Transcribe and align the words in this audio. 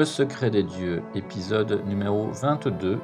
le 0.00 0.06
secret 0.06 0.48
des 0.48 0.62
dieux, 0.62 1.02
épisode 1.14 1.82
numéro 1.86 2.28
22, 2.30 2.98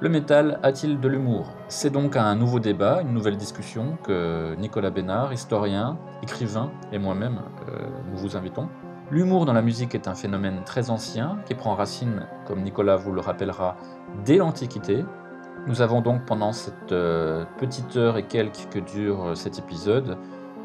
le 0.00 0.08
métal 0.08 0.58
a-t-il 0.64 0.98
de 0.98 1.06
l'humour? 1.06 1.46
C'est 1.68 1.90
donc 1.90 2.16
un 2.16 2.34
nouveau 2.34 2.58
débat, 2.58 3.02
une 3.02 3.12
nouvelle 3.12 3.36
discussion 3.36 3.96
que 4.02 4.56
Nicolas 4.56 4.90
Bénard, 4.90 5.32
historien, 5.32 5.96
écrivain 6.24 6.72
et 6.90 6.98
moi-même, 6.98 7.38
euh, 7.68 7.86
nous 8.10 8.16
vous 8.16 8.36
invitons. 8.36 8.68
L'humour 9.12 9.46
dans 9.46 9.52
la 9.52 9.62
musique 9.62 9.94
est 9.94 10.08
un 10.08 10.16
phénomène 10.16 10.62
très 10.66 10.90
ancien 10.90 11.38
qui 11.46 11.54
prend 11.54 11.76
racine, 11.76 12.26
comme 12.48 12.62
Nicolas 12.62 12.96
vous 12.96 13.12
le 13.12 13.20
rappellera, 13.20 13.76
dès 14.24 14.38
l'Antiquité. 14.38 15.04
Nous 15.68 15.82
avons 15.82 16.00
donc 16.00 16.24
pendant 16.26 16.50
cette 16.50 16.90
euh, 16.90 17.44
petite 17.58 17.96
heure 17.96 18.16
et 18.16 18.24
quelques 18.24 18.68
que 18.72 18.80
dure 18.80 19.24
euh, 19.24 19.34
cet 19.36 19.60
épisode 19.60 20.18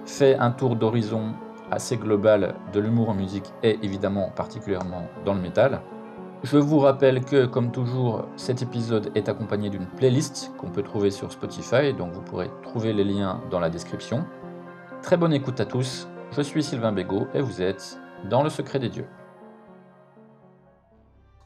fait 0.03 0.35
un 0.35 0.49
tour 0.49 0.75
d'horizon 0.75 1.35
assez 1.71 1.97
global 1.97 2.55
de 2.73 2.79
l'humour 2.79 3.09
en 3.09 3.13
musique 3.13 3.51
et 3.63 3.79
évidemment 3.81 4.31
particulièrement 4.35 5.07
dans 5.25 5.33
le 5.33 5.41
métal. 5.41 5.81
Je 6.43 6.57
vous 6.57 6.79
rappelle 6.79 7.25
que, 7.25 7.45
comme 7.45 7.71
toujours, 7.71 8.25
cet 8.37 8.61
épisode 8.61 9.11
est 9.15 9.27
accompagné 9.27 9.69
d'une 9.69 9.85
playlist 9.85 10.53
qu'on 10.57 10.69
peut 10.69 10.83
trouver 10.83 11.11
sur 11.11 11.31
Spotify, 11.31 11.93
donc 11.93 12.13
vous 12.13 12.21
pourrez 12.21 12.49
trouver 12.63 12.93
les 12.93 13.03
liens 13.03 13.41
dans 13.51 13.59
la 13.59 13.69
description. 13.69 14.25
Très 15.01 15.17
bonne 15.17 15.33
écoute 15.33 15.59
à 15.59 15.65
tous, 15.65 16.07
je 16.31 16.41
suis 16.41 16.63
Sylvain 16.63 16.93
Bégaud 16.93 17.27
et 17.33 17.41
vous 17.41 17.61
êtes 17.61 17.99
dans 18.29 18.41
le 18.41 18.49
secret 18.49 18.79
des 18.79 18.89
dieux. 18.89 19.07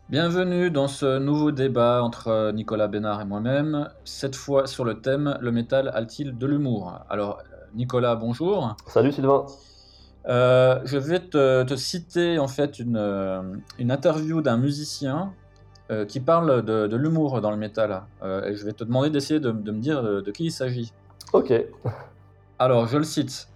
Bienvenue 0.09 0.69
dans 0.69 0.87
ce 0.87 1.17
nouveau 1.17 1.51
débat 1.51 2.03
entre 2.03 2.51
Nicolas 2.53 2.87
Bénard 2.87 3.21
et 3.21 3.25
moi-même, 3.25 3.89
cette 4.03 4.35
fois 4.35 4.67
sur 4.67 4.85
le 4.85 5.01
thème 5.01 5.37
Le 5.41 5.51
métal 5.51 5.89
a-t-il 5.95 6.37
de 6.37 6.45
l'humour? 6.45 6.99
Alors, 7.09 7.41
Nicolas, 7.73 8.15
bonjour. 8.15 8.75
Salut 8.85 9.11
Sylvain. 9.11 9.47
Euh, 10.27 10.79
je 10.85 10.97
vais 10.97 11.19
te, 11.19 11.63
te, 11.63 11.75
citer 11.75 12.39
en 12.39 12.47
fait 12.47 12.79
une, 12.79 12.95
euh, 12.97 13.41
une 13.77 13.91
interview 13.91 14.41
d'un 14.41 14.57
musicien 14.57 15.33
euh, 15.91 16.05
qui 16.05 16.21
parle 16.21 16.63
de, 16.63 16.87
de 16.87 16.95
l'humour 16.95 17.41
dans 17.41 17.51
le 17.51 17.57
métal. 17.57 18.03
Euh, 18.21 18.45
et 18.45 18.55
je 18.55 18.65
vais 18.65 18.71
te 18.71 18.85
demander 18.85 19.09
d'essayer 19.09 19.39
de, 19.39 19.51
de, 19.51 19.71
me 19.71 19.79
dire 19.79 20.01
de, 20.01 20.21
de 20.21 20.31
qui 20.31 20.45
il 20.45 20.51
s'agit. 20.51 20.93
Ok. 21.33 21.53
Alors, 22.57 22.87
je 22.87 22.97
le 22.97 23.03
cite. 23.03 23.49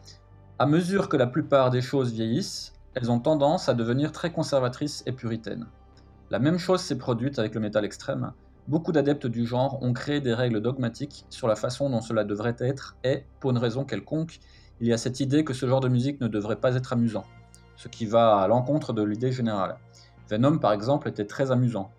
À 0.60 0.66
mesure 0.66 1.08
que 1.08 1.16
la 1.16 1.28
plupart 1.28 1.70
des 1.70 1.82
choses 1.82 2.12
vieillissent, 2.12 2.74
elles 2.96 3.12
ont 3.12 3.20
tendance 3.20 3.70
à 3.70 3.74
devenir 3.74 4.12
très 4.12 4.32
conservatrices 4.32 5.04
et 5.06 5.14
puritaines. 5.14 5.68
La 6.30 6.40
même 6.40 6.58
chose 6.58 6.82
s'est 6.82 6.98
produite 6.98 7.40
avec 7.40 7.56
le 7.56 7.62
métal 7.62 7.86
extrême. 7.86 8.34
Beaucoup 8.68 8.92
d'adeptes 8.92 9.28
du 9.28 9.46
genre 9.46 9.82
ont 9.82 9.94
créé 9.94 10.20
des 10.20 10.34
règles 10.34 10.60
dogmatiques 10.60 11.26
sur 11.30 11.48
la 11.48 11.56
façon 11.56 11.90
dont 11.90 12.02
cela 12.02 12.26
devrait 12.26 12.58
être 12.60 12.98
et, 13.06 13.24
pour 13.40 13.52
une 13.52 13.58
raison 13.58 13.86
quelconque, 13.86 14.40
il 14.80 14.88
y 14.88 14.94
a 14.94 14.98
cette 14.98 15.20
idée 15.20 15.44
que 15.44 15.54
ce 15.54 15.66
genre 15.68 15.80
de 15.80 15.88
musique 15.88 16.22
ne 16.22 16.28
devrait 16.28 16.58
pas 16.58 16.76
être 16.76 16.94
amusant, 16.94 17.26
ce 17.76 17.88
qui 17.88 18.06
va 18.06 18.38
à 18.38 18.48
l'encontre 18.48 18.94
de 18.94 19.02
l'idée 19.02 19.32
générale. 19.32 19.78
Venom, 20.30 20.58
par 20.60 20.72
exemple, 20.74 21.08
était 21.08 21.26
très 21.26 21.52
amusant. 21.52 21.90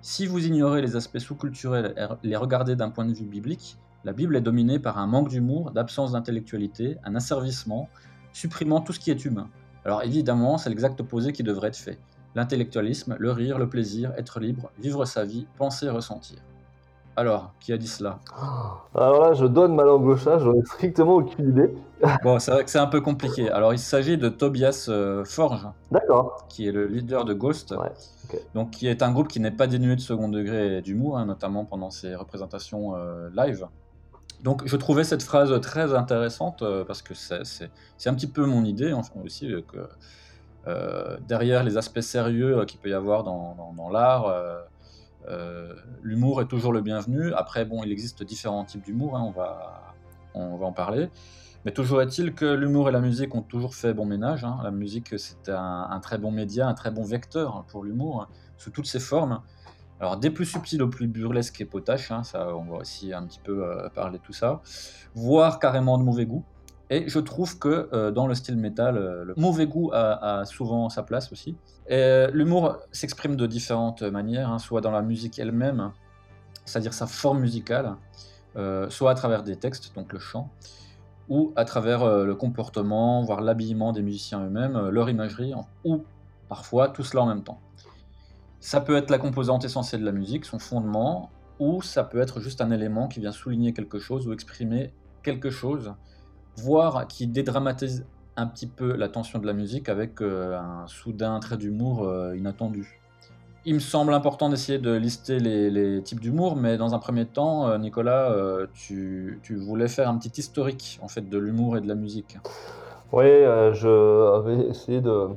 Si 0.00 0.26
vous 0.26 0.46
ignorez 0.46 0.82
les 0.82 0.96
aspects 0.96 1.18
sous-culturels 1.18 1.94
et 1.96 2.26
les 2.26 2.36
regardez 2.36 2.76
d'un 2.76 2.90
point 2.90 3.06
de 3.06 3.14
vue 3.14 3.24
biblique, 3.24 3.78
la 4.04 4.12
Bible 4.12 4.36
est 4.36 4.42
dominée 4.42 4.78
par 4.78 4.98
un 4.98 5.06
manque 5.06 5.30
d'humour, 5.30 5.70
d'absence 5.70 6.12
d'intellectualité, 6.12 6.98
un 7.04 7.14
asservissement, 7.14 7.88
supprimant 8.32 8.80
tout 8.80 8.92
ce 8.92 9.00
qui 9.00 9.10
est 9.10 9.24
humain. 9.24 9.48
Alors 9.84 10.02
évidemment, 10.02 10.58
c'est 10.58 10.68
l'exact 10.68 11.00
opposé 11.00 11.32
qui 11.32 11.42
devrait 11.42 11.68
être 11.68 11.76
fait. 11.76 11.98
L'intellectualisme, 12.34 13.16
le 13.18 13.30
rire, 13.30 13.58
le 13.58 13.68
plaisir, 13.68 14.12
être 14.18 14.40
libre, 14.40 14.70
vivre 14.78 15.04
sa 15.04 15.24
vie, 15.24 15.46
penser 15.56 15.88
ressentir. 15.88 16.38
Alors, 17.16 17.52
qui 17.60 17.72
a 17.72 17.76
dit 17.76 17.86
cela? 17.86 18.18
Alors 18.94 19.22
là, 19.22 19.34
je 19.34 19.46
donne 19.46 19.74
ma 19.74 19.84
langue 19.84 20.04
au 20.04 20.16
chat, 20.16 20.38
j'en 20.38 20.52
ai 20.54 20.64
strictement 20.64 21.14
aucune 21.14 21.50
idée. 21.50 21.72
bon, 22.24 22.40
c'est 22.40 22.50
vrai 22.50 22.64
que 22.64 22.70
c'est 22.70 22.78
un 22.78 22.88
peu 22.88 23.00
compliqué. 23.00 23.50
Alors, 23.50 23.72
il 23.72 23.78
s'agit 23.78 24.18
de 24.18 24.28
Tobias 24.28 24.86
euh, 24.88 25.24
Forge, 25.24 25.66
qui 26.48 26.66
est 26.66 26.72
le 26.72 26.86
leader 26.86 27.24
de 27.24 27.32
Ghost, 27.32 27.70
ouais, 27.70 27.92
okay. 28.24 28.42
donc 28.54 28.72
qui 28.72 28.88
est 28.88 29.02
un 29.02 29.12
groupe 29.12 29.28
qui 29.28 29.38
n'est 29.38 29.52
pas 29.52 29.68
dénué 29.68 29.94
de 29.94 30.00
second 30.00 30.28
degré 30.28 30.78
et 30.78 30.82
d'humour, 30.82 31.16
hein, 31.16 31.26
notamment 31.26 31.64
pendant 31.64 31.90
ses 31.90 32.16
représentations 32.16 32.96
euh, 32.96 33.30
live. 33.34 33.66
Donc, 34.42 34.62
je 34.66 34.76
trouvais 34.76 35.04
cette 35.04 35.22
phrase 35.22 35.58
très 35.60 35.94
intéressante 35.94 36.62
euh, 36.62 36.84
parce 36.84 37.00
que 37.00 37.14
c'est 37.14 38.08
un 38.08 38.14
petit 38.14 38.26
peu 38.26 38.44
mon 38.44 38.64
idée, 38.64 38.92
enfin 38.92 39.14
aussi, 39.24 39.54
que 39.68 39.88
derrière 41.28 41.62
les 41.62 41.76
aspects 41.76 42.00
sérieux 42.00 42.64
qu'il 42.64 42.80
peut 42.80 42.88
y 42.88 42.94
avoir 42.94 43.22
dans, 43.22 43.54
dans, 43.54 43.74
dans 43.74 43.90
l'art, 43.90 44.34
euh, 45.28 45.74
l'humour 46.02 46.40
est 46.40 46.46
toujours 46.46 46.72
le 46.72 46.80
bienvenu. 46.80 47.32
Après, 47.34 47.64
bon, 47.64 47.82
il 47.82 47.92
existe 47.92 48.22
différents 48.22 48.64
types 48.64 48.84
d'humour, 48.84 49.16
hein, 49.16 49.22
on, 49.26 49.30
va, 49.30 49.94
on 50.34 50.56
va 50.56 50.66
en 50.66 50.72
parler. 50.72 51.10
Mais 51.64 51.72
toujours 51.72 52.02
est-il 52.02 52.34
que 52.34 52.44
l'humour 52.44 52.90
et 52.90 52.92
la 52.92 53.00
musique 53.00 53.34
ont 53.34 53.42
toujours 53.42 53.74
fait 53.74 53.94
bon 53.94 54.04
ménage. 54.04 54.44
Hein. 54.44 54.58
La 54.62 54.70
musique, 54.70 55.18
c'est 55.18 55.48
un, 55.48 55.98
très 56.02 56.18
bon 56.18 56.30
média, 56.30 56.68
un 56.68 56.74
très 56.74 56.90
bon 56.90 57.04
vecteur 57.04 57.64
pour 57.68 57.84
l'humour, 57.84 58.22
hein, 58.22 58.28
sous 58.58 58.70
toutes 58.70 58.86
ses 58.86 59.00
formes. 59.00 59.40
Alors, 60.00 60.18
des 60.18 60.28
plus 60.28 60.44
subtils 60.44 60.82
aux 60.82 60.88
plus 60.88 61.06
burlesques 61.06 61.60
et 61.60 61.64
potaches, 61.64 62.12
ça, 62.24 62.54
on 62.54 62.64
va 62.64 62.78
aussi 62.78 63.14
un 63.14 63.24
petit 63.26 63.38
peu 63.38 63.64
euh, 63.64 63.88
parler 63.88 64.18
de 64.18 64.22
tout 64.22 64.32
ça, 64.32 64.60
voire 65.14 65.58
carrément 65.58 65.96
de 65.96 66.02
mauvais 66.02 66.26
goût. 66.26 66.44
Et 66.94 67.08
je 67.08 67.18
trouve 67.18 67.58
que 67.58 67.88
euh, 67.92 68.10
dans 68.12 68.26
le 68.26 68.34
style 68.34 68.56
métal, 68.56 68.96
euh, 68.96 69.24
le 69.24 69.34
mauvais 69.36 69.66
goût 69.66 69.90
a, 69.92 70.44
souvent 70.44 70.88
sa 70.88 71.02
place 71.02 71.32
aussi. 71.32 71.56
Et 71.88 72.26
l'humour 72.32 72.78
s'exprime 72.92 73.34
de 73.36 73.46
différentes 73.46 74.02
manières, 74.02 74.50
hein, 74.50 74.58
soit 74.58 74.80
dans 74.80 74.92
la 74.92 75.02
musique 75.02 75.38
elle-même, 75.38 75.90
c'est-à-dire 76.64 76.94
sa 76.94 77.06
forme 77.06 77.40
musicale, 77.40 77.96
euh, 78.56 78.88
soit 78.88 79.10
à 79.10 79.14
travers 79.14 79.42
des 79.42 79.56
textes, 79.56 79.92
donc 79.96 80.12
le 80.12 80.20
chant, 80.20 80.48
ou 81.28 81.52
à 81.56 81.64
travers 81.64 82.02
euh, 82.02 82.24
le 82.24 82.36
comportement, 82.36 83.22
voire 83.22 83.40
l'habillement 83.40 83.92
des 83.92 84.02
musiciens 84.02 84.44
eux-mêmes, 84.44 84.76
euh, 84.76 84.90
leur 84.90 85.10
imagerie, 85.10 85.52
ou 85.84 86.04
parfois 86.48 86.88
tout 86.88 87.02
cela 87.02 87.22
en 87.22 87.26
même 87.26 87.42
temps. 87.42 87.60
Ça 88.60 88.80
peut 88.80 88.96
être 88.96 89.10
la 89.10 89.18
composante 89.18 89.64
essentielle 89.64 90.02
de 90.02 90.06
la 90.06 90.12
musique, 90.12 90.44
son 90.44 90.60
fondement, 90.60 91.30
ou 91.58 91.82
ça 91.82 92.04
peut 92.04 92.20
être 92.20 92.40
juste 92.40 92.60
un 92.60 92.70
élément 92.70 93.08
qui 93.08 93.18
vient 93.20 93.32
souligner 93.32 93.72
quelque 93.72 93.98
chose 93.98 94.26
ou 94.28 94.32
exprimer 94.32 94.92
quelque 95.22 95.50
chose 95.50 95.94
voire 96.56 97.06
qui 97.06 97.26
dédramatise 97.26 98.04
un 98.36 98.46
petit 98.46 98.66
peu 98.66 98.96
la 98.96 99.08
tension 99.08 99.38
de 99.38 99.46
la 99.46 99.52
musique 99.52 99.88
avec 99.88 100.20
euh, 100.20 100.58
un 100.58 100.86
soudain 100.86 101.38
trait 101.40 101.56
d'humour 101.56 102.04
euh, 102.04 102.36
inattendu. 102.36 103.00
Il 103.66 103.74
me 103.74 103.80
semble 103.80 104.12
important 104.12 104.50
d'essayer 104.50 104.78
de 104.78 104.92
lister 104.92 105.38
les, 105.38 106.02
types 106.02 106.20
d'humour, 106.20 106.54
mais 106.54 106.76
dans 106.76 106.94
un 106.94 106.98
premier 106.98 107.24
temps, 107.24 107.66
euh, 107.66 107.78
Nicolas, 107.78 108.30
tu, 108.74 109.40
tu, 109.42 109.56
voulais 109.56 109.88
faire 109.88 110.08
un 110.08 110.18
petit 110.18 110.38
historique 110.38 110.98
en 111.02 111.08
fait 111.08 111.30
de 111.30 111.38
l'humour 111.38 111.78
et 111.78 111.80
de 111.80 111.88
la 111.88 111.94
musique. 111.94 112.36
Oui, 113.12 113.24
je 113.24 114.40
vais 114.42 114.68
essayer 114.68 115.00
de 115.00 115.28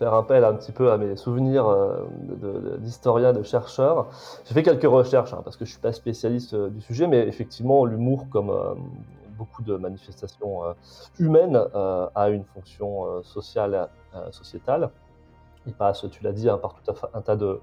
faire 0.00 0.14
appel 0.14 0.42
un 0.44 0.54
petit 0.54 0.72
peu 0.72 0.90
à 0.90 0.98
mes 0.98 1.14
souvenirs 1.14 1.66
d'historien, 2.78 3.32
de, 3.32 3.44
chercheur. 3.44 4.08
J'ai 4.46 4.54
fait 4.54 4.64
quelques 4.64 4.82
recherches 4.82 5.32
hein, 5.32 5.42
parce 5.44 5.56
que 5.56 5.64
je 5.64 5.70
suis 5.70 5.80
pas 5.80 5.92
spécialiste 5.92 6.56
du 6.56 6.80
sujet, 6.80 7.06
mais 7.06 7.28
effectivement 7.28 7.84
l'humour 7.84 8.26
comme 8.30 8.50
beaucoup 9.36 9.62
de 9.62 9.76
manifestations 9.76 10.64
euh, 10.64 10.72
humaines 11.18 11.60
euh, 11.74 12.08
a 12.14 12.28
une 12.30 12.44
fonction 12.44 13.06
euh, 13.06 13.22
sociale, 13.22 13.88
sociétale. 14.30 14.90
Il 15.66 15.74
passe, 15.74 16.06
tu 16.10 16.22
l'as 16.22 16.32
dit, 16.32 16.48
hein, 16.48 16.56
par 16.56 16.74
tout 16.74 16.92
un 17.12 17.20
tas 17.20 17.36
de, 17.36 17.60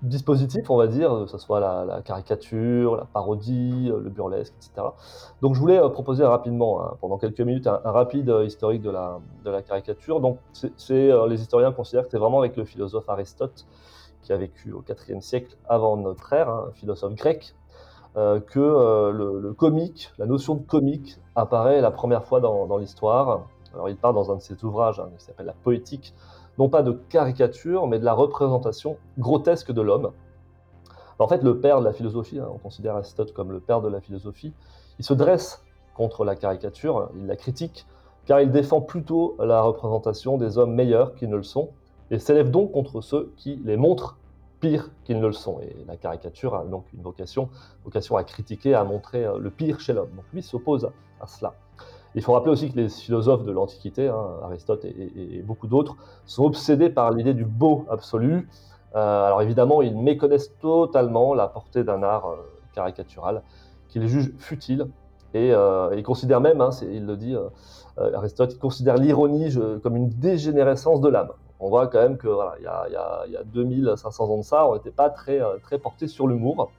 dispositifs, 0.00 0.70
on 0.70 0.76
va 0.76 0.86
dire, 0.86 1.10
que 1.10 1.26
ce 1.26 1.38
soit 1.38 1.60
la, 1.60 2.00
caricature, 2.02 2.96
la 2.96 3.04
parodie, 3.04 3.88
le 3.88 4.08
burlesque, 4.08 4.54
etc. 4.56 4.88
Donc 5.42 5.54
je 5.54 5.60
voulais 5.60 5.78
proposer 5.90 6.24
rapidement, 6.24 6.82
hein, 6.82 6.96
pendant 7.00 7.18
quelques 7.18 7.40
minutes, 7.40 7.66
un, 7.66 7.78
rapide 7.84 8.34
historique 8.44 8.80
de 8.80 8.90
la, 8.90 9.20
de 9.44 9.50
la 9.50 9.60
caricature. 9.60 10.20
Donc 10.20 10.38
c'est, 10.52 11.10
les 11.28 11.40
historiens 11.42 11.72
considèrent 11.72 12.04
que 12.04 12.10
c'est 12.10 12.18
vraiment 12.18 12.38
avec 12.38 12.56
le 12.56 12.64
philosophe 12.64 13.08
Aristote, 13.08 13.66
qui 14.22 14.32
a 14.32 14.36
vécu 14.36 14.72
au 14.72 14.82
IVe 14.88 15.20
siècle 15.20 15.56
avant 15.68 15.96
notre 15.96 16.32
ère, 16.32 16.48
hein, 16.48 16.66
un 16.70 16.72
philosophe 16.72 17.14
grec, 17.14 17.54
euh, 18.16 18.40
que 18.40 18.60
euh, 18.60 19.10
le, 19.10 19.54
comique, 19.54 20.12
la 20.18 20.26
notion 20.26 20.54
de 20.54 20.62
comique 20.62 21.18
apparaît 21.34 21.80
la 21.80 21.90
première 21.90 22.24
fois 22.24 22.40
dans, 22.40 22.76
l'histoire. 22.76 23.46
Alors 23.72 23.88
il 23.88 23.96
part 23.96 24.12
dans 24.12 24.30
un 24.30 24.36
de 24.36 24.42
ses 24.42 24.62
ouvrages 24.64 25.00
hein, 25.00 25.08
qui 25.16 25.24
s'appelle 25.24 25.46
La 25.46 25.54
Poétique, 25.54 26.14
non 26.58 26.68
pas 26.68 26.82
de 26.82 26.92
caricature, 26.92 27.86
mais 27.86 27.98
de 27.98 28.04
la 28.04 28.12
représentation 28.12 28.98
grotesque 29.18 29.72
de 29.72 29.80
l'homme. 29.80 30.10
En 31.18 31.26
fait, 31.26 31.42
le 31.42 31.58
père 31.58 31.80
de 31.80 31.84
la 31.84 31.92
philosophie, 31.92 32.38
hein, 32.38 32.48
on 32.52 32.58
considère 32.58 32.96
Aristote 32.96 33.32
comme 33.32 33.50
le 33.50 33.60
père 33.60 33.80
de 33.80 33.88
la 33.88 34.00
philosophie, 34.00 34.52
il 34.98 35.04
se 35.04 35.14
dresse 35.14 35.64
contre 35.94 36.24
la 36.24 36.36
caricature, 36.36 37.08
il 37.16 37.26
la 37.26 37.36
critique, 37.36 37.86
car 38.26 38.40
il 38.40 38.50
défend 38.50 38.82
plutôt 38.82 39.36
la 39.38 39.62
représentation 39.62 40.36
des 40.36 40.58
hommes 40.58 40.74
meilleurs 40.74 41.14
qui 41.14 41.26
ne 41.28 41.36
le 41.36 41.42
sont, 41.42 41.70
et 42.10 42.18
s'élève 42.18 42.50
donc 42.50 42.72
contre 42.72 43.00
ceux 43.00 43.32
qui 43.38 43.58
les 43.64 43.78
montrent 43.78 44.18
pire 44.62 44.88
qu'ils 45.04 45.20
ne 45.20 45.26
le 45.26 45.32
sont. 45.34 45.60
Et 45.60 45.76
la 45.86 45.98
caricature 45.98 46.54
a 46.54 46.64
donc 46.64 46.86
une 46.94 47.02
vocation, 47.02 47.50
vocation 47.84 48.16
à 48.16 48.24
critiquer, 48.24 48.74
à 48.74 48.84
montrer 48.84 49.26
le 49.38 49.50
pire 49.50 49.78
chez 49.80 49.92
l'homme. 49.92 50.10
Donc 50.16 50.24
lui 50.32 50.42
s'oppose 50.42 50.90
à 51.20 51.26
cela. 51.26 51.54
Il 52.14 52.22
faut 52.22 52.32
rappeler 52.32 52.52
aussi 52.52 52.70
que 52.70 52.76
les 52.76 52.88
philosophes 52.88 53.44
de 53.44 53.52
l'Antiquité, 53.52 54.08
hein, 54.08 54.26
Aristote 54.42 54.84
et, 54.84 55.42
beaucoup 55.42 55.66
d'autres, 55.66 55.96
sont 56.26 56.44
obsédés 56.44 56.90
par 56.90 57.10
l'idée 57.10 57.34
du 57.34 57.44
beau 57.44 57.86
absolu. 57.88 58.48
Euh, 58.94 59.26
alors 59.26 59.40
évidemment, 59.40 59.80
ils 59.80 59.96
méconnaissent 59.96 60.54
totalement 60.60 61.32
la 61.34 61.48
portée 61.48 61.84
d'un 61.84 62.02
art 62.02 62.26
euh, 62.26 62.36
caricatural 62.74 63.42
qu'ils 63.88 64.06
jugent 64.08 64.32
futile. 64.36 64.88
Et 65.34 65.54
euh, 65.54 65.94
ils 65.96 66.02
considèrent 66.02 66.42
même, 66.42 66.60
hein, 66.60 66.70
il 66.82 67.06
le 67.06 67.16
dit 67.16 67.34
Aristote, 67.96 68.52
il 68.52 68.58
considère 68.58 68.98
l'ironie 68.98 69.54
comme 69.82 69.96
une 69.96 70.10
dégénérescence 70.10 71.00
de 71.00 71.08
l'âme. 71.08 71.30
On 71.62 71.68
voit 71.68 71.86
quand 71.86 72.00
même 72.00 72.18
qu'il 72.18 72.28
y, 72.28 72.66
a, 72.66 72.88
y 73.28 73.36
a 73.36 73.42
2500 73.44 74.24
ans 74.24 74.36
de 74.36 74.42
ça, 74.42 74.68
on 74.68 74.74
n'était 74.74 74.90
pas 74.90 75.08
très, 75.08 75.40
très 75.62 75.78
porté 75.78 76.08
sur 76.08 76.26
l'humour. 76.26 76.70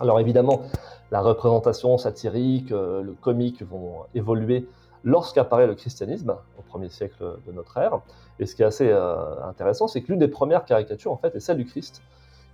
Alors 0.00 0.18
évidemment, 0.18 0.62
la 1.10 1.20
représentation 1.20 1.98
satirique, 1.98 2.72
euh, 2.72 3.02
le 3.02 3.12
comique 3.12 3.62
vont 3.62 4.04
évoluer 4.14 4.66
lorsqu'apparaît 5.04 5.66
le 5.66 5.74
christianisme 5.74 6.36
au 6.58 6.62
premier 6.62 6.88
siècle 6.88 7.36
de 7.46 7.52
notre 7.52 7.76
ère. 7.76 8.00
Et 8.38 8.46
ce 8.46 8.54
qui 8.54 8.62
est 8.62 8.66
assez 8.66 8.88
euh, 8.88 9.42
intéressant, 9.44 9.88
c'est 9.88 10.00
que 10.02 10.08
l'une 10.08 10.20
des 10.20 10.28
premières 10.28 10.64
caricatures, 10.64 11.12
en 11.12 11.16
fait, 11.16 11.34
est 11.34 11.40
celle 11.40 11.58
du 11.58 11.66
Christ, 11.66 12.02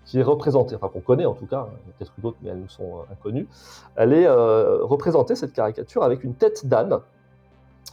qui 0.05 0.19
est 0.19 0.23
représentée, 0.23 0.75
enfin 0.75 0.89
qu'on 0.89 1.01
connaît 1.01 1.27
en 1.27 1.35
tout 1.35 1.47
cas, 1.47 1.69
peut-être 1.99 2.13
d'autres, 2.19 2.39
mais 2.43 2.51
elles 2.51 2.61
nous 2.61 2.69
sont 2.69 2.99
euh, 2.99 3.13
inconnues. 3.13 3.49
Elle 3.97 4.13
est 4.13 4.29
représentée, 4.29 5.35
cette 5.35 5.53
caricature, 5.53 6.03
avec 6.03 6.25
une 6.25 6.35
tête 6.35 6.67
d'âne. 6.67 6.99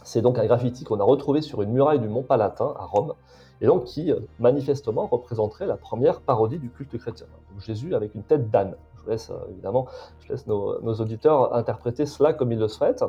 C'est 0.02 0.22
donc 0.22 0.38
un 0.38 0.46
graffiti 0.46 0.84
qu'on 0.84 1.00
a 1.00 1.04
retrouvé 1.04 1.42
sur 1.42 1.62
une 1.62 1.72
muraille 1.72 2.00
du 2.00 2.08
Mont 2.08 2.22
Palatin 2.22 2.74
à 2.78 2.84
Rome, 2.84 3.14
et 3.60 3.66
donc 3.66 3.84
qui 3.84 4.12
manifestement 4.38 5.06
représenterait 5.06 5.66
la 5.66 5.76
première 5.76 6.20
parodie 6.20 6.58
du 6.58 6.70
culte 6.70 6.98
chrétien. 6.98 7.26
Jésus 7.58 7.94
avec 7.94 8.14
une 8.14 8.22
tête 8.22 8.50
d'âne 8.50 8.74
je 9.04 9.10
laisse 9.10 9.30
euh, 9.30 9.50
évidemment, 9.50 9.86
je 10.20 10.32
laisse 10.32 10.46
nos, 10.46 10.94
auditeurs 10.94 11.54
interpréter 11.54 12.06
cela 12.06 12.32
comme 12.32 12.52
ils 12.52 12.58
le 12.58 12.68
souhaitent. 12.68 13.04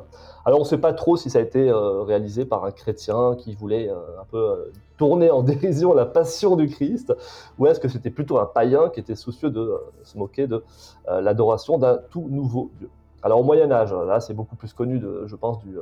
Alors 0.46 0.60
on 0.60 0.64
ne 0.64 0.68
sait 0.68 0.78
pas 0.78 0.94
trop 0.94 1.18
si 1.18 1.30
ça 1.30 1.40
a 1.40 1.42
été 1.42 1.70
euh, 1.70 2.02
réalisé 2.04 2.46
par 2.46 2.66
un 2.66 2.72
chrétien 2.72 3.36
qui 3.36 3.56
voulait 3.56 3.90
euh, 3.90 4.22
un 4.22 4.26
peu 4.26 4.72
tourner 4.98 5.30
en 5.32 5.44
dérision 5.44 5.94
la 5.94 6.06
passion 6.06 6.56
du 6.56 6.68
Christ, 6.68 7.14
ou 7.58 7.68
est-ce 7.68 7.80
que 7.80 7.88
c'était 7.88 8.10
plutôt 8.10 8.40
un 8.40 8.46
païen 8.46 8.90
qui 8.90 9.00
était 9.00 9.16
soucieux 9.16 9.50
de 9.50 9.74
se 10.04 10.18
moquer 10.18 10.48
de 10.48 10.64
l'adoration 11.08 11.78
d'un 11.78 12.00
tout 12.10 12.28
nouveau 12.30 12.72
Dieu? 12.78 12.90
Alors 13.22 13.40
au 13.40 13.44
Moyen 13.44 13.72
Âge, 13.72 13.94
là 13.94 14.20
c'est 14.20 14.34
beaucoup 14.34 14.56
plus 14.56 14.74
connu, 14.74 15.00
de, 15.00 15.24
je 15.26 15.36
pense, 15.36 15.60
du, 15.60 15.76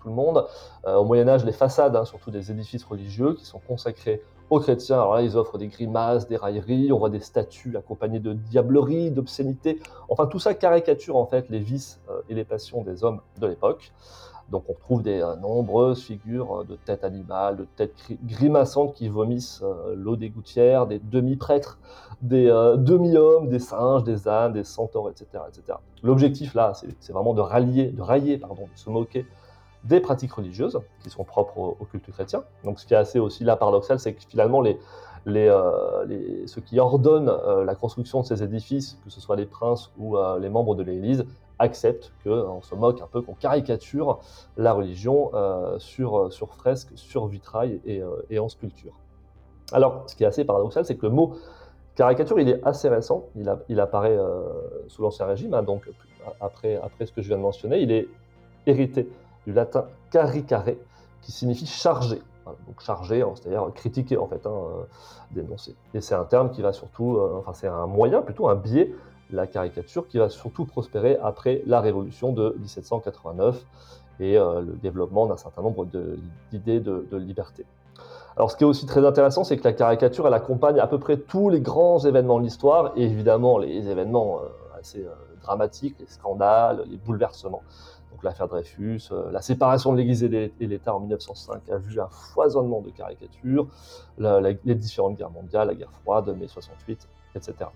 tout 0.00 0.08
le 0.08 0.14
monde. 0.14 0.46
au 0.86 1.04
Moyen 1.04 1.28
Âge, 1.28 1.44
les 1.44 1.52
façades, 1.52 1.94
hein, 1.96 2.04
surtout 2.04 2.30
des 2.30 2.50
édifices 2.50 2.84
religieux, 2.84 3.34
qui 3.34 3.44
sont 3.44 3.60
consacrés 3.60 4.22
aux 4.50 4.58
chrétiens. 4.58 4.96
Alors 4.96 5.14
là, 5.14 5.22
ils 5.22 5.36
offrent 5.36 5.58
des 5.58 5.68
grimaces, 5.68 6.28
des 6.28 6.36
railleries, 6.36 6.92
on 6.92 6.98
voit 6.98 7.08
des 7.08 7.20
statues 7.20 7.76
accompagnées 7.76 8.18
de 8.18 8.32
diableries, 8.32 9.10
d'obscénités. 9.10 9.80
Enfin, 10.08 10.26
tout 10.26 10.40
ça 10.40 10.54
caricature 10.54 11.16
en 11.16 11.26
fait 11.26 11.48
les 11.48 11.60
vices 11.60 12.00
euh, 12.10 12.20
et 12.28 12.34
les 12.34 12.44
passions 12.44 12.82
des 12.82 13.04
hommes 13.04 13.20
de 13.38 13.46
l'époque. 13.46 13.92
Donc 14.50 14.64
on 14.68 14.74
trouve 14.74 15.02
des 15.02 15.22
euh, 15.22 15.36
nombreuses 15.36 16.02
figures 16.02 16.60
euh, 16.60 16.64
de 16.64 16.74
têtes 16.74 17.04
animales, 17.04 17.56
de 17.56 17.64
têtes 17.76 17.94
grimaçantes 18.24 18.94
qui 18.94 19.08
vomissent 19.08 19.62
l'eau 19.94 20.16
des 20.16 20.30
gouttières, 20.30 20.88
des 20.88 20.98
demi-prêtres, 20.98 21.78
des 22.20 22.46
demi-hommes, 22.76 23.48
des 23.48 23.60
singes, 23.60 24.02
des 24.02 24.26
ânes, 24.28 24.52
des 24.52 24.64
centaures, 24.64 25.08
etc. 25.08 25.44
etc. 25.48 25.78
L'objectif 26.02 26.54
là, 26.54 26.72
c'est 26.74 27.12
vraiment 27.12 27.34
de 27.34 27.40
rallier, 27.40 27.86
de 27.86 28.02
railler, 28.02 28.36
pardon, 28.36 28.62
de 28.62 28.78
se 28.78 28.90
moquer 28.90 29.26
des 29.84 30.00
pratiques 30.00 30.32
religieuses 30.32 30.78
qui 31.02 31.10
sont 31.10 31.24
propres 31.24 31.58
au, 31.58 31.84
culte 31.90 32.10
chrétien. 32.10 32.44
Donc 32.64 32.80
ce 32.80 32.86
qui 32.86 32.94
est 32.94 32.98
assez 32.98 33.18
aussi 33.18 33.44
paradoxal, 33.44 33.98
c'est 33.98 34.12
que 34.12 34.22
finalement 34.28 34.60
les, 34.60 34.78
euh, 35.26 36.46
ceux 36.46 36.60
qui 36.60 36.78
ordonnent 36.78 37.30
euh, 37.30 37.64
la 37.64 37.74
construction 37.74 38.20
de 38.20 38.26
ces 38.26 38.42
édifices, 38.42 38.98
que 39.04 39.10
ce 39.10 39.20
soit 39.20 39.36
les 39.36 39.46
princes 39.46 39.90
ou 39.98 40.16
euh, 40.16 40.38
les 40.38 40.48
membres 40.48 40.74
de 40.74 40.82
l'Église, 40.82 41.24
acceptent 41.58 42.12
qu'on 42.24 42.62
se 42.62 42.74
moque 42.74 43.00
un 43.02 43.06
peu, 43.06 43.20
qu'on 43.20 43.34
caricature 43.34 44.18
la 44.56 44.72
religion 44.72 45.30
sur, 45.76 46.32
sur 46.32 46.54
fresque, 46.54 46.88
sur 46.94 47.26
vitrail 47.26 47.82
et, 47.84 48.38
en 48.38 48.48
sculpture. 48.48 48.94
Alors 49.70 50.04
ce 50.06 50.16
qui 50.16 50.24
est 50.24 50.26
assez 50.26 50.46
paradoxal, 50.46 50.86
c'est 50.86 50.96
que 50.96 51.04
le 51.04 51.12
mot 51.12 51.34
caricature, 51.96 52.40
il 52.40 52.48
est 52.48 52.64
assez 52.66 52.88
récent, 52.88 53.26
il, 53.68 53.78
apparaît 53.78 54.18
sous 54.88 55.02
l'Ancien 55.02 55.26
Régime, 55.26 55.52
hein, 55.52 55.62
donc 55.62 55.86
après 56.40 56.80
ce 57.04 57.12
que 57.12 57.20
je 57.20 57.28
viens 57.28 57.36
de 57.36 57.42
mentionner, 57.42 57.80
il 57.80 57.92
est 57.92 58.08
hérité 58.66 59.06
du 59.46 59.52
latin 59.52 59.86
caricare, 60.10 60.64
qui 61.22 61.32
signifie 61.32 61.66
charger. 61.66 62.22
donc 62.46 62.80
charger, 62.80 63.22
hein, 63.22 63.32
c'est-à-dire 63.34 63.70
critiquer 63.74 64.16
en 64.16 64.26
fait, 64.26 64.46
hein, 64.46 64.50
euh, 64.50 64.82
dénoncer. 65.30 65.74
Et 65.94 66.00
c'est 66.00 66.14
un 66.14 66.24
terme 66.24 66.50
qui 66.50 66.62
va 66.62 66.72
surtout, 66.72 67.16
euh, 67.16 67.36
enfin 67.38 67.52
c'est 67.54 67.68
un 67.68 67.86
moyen, 67.86 68.22
plutôt 68.22 68.48
un 68.48 68.56
biais, 68.56 68.94
la 69.30 69.46
caricature, 69.46 70.08
qui 70.08 70.18
va 70.18 70.28
surtout 70.28 70.64
prospérer 70.64 71.18
après 71.22 71.62
la 71.66 71.80
Révolution 71.80 72.32
de 72.32 72.56
1789 72.58 73.64
et 74.18 74.36
euh, 74.36 74.60
le 74.60 74.72
développement 74.72 75.26
d'un 75.26 75.36
certain 75.36 75.62
nombre 75.62 75.86
d'idées 76.50 76.80
de, 76.80 77.16
liberté. 77.16 77.64
Alors 78.36 78.50
ce 78.50 78.56
qui 78.56 78.64
est 78.64 78.66
aussi 78.66 78.86
très 78.86 79.04
intéressant, 79.04 79.44
c'est 79.44 79.56
que 79.56 79.64
la 79.64 79.72
caricature, 79.72 80.26
elle 80.26 80.34
accompagne 80.34 80.78
à 80.78 80.86
peu 80.86 80.98
près 80.98 81.16
tous 81.16 81.50
les 81.50 81.60
grands 81.60 81.98
événements 81.98 82.38
de 82.38 82.44
l'histoire, 82.44 82.92
et 82.96 83.04
évidemment 83.04 83.58
les 83.58 83.88
événements 83.88 84.40
assez 84.78 85.06
dramatiques, 85.42 85.96
les 85.98 86.06
scandales, 86.06 86.84
les 86.88 86.96
bouleversements 86.96 87.62
donc 88.10 88.24
l'affaire 88.24 88.48
Dreyfus, 88.48 89.08
euh, 89.12 89.30
la 89.30 89.40
séparation 89.40 89.92
de 89.92 89.98
l'Église 89.98 90.24
et 90.24 90.52
l'État 90.60 90.94
en 90.94 91.00
1905 91.00 91.68
a 91.70 91.78
vu 91.78 92.00
un 92.00 92.08
foisonnement 92.08 92.80
de 92.80 92.90
caricatures, 92.90 93.66
les 94.18 94.74
différentes 94.74 95.16
guerres 95.16 95.30
mondiales, 95.30 95.68
la 95.68 95.74
guerre 95.74 95.92
froide, 96.02 96.28
mai 96.38 96.48
68, 96.48 97.08
etc. 97.36 97.70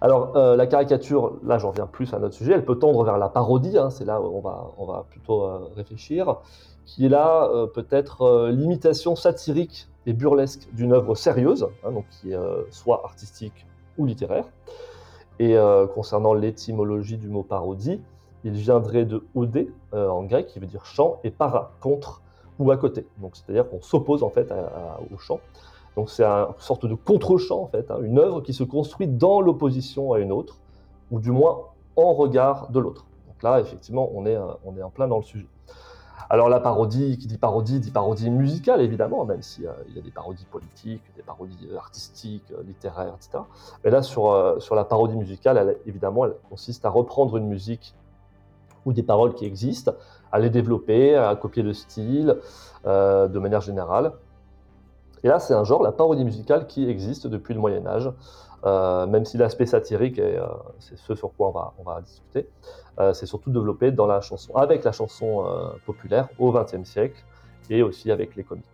Alors 0.00 0.36
euh, 0.36 0.54
la 0.54 0.66
caricature, 0.68 1.38
là 1.44 1.58
j'en 1.58 1.70
viens 1.70 1.86
plus 1.86 2.14
à 2.14 2.20
notre 2.20 2.34
sujet, 2.34 2.52
elle 2.52 2.64
peut 2.64 2.78
tendre 2.78 3.02
vers 3.02 3.18
la 3.18 3.28
parodie, 3.28 3.76
hein, 3.76 3.90
c'est 3.90 4.04
là 4.04 4.20
où 4.20 4.26
on 4.26 4.40
va, 4.40 4.70
on 4.78 4.86
va 4.86 5.04
plutôt 5.10 5.42
euh, 5.42 5.68
réfléchir, 5.74 6.36
qui 6.86 7.06
est 7.06 7.10
là 7.10 7.50
peut-être 7.74 8.48
l'imitation 8.48 9.14
satirique 9.14 9.88
et 10.06 10.14
burlesque 10.14 10.68
d'une 10.72 10.94
œuvre 10.94 11.14
sérieuse, 11.14 11.68
hein, 11.84 11.92
donc 11.92 12.06
qui 12.08 12.32
est 12.32 12.38
soit 12.70 13.04
artistique 13.04 13.66
ou 13.98 14.06
littéraire. 14.06 14.46
Et 15.38 15.54
concernant 15.94 16.32
l'étymologie 16.32 17.18
du 17.18 17.28
mot 17.28 17.42
parodie, 17.42 18.00
il 18.44 18.52
viendrait 18.52 19.04
de 19.04 19.24
odé 19.34 19.70
euh, 19.94 20.08
en 20.08 20.22
grec, 20.22 20.46
qui 20.46 20.58
veut 20.58 20.66
dire 20.66 20.84
chant, 20.84 21.18
et 21.24 21.30
para, 21.30 21.72
contre 21.80 22.22
ou 22.58 22.70
à 22.70 22.76
côté. 22.76 23.06
Donc 23.18 23.36
c'est-à-dire 23.36 23.68
qu'on 23.68 23.80
s'oppose 23.80 24.22
en 24.22 24.30
fait 24.30 24.52
au 25.12 25.18
chant. 25.18 25.40
Donc 25.96 26.10
c'est 26.10 26.24
une 26.24 26.46
sorte 26.58 26.86
de 26.86 26.94
contre-chant 26.94 27.60
en 27.62 27.66
fait, 27.66 27.90
hein, 27.90 27.98
une 28.02 28.18
œuvre 28.18 28.40
qui 28.40 28.52
se 28.52 28.64
construit 28.64 29.08
dans 29.08 29.40
l'opposition 29.40 30.12
à 30.12 30.18
une 30.18 30.32
autre, 30.32 30.58
ou 31.10 31.20
du 31.20 31.30
moins 31.30 31.58
en 31.96 32.14
regard 32.14 32.70
de 32.70 32.78
l'autre. 32.78 33.06
Donc 33.26 33.42
là, 33.42 33.60
effectivement, 33.60 34.10
on 34.14 34.26
est, 34.26 34.36
euh, 34.36 34.46
on 34.64 34.76
est 34.76 34.82
en 34.82 34.90
plein 34.90 35.08
dans 35.08 35.16
le 35.16 35.24
sujet. 35.24 35.46
Alors 36.30 36.48
la 36.48 36.60
parodie, 36.60 37.16
qui 37.16 37.26
dit 37.26 37.38
parodie, 37.38 37.80
dit 37.80 37.90
parodie 37.90 38.28
musicale 38.28 38.82
évidemment, 38.82 39.24
même 39.24 39.40
s'il 39.40 39.66
euh, 39.66 39.72
y 39.94 39.98
a 39.98 40.02
des 40.02 40.10
parodies 40.10 40.44
politiques, 40.44 41.02
des 41.16 41.22
parodies 41.22 41.68
artistiques, 41.76 42.52
littéraires, 42.66 43.14
etc. 43.16 43.42
Mais 43.82 43.90
là, 43.90 44.02
sur, 44.02 44.56
sur 44.60 44.74
la 44.74 44.84
parodie 44.84 45.16
musicale, 45.16 45.76
évidemment, 45.86 46.26
elle 46.26 46.34
consiste 46.50 46.84
à 46.84 46.90
reprendre 46.90 47.36
une 47.36 47.46
musique 47.46 47.94
ou 48.88 48.94
des 48.94 49.02
paroles 49.02 49.34
qui 49.34 49.44
existent, 49.44 49.92
à 50.32 50.38
les 50.38 50.48
développer, 50.48 51.14
à 51.14 51.36
copier 51.36 51.62
le 51.62 51.74
style 51.74 52.38
euh, 52.86 53.28
de 53.28 53.38
manière 53.38 53.60
générale. 53.60 54.12
Et 55.22 55.28
là, 55.28 55.38
c'est 55.38 55.52
un 55.52 55.64
genre, 55.64 55.82
la 55.82 55.92
parodie 55.92 56.24
musicale, 56.24 56.66
qui 56.66 56.88
existe 56.88 57.26
depuis 57.26 57.52
le 57.52 57.60
Moyen 57.60 57.86
Âge, 57.86 58.10
euh, 58.64 59.06
même 59.06 59.26
si 59.26 59.36
l'aspect 59.36 59.66
satirique, 59.66 60.18
et 60.18 60.38
euh, 60.38 60.46
c'est 60.78 60.96
ce 60.96 61.14
sur 61.14 61.32
quoi 61.36 61.48
on 61.48 61.50
va, 61.50 61.74
on 61.78 61.82
va 61.82 62.00
discuter, 62.00 62.48
c'est 63.12 63.26
surtout 63.26 63.50
développé 63.50 63.92
dans 63.92 64.06
la 64.06 64.20
chanson, 64.20 64.56
avec 64.56 64.82
la 64.82 64.90
chanson 64.90 65.44
populaire 65.86 66.28
au 66.36 66.50
XXe 66.50 66.82
siècle, 66.82 67.24
et 67.70 67.80
aussi 67.80 68.10
avec 68.10 68.34
les 68.34 68.42
comiques. 68.42 68.64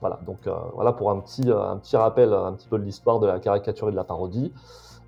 Voilà, 0.00 0.18
donc 0.26 0.38
voilà 0.74 0.92
pour 0.92 1.12
un 1.12 1.20
petit, 1.20 1.48
un 1.48 1.76
petit 1.76 1.96
rappel 1.96 2.32
un 2.32 2.52
petit 2.54 2.66
peu 2.66 2.78
de 2.78 2.82
l'histoire 2.82 3.20
de 3.20 3.28
la 3.28 3.38
caricature 3.38 3.88
et 3.88 3.92
de 3.92 3.96
la 3.96 4.02
parodie. 4.02 4.52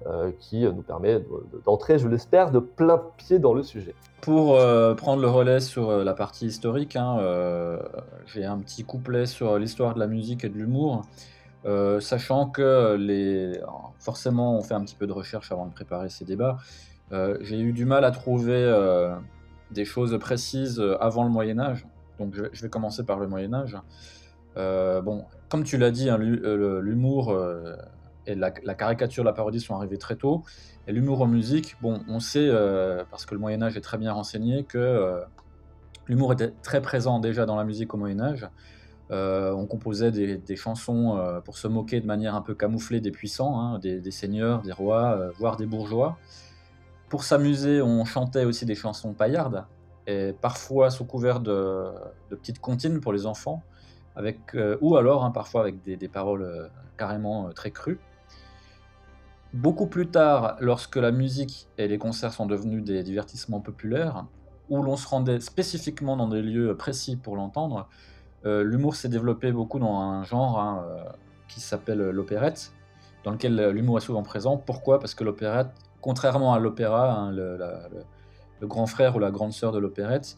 Euh, 0.06 0.32
qui 0.40 0.60
nous 0.62 0.82
permet 0.82 1.22
d'entrer, 1.64 1.98
je 1.98 2.08
l'espère, 2.08 2.50
de 2.50 2.58
plein 2.58 3.00
pied 3.18 3.38
dans 3.38 3.54
le 3.54 3.62
sujet. 3.62 3.94
Pour 4.20 4.56
euh, 4.56 4.94
prendre 4.94 5.22
le 5.22 5.28
relais 5.28 5.60
sur 5.60 5.90
euh, 5.90 6.04
la 6.04 6.14
partie 6.14 6.46
historique, 6.46 6.96
hein, 6.96 7.18
j'ai 8.26 8.44
un 8.44 8.58
petit 8.58 8.84
couplet 8.84 9.26
sur 9.26 9.58
l'histoire 9.58 9.94
de 9.94 10.00
la 10.00 10.06
musique 10.06 10.44
et 10.44 10.48
de 10.48 10.56
l'humour, 10.56 11.02
sachant 12.00 12.46
que 12.46 12.96
les... 12.96 13.60
forcément 13.98 14.56
on 14.56 14.62
fait 14.62 14.74
un 14.74 14.82
petit 14.82 14.96
peu 14.96 15.06
de 15.06 15.12
recherche 15.12 15.52
avant 15.52 15.66
de 15.66 15.72
préparer 15.72 16.08
ces 16.08 16.24
débats. 16.24 16.58
j'ai 17.12 17.60
eu 17.60 17.72
du 17.72 17.84
mal 17.84 18.04
à 18.04 18.10
trouver 18.10 18.60
des 19.70 19.84
choses 19.84 20.18
précises 20.18 20.82
avant 21.00 21.24
le 21.24 21.30
Moyen 21.30 21.58
Âge, 21.58 21.86
donc 22.18 22.34
je, 22.34 22.62
vais 22.62 22.68
commencer 22.68 23.04
par 23.04 23.20
le 23.20 23.28
Moyen 23.28 23.54
Âge. 23.54 23.76
bon, 24.56 25.24
comme 25.48 25.64
tu 25.64 25.76
l'as 25.78 25.90
dit, 25.90 26.10
hein, 26.10 26.18
l'humour 26.18 27.36
et 28.26 28.34
la, 28.34 28.50
caricature, 28.50 29.24
la 29.24 29.32
parodie 29.32 29.60
sont 29.60 29.74
arrivées 29.74 29.98
très 29.98 30.16
tôt. 30.16 30.42
Et 30.86 30.92
l'humour 30.92 31.22
en 31.22 31.26
musique, 31.26 31.76
bon, 31.80 32.00
on 32.08 32.20
sait, 32.20 32.48
euh, 32.48 33.04
parce 33.10 33.26
que 33.26 33.34
le 33.34 33.40
Moyen 33.40 33.62
Âge 33.62 33.76
est 33.76 33.80
très 33.80 33.98
bien 33.98 34.12
renseigné, 34.12 34.64
que 34.64 34.78
euh, 34.78 35.20
l'humour 36.06 36.32
était 36.32 36.52
très 36.62 36.80
présent 36.80 37.18
déjà 37.18 37.46
dans 37.46 37.56
la 37.56 37.64
musique 37.64 37.94
au 37.94 37.96
Moyen 37.96 38.20
Âge. 38.20 38.48
on 39.10 39.66
composait 39.66 40.10
des, 40.10 40.56
chansons 40.56 41.40
pour 41.44 41.58
se 41.58 41.68
moquer 41.68 42.00
de 42.00 42.06
manière 42.06 42.34
un 42.34 42.42
peu 42.42 42.54
camouflée 42.54 43.00
des 43.00 43.10
puissants, 43.10 43.60
hein, 43.60 43.78
des, 43.78 44.10
seigneurs, 44.10 44.62
des 44.62 44.72
rois, 44.72 45.30
voire 45.38 45.56
des 45.56 45.66
bourgeois. 45.66 46.16
Pour 47.08 47.24
s'amuser, 47.24 47.82
on 47.82 48.04
chantait 48.04 48.44
aussi 48.44 48.64
des 48.64 48.74
chansons 48.74 49.12
paillardes, 49.12 49.66
et 50.06 50.34
parfois 50.40 50.90
sous 50.90 51.04
couvert 51.04 51.40
de, 51.40 51.90
petites 52.30 52.60
comptines 52.60 53.00
pour 53.00 53.12
les 53.12 53.26
enfants, 53.26 53.62
avec, 54.16 54.56
ou 54.80 54.96
alors 54.96 55.24
hein, 55.24 55.30
parfois 55.30 55.60
avec 55.60 55.82
des, 55.82 56.08
paroles 56.08 56.70
carrément 56.96 57.50
très 57.52 57.70
crues. 57.70 58.00
Beaucoup 59.52 59.86
plus 59.86 60.08
tard, 60.08 60.56
lorsque 60.60 60.96
la 60.96 61.10
musique 61.10 61.68
et 61.76 61.86
les 61.86 61.98
concerts 61.98 62.32
sont 62.32 62.46
devenus 62.46 62.82
des 62.82 63.02
divertissements 63.02 63.60
populaires, 63.60 64.24
où 64.70 64.82
l'on 64.82 64.96
se 64.96 65.06
rendait 65.06 65.40
spécifiquement 65.40 66.16
dans 66.16 66.28
des 66.28 66.40
lieux 66.40 66.74
précis 66.74 67.16
pour 67.16 67.36
l'entendre, 67.36 67.86
euh, 68.46 68.64
l'humour 68.64 68.96
s'est 68.96 69.10
développé 69.10 69.52
beaucoup 69.52 69.78
dans 69.78 70.00
un 70.00 70.24
genre 70.24 70.58
hein, 70.58 70.86
euh, 70.88 71.04
qui 71.48 71.60
s'appelle 71.60 71.98
l'opérette, 71.98 72.72
dans 73.24 73.30
lequel 73.30 73.68
l'humour 73.68 73.98
est 73.98 74.00
souvent 74.00 74.22
présent. 74.22 74.56
Pourquoi? 74.56 74.98
Parce 74.98 75.14
que 75.14 75.22
l'opérette, 75.22 75.68
contrairement 76.00 76.54
à 76.54 76.58
l'opéra, 76.58 77.12
hein, 77.12 77.30
le, 77.30 77.58
grand 78.62 78.86
frère 78.86 79.16
ou 79.16 79.18
la 79.18 79.30
grande 79.30 79.52
sœur 79.52 79.70
de 79.70 79.78
l'opérette, 79.78 80.34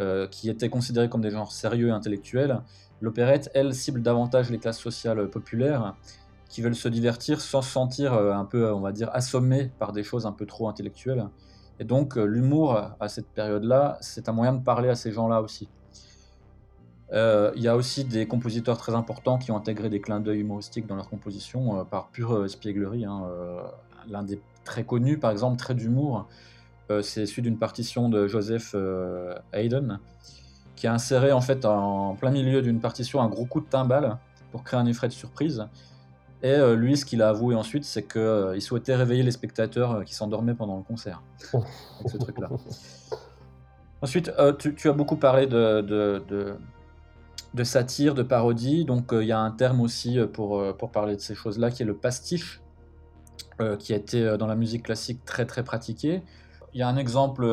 euh, 0.00 0.26
qui 0.26 0.50
était 0.50 0.68
considéré 0.68 1.08
comme 1.08 1.22
des 1.22 1.30
genres 1.30 1.52
sérieux 1.52 1.88
et 1.88 1.92
intellectuels, 1.92 2.60
l'opérette, 3.00 3.50
elle, 3.54 3.72
cible 3.72 4.02
davantage 4.02 4.50
les 4.50 4.58
classes 4.58 4.78
sociales 4.78 5.30
populaires 5.30 5.94
qui 6.50 6.60
veulent 6.60 6.74
se 6.74 6.88
divertir 6.88 7.40
sans 7.40 7.62
se 7.62 7.70
sentir 7.70 8.12
euh, 8.12 8.32
un 8.32 8.44
peu, 8.44 8.70
on 8.70 8.80
va 8.80 8.92
dire, 8.92 9.08
assommés 9.14 9.70
par 9.78 9.92
des 9.92 10.02
choses 10.02 10.26
un 10.26 10.32
peu 10.32 10.44
trop 10.44 10.68
intellectuelles. 10.68 11.26
Et 11.78 11.84
donc 11.84 12.18
euh, 12.18 12.24
l'humour, 12.24 12.90
à 12.98 13.08
cette 13.08 13.28
période-là, 13.28 13.96
c'est 14.02 14.28
un 14.28 14.32
moyen 14.32 14.52
de 14.52 14.62
parler 14.62 14.90
à 14.90 14.96
ces 14.96 15.12
gens-là 15.12 15.40
aussi. 15.40 15.68
Euh, 17.12 17.52
il 17.56 17.62
y 17.62 17.68
a 17.68 17.76
aussi 17.76 18.04
des 18.04 18.26
compositeurs 18.26 18.76
très 18.76 18.94
importants 18.94 19.38
qui 19.38 19.52
ont 19.52 19.56
intégré 19.56 19.88
des 19.88 20.00
clins 20.00 20.20
d'œil 20.20 20.40
humoristiques 20.40 20.86
dans 20.86 20.96
leur 20.96 21.08
composition 21.08 21.84
par 21.84 22.08
pure 22.08 22.44
espièglerie. 22.44 23.04
Hein. 23.04 23.22
L'un 24.08 24.22
des 24.22 24.40
très 24.64 24.84
connus, 24.84 25.18
par 25.18 25.30
exemple, 25.30 25.56
très 25.56 25.74
d'humour, 25.74 26.28
c'est 27.02 27.26
celui 27.26 27.42
d'une 27.42 27.58
partition 27.58 28.08
de 28.08 28.28
Joseph 28.28 28.76
Haydn, 29.52 29.98
qui 30.76 30.86
a 30.86 30.94
inséré 30.94 31.32
en 31.32 31.40
fait 31.40 31.64
en 31.64 32.14
plein 32.14 32.30
milieu 32.30 32.62
d'une 32.62 32.80
partition 32.80 33.20
un 33.20 33.28
gros 33.28 33.44
coup 33.44 33.60
de 33.60 33.66
timbale 33.66 34.18
pour 34.52 34.62
créer 34.62 34.78
un 34.78 34.86
effet 34.86 35.08
de 35.08 35.12
surprise. 35.12 35.66
Et 36.42 36.52
euh, 36.52 36.74
lui, 36.74 36.96
ce 36.96 37.04
qu'il 37.04 37.22
a 37.22 37.28
avoué 37.28 37.54
ensuite, 37.54 37.84
c'est 37.84 38.02
qu'il 38.02 38.20
euh, 38.20 38.58
souhaitait 38.60 38.94
réveiller 38.94 39.22
les 39.22 39.30
spectateurs 39.30 39.92
euh, 39.92 40.04
qui 40.04 40.14
s'endormaient 40.14 40.54
pendant 40.54 40.76
le 40.76 40.82
concert. 40.82 41.22
avec 41.52 42.10
ce 42.10 42.16
truc-là. 42.16 42.48
Ensuite, 44.02 44.32
tu, 44.58 44.88
as 44.88 44.92
beaucoup 44.94 45.16
parlé 45.16 45.46
de, 45.46 45.82
de, 47.52 47.64
satire, 47.64 48.14
de 48.14 48.22
parodie. 48.22 48.86
Donc, 48.86 49.10
il 49.12 49.24
y 49.24 49.32
a 49.32 49.38
un 49.38 49.50
terme 49.50 49.82
aussi 49.82 50.18
pour, 50.32 50.74
pour 50.78 50.90
parler 50.90 51.16
de 51.16 51.20
ces 51.20 51.34
choses-là 51.34 51.70
qui 51.70 51.82
est 51.82 51.86
le 51.86 51.94
pastiche, 51.94 52.62
qui 53.78 53.92
a 53.92 53.96
été 53.96 54.38
dans 54.38 54.46
la 54.46 54.56
musique 54.56 54.84
classique 54.84 55.22
très 55.26 55.44
très 55.44 55.64
pratiqué. 55.64 56.22
Il 56.72 56.80
y 56.80 56.82
a 56.82 56.88
un 56.88 56.96
exemple 56.96 57.44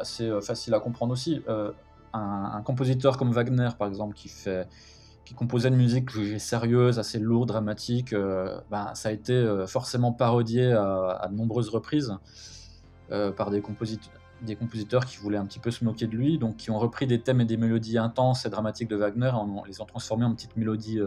assez 0.00 0.40
facile 0.40 0.72
à 0.72 0.80
comprendre 0.80 1.12
aussi. 1.12 1.42
un, 2.14 2.62
compositeur 2.64 3.18
comme 3.18 3.32
Wagner, 3.32 3.68
par 3.78 3.88
exemple, 3.88 4.14
qui 4.14 4.30
fait 4.30 4.66
qui 5.28 5.34
composait 5.34 5.68
une 5.68 5.76
musique 5.76 6.08
sérieuse, 6.38 6.98
assez 6.98 7.18
lourde, 7.18 7.48
dramatique, 7.48 8.14
euh, 8.14 8.58
ben, 8.70 8.94
ça 8.94 9.10
a 9.10 9.12
été 9.12 9.34
euh, 9.34 9.66
forcément 9.66 10.10
parodié 10.10 10.72
à, 10.72 11.28
de 11.30 11.36
nombreuses 11.36 11.68
reprises 11.68 12.16
euh, 13.12 13.30
par 13.30 13.50
des, 13.50 13.60
compositeurs 13.60 15.04
qui 15.04 15.18
voulaient 15.18 15.36
un 15.36 15.44
petit 15.44 15.58
peu 15.58 15.70
se 15.70 15.84
moquer 15.84 16.06
de 16.06 16.16
lui, 16.16 16.38
donc 16.38 16.56
qui 16.56 16.70
ont 16.70 16.78
repris 16.78 17.06
des 17.06 17.20
thèmes 17.20 17.42
et 17.42 17.44
des 17.44 17.58
mélodies 17.58 17.98
intenses 17.98 18.46
et 18.46 18.48
dramatiques 18.48 18.88
de 18.88 18.96
Wagner 18.96 19.28
en, 19.28 19.64
les 19.66 19.82
ont 19.82 19.84
transformés 19.84 20.24
en 20.24 20.32
petites 20.32 20.56
mélodies 20.56 20.98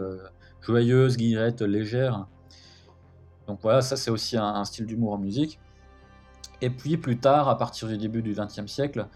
joyeuses, 0.60 1.16
guillerettes, 1.16 1.60
légères. 1.60 2.28
Donc 3.48 3.58
voilà, 3.60 3.82
ça 3.82 3.96
c'est 3.96 4.12
aussi 4.12 4.36
un 4.36 4.64
style 4.64 4.86
d'humour 4.86 5.14
en 5.14 5.18
musique. 5.18 5.58
Et 6.60 6.70
puis 6.70 6.96
plus 6.96 7.18
tard, 7.18 7.48
à 7.48 7.58
partir 7.58 7.88
du 7.88 7.98
début 7.98 8.22
du 8.22 8.34
XXe 8.34 8.70
siècle, 8.70 9.08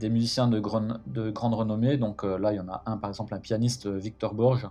des 0.00 0.10
musiciens 0.10 0.48
de, 0.48 0.60
de 1.06 1.30
grande 1.30 1.54
renommée. 1.54 1.96
Donc 1.96 2.24
euh, 2.24 2.38
là, 2.38 2.52
il 2.52 2.56
y 2.56 2.60
en 2.60 2.68
a 2.68 2.82
un, 2.86 2.96
par 2.96 3.10
exemple, 3.10 3.34
un 3.34 3.38
pianiste, 3.38 3.86
euh, 3.86 3.98
Victor 3.98 4.34
Borge. 4.34 4.68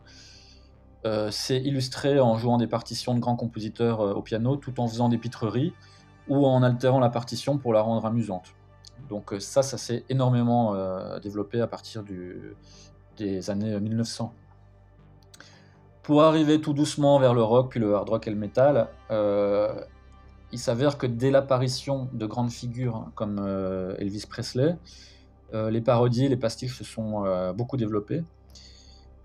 Euh, 1.05 1.31
s'est 1.31 1.59
illustré 1.59 2.21
en 2.21 2.37
jouant 2.37 2.57
des 2.57 2.67
partitions 2.67 3.13
de 3.13 3.19
grands 3.19 3.35
compositeurs 3.35 3.99
au 3.99 4.21
piano, 4.21 4.55
tout 4.55 4.79
en 4.79 4.87
faisant 4.87 5.09
des 5.09 5.17
pitreries 5.17 5.73
ou 6.29 6.45
en 6.45 6.63
altérant 6.63 7.01
la 7.01 7.09
partition 7.09 7.57
pour 7.57 7.73
la 7.73 7.81
rendre 7.81 8.05
amusante. 8.05 8.53
Donc 9.09 9.35
ça, 9.39 9.63
ça 9.63 9.77
s'est 9.77 10.05
énormément 10.07 10.73
développé 11.19 11.59
à 11.59 11.67
partir 11.67 12.05
des 13.17 13.49
années 13.49 13.77
1900. 13.77 14.33
Pour 16.03 16.23
arriver 16.23 16.61
tout 16.61 16.71
doucement 16.71 17.19
vers 17.19 17.33
le 17.33 17.43
rock, 17.43 17.71
puis 17.71 17.81
le 17.81 17.95
hard 17.95 18.07
rock 18.07 18.27
et 18.27 18.29
le 18.29 18.37
metal, 18.37 18.87
il 20.53 20.60
s'avère 20.60 20.98
que 20.98 21.05
dès 21.07 21.31
l'apparition 21.31 22.07
de 22.13 22.25
grandes 22.25 22.51
figures 22.51 23.10
comme 23.15 23.39
Elvis 24.00 24.25
Presley, 24.29 24.77
euh, 25.53 25.69
les 25.69 25.81
parodies, 25.81 26.27
les 26.27 26.38
pastiches 26.38 26.75
se 26.75 26.83
sont 26.83 27.25
euh, 27.25 27.53
beaucoup 27.53 27.77
développés. 27.77 28.24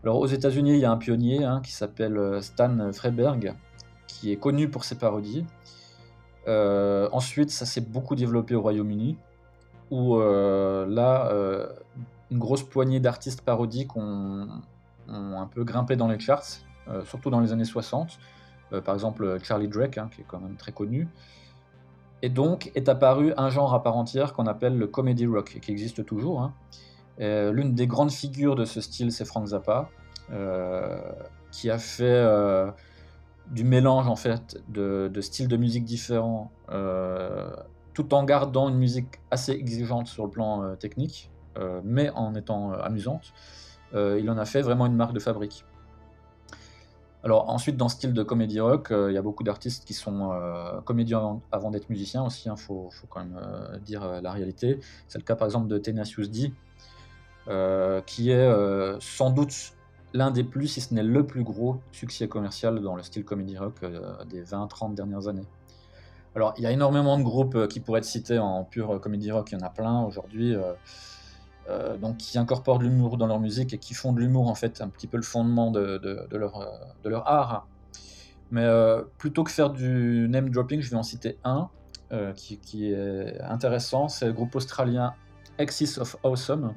Alors 0.02 0.18
aux 0.18 0.26
États-Unis, 0.26 0.75
il 0.75 0.78
y 0.78 0.85
a 0.85 0.90
un 0.90 0.97
pionnier 0.97 1.44
hein, 1.44 1.61
qui 1.64 1.73
s'appelle 1.73 2.18
euh, 2.18 2.40
Stan 2.40 2.92
Freiberg, 2.92 3.54
qui 4.06 4.30
est 4.30 4.37
connu 4.37 4.68
pour 4.68 4.85
ses 4.85 4.97
parodies. 4.97 5.47
ensuite, 6.47 7.50
ça 7.50 7.66
s'est 7.66 7.80
beaucoup 7.80 8.14
développé 8.14 8.54
au 8.54 8.62
Royaume-Uni, 8.62 9.16
où 9.90 10.18
là, 10.18 11.30
une 12.30 12.38
grosse 12.38 12.62
poignée 12.62 13.00
d'artistes 13.00 13.42
parodiques 13.42 13.97
ont, 13.97 14.49
un 15.08 15.47
peu 15.47 15.62
grimpé 15.64 15.94
dans 15.94 16.08
les 16.08 16.18
charts, 16.18 16.62
surtout 17.04 17.28
dans 17.28 17.40
les 17.40 17.52
années 17.52 17.66
60. 17.66 18.18
Par 18.84 18.94
exemple, 18.94 19.38
Charlie 19.42 19.68
Drake, 19.68 19.98
hein, 19.98 20.08
qui 20.14 20.20
est 20.20 20.26
quand 20.26 20.40
même 20.40 20.56
très 20.56 20.72
connu. 20.72 21.08
Et 22.22 22.28
donc 22.28 22.70
est 22.75 22.88
apparu 22.88 23.32
un 23.37 23.48
genre 23.50 23.75
à 23.75 23.82
part 23.82 23.96
entière 23.96 24.32
qu'on 24.32 24.46
appelle 24.46 24.76
le 24.76 24.87
comedy 24.87 25.26
rock, 25.26 25.58
qui 25.60 25.70
existe 25.70 26.04
toujours. 26.04 26.42
Hein. 26.42 26.52
Euh, 27.20 27.52
l'une 27.52 27.75
des 27.75 27.87
grandes 27.87 28.10
figures 28.10 28.56
de 28.56 28.64
ce 28.64 28.80
style, 28.80 29.12
c'est 29.12 29.25
Frank 29.25 29.46
Zappa, 29.46 29.88
euh, 30.32 31.00
qui 31.50 31.70
a 31.70 31.78
fait 31.78 32.04
euh, 32.04 32.70
du 33.50 33.64
mélange 33.64 34.08
en 34.08 34.16
fait 34.16 34.60
de, 34.68 35.10
styles 35.20 35.48
de 35.48 35.56
musique 35.56 35.84
différents, 35.84 36.50
tout 37.94 38.14
en 38.14 38.25
gardant 38.25 38.68
une 38.68 38.78
musique 38.78 39.20
assez 39.30 39.52
exigeante 39.52 40.06
sur 40.06 40.25
le 40.25 40.30
plan 40.30 40.76
technique, 40.76 41.30
mais 41.82 42.10
en 42.10 42.34
étant 42.34 42.72
amusante. 42.72 43.32
il 43.94 44.28
en 44.30 44.38
a 44.38 44.44
fait 44.44 44.62
vraiment 44.62 44.87
une 44.87 44.94
marque 44.94 45.14
de 45.14 45.20
fabrique. 45.20 45.64
Alors 47.25 47.50
ensuite, 47.50 47.76
dans 47.76 47.88
ce 47.88 47.96
style 47.96 48.12
de 48.12 48.22
comédie 48.22 48.60
rock, 48.60 48.92
euh, 48.92 49.10
il 49.10 49.14
y 49.14 49.18
a 49.18 49.22
beaucoup 49.22 49.42
d'artistes 49.42 49.84
qui 49.84 49.92
sont 49.92 50.30
euh, 50.32 50.80
comédiens 50.82 51.40
avant, 51.50 51.70
d'être 51.70 51.90
musiciens 51.90 52.25
aussi, 52.25 52.46
il 52.46 52.50
hein, 52.50 52.56
faut, 52.56 52.90
quand 53.08 53.20
même 53.20 53.40
euh, 53.42 53.78
dire 53.78 54.20
la 54.22 54.30
réalité. 54.30 54.78
C'est 55.08 55.18
le 55.18 55.25
cas 55.25 55.34
par 55.34 55.46
exemple 55.46 55.66
de 55.66 55.78
Tenacious 55.78 56.28
D, 56.28 56.52
qui 58.06 58.30
est 58.30 59.00
sans 59.00 59.30
doute 59.30 59.72
l'un 60.14 60.30
des 60.30 60.44
plus, 60.44 60.68
si 60.68 60.80
ce 60.80 60.94
n'est 60.94 61.02
le 61.02 61.26
plus 61.26 61.42
gros 61.42 61.80
succès 61.92 62.28
commercial 62.28 62.80
dans 62.80 62.94
le 62.94 63.02
style 63.02 63.25
comédie 63.25 63.58
rock 63.58 63.75
des 64.28 64.42
20-30 64.42 64.94
dernières 64.94 65.26
années. 65.28 65.46
Alors 66.37 66.54
il 66.56 66.62
y 66.62 66.66
a 66.66 66.70
énormément 66.70 67.18
de 67.18 67.25
groupes 67.25 67.66
qui 67.68 67.80
pourraient 67.80 67.98
être 67.98 68.04
cités 68.04 68.38
en 68.38 68.64
pure 68.64 69.00
comédie 69.00 69.32
rock, 69.32 69.50
il 69.50 69.58
y 69.58 69.62
en 69.62 69.66
a 69.66 69.70
plein 69.70 70.02
aujourd'hui. 70.02 70.54
Euh, 71.68 71.98
donc 71.98 72.16
qui 72.16 72.38
incorporent 72.38 72.78
de 72.78 72.84
l'humour 72.84 73.18
dans 73.18 73.26
leur 73.26 73.40
musique 73.40 73.75
et 73.75 73.78
qui 73.78 73.92
font 73.92 74.14
de 74.14 74.20
l'humour 74.20 74.48
en 74.48 74.54
fait 74.54 74.80
un 74.80 74.88
petit 74.88 75.06
peu 75.06 75.18
le 75.18 75.22
fondement 75.22 75.70
de, 75.70 76.00
leur, 76.32 76.60
euh, 76.60 76.66
leur, 77.04 77.28
art. 77.28 77.66
Mais 78.50 78.64
euh, 78.64 79.02
plutôt 79.18 79.44
que 79.44 79.50
faire 79.50 79.68
du 79.68 80.28
name 80.30 80.48
dropping, 80.48 80.80
je 80.80 80.90
vais 80.90 80.96
en 80.96 81.02
citer 81.02 81.37
un 81.44 81.68
qui, 82.34 82.90
est 82.90 83.38
intéressant. 83.42 84.08
C'est 84.08 84.25
le 84.25 84.32
groupe 84.32 84.54
australien 84.54 85.12
Axis 85.58 85.98
of 85.98 86.16
Awesome, 86.25 86.72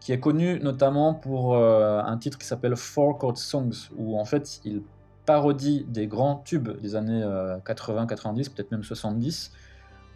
qui 0.00 0.10
est 0.10 0.18
connu 0.18 0.58
notamment 0.58 1.14
pour 1.14 1.56
un 1.56 2.16
titre 2.18 2.36
qui 2.36 2.48
s'appelle 2.48 2.74
Four 2.74 3.16
Chord 3.18 3.38
Songs, 3.38 3.90
où 3.96 4.18
en 4.18 4.24
fait 4.24 4.60
il 4.64 4.82
parodie 5.24 5.86
des 5.86 6.08
grands 6.08 6.42
tubes 6.44 6.80
des 6.80 6.96
années 6.96 7.24
80, 7.64 8.06
90, 8.08 8.48
peut-être 8.48 8.72
même 8.72 8.82
70, 8.82 9.52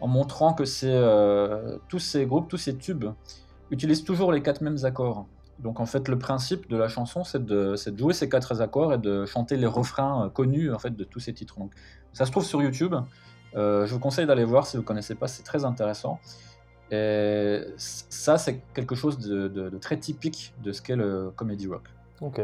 en 0.01 0.07
montrant 0.07 0.53
que 0.53 0.65
c'est 0.65 1.01
tous 1.87 1.99
ces 1.99 2.25
groupes, 2.25 2.49
tous 2.49 2.57
ces 2.57 2.75
tubes 2.75 3.05
utilise 3.71 4.03
toujours 4.03 4.31
les 4.31 4.41
quatre 4.41 4.61
mêmes 4.61 4.83
accords. 4.83 5.25
Donc 5.59 5.79
en 5.79 5.85
fait, 5.85 6.07
le 6.07 6.17
principe 6.17 6.69
de 6.69 6.77
la 6.77 6.87
chanson, 6.87 7.23
c'est 7.23 7.43
de, 7.43 7.75
jouer 7.97 8.13
ces 8.13 8.27
quatre 8.29 8.61
accords 8.61 8.93
et 8.93 8.97
de 8.97 9.25
chanter 9.25 9.55
les 9.55 9.67
refrains 9.67 10.25
euh, 10.25 10.29
connus 10.29 10.73
en 10.73 10.79
fait 10.79 10.95
de 10.95 11.03
tous 11.03 11.19
ces 11.19 11.33
titres. 11.33 11.57
Donc 11.59 11.71
ça 12.13 12.25
se 12.25 12.31
trouve 12.31 12.45
sur 12.45 12.61
YouTube. 12.61 12.95
Euh, 13.55 13.85
je 13.85 13.93
vous 13.93 13.99
conseille 13.99 14.25
d'aller 14.25 14.43
voir 14.43 14.67
si 14.67 14.75
vous 14.75 14.83
ne 14.83 14.87
connaissez 14.87 15.15
pas, 15.15 15.27
c'est 15.27 15.43
très 15.43 15.63
intéressant. 15.63 16.19
Et 16.91 17.61
ça, 17.77 18.37
c'est 18.37 18.61
quelque 18.73 18.95
chose 18.95 19.17
de, 19.17 19.69
très 19.81 19.97
typique 19.97 20.53
de 20.63 20.71
ce 20.71 20.81
qu'est 20.81 20.95
le 20.95 21.31
comedy 21.35 21.67
rock. 21.67 21.83
Ok. 22.21 22.41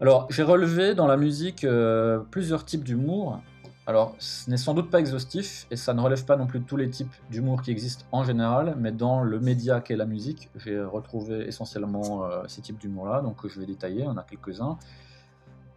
Alors, 0.00 0.26
j'ai 0.30 0.42
relevé 0.42 0.94
dans 0.94 1.06
la 1.06 1.16
musique 1.16 1.64
euh, 1.64 2.18
plusieurs 2.30 2.64
types 2.66 2.84
d'humour. 2.84 3.40
Alors, 3.88 4.16
ce 4.18 4.50
n'est 4.50 4.56
sans 4.56 4.74
doute 4.74 4.90
pas 4.90 4.98
exhaustif 4.98 5.68
et 5.70 5.76
ça 5.76 5.94
ne 5.94 6.00
relève 6.00 6.24
pas 6.24 6.36
non 6.36 6.48
plus 6.48 6.58
de 6.58 6.64
tous 6.64 6.76
les 6.76 6.90
types 6.90 7.14
d'humour 7.30 7.62
qui 7.62 7.70
existent 7.70 8.04
en 8.10 8.24
général, 8.24 8.74
mais 8.76 8.90
dans 8.90 9.22
le 9.22 9.38
média 9.38 9.80
qu'est 9.80 9.94
la 9.94 10.06
musique, 10.06 10.50
j'ai 10.56 10.82
retrouvé 10.82 11.46
essentiellement 11.46 12.24
euh, 12.24 12.42
ces 12.48 12.62
types 12.62 12.78
d'humour-là, 12.78 13.20
donc 13.20 13.46
je 13.46 13.60
vais 13.60 13.66
détailler, 13.66 14.04
on 14.04 14.16
a 14.16 14.24
quelques-uns. 14.24 14.76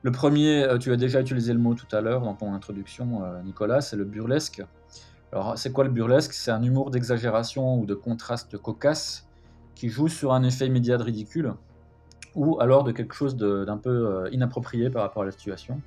Le 0.02 0.12
premier, 0.12 0.64
euh, 0.64 0.80
tu 0.80 0.92
as 0.92 0.96
déjà 0.96 1.22
utilisé 1.22 1.54
le 1.54 1.60
mot 1.60 1.76
tout 1.76 1.96
à 1.96 2.02
l'heure 2.02 2.22
dans 2.22 2.34
ton 2.34 2.52
introduction, 2.52 3.24
euh, 3.24 3.44
Nicolas, 3.44 3.82
c'est 3.82 3.96
le 3.96 4.06
burlesque. 4.06 4.64
Alors, 5.32 5.56
c'est 5.56 5.72
quoi 5.72 5.84
le 5.84 5.92
burlesque? 5.92 6.34
C'est 6.34 6.50
un 6.50 6.64
humour 6.64 6.90
d'exagération 6.90 7.80
ou 7.80 7.86
de 7.86 7.94
contraste 7.94 8.58
cocasse 8.58 9.28
qui 9.76 9.88
joue 9.88 10.08
sur 10.08 10.34
un 10.34 10.42
effet 10.42 10.66
immédiat 10.66 10.98
de 10.98 11.04
ridicule 11.04 11.54
ou 12.34 12.60
alors 12.60 12.84
de 12.84 12.92
quelque 12.92 13.14
chose 13.14 13.36
d'un 13.36 13.78
peu 13.78 14.28
inapproprié 14.32 14.90
par 14.90 15.04
rapport 15.04 15.22
à 15.22 15.26
la 15.26 15.32
situation. 15.32 15.80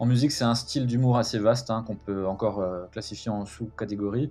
En 0.00 0.06
musique, 0.06 0.30
c'est 0.30 0.44
un 0.44 0.54
style 0.54 0.86
d'humour 0.86 1.18
assez 1.18 1.38
vaste 1.38 1.70
hein, 1.70 1.82
qu'on 1.84 1.96
peut 1.96 2.26
encore 2.26 2.60
euh, 2.60 2.86
classifier 2.92 3.30
en 3.30 3.44
sous-catégories. 3.44 4.30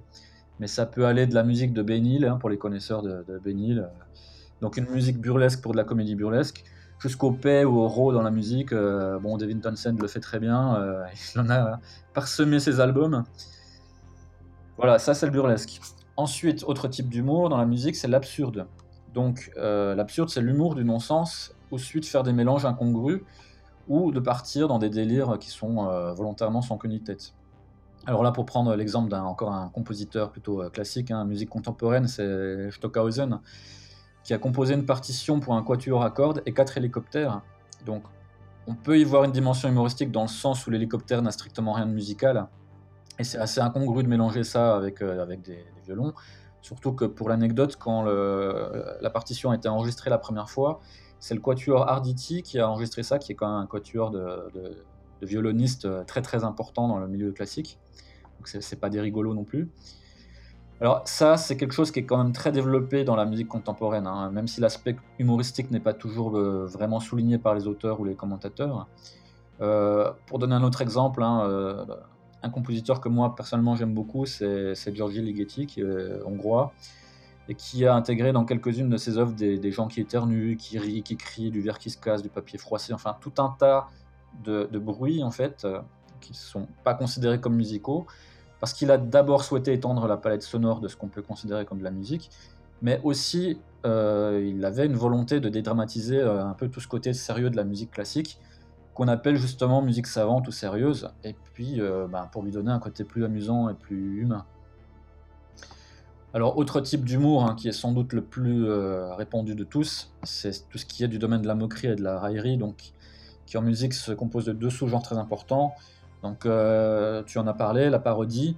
Mais 0.60 0.68
ça 0.68 0.86
peut 0.86 1.06
aller 1.06 1.28
de 1.28 1.36
la 1.36 1.44
musique 1.44 1.74
de 1.74 1.82
Benil, 1.82 2.26
hein, 2.26 2.38
pour 2.38 2.50
les 2.50 2.58
connaisseurs 2.58 3.02
de, 3.02 3.26
de 3.28 3.38
Benil. 3.38 3.80
Euh, 3.80 3.88
donc 4.62 4.78
une 4.78 4.90
musique 4.90 5.20
burlesque 5.20 5.62
pour 5.62 5.74
de 5.74 5.78
la 5.78 5.84
comédie 5.84 6.16
burlesque, 6.16 6.64
jusqu'au 7.00 7.32
paix 7.32 7.66
ou 7.66 7.78
au 7.80 7.88
raw 7.88 8.14
dans 8.14 8.22
la 8.22 8.32
musique. 8.32 8.72
Euh, 8.72 9.20
bon, 9.20 9.38
Devin 9.38 9.60
Townsend 9.60 9.98
le 10.00 10.08
fait 10.08 10.22
très 10.22 10.40
bien. 10.40 10.82
il 11.36 11.40
en 11.42 11.50
a 11.50 11.80
parsemé 12.14 12.60
ses 12.60 12.80
albums. 12.80 13.24
Voilà, 14.78 15.00
ça 15.00 15.14
c'est 15.14 15.26
le 15.26 15.34
burlesque. 15.34 15.82
Ensuite, 16.16 16.64
autre 16.64 16.88
type 16.88 17.10
d'humour 17.10 17.50
dans 17.50 17.58
la 17.58 17.66
musique, 17.66 17.96
c'est 17.96 18.08
l'absurde. 18.08 18.68
Donc 19.14 19.52
l'absurde, 19.58 20.30
c'est 20.30 20.42
l'humour 20.42 20.74
du 20.74 20.84
non-sens, 20.84 21.54
ou 21.72 21.78
suite 21.78 22.06
faire 22.08 22.24
des 22.24 22.34
mélanges 22.34 22.66
incongrus 22.66 23.22
ou 23.88 24.12
de 24.12 24.20
partir 24.20 24.68
dans 24.68 24.80
des 24.80 24.90
délires 24.90 25.38
qui 25.40 25.50
sont 25.50 25.88
euh, 25.88 26.14
volontairement 26.14 26.62
sans 26.62 26.78
queue 26.78 26.88
ni 26.88 27.02
tête. 27.02 27.34
Alors 28.06 28.24
là, 28.24 28.32
pour 28.32 28.46
prendre 28.46 28.76
l'exemple 28.76 29.10
d'un 29.10 29.24
encore 29.24 29.52
un 29.52 29.70
compositeur 29.70 30.32
plutôt 30.32 30.62
euh, 30.62 30.70
classique, 30.70 31.12
hein, 31.12 31.26
musique 31.26 31.50
contemporaine, 31.50 32.08
c'est 32.08 32.72
Stockhausen, 32.72 33.40
qui 34.24 34.34
a 34.34 34.38
composé 34.38 34.74
une 34.74 34.86
partition 34.86 35.40
pour 35.40 35.56
un 35.56 35.64
quatuor 35.64 36.04
à 36.04 36.12
cordes 36.12 36.42
et 36.46 36.54
quatre 36.54 36.78
hélicoptères. 36.78 37.42
Donc, 37.86 38.04
on 38.68 38.76
peut 38.76 39.00
y 39.00 39.04
voir 39.04 39.24
une 39.24 39.32
dimension 39.32 39.70
humoristique 39.70 40.12
dans 40.12 40.24
le 40.24 40.28
sens 40.28 40.68
où 40.68 40.70
l'hélicoptère 40.70 41.22
n'a 41.22 41.32
strictement 41.32 41.74
rien 41.74 41.86
de 41.86 41.94
musical, 41.94 42.48
et 43.20 43.24
c'est 43.24 43.38
assez 43.38 43.62
incongru 43.62 44.04
de 44.04 44.10
mélanger 44.10 44.44
ça 44.44 44.76
avec, 44.76 45.02
euh, 45.02 45.22
avec 45.22 45.42
des, 45.42 45.66
violons. 45.86 46.14
Surtout 46.62 46.92
que 46.92 47.06
pour 47.06 47.30
l'anecdote, 47.30 47.78
quand 47.78 48.04
la 48.04 49.10
partition 49.10 49.52
a 49.52 49.56
été 49.56 49.70
enregistrée 49.70 50.10
la 50.10 50.18
première 50.18 50.50
fois, 50.50 50.82
c'est 51.20 51.34
le 51.34 51.42
quatuor 51.42 51.88
Arditi 51.90 52.44
qui 52.44 52.60
a 52.60 52.70
enregistré 52.70 53.04
ça, 53.04 53.20
qui 53.20 53.32
est 53.32 53.36
quand 53.36 53.48
même 53.48 53.64
un 53.64 53.66
quatuor 53.66 54.12
de, 54.12 54.50
violonistes 55.22 55.86
euh, 55.86 56.04
très 56.04 56.22
très 56.22 56.44
important 56.44 56.88
dans 56.88 57.00
le 57.00 57.08
milieu 57.08 57.32
classique. 57.32 57.80
Donc 58.38 58.48
c'est 58.48 58.80
pas 58.80 58.90
des 58.90 59.02
rigolos 59.02 59.34
non 59.34 59.44
plus. 59.44 59.70
Alors 60.80 61.02
ça, 61.06 61.38
c'est 61.38 61.58
quelque 61.58 61.74
chose 61.74 61.90
qui 61.90 62.00
est 62.00 62.06
quand 62.06 62.24
même 62.24 62.34
très 62.34 62.52
développé 62.52 63.04
dans 63.04 63.16
la 63.16 63.26
musique 63.26 63.48
contemporaine, 63.48 64.06
hein, 64.06 64.30
même 64.30 64.48
si 64.48 64.62
l'aspect 64.62 64.96
humoristique 65.18 65.72
n'est 65.72 65.80
pas 65.80 65.94
toujours 65.94 66.38
euh, 66.38 66.68
vraiment 66.68 67.00
souligné 67.00 67.40
par 67.40 67.56
les 67.56 67.68
auteurs 67.68 68.00
ou 68.00 68.06
les 68.06 68.14
commentateurs. 68.14 68.88
Euh, 69.60 70.12
pour 70.28 70.38
donner 70.38 70.54
un 70.54 70.62
autre 70.62 70.84
exemple, 70.84 71.24
hein, 71.24 71.88
un 72.44 72.50
compositeur 72.52 73.02
que 73.02 73.10
moi 73.10 73.34
personnellement 73.36 73.76
j'aime 73.76 73.96
beaucoup, 73.96 74.28
c'est 74.28 74.94
Giorgi 74.94 75.20
Ligeti, 75.20 75.66
qui 75.66 75.82
est 75.82 76.22
hongrois, 76.24 76.74
et 77.50 77.56
qui 77.56 77.86
a 77.86 77.96
intégré 77.96 78.34
dans 78.34 78.46
quelques-unes 78.46 78.90
de 78.90 78.98
ses 78.98 79.18
œuvres 79.18 79.34
des, 79.34 79.72
gens 79.72 79.88
qui 79.88 80.02
éternuent, 80.02 80.58
qui 80.58 80.80
rient, 80.80 81.04
qui 81.04 81.16
crient, 81.16 81.52
du 81.52 81.62
verre 81.62 81.80
qui 81.80 81.90
se 81.90 81.98
casse, 81.98 82.22
du 82.22 82.30
papier 82.30 82.60
froissé, 82.60 82.94
enfin 82.94 83.16
tout 83.22 83.34
un 83.38 83.56
tas 83.58 83.88
de, 84.44 84.68
bruits 84.78 85.24
en 85.24 85.32
fait 85.32 85.64
euh, 85.66 85.80
qui 86.20 86.34
ne 86.34 86.38
sont 86.38 86.68
pas 86.84 86.94
considérés 86.94 87.40
comme 87.40 87.56
musicaux, 87.56 88.06
parce 88.60 88.74
qu'il 88.74 88.92
a 88.92 88.98
d'abord 88.98 89.44
souhaité 89.44 89.74
étendre 89.74 90.08
la 90.08 90.18
palette 90.18 90.42
sonore 90.42 90.82
de 90.82 90.88
ce 90.88 90.98
qu'on 90.98 91.08
peut 91.08 91.22
considérer 91.22 91.66
comme 91.66 91.80
de 91.80 91.84
la 91.84 91.92
musique, 91.92 92.30
mais 92.82 93.00
aussi 93.04 93.60
euh, 93.86 94.44
il 94.46 94.64
avait 94.66 94.86
une 94.86 94.96
volonté 94.96 95.40
de 95.40 95.48
dédramatiser 95.48 96.20
euh, 96.20 96.46
un 96.46 96.54
peu 96.54 96.68
tout 96.68 96.82
ce 96.82 96.88
côté 96.88 97.14
sérieux 97.14 97.50
de 97.50 97.56
la 97.56 97.64
musique 97.64 97.92
classique, 97.92 98.40
qu'on 98.94 99.08
appelle 99.08 99.38
justement 99.38 99.82
musique 99.82 100.08
savante 100.08 100.48
ou 100.48 100.52
sérieuse, 100.52 101.10
et 101.24 101.36
puis 101.54 101.80
ben, 102.10 102.28
pour 102.32 102.42
lui 102.42 102.50
donner 102.50 102.72
un 102.72 102.80
côté 102.80 103.04
plus 103.04 103.24
amusant 103.24 103.70
et 103.70 103.76
plus 103.76 104.22
humain. 104.22 104.44
Alors, 106.38 106.56
autre 106.60 106.82
type 106.82 107.04
d'humour 107.04 107.46
hein, 107.46 107.56
qui 107.56 107.68
est 107.68 107.72
sans 107.72 107.94
doute 107.94 108.14
le 108.14 108.22
plus 108.22 108.70
euh, 108.70 109.12
répandu 109.16 109.56
de 109.56 109.64
tous, 109.64 110.14
c'est 110.22 110.70
tout 110.70 110.78
ce 110.78 110.86
qui 110.86 111.04
est 111.04 111.08
du 111.08 111.18
domaine 111.18 111.42
de 111.42 111.48
la 111.48 111.56
moquerie 111.56 111.88
et 111.88 111.96
de 111.96 112.04
la 112.04 112.20
raillerie, 112.20 112.58
donc 112.58 112.94
qui 113.48 113.58
en 113.58 113.64
musique 113.64 113.96
se 113.96 114.12
compose 114.12 114.46
de 114.46 114.54
deux 114.54 114.70
sous-genres 114.70 115.02
très 115.02 115.18
importants. 115.18 115.74
Donc, 116.22 116.46
euh, 116.46 117.24
tu 117.24 117.40
en 117.40 117.48
as 117.48 117.56
parlé, 117.56 117.90
la 117.90 117.98
parodie. 117.98 118.56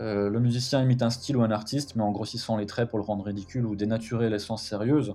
Euh, 0.00 0.30
le 0.30 0.40
musicien 0.40 0.80
imite 0.80 1.02
un 1.02 1.10
style 1.10 1.36
ou 1.36 1.42
un 1.42 1.50
artiste, 1.50 1.96
mais 1.96 2.02
en 2.02 2.12
grossissant 2.12 2.56
les 2.56 2.64
traits 2.64 2.88
pour 2.88 2.98
le 2.98 3.04
rendre 3.04 3.26
ridicule 3.26 3.66
ou 3.66 3.76
dénaturer 3.76 4.30
l'essence 4.30 4.62
sérieuse. 4.62 5.14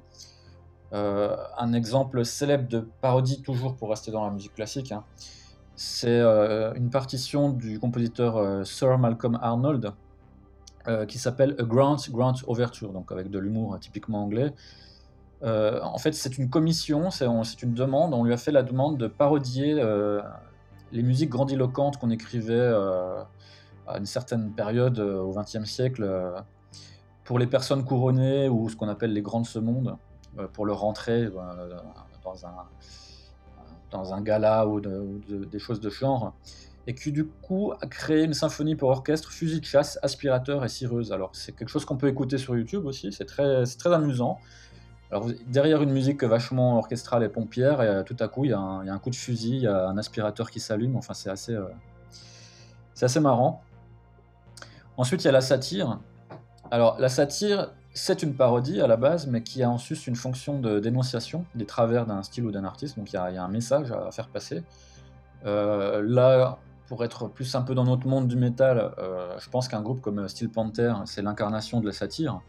un 0.92 1.74
exemple 1.74 2.24
célèbre 2.26 2.70
de 2.70 2.88
parodie, 3.02 3.42
toujours 3.42 3.76
pour 3.76 3.90
rester 3.90 4.12
dans 4.12 4.24
la 4.24 4.30
musique 4.30 4.54
classique, 4.54 4.92
hein, 4.92 5.04
c'est 5.76 6.22
une 6.76 6.92
partition 6.92 7.50
du 7.50 7.80
compositeur 7.80 8.68
Sir 8.68 9.00
Malcolm 9.00 9.40
Arnold, 9.42 9.94
euh, 10.88 11.06
qui 11.06 11.20
s'appelle 11.20 11.56
A 11.60 11.64
Grant 11.64 11.98
Grant 12.10 12.34
Overture, 12.48 12.92
donc 12.92 13.12
avec 13.12 13.30
de 13.30 13.38
l'humour 13.40 13.78
typiquement 13.80 14.24
anglais. 14.24 14.54
Euh, 15.44 15.80
en 15.84 15.98
fait, 15.98 16.14
c'est 16.14 16.38
une 16.38 16.50
commission, 16.50 17.12
c'est 17.12 17.26
une 17.62 17.74
demande. 17.74 18.14
On 18.14 18.24
lui 18.24 18.34
a 18.34 18.38
fait 18.38 18.52
la 18.52 18.64
demande 18.64 18.98
de 18.98 19.08
parodier 19.08 19.76
euh, 19.78 20.22
les 20.92 21.04
musiques 21.04 21.30
grandiloquentes 21.30 21.98
qu'on 21.98 22.10
écrivait 22.10 22.74
à 23.88 23.98
une 23.98 24.06
certaine 24.06 24.52
période 24.52 25.00
au 25.00 25.32
XXe 25.32 25.66
siècle 25.66 26.08
pour 27.24 27.40
les 27.40 27.48
personnes 27.48 27.86
couronnées 27.86 28.50
ou 28.50 28.70
ce 28.70 28.76
qu'on 28.76 28.90
appelle 28.90 29.14
les 29.14 29.22
grands 29.22 29.42
de 29.42 29.48
ce 29.48 29.60
monde, 29.60 29.98
pour 30.54 30.66
leur 30.66 30.84
entrée 30.84 31.30
dans 32.24 32.46
un, 32.46 32.54
dans 33.90 34.14
un 34.14 34.22
gala 34.22 34.68
ou, 34.68 34.80
des 34.80 35.60
choses 35.60 35.80
de 35.80 35.90
genre 35.90 36.34
et 36.88 36.96
qui 36.96 37.12
du 37.12 37.26
coup 37.26 37.74
a 37.80 37.88
créé 37.88 38.24
une 38.24 38.34
symphonie 38.34 38.76
pour 38.76 38.90
orchestre, 38.90 39.32
fusil 39.32 39.60
de 39.60 39.66
chasse, 39.66 40.00
aspirateur 40.02 40.66
et 40.66 40.70
cireuse. 40.70 41.12
Alors 41.12 41.30
c'est 41.34 41.56
quelque 41.56 41.70
chose 41.70 41.86
qu'on 41.86 41.98
peut 41.98 42.08
écouter 42.08 42.38
sur 42.38 42.56
YouTube 42.56 42.86
aussi, 42.86 43.12
c'est 43.12 43.26
très, 43.26 43.64
très 43.66 43.94
amusant. 43.94 44.40
Alors 45.12 45.28
derrière 45.48 45.82
une 45.82 45.92
musique 45.92 46.24
vachement 46.24 46.78
orchestrale 46.78 47.24
et 47.24 47.30
pompière, 47.30 47.82
et, 47.82 48.04
tout 48.06 48.16
à 48.20 48.28
coup 48.28 48.46
il 48.46 48.52
y, 48.52 48.54
a 48.54 48.60
un 48.60 49.00
coup 49.00 49.10
de 49.10 49.16
fusil, 49.16 49.58
il 49.58 49.64
y 49.64 49.68
a 49.68 49.88
un 49.88 49.98
aspirateur 49.98 50.50
qui 50.50 50.60
s'allume, 50.60 50.96
enfin 50.96 51.14
c'est 51.14 51.30
assez, 51.30 51.54
euh, 51.54 51.66
assez 53.02 53.20
marrant. 53.20 53.62
Ensuite 54.98 55.24
il 55.24 55.26
y 55.26 55.30
a 55.30 55.34
la 55.34 55.42
satire. 55.42 56.00
Alors 56.72 56.98
la 57.00 57.10
satire, 57.10 57.72
c'est 57.94 58.24
une 58.24 58.34
parodie 58.34 58.80
à 58.80 58.88
la 58.88 58.96
base, 58.96 59.28
mais 59.28 59.44
qui 59.44 59.62
a 59.62 59.70
en 59.70 59.78
sus 59.78 60.08
une 60.08 60.16
fonction 60.16 60.60
de 60.60 60.80
dénonciation 60.80 61.46
des 61.56 61.66
travers 61.66 62.06
d'un 62.06 62.24
style 62.24 62.46
ou 62.46 62.52
d'un 62.52 62.64
artiste, 62.64 62.98
donc 62.98 63.12
il 63.12 63.16
y, 63.16 63.34
y, 63.34 63.38
a 63.38 63.44
un 63.44 63.50
message 63.50 63.92
à 63.92 64.12
faire 64.12 64.30
passer. 64.30 64.64
Euh, 65.46 66.02
là, 66.06 66.60
pour 66.92 67.06
être 67.06 67.30
plus 67.30 67.56
un 67.56 67.62
peu 67.62 67.74
dans 67.74 67.86
notre 67.86 68.06
monde 68.06 68.28
du 68.28 68.36
métal, 68.36 68.94
euh, 68.98 69.40
je 69.40 69.50
pense 69.50 69.70
qu'un 69.70 69.82
groupe 69.82 70.02
comme 70.02 70.28
Steel 70.28 70.50
Panther, 70.50 70.94
c'est 71.06 71.22
l'incarnation 71.22 71.80
de 71.80 71.86
la 71.86 71.94
satire, 71.94 72.42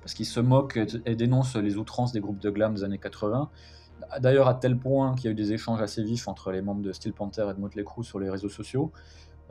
parce 0.00 0.14
qu'il 0.14 0.24
se 0.24 0.40
moque 0.40 0.78
et 1.04 1.14
dénonce 1.14 1.54
les 1.56 1.76
outrances 1.76 2.10
des 2.10 2.20
groupes 2.20 2.38
de 2.38 2.48
glam 2.48 2.72
des 2.72 2.82
années 2.82 2.96
80. 2.96 3.50
D'ailleurs, 4.20 4.48
à 4.48 4.54
tel 4.54 4.78
point 4.78 5.14
qu'il 5.14 5.26
y 5.26 5.28
a 5.28 5.32
eu 5.32 5.34
des 5.34 5.52
échanges 5.52 5.82
assez 5.82 6.02
vifs 6.02 6.28
entre 6.28 6.50
les 6.50 6.62
membres 6.62 6.80
de 6.80 6.92
Steel 6.92 7.12
Panther 7.12 7.46
et 7.50 7.52
de 7.52 7.60
Motley 7.60 7.84
Crue 7.84 8.04
sur 8.04 8.18
les 8.18 8.30
réseaux 8.30 8.48
sociaux. 8.48 8.90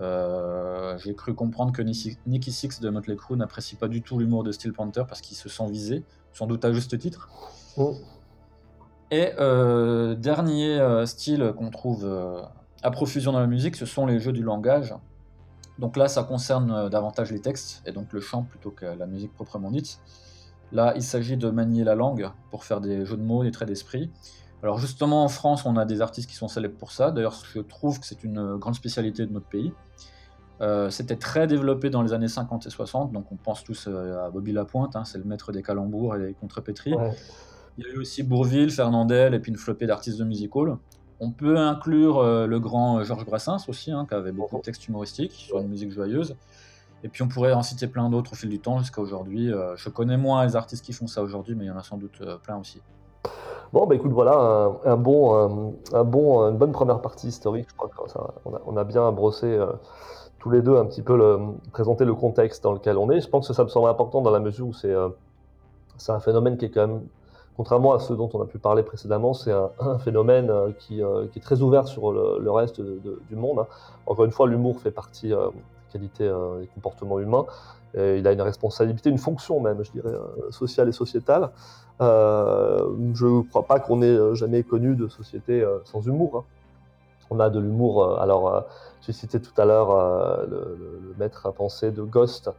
Euh, 0.02 0.98
j'ai 0.98 1.14
cru 1.14 1.36
comprendre 1.36 1.72
que 1.72 1.84
Nicky 1.84 2.52
Six 2.52 2.80
de 2.80 2.90
Motley 2.90 3.16
Crue 3.16 3.38
n'apprécie 3.38 3.76
pas 3.76 3.88
du 3.88 4.02
tout 4.02 4.18
l'humour 4.18 4.44
de 4.44 4.52
Steel 4.52 4.74
Panther 4.74 5.04
parce 5.08 5.22
qu'il 5.22 5.38
se 5.38 5.48
sent 5.48 5.70
visé, 5.70 6.04
sans 6.32 6.48
doute 6.48 6.66
à 6.66 6.74
juste 6.74 6.98
titre. 6.98 7.30
Oh. 7.78 7.94
Et 9.12 9.30
euh, 9.38 10.16
dernier 10.16 11.04
style 11.06 11.54
qu'on 11.56 11.70
trouve 11.70 12.10
à 12.84 12.92
profusion 12.92 13.32
dans 13.32 13.40
la 13.40 13.48
musique, 13.48 13.76
ce 13.76 13.86
sont 13.86 14.06
les 14.06 14.20
jeux 14.20 14.34
du 14.34 14.44
langage. 14.44 14.94
Donc 15.80 15.98
là, 15.98 16.08
ça 16.08 16.24
concerne 16.24 16.72
euh, 16.72 16.90
davantage 16.90 17.32
les 17.32 17.40
textes, 17.40 17.82
et 17.86 17.92
donc 17.92 18.14
le 18.14 18.20
chant 18.20 18.44
plutôt 18.44 18.72
que 18.72 18.86
la 18.86 19.08
musique 19.08 19.34
proprement 19.34 19.72
dite. 19.72 20.00
Là, 20.72 20.94
il 20.96 21.04
s'agit 21.04 21.38
de 21.38 21.50
manier 21.50 21.84
la 21.84 21.96
langue 21.96 22.30
pour 22.52 22.64
faire 22.66 22.82
des 22.82 23.06
jeux 23.06 23.18
de 23.18 23.24
mots, 23.24 23.44
des 23.44 23.52
traits 23.52 23.68
d'esprit. 23.68 24.12
Alors 24.62 24.78
justement, 24.80 25.24
en 25.24 25.28
France, 25.28 25.66
on 25.66 25.78
a 25.78 25.86
des 25.86 26.02
artistes 26.02 26.30
qui 26.30 26.36
sont 26.36 26.48
célèbres 26.48 26.78
pour 26.78 26.92
ça. 26.92 27.12
D'ailleurs, 27.12 27.44
je 27.54 27.60
trouve 27.60 28.00
que 28.00 28.06
c'est 28.06 28.24
une 28.24 28.58
grande 28.58 28.76
spécialité 28.76 29.26
de 29.26 29.32
notre 29.32 29.48
pays. 29.48 29.74
Euh, 30.62 30.90
c'était 30.90 31.16
très 31.16 31.48
développé 31.48 31.90
dans 31.90 32.02
les 32.02 32.14
années 32.14 32.28
50 32.28 32.68
et 32.68 32.70
60, 32.70 33.12
donc 33.12 33.32
on 33.32 33.36
pense 33.36 33.64
tous 33.64 33.88
euh, 33.88 34.26
à 34.26 34.30
Bobby 34.30 34.52
Lapointe, 34.52 34.96
hein, 34.96 35.04
c'est 35.04 35.18
le 35.18 35.24
maître 35.24 35.52
des 35.52 35.64
calembours 35.64 36.16
et 36.16 36.20
des 36.20 36.34
contrepétries. 36.34 36.94
Il 37.78 37.86
y 37.86 37.88
a 37.88 37.94
eu 37.94 37.98
aussi 37.98 38.22
Bourville, 38.22 38.70
Fernandel 38.70 39.34
et 39.34 39.40
puis 39.40 39.52
une 39.52 39.58
flopée 39.58 39.88
d'artistes 39.88 40.20
de 40.20 40.24
music 40.24 40.56
hall. 40.56 40.78
On 41.20 41.32
peut 41.32 41.58
inclure 41.58 42.20
euh, 42.20 42.48
le 42.48 42.60
grand 42.60 43.00
euh, 43.00 43.04
Georges 43.04 43.26
Brassens 43.26 43.70
aussi, 43.70 43.92
hein, 43.92 44.06
qui 44.08 44.16
avait 44.16 44.32
beaucoup 44.32 44.58
de 44.58 44.62
textes 44.62 44.88
humoristiques 44.88 45.32
sur 45.32 45.60
une 45.60 45.68
musique 45.68 45.92
joyeuse. 45.92 46.36
Et 47.04 47.10
puis 47.10 47.22
on 47.22 47.28
pourrait 47.28 47.54
en 47.54 47.64
citer 47.64 47.88
plein 47.88 48.10
d'autres 48.10 48.34
au 48.34 48.36
fil 48.36 48.50
du 48.50 48.60
temps 48.60 48.80
jusqu'à 48.80 49.02
aujourd'hui. 49.02 49.52
Euh, 49.52 49.76
je 49.76 49.90
connais 49.90 50.18
moins 50.18 50.46
les 50.46 50.56
artistes 50.56 50.86
qui 50.86 50.94
font 50.94 51.08
ça 51.08 51.22
aujourd'hui, 51.22 51.56
mais 51.56 51.66
il 51.66 51.68
y 51.68 51.72
en 51.72 51.78
a 51.78 51.84
sans 51.84 51.98
doute 51.98 52.22
plein 52.44 52.58
aussi. 52.58 52.82
Bon, 53.74 53.88
bah 53.88 53.96
écoute, 53.96 54.12
voilà 54.12 54.36
un, 54.36 54.92
un 54.92 54.98
bon, 54.98 55.74
un, 55.94 55.98
un 55.98 56.04
bon, 56.04 56.42
une 56.50 56.58
bonne 56.58 56.72
première 56.72 57.02
partie 57.02 57.28
historique. 57.28 57.68
Je 57.70 57.76
crois 57.76 57.90
que 57.90 58.12
ça, 58.12 58.34
on, 58.46 58.54
a, 58.54 58.62
on 58.68 58.78
a 58.78 58.84
bien 58.84 59.12
brossé 59.12 59.48
euh, 59.48 59.68
tous 60.40 60.50
les 60.50 60.62
deux 60.62 60.78
un 60.78 60.86
petit 60.86 61.02
peu 61.02 61.18
le, 61.18 61.40
présenter 61.72 62.06
le 62.06 62.14
contexte 62.14 62.64
dans 62.64 62.72
lequel 62.74 62.98
on 62.98 63.10
est. 63.10 63.20
Je 63.20 63.30
pense 63.30 63.48
que 63.48 63.54
ça 63.54 63.64
me 63.64 63.70
semble 63.70 63.90
important 63.90 64.22
dans 64.22 64.32
la 64.32 64.40
mesure 64.40 64.68
où 64.68 64.74
c'est 64.74 64.94
c'est 65.98 66.12
un 66.12 66.20
phénomène 66.20 66.58
qui 66.58 66.66
est 66.66 66.70
quand 66.70 66.88
même, 66.88 67.02
contrairement 67.58 67.94
à 67.94 68.00
ceux 68.00 68.16
dont 68.16 68.30
on 68.34 68.42
a 68.42 68.46
pu 68.46 68.58
parler 68.58 68.84
précédemment, 68.84 69.34
c'est 69.34 69.52
un, 69.52 70.00
phénomène 70.00 70.50
euh, 70.50 70.72
qui, 70.80 71.02
euh, 71.02 71.28
qui, 71.28 71.40
est 71.40 71.42
très 71.42 71.62
ouvert 71.62 71.88
sur 71.88 72.12
le, 72.12 72.52
reste 72.52 72.82
du 72.82 73.36
monde. 73.36 73.60
Hein. 73.60 73.68
Encore 74.06 74.26
une 74.26 74.32
fois, 74.32 74.48
l'humour 74.48 74.80
fait 74.80 74.92
partie 74.92 75.34
euh, 75.34 75.48
des 75.48 76.00
qualités 76.00 76.32
des 76.60 76.68
comportements 76.68 77.20
humains. 77.20 77.46
Et 77.96 78.18
il 78.18 78.28
a 78.28 78.32
une 78.32 78.42
responsabilité, 78.42 79.12
une 79.12 79.20
fonction 79.20 79.60
même, 79.60 79.84
je 79.84 79.92
dirais, 79.92 80.14
sociale 80.50 80.90
et 80.90 80.92
sociétale. 80.92 81.52
Je 82.00 83.26
ne 83.26 83.42
crois 83.44 83.68
pas 83.68 83.80
qu'on 83.80 84.02
ait 84.02 84.36
jamais 84.36 84.64
connu 84.64 84.96
de 84.96 85.08
société 85.08 85.64
sans 85.86 86.02
humour. 86.02 86.38
Hein. 86.38 86.44
On 87.30 87.40
a 87.40 87.52
de 87.52 87.60
l'humour. 87.60 88.20
Alors, 88.20 88.66
j'ai 89.02 89.14
cité 89.14 89.40
tout 89.40 89.54
à 89.62 89.66
l'heure 89.66 89.96
le, 90.48 90.76
le, 91.04 91.16
maître 91.20 91.46
à 91.46 91.52
penser 91.52 91.92
de 91.92 92.02
Ghost, 92.02 92.50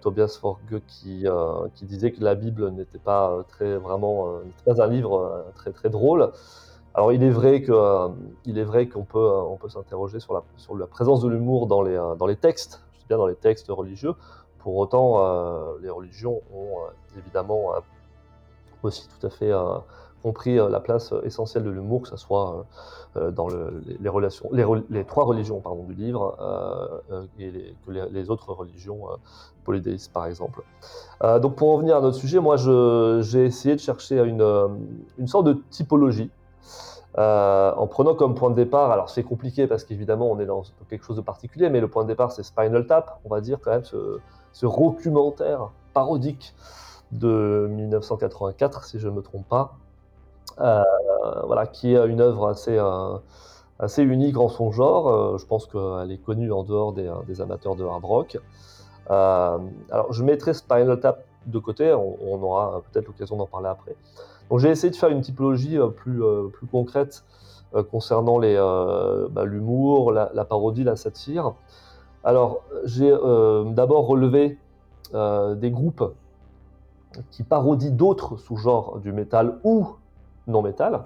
Tobias 0.00 0.38
Forge, 0.40 0.58
qui, 0.86 1.24
qui, 1.74 1.84
disait 1.86 2.12
que 2.12 2.22
la 2.22 2.34
Bible 2.34 2.70
n'était 2.70 2.98
pas 2.98 3.44
très 3.48 3.76
vraiment, 3.76 4.40
pas 4.64 4.82
un 4.82 4.86
livre 4.86 5.44
très 5.54 5.72
très 5.72 5.88
drôle. 5.88 6.30
Alors, 6.94 7.12
il 7.12 7.22
est 7.22 7.30
vrai 7.30 7.62
que, 7.62 8.10
est 8.46 8.62
vrai 8.62 8.88
qu'on 8.88 9.04
peut, 9.04 9.18
on 9.18 9.56
peut 9.56 9.68
s'interroger 9.68 10.20
sur 10.20 10.34
la, 10.34 10.42
sur 10.56 10.76
la 10.76 10.86
présence 10.86 11.20
de 11.20 11.28
l'humour 11.28 11.66
dans 11.66 11.82
les, 11.82 11.96
dans 12.18 12.26
les 12.26 12.36
textes, 12.36 12.82
je 12.94 12.98
dis 13.00 13.06
bien 13.08 13.18
dans 13.18 13.26
les 13.26 13.34
textes 13.34 13.68
religieux. 13.68 14.14
Pour 14.58 14.76
autant, 14.76 15.76
les 15.78 15.90
religions 15.90 16.42
ont 16.54 16.78
évidemment 17.16 17.72
aussi 18.82 19.08
tout 19.08 19.26
à 19.26 19.30
fait 19.30 19.52
euh, 19.52 19.78
compris 20.26 20.58
euh, 20.58 20.68
la 20.68 20.80
place 20.80 21.14
essentielle 21.22 21.62
de 21.62 21.70
l'humour, 21.70 22.02
que 22.02 22.08
ce 22.08 22.16
soit 22.16 22.66
euh, 23.16 23.30
dans 23.30 23.48
le, 23.48 23.82
les, 24.00 24.08
relations, 24.08 24.48
les, 24.52 25.04
trois 25.04 25.24
religions 25.24 25.60
pardon, 25.60 25.84
du 25.84 25.94
livre 25.94 26.36
et 27.38 27.50
les, 27.50 27.74
que 27.86 27.92
les, 27.92 28.30
autres 28.30 28.52
religions 28.52 29.02
polythéistes 29.64 30.12
par 30.12 30.26
exemple. 30.26 30.62
donc 31.42 31.54
pour 31.54 31.70
en 31.70 31.78
venir 31.78 31.96
à 31.96 32.00
notre 32.00 32.16
sujet, 32.16 32.40
moi 32.40 32.56
j'ai 32.56 33.44
essayé 33.44 33.74
de 33.76 33.80
chercher 33.80 34.18
une, 34.20 35.26
sorte 35.26 35.46
de 35.46 35.54
typologie 35.70 36.30
euh, 37.18 37.72
en 37.74 37.86
prenant 37.86 38.14
comme 38.14 38.34
point 38.34 38.50
de 38.50 38.56
départ, 38.56 38.90
alors 38.90 39.08
c'est 39.08 39.22
compliqué 39.22 39.66
parce 39.66 39.84
qu'évidemment 39.84 40.30
on 40.30 40.38
est 40.38 40.44
dans 40.44 40.64
quelque 40.90 41.04
chose 41.04 41.16
de 41.16 41.22
particulier, 41.22 41.70
mais 41.70 41.80
le 41.80 41.88
point 41.88 42.02
de 42.02 42.08
départ 42.08 42.32
c'est 42.32 42.42
Spinal 42.42 42.86
Tap, 42.86 43.20
on 43.24 43.30
va 43.30 43.40
dire 43.40 43.58
quand 43.62 43.70
même 43.70 43.84
ce, 43.84 44.18
ce 44.52 44.66
documentaire 44.66 45.70
parodique 45.94 46.54
de 47.12 47.68
1984, 47.70 48.84
si 48.84 48.98
je 48.98 49.08
ne 49.08 49.14
me 49.14 49.22
trompe 49.22 49.48
pas, 49.48 49.76
euh, 49.84 49.85
voilà, 50.58 51.66
qui 51.66 51.94
est 51.94 52.06
une 52.06 52.20
œuvre 52.20 52.48
assez, 52.48 52.76
euh, 52.78 53.18
assez 53.78 54.02
unique 54.02 54.38
en 54.38 54.48
son 54.48 54.72
genre. 54.72 55.08
Euh, 55.08 55.38
je 55.38 55.46
pense 55.46 55.66
qu'elle 55.66 56.10
est 56.10 56.22
connue 56.22 56.52
en 56.52 56.62
dehors 56.62 56.92
des, 56.92 57.40
amateurs 57.40 57.76
de 57.76 57.84
hard 57.84 58.04
rock. 58.04 58.38
Euh, 59.10 59.58
alors, 59.90 60.12
je 60.12 60.24
mettrai 60.24 60.54
Spinal 60.54 60.98
Tap 61.00 61.24
de 61.46 61.58
côté, 61.60 61.92
on, 61.92 62.42
aura 62.42 62.82
peut-être 62.90 63.06
l'occasion 63.06 63.36
d'en 63.36 63.46
parler 63.46 63.68
après. 63.68 63.94
Donc, 64.50 64.58
j'ai 64.58 64.68
essayé 64.68 64.90
de 64.90 64.96
faire 64.96 65.10
une 65.10 65.20
typologie 65.20 65.78
euh, 65.78 65.88
plus, 65.88 66.24
euh, 66.24 66.48
plus 66.48 66.66
concrète 66.66 67.24
concernant 67.90 68.38
bah, 68.38 69.44
l'humour, 69.44 70.10
la, 70.10 70.30
la, 70.32 70.44
parodie, 70.46 70.82
la 70.82 70.96
satire. 70.96 71.52
Alors, 72.24 72.62
j'ai 72.84 73.10
d'abord 73.10 74.06
relevé 74.06 74.56
des 75.12 75.70
groupes 75.70 76.14
qui 77.30 77.42
parodie 77.42 77.90
d'autres 77.90 78.38
sous-genres 78.38 79.00
du 79.00 79.12
métal 79.12 79.58
ou 79.62 79.88
non 80.46 80.62
métal, 80.62 81.02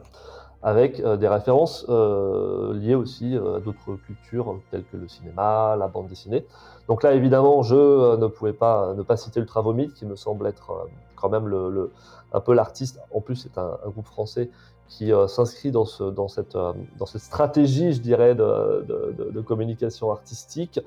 avec 0.62 1.00
euh, 1.00 1.16
des 1.16 1.28
références 1.28 1.86
euh, 1.88 2.74
liées 2.74 2.94
aussi 2.94 3.36
euh, 3.36 3.56
à 3.56 3.60
d'autres 3.60 3.96
cultures 4.06 4.60
telles 4.70 4.84
que 4.84 4.96
le 4.96 5.08
cinéma, 5.08 5.76
la 5.78 5.88
bande 5.88 6.08
dessinée. 6.08 6.46
Donc 6.88 7.02
là, 7.02 7.14
évidemment, 7.14 7.62
je 7.62 8.16
ne 8.16 8.26
pouvais 8.26 8.52
pas 8.52 8.94
ne 8.94 9.02
pas 9.02 9.16
citer 9.16 9.40
Ultra 9.40 9.62
Vomit, 9.62 9.90
qui 9.92 10.04
me 10.04 10.16
semble 10.16 10.46
être 10.46 10.88
quand 11.16 11.28
même 11.28 11.46
le, 11.46 11.90
un 12.32 12.40
peu 12.40 12.52
l'artiste. 12.52 13.00
En 13.14 13.20
plus, 13.20 13.36
c'est 13.36 13.58
un, 13.58 13.78
groupe 13.86 14.06
français 14.06 14.50
qui 14.88 15.12
s'inscrit 15.28 15.70
dans, 15.70 15.84
ce, 15.84 16.02
dans, 16.02 16.26
cette, 16.26 16.56
dans 16.98 17.06
cette 17.06 17.20
stratégie, 17.20 17.92
je 17.92 18.00
dirais, 18.00 18.34
de, 18.34 18.84
de, 19.32 19.40
communication 19.40 20.10
artistique. 20.10 20.80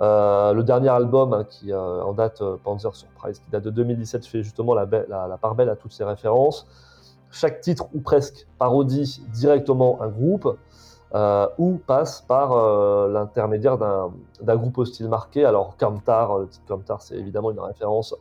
Le 0.00 0.62
dernier 0.62 0.88
album 0.88 1.34
hein, 1.34 1.44
qui 1.44 1.74
en 1.74 2.14
date 2.14 2.42
Panzer 2.64 2.94
Surprise, 2.96 3.40
qui 3.40 3.50
date 3.50 3.64
de 3.64 3.70
2017, 3.70 4.24
fait 4.24 4.42
justement 4.42 4.72
la, 4.72 4.86
la, 5.06 5.28
la, 5.28 5.36
part 5.36 5.54
belle 5.54 5.68
à 5.68 5.76
toutes 5.76 5.92
ces 5.92 6.04
références. 6.04 6.66
Chaque 7.32 7.60
titre 7.60 7.88
ou 7.92 8.00
presque 8.00 8.46
parodie 8.58 9.20
directement 9.32 10.00
un 10.00 10.08
groupe 10.08 10.56
euh, 11.14 11.48
ou 11.58 11.78
passe 11.84 12.22
par 12.22 12.52
euh, 12.52 13.12
l'intermédiaire 13.12 13.76
d'un 13.76 14.56
groupe 14.56 14.78
au 14.78 14.84
style 14.84 15.08
marqué. 15.08 15.44
Alors 15.44 15.76
Kamtar, 15.76 16.38
le 16.38 16.46
titre 16.46 16.64
Kamtar, 16.66 17.02
c'est 17.02 17.16
évidemment 17.16 17.50
une 17.50 17.60
référence 17.60 18.14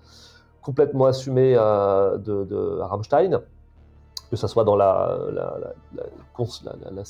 complètement 0.63 1.05
assumée 1.05 1.53
de, 1.53 2.79
Rammstein 2.81 3.41
que 4.31 4.37
ce 4.37 4.47
soit 4.47 4.63
dans 4.63 4.77
la, 4.77 5.17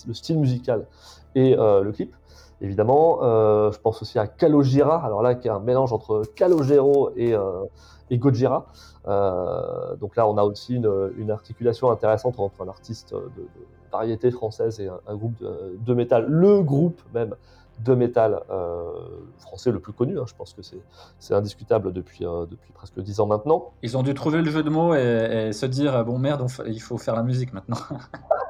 le 0.08 0.14
style 0.14 0.40
musical 0.40 0.88
et 1.36 1.56
euh, 1.58 1.82
le 1.82 1.92
clip. 1.92 2.14
Évidemment, 2.62 3.20
euh, 3.22 3.72
je 3.72 3.80
pense 3.80 4.02
aussi 4.02 4.20
à 4.20 4.28
Calogera, 4.28 5.06
alors 5.06 5.22
là, 5.22 5.36
qui 5.36 5.48
est 5.48 5.52
un 5.52 5.60
mélange 5.60 5.94
entre 5.94 6.24
Calogero 6.36 7.12
et, 7.16 7.34
euh, 7.34 7.64
et 8.12 8.18
Gojira. 8.20 8.68
Euh, 9.08 9.96
donc 9.96 10.16
là, 10.16 10.28
on 10.28 10.38
a 10.38 10.44
aussi 10.44 10.76
une, 10.76 11.32
articulation 11.32 11.90
intéressante 11.90 12.40
entre 12.40 12.64
un 12.64 12.68
artiste 12.68 13.14
de, 13.14 13.48
variété 13.92 14.32
française 14.32 14.80
et 14.80 14.88
un, 14.88 15.00
un 15.08 15.16
groupe 15.16 15.38
de, 15.42 15.78
de, 15.78 15.94
métal, 15.94 16.26
le 16.28 16.62
groupe 16.62 17.02
même 17.14 17.36
de 17.84 17.96
métal 17.96 18.42
euh, 18.50 18.92
français 19.40 19.72
le 19.72 19.80
plus 19.80 19.94
connu. 19.94 20.20
Hein. 20.20 20.26
Je 20.28 20.34
pense 20.36 20.54
que 20.54 20.62
c'est 21.20 21.34
indiscutable 21.34 21.94
depuis, 21.94 22.26
euh, 22.26 22.46
depuis 22.46 22.72
presque 22.72 23.00
dix 23.00 23.20
ans 23.20 23.28
maintenant. 23.28 23.72
Ils 23.82 23.98
ont 23.98 24.04
dû 24.04 24.14
trouver 24.14 24.42
le 24.42 24.50
jeu 24.50 24.64
de 24.64 24.70
mots 24.70 24.96
et, 24.96 25.48
et 25.48 25.54
se 25.54 25.66
dire 25.66 26.04
bon 26.06 26.18
merde, 26.18 26.46
il 26.68 26.82
faut 26.82 26.98
faire 26.98 27.16
la 27.16 27.24
musique 27.24 27.54
maintenant. 27.54 27.78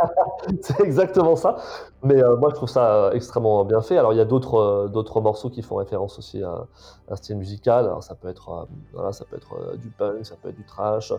c'est 0.62 0.80
exactement 0.82 1.36
ça. 1.36 1.58
Mais 2.04 2.22
euh, 2.22 2.36
moi, 2.38 2.50
je 2.50 2.56
trouve 2.56 2.70
ça 2.70 3.12
extrêmement 3.14 3.64
bien 3.66 3.82
fait. 3.82 3.98
Alors, 3.98 4.14
il 4.14 4.18
y 4.18 4.22
a 4.22 4.26
d'autres 4.26 4.56
euh, 4.56 4.88
d'autres 4.88 5.22
morceaux 5.22 5.50
qui 5.50 5.62
font 5.62 5.76
référence 5.76 6.18
aussi 6.18 6.42
à, 6.44 6.66
un 7.10 7.16
style 7.16 7.38
musical. 7.38 7.86
Alors, 7.86 8.04
ça 8.04 8.16
peut 8.16 8.30
être 8.30 8.50
euh, 8.50 8.66
voilà, 8.94 9.12
ça 9.12 9.26
peut 9.26 9.38
être 9.38 9.54
euh, 9.54 9.78
du 9.78 9.90
punk, 9.90 10.26
ça 10.26 10.36
peut 10.42 10.50
être 10.50 10.56
du 10.56 10.66
trash. 10.66 11.14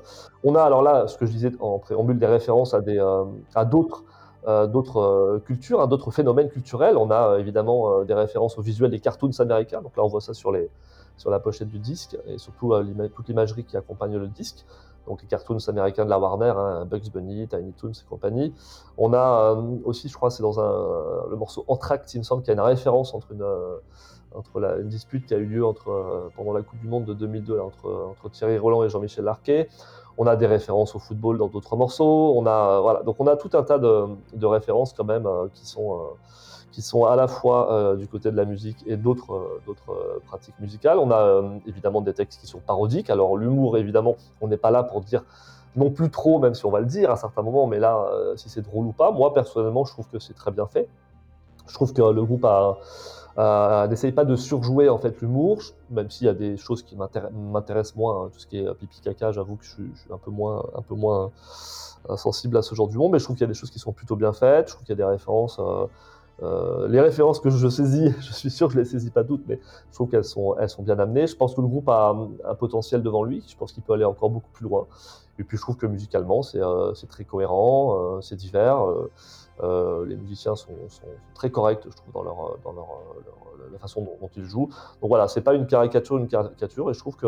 On 0.45 0.55
a 0.55 0.63
alors 0.63 0.83
là, 0.83 1.07
ce 1.07 1.17
que 1.17 1.27
je 1.27 1.33
disais 1.33 1.53
en 1.61 1.79
préambule, 1.79 2.19
des 2.19 2.27
références 2.27 2.75
à 2.75 2.81
des 2.81 2.99
à 3.55 3.65
d'autres 3.65 4.05
euh, 4.05 4.07
d'autres 4.47 4.99
euh, 4.99 5.39
cultures, 5.39 5.81
hein, 5.81 5.87
d'autres 5.87 6.11
phénomènes 6.11 6.49
culturels. 6.49 6.97
On 6.97 7.11
a 7.11 7.29
euh, 7.29 7.39
évidemment 7.39 8.05
des 8.05 8.15
références 8.15 8.59
au 8.59 8.63
visuel 8.63 8.91
des 8.91 9.01
cartoons 9.01 9.31
américains. 9.39 9.83
Donc 9.83 9.97
là, 9.97 10.05
on 10.05 10.09
voit 10.09 10.21
ça 10.21 10.35
sur, 10.35 10.51
les, 10.53 10.69
sur 11.17 11.31
la 11.31 11.39
pochette 11.39 11.69
du 11.69 11.79
disque 11.79 12.17
et 12.27 12.39
surtout 12.39 12.73
toute 13.15 13.29
l'imagerie 13.29 13.65
qui 13.65 13.77
accompagne 13.77 14.17
le 14.17 14.29
disque. 14.29 14.65
Donc 15.07 15.21
les 15.23 15.29
cartoons 15.29 15.59
américains 15.69 16.05
de 16.05 16.11
la 16.11 16.19
Warner, 16.19 16.55
hein, 16.57 16.85
Bugs 16.85 17.11
Bunny, 17.13 17.49
Tiny 17.49 17.73
Toons 17.73 17.91
et 17.91 18.09
compagnie. 18.09 18.55
On 18.97 19.13
a 19.13 19.53
aussi, 19.85 20.09
je 20.09 20.15
crois, 20.15 20.31
c'est 20.31 20.45
dans 20.45 20.61
un, 20.61 21.29
le 21.29 21.37
morceau 21.37 21.65
Entracte, 21.67 22.15
il 22.15 22.19
me 22.19 22.23
semble 22.23 22.43
qu'il 22.43 22.55
y 22.55 22.57
a 22.57 22.61
une 22.61 22.67
référence 22.67 23.13
entre 23.13 23.33
une, 23.33 23.45
entre 24.33 24.61
la, 24.61 24.77
une 24.77 24.89
dispute 24.89 25.27
qui 25.27 25.35
a 25.35 25.39
eu 25.39 25.47
lieu 25.47 25.67
entre, 25.67 26.31
pendant 26.37 26.53
la 26.53 26.63
Coupe 26.63 26.79
du 26.79 26.87
Monde 26.87 27.05
de 27.05 27.15
2002 27.15 27.57
là, 27.57 27.65
entre, 27.65 27.91
entre 28.11 28.31
Thierry 28.31 28.59
Roland 28.59 28.85
et 28.85 28.89
Jean-Michel 28.89 29.25
Larquet. 29.25 29.69
On 30.19 30.27
a 30.27 30.37
des 30.37 30.47
références 30.47 30.95
au 30.95 30.99
football 30.99 31.39
dans 31.39 31.49
d'autres 31.49 31.77
morceaux. 31.77 32.35
On 32.37 32.47
a, 32.47 32.81
voilà. 32.81 33.03
Donc 33.03 33.17
on 33.19 33.27
a 33.27 33.37
tout 33.37 33.51
un 33.55 33.63
tas 33.63 33.79
de, 33.79 34.47
références 34.47 34.93
quand 34.93 35.05
même 35.05 35.27
euh, 35.27 35.49
qui, 35.55 35.67
sont, 35.67 35.95
euh, 35.95 36.05
qui 36.71 36.83
sont 36.83 37.05
à 37.07 37.17
la 37.17 37.29
fois 37.29 37.73
euh, 37.73 37.97
du 37.97 38.07
côté 38.07 38.31
de 38.31 38.37
la 38.37 38.45
musique 38.45 38.85
et 38.87 38.97
d'autres 38.97 39.61
pratiques 40.27 40.59
musicales. 40.61 40.99
On 40.99 41.11
a 41.11 41.43
évidemment 41.67 42.01
des 42.01 42.13
textes 42.13 42.41
qui 42.41 42.47
sont 42.47 42.61
parodiques. 42.61 43.11
Alors 43.11 43.37
l'humour, 43.37 43.77
évidemment, 43.79 44.17
on 44.41 44.49
n'est 44.49 44.57
pas 44.57 44.71
là 44.71 44.83
pour 44.83 45.01
dire 45.01 45.25
non 45.75 45.91
plus 45.91 46.11
trop, 46.11 46.39
même 46.39 46.55
si 46.55 46.67
on 46.67 46.71
va 46.71 46.81
le 46.81 46.87
dire 46.87 47.11
à 47.11 47.17
certains 47.17 47.41
moments, 47.41 47.67
mais 47.67 47.79
là, 47.79 48.07
si 48.37 48.51
c'est 48.51 48.61
drôle 48.61 48.85
ou 48.85 48.93
pas. 48.93 49.11
Moi, 49.11 49.33
personnellement, 49.33 49.87
je 49.87 49.93
trouve 49.93 50.07
que 50.09 50.19
c'est 50.19 50.35
très 50.35 50.51
bien 50.51 50.67
fait. 50.67 50.87
Je 51.67 51.73
trouve 51.73 51.95
que 51.95 52.03
le 52.03 52.23
groupe 52.25 52.45
a 52.45 52.77
euh, 53.39 53.87
N'essaye 53.89 54.13
pas 54.13 54.25
de 54.25 54.37
surjouer 54.37 54.89
en 54.89 54.99
fait 54.99 55.21
l'humour, 55.21 55.61
même 55.91 56.11
s'il 56.11 56.27
y 56.27 56.31
a 56.31 56.35
des 56.35 56.57
choses 56.57 56.83
qui 56.83 56.97
m'intéressent 56.97 57.97
moins, 57.97 58.25
hein, 58.25 58.31
tout 58.33 58.39
ce 58.39 58.47
qui 58.47 58.59
est 58.59 58.75
pipi 58.75 59.01
caca, 59.01 59.33
j'avoue 59.33 59.57
que 59.57 59.65
je 59.65 59.71
suis, 59.71 59.93
un 60.11 60.19
peu 60.19 60.31
moins, 60.31 60.65
un 60.77 60.83
peu 60.83 60.95
moins 60.95 61.31
euh, 62.11 62.17
sensible 62.17 62.57
à 62.57 62.63
ce 62.63 62.75
genre 62.75 62.89
d'humour, 62.89 63.11
mais 63.11 63.19
je 63.19 63.25
trouve 63.25 63.37
qu'il 63.37 63.45
y 63.45 63.51
a 63.51 63.53
des 63.53 63.59
choses 63.59 63.71
qui 63.71 63.79
sont 63.79 63.93
plutôt 63.93 64.17
bien 64.17 64.33
faites, 64.33 64.69
je 64.69 64.75
trouve 64.75 64.85
qu'il 64.85 64.93
y 64.93 65.01
a 65.01 65.05
des 65.05 65.11
références. 65.11 65.59
Euh, 65.59 65.87
euh, 66.43 66.89
les 66.89 67.01
références 67.01 67.39
que 67.41 67.51
je 67.51 67.69
saisis, 67.69 68.13
je 68.21 68.33
suis 68.33 68.51
sûr 68.51 68.69
que 68.69 68.75
je 68.75 68.79
les 68.81 68.85
saisis 68.85 69.11
pas 69.11 69.25
toutes, 69.25 69.47
mais 69.47 69.61
je 69.91 69.95
trouve 69.95 70.09
qu'elles 70.09 70.25
sont, 70.25 70.57
elles 70.59 70.71
sont 70.71 70.83
bien 70.83 70.99
amenées. 70.99 71.27
Je 71.27 71.37
pense 71.37 71.55
que 71.55 71.61
le 71.61 71.67
groupe 71.67 71.89
a 71.89 72.17
un, 72.45 72.55
potentiel 72.55 73.03
devant 73.03 73.23
lui. 73.23 73.45
Je 73.47 73.57
pense 73.57 73.73
qu'il 73.73 73.83
peut 73.83 73.93
aller 73.93 74.05
encore 74.05 74.31
beaucoup 74.31 74.51
plus 74.53 74.65
loin. 74.65 74.87
Et 75.39 75.45
puis 75.45 75.57
je 75.57 75.63
trouve 75.63 75.77
que 75.77 75.87
musicalement, 75.87 76.43
c'est 76.43 76.61
euh, 76.61 76.93
très 77.09 77.25
cohérent, 77.25 77.97
euh, 77.97 78.21
c'est 78.21 78.37
divers. 78.37 78.85
Euh, 79.61 80.03
euh, 80.03 80.07
les 80.07 80.17
musiciens 80.17 80.57
sont, 80.57 80.73
très 81.35 81.51
corrects, 81.51 81.83
je 81.85 81.97
trouve, 81.97 82.13
dans 82.13 82.23
leur, 82.23 82.59
dans 82.65 82.73
leur, 82.73 82.89
leur 83.25 83.71
la 83.71 83.79
façon 83.79 84.03
dont, 84.03 84.31
ils 84.37 84.45
jouent. 84.45 84.69
Donc 85.01 85.09
voilà, 85.09 85.29
c'est 85.29 85.41
pas 85.41 85.55
une 85.55 85.67
caricature, 85.67 86.19
une 86.19 86.29
caricature, 86.29 86.91
et 86.91 86.95
je 86.95 86.99
trouve 86.99 87.17
que 87.17 87.27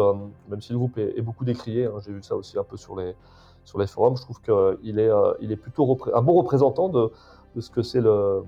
même 0.49 0.61
si 0.61 0.73
le 0.73 0.79
groupe 0.79 0.99
est, 0.99 1.21
beaucoup 1.23 1.45
décrié, 1.45 1.87
hein, 1.87 1.95
j'ai 2.05 2.13
vu 2.13 2.23
ça 2.23 2.35
aussi 2.35 2.59
un 2.59 2.65
peu 2.65 2.77
sur 2.77 2.97
les 2.97 3.15
sur 3.65 3.79
les 3.79 3.87
forums. 3.87 4.17
Je 4.17 4.23
trouve 4.23 4.41
qu'il 4.43 4.99
est, 4.99 5.11
est 5.41 5.57
plutôt 5.57 5.99
un 6.13 6.23
bon 6.23 6.35
représentant 6.35 6.89
de, 6.89 7.11
de 7.55 7.61
ce 7.61 7.71
que 7.71 7.83
c'est 7.83 8.01
le, 8.01 8.43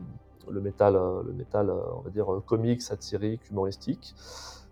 le 0.50 0.60
métal, 0.60 0.94
le 0.94 1.32
métal, 1.32 1.70
on 1.70 2.00
va 2.00 2.10
dire, 2.10 2.26
comique, 2.46 2.82
satirique, 2.82 3.48
humoristique. 3.50 4.14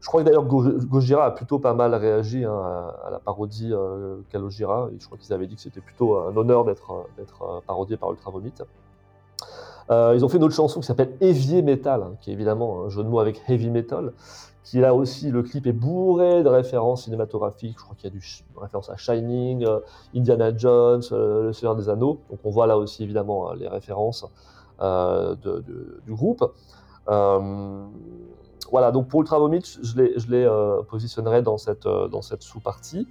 Je 0.04 0.08
crois 0.10 0.22
que 0.22 0.26
d'ailleurs 0.26 0.44
Gojira 0.44 1.24
a 1.24 1.30
plutôt 1.30 1.58
pas 1.58 1.72
mal 1.72 1.94
réagi 1.94 2.44
hein, 2.44 2.52
à, 2.52 3.08
la 3.10 3.18
parodie 3.18 3.70
euh, 3.72 4.18
Kalojira. 4.28 4.90
Et 4.92 5.00
je 5.00 5.06
crois 5.06 5.16
qu'ils 5.16 5.32
avaient 5.32 5.46
dit 5.46 5.54
que 5.54 5.62
c'était 5.62 5.80
plutôt 5.80 6.18
un 6.18 6.36
honneur 6.36 6.66
d'être 6.66 6.92
euh, 6.92 7.60
parodié 7.66 7.96
par 7.96 8.10
Ultra 8.10 8.30
Vomit. 8.30 8.52
Euh, 9.90 10.12
ils 10.14 10.25
ont 10.25 10.29
fait 10.29 10.38
une 10.38 10.44
autre 10.44 10.55
chanson 10.55 10.81
qui 10.81 10.87
s'appelle 10.87 11.16
Heavy 11.20 11.62
Metal, 11.62 12.03
hein, 12.03 12.12
qui 12.20 12.31
est 12.31 12.33
évidemment 12.33 12.85
un 12.85 12.88
jeu 12.88 13.03
de 13.03 13.09
mots 13.09 13.20
avec 13.20 13.42
Heavy 13.49 13.70
Metal, 13.70 14.12
qui 14.62 14.79
là 14.79 14.94
aussi, 14.94 15.31
le 15.31 15.42
clip 15.42 15.66
est 15.66 15.73
bourré 15.73 16.42
de 16.42 16.49
références 16.49 17.05
cinématographiques. 17.05 17.77
Je 17.79 17.85
crois 17.85 17.94
qu'il 17.97 18.11
y 18.11 18.12
a 18.12 18.18
du 18.18 18.25
référence 18.57 18.88
à 18.88 18.97
Shining, 18.97 19.66
Indiana 20.14 20.57
Jones, 20.57 21.03
Le 21.11 21.53
Seigneur 21.53 21.77
des 21.77 21.88
Anneaux. 21.88 22.20
Donc 22.31 22.38
on 22.44 22.51
voit 22.51 22.66
là 22.66 22.79
aussi 22.79 23.03
évidemment 23.03 23.53
les 23.53 23.68
références 23.68 24.25
du 24.81 26.14
groupe. 26.14 26.51
Voilà, 28.70 28.90
donc 28.90 29.09
pour 29.09 29.20
Ultra 29.20 29.38
Vomit, 29.38 29.79
je 29.83 29.97
les, 29.97 30.44
euh, 30.44 30.83
positionnerai 30.83 31.42
dans 31.42 31.59
cette, 31.59 31.87
euh, 31.87 32.09
sous-partie. 32.40 33.07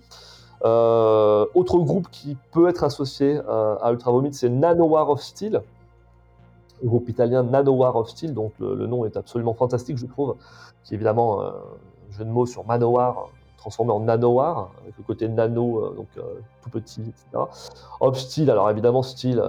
Euh, 0.66 1.46
autre 1.54 1.78
groupe 1.80 2.08
qui 2.12 2.38
peut 2.52 2.68
être 2.70 2.84
associé 2.84 3.40
à 3.48 3.92
Ultra 3.92 4.12
Vomit, 4.12 4.34
c'est 4.34 4.50
Nanowar 4.50 5.10
of 5.10 5.22
Steel, 5.22 5.62
groupe 6.88 7.10
italien 7.10 7.43
Nanowar 7.43 7.96
of 7.96 8.10
Steel, 8.10 8.34
donc 8.34 8.54
le, 8.60 8.88
nom 8.88 9.06
est 9.06 9.17
absolument 9.17 9.54
fantastique, 9.54 9.98
je 9.98 10.06
trouve, 10.06 10.36
qui 10.84 10.93
est 10.93 10.96
évidemment 10.96 11.41
un 11.41 11.54
jeu 12.12 12.26
de 12.26 12.30
mots 12.30 12.46
sur 12.46 12.65
Manowar, 12.65 13.30
transformé 13.58 13.91
en 13.91 14.02
Nanowar, 14.02 14.72
avec 14.82 14.98
le 14.98 15.04
côté 15.04 15.28
nano, 15.28 15.93
donc 15.96 16.08
tout 16.62 16.69
petit, 16.69 17.02
etc. 17.02 17.43
Of 18.02 18.17
Steel, 18.17 18.50
alors 18.50 18.69
évidemment, 18.69 19.04
Steel, 19.04 19.41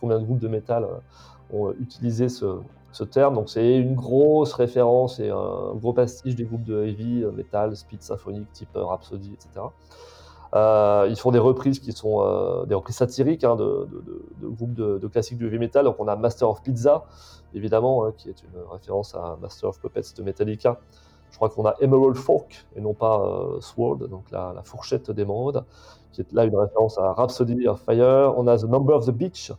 combien 0.00 0.18
de 0.18 0.24
groupes 0.24 0.38
de 0.38 0.48
métal 0.48 0.86
ont 1.52 1.72
utilisé 1.80 2.28
ce, 2.28 2.60
terme. 3.10 3.34
Donc 3.34 3.50
c'est 3.50 3.76
une 3.76 3.94
grosse 3.94 4.52
référence 4.52 5.18
et 5.18 5.30
un 5.30 5.74
gros 5.74 5.92
pastiche 5.92 6.36
des 6.36 6.44
groupes 6.44 6.64
de 6.64 6.84
heavy, 6.84 7.24
euh, 7.24 7.32
metal, 7.32 7.76
speed 7.76 8.02
symphonique 8.02 8.52
type 8.52 8.68
euh, 8.76 8.84
Rhapsody, 8.84 9.32
etc. 9.32 9.66
Euh, 10.54 11.06
ils 11.08 11.16
font 11.16 11.32
des 11.32 11.38
reprises 11.38 11.80
qui 11.80 11.92
sont 11.92 12.64
des 12.66 12.74
reprises 12.74 12.96
satiriques 12.96 13.44
hein, 13.44 13.56
de, 13.56 13.88
groupes 14.42 14.74
de, 14.74 15.06
classiques 15.08 15.38
du 15.38 15.46
heavy 15.46 15.58
metal. 15.58 15.84
Donc 15.84 15.96
on 15.98 16.08
a 16.08 16.16
Master 16.16 16.48
of 16.48 16.62
Pizza, 16.62 17.04
évidemment, 17.54 18.04
hein, 18.04 18.12
qui 18.16 18.28
est 18.28 18.42
une 18.42 18.60
référence 18.70 19.14
à 19.14 19.36
Master 19.40 19.70
of 19.70 19.80
Puppets 19.80 20.14
de 20.16 20.22
Metallica. 20.22 20.78
Je 21.30 21.36
crois 21.36 21.48
qu'on 21.48 21.66
a 21.66 21.74
Emerald 21.80 22.16
Fork 22.16 22.64
et 22.76 22.80
non 22.80 22.94
pas 22.94 23.20
Sword, 23.60 24.06
donc 24.08 24.30
la, 24.30 24.52
la 24.54 24.62
fourchette 24.62 25.10
d'émeraude, 25.10 25.64
qui 26.12 26.20
est 26.20 26.32
là 26.32 26.44
une 26.44 26.56
référence 26.56 26.96
à 26.98 27.12
Rhapsody 27.12 27.66
of 27.66 27.80
Fire. 27.80 28.34
On 28.36 28.46
a 28.46 28.56
The 28.56 28.64
Number 28.64 28.94
of 28.94 29.06
the 29.06 29.10
Beach, 29.10 29.50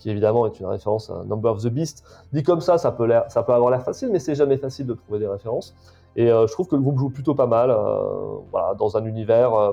qui 0.00 0.10
évidemment 0.10 0.46
est 0.46 0.58
une 0.58 0.66
référence 0.66 1.10
à 1.10 1.22
Number 1.24 1.52
of 1.52 1.62
the 1.62 1.68
Beast. 1.68 2.04
Dit 2.32 2.42
comme 2.42 2.60
ça, 2.60 2.78
ça 2.78 2.90
peut, 2.90 3.04
avoir 3.12 3.70
l'air 3.70 3.82
facile, 3.82 4.08
mais 4.10 4.18
c'est 4.18 4.34
jamais 4.34 4.56
facile 4.56 4.86
de 4.86 4.94
trouver 4.94 5.20
des 5.20 5.28
références. 5.28 5.76
Et 6.16 6.30
euh, 6.30 6.46
je 6.46 6.52
trouve 6.52 6.66
que 6.66 6.74
le 6.74 6.82
groupe 6.82 6.98
joue 6.98 7.10
plutôt 7.10 7.34
pas 7.34 7.46
mal, 7.46 7.70
euh, 7.70 8.74
dans 8.78 8.96
un 8.96 9.04
univers 9.04 9.54
euh, 9.54 9.72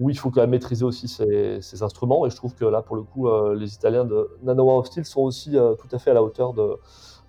où 0.00 0.10
il 0.10 0.18
faut 0.18 0.30
quand 0.30 0.40
même 0.40 0.50
maîtriser 0.50 0.84
aussi 0.84 1.08
ses, 1.08 1.82
instruments. 1.82 2.26
Et 2.26 2.30
je 2.30 2.36
trouve 2.36 2.54
que 2.54 2.64
là, 2.64 2.82
pour 2.82 2.96
le 2.96 3.02
coup, 3.02 3.28
les 3.54 3.74
Italiens 3.74 4.04
de 4.04 4.30
Nanoa 4.42 4.78
of 4.78 4.86
Steel 4.86 5.04
sont 5.04 5.20
aussi 5.20 5.52
tout 5.52 5.88
à 5.94 5.98
fait 5.98 6.10
à 6.10 6.14
la 6.14 6.22
hauteur 6.22 6.54
de, 6.54 6.78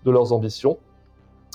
leurs 0.05 0.33
ambitions. 0.33 0.77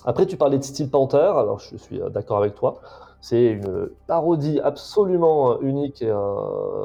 Après, 0.04 0.26
tu 0.26 0.36
parlais 0.36 0.58
de 0.58 0.64
Steel 0.64 0.90
Panther, 0.90 1.32
alors 1.34 1.58
je 1.58 1.76
suis 1.76 2.00
d'accord 2.10 2.38
avec 2.38 2.54
toi. 2.54 2.80
C'est 3.20 3.46
une 3.46 3.90
parodie 4.06 4.60
absolument 4.60 5.60
unique 5.60 6.02
et 6.02 6.14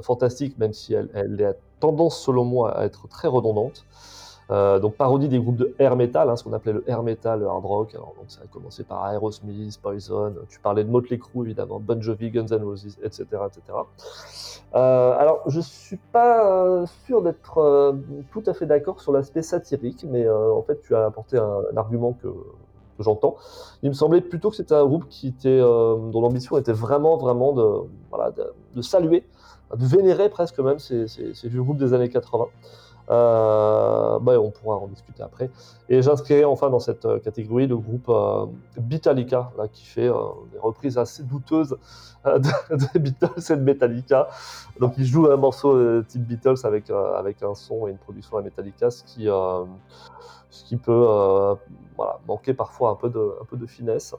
fantastique, 0.01 0.57
même 0.57 0.73
si 0.73 0.93
elle, 0.93 1.39
est 1.39 1.55
tendance, 1.79 2.19
selon 2.19 2.43
moi, 2.43 2.77
à 2.77 2.85
être 2.85 3.07
très 3.07 3.27
redondante. 3.27 3.85
Euh, 4.51 4.79
donc 4.79 4.95
parodie 4.95 5.29
des 5.29 5.39
groupes 5.39 5.55
de 5.55 5.73
air 5.79 5.95
metal, 5.95 6.29
hein, 6.29 6.35
ce 6.35 6.43
qu'on 6.43 6.53
appelait 6.53 6.73
le 6.73 6.83
air 6.89 7.03
metal, 7.03 7.39
le 7.39 7.47
hard 7.47 7.65
rock. 7.65 7.93
Donc 7.93 8.25
ça 8.27 8.41
a 8.43 8.47
commencé 8.47 8.83
par 8.83 9.09
Aerosmith, 9.11 9.79
Poison. 9.81 10.33
Tu 10.49 10.59
parlais 10.59 10.83
de 10.83 10.89
Motley 10.89 11.17
Crue 11.17 11.45
évidemment, 11.45 11.79
Bon 11.79 12.01
Jovi, 12.01 12.29
Guns 12.29 12.47
N' 12.47 12.63
Roses, 12.63 12.97
etc., 13.03 13.23
etc. 13.47 13.61
Euh, 14.75 15.17
alors 15.17 15.41
je 15.47 15.59
suis 15.59 15.99
pas 16.11 16.49
euh, 16.49 16.85
sûr 17.05 17.21
d'être 17.21 17.95
tout 18.31 18.43
à 18.45 18.53
fait 18.53 18.65
d'accord 18.65 19.01
sur 19.01 19.11
l'aspect 19.11 19.43
satirique, 19.43 20.05
mais 20.09 20.27
en 20.29 20.61
fait 20.63 20.81
tu 20.81 20.95
as 20.95 21.05
apporté 21.05 21.37
un, 21.37 21.77
argument 21.77 22.13
que, 22.13 22.27
j'entends. 22.99 23.35
Il 23.81 23.89
me 23.89 23.93
semblait 23.93 24.21
plutôt 24.21 24.49
que 24.49 24.55
c'était 24.55 24.75
un 24.75 24.85
groupe 24.85 25.07
qui 25.09 25.27
était, 25.29 25.59
dont 25.59 26.21
l'ambition 26.21 26.57
était 26.57 26.73
vraiment, 26.73 27.17
vraiment 27.17 27.53
de 27.53 28.81
saluer 28.81 29.23
de 29.75 29.85
vénérer 29.85 30.29
presque 30.29 30.59
même 30.59 30.79
ces, 30.79 31.05
vieux 31.43 31.63
groupes 31.63 31.77
des 31.77 31.93
années 31.93 32.09
80. 32.09 32.45
Euh, 33.09 34.17
bah, 34.19 34.39
on 34.39 34.51
pourra 34.51 34.77
en 34.77 34.87
discuter 34.87 35.23
après. 35.23 35.49
Et 35.89 36.01
j'inscrirai 36.01 36.45
enfin 36.45 36.69
dans 36.69 36.79
cette 36.79 37.05
euh, 37.05 37.19
catégorie 37.19 37.67
le 37.67 37.77
groupe 37.77 38.07
euh, 38.09 38.45
là, 38.77 39.67
qui 39.67 39.85
fait 39.85 40.09
des 40.51 40.59
reprises 40.59 40.97
assez 40.97 41.23
douteuses 41.23 41.77
de, 42.25 42.99
Beatles 42.99 43.51
et 43.51 43.55
de 43.55 43.61
Metallica. 43.61 44.29
Donc 44.79 44.93
ils 44.97 45.05
jouent 45.05 45.27
un 45.27 45.37
morceau 45.37 46.01
type 46.03 46.25
Beatles 46.25 46.55
avec, 46.63 46.89
avec 46.89 47.43
un 47.43 47.55
son 47.55 47.87
et 47.87 47.91
une 47.91 47.97
production 47.97 48.37
à 48.37 48.41
Metallica, 48.41 48.89
ce 48.89 49.03
qui, 49.03 49.25
ce 49.25 50.63
qui 50.65 50.77
peut 50.77 51.07
manquer 52.27 52.53
parfois 52.53 52.91
un 52.91 52.95
peu 52.95 53.09
de, 53.09 53.33
de 53.57 53.65
finesse. 53.65 54.15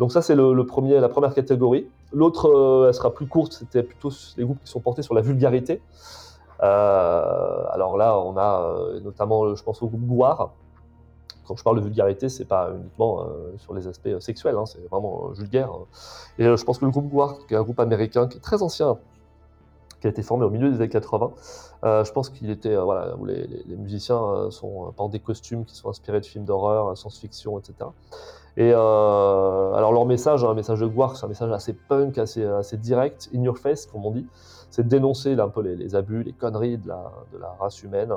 Donc 0.00 0.12
ça, 0.12 0.22
c'est 0.22 0.34
le, 0.34 0.64
premier, 0.64 0.98
la 0.98 1.10
première 1.10 1.34
catégorie. 1.34 1.86
L'autre, 2.14 2.48
euh, 2.48 2.88
elle 2.88 2.94
sera 2.94 3.12
plus 3.12 3.26
courte, 3.26 3.52
c'était 3.52 3.82
plutôt 3.82 4.10
les 4.38 4.44
groupes 4.44 4.58
qui 4.64 4.70
sont 4.70 4.80
portés 4.80 5.02
sur 5.02 5.12
la 5.12 5.20
vulgarité. 5.20 5.82
Euh, 6.62 7.64
alors 7.70 7.96
là, 7.96 8.18
on 8.18 8.36
a 8.36 8.62
euh, 8.62 9.00
notamment, 9.00 9.54
je 9.54 9.62
pense 9.62 9.82
au 9.82 9.88
groupe 9.88 10.06
Gouard. 10.06 10.50
Quand 11.46 11.56
je 11.56 11.64
parle 11.64 11.76
de 11.76 11.82
vulgarité, 11.82 12.28
c'est 12.28 12.44
pas 12.44 12.70
uniquement 12.70 13.26
sur 13.56 13.74
les 13.74 13.88
aspects 13.88 14.20
sexuels, 14.20 14.54
hein, 14.56 14.66
c'est 14.66 14.88
vraiment 14.88 15.30
vulgaire. 15.30 15.70
Et 16.38 16.44
je 16.44 16.64
pense 16.64 16.78
que 16.78 16.84
le 16.84 16.92
groupe 16.92 17.08
Gouard, 17.08 17.38
qui 17.48 17.54
est 17.54 17.56
un 17.56 17.64
groupe 17.64 17.80
américain 17.80 18.28
qui 18.28 18.38
est 18.38 18.40
très 18.40 18.62
ancien, 18.62 18.98
qui 20.00 20.06
a 20.06 20.10
été 20.10 20.22
formé 20.22 20.44
au 20.44 20.50
milieu 20.50 20.70
des 20.70 20.76
années 20.76 20.88
80. 20.88 21.32
je 21.82 22.12
pense 22.12 22.30
qu'il 22.30 22.50
était, 22.50 22.76
voilà, 22.76 23.16
où 23.16 23.24
les, 23.24 23.48
musiciens 23.66 24.20
portent 24.96 25.10
des 25.10 25.18
costumes 25.18 25.64
qui 25.64 25.74
sont 25.74 25.88
inspirés 25.88 26.20
de 26.20 26.26
films 26.26 26.44
d'horreur, 26.44 26.96
science-fiction, 26.96 27.58
etc. 27.58 27.88
Et 28.56 28.72
euh, 28.74 29.72
alors 29.74 29.92
leur 29.92 30.06
message, 30.06 30.44
un 30.44 30.54
message 30.54 30.80
de 30.80 30.86
Guark, 30.86 31.16
c'est 31.16 31.24
un 31.24 31.28
message 31.28 31.52
assez 31.52 31.72
punk, 31.72 32.18
assez 32.18 32.76
direct, 32.76 33.30
in 33.34 33.42
your 33.42 33.58
face, 33.58 33.86
comme 33.86 34.04
on 34.04 34.10
dit. 34.10 34.26
C'est 34.70 34.84
de 34.84 34.88
dénoncer 34.88 35.36
peu 35.52 35.62
les, 35.62 35.94
abus, 35.94 36.22
les 36.22 36.32
conneries 36.32 36.78
de 36.78 36.88
la, 36.88 37.56
race 37.58 37.82
humaine. 37.82 38.12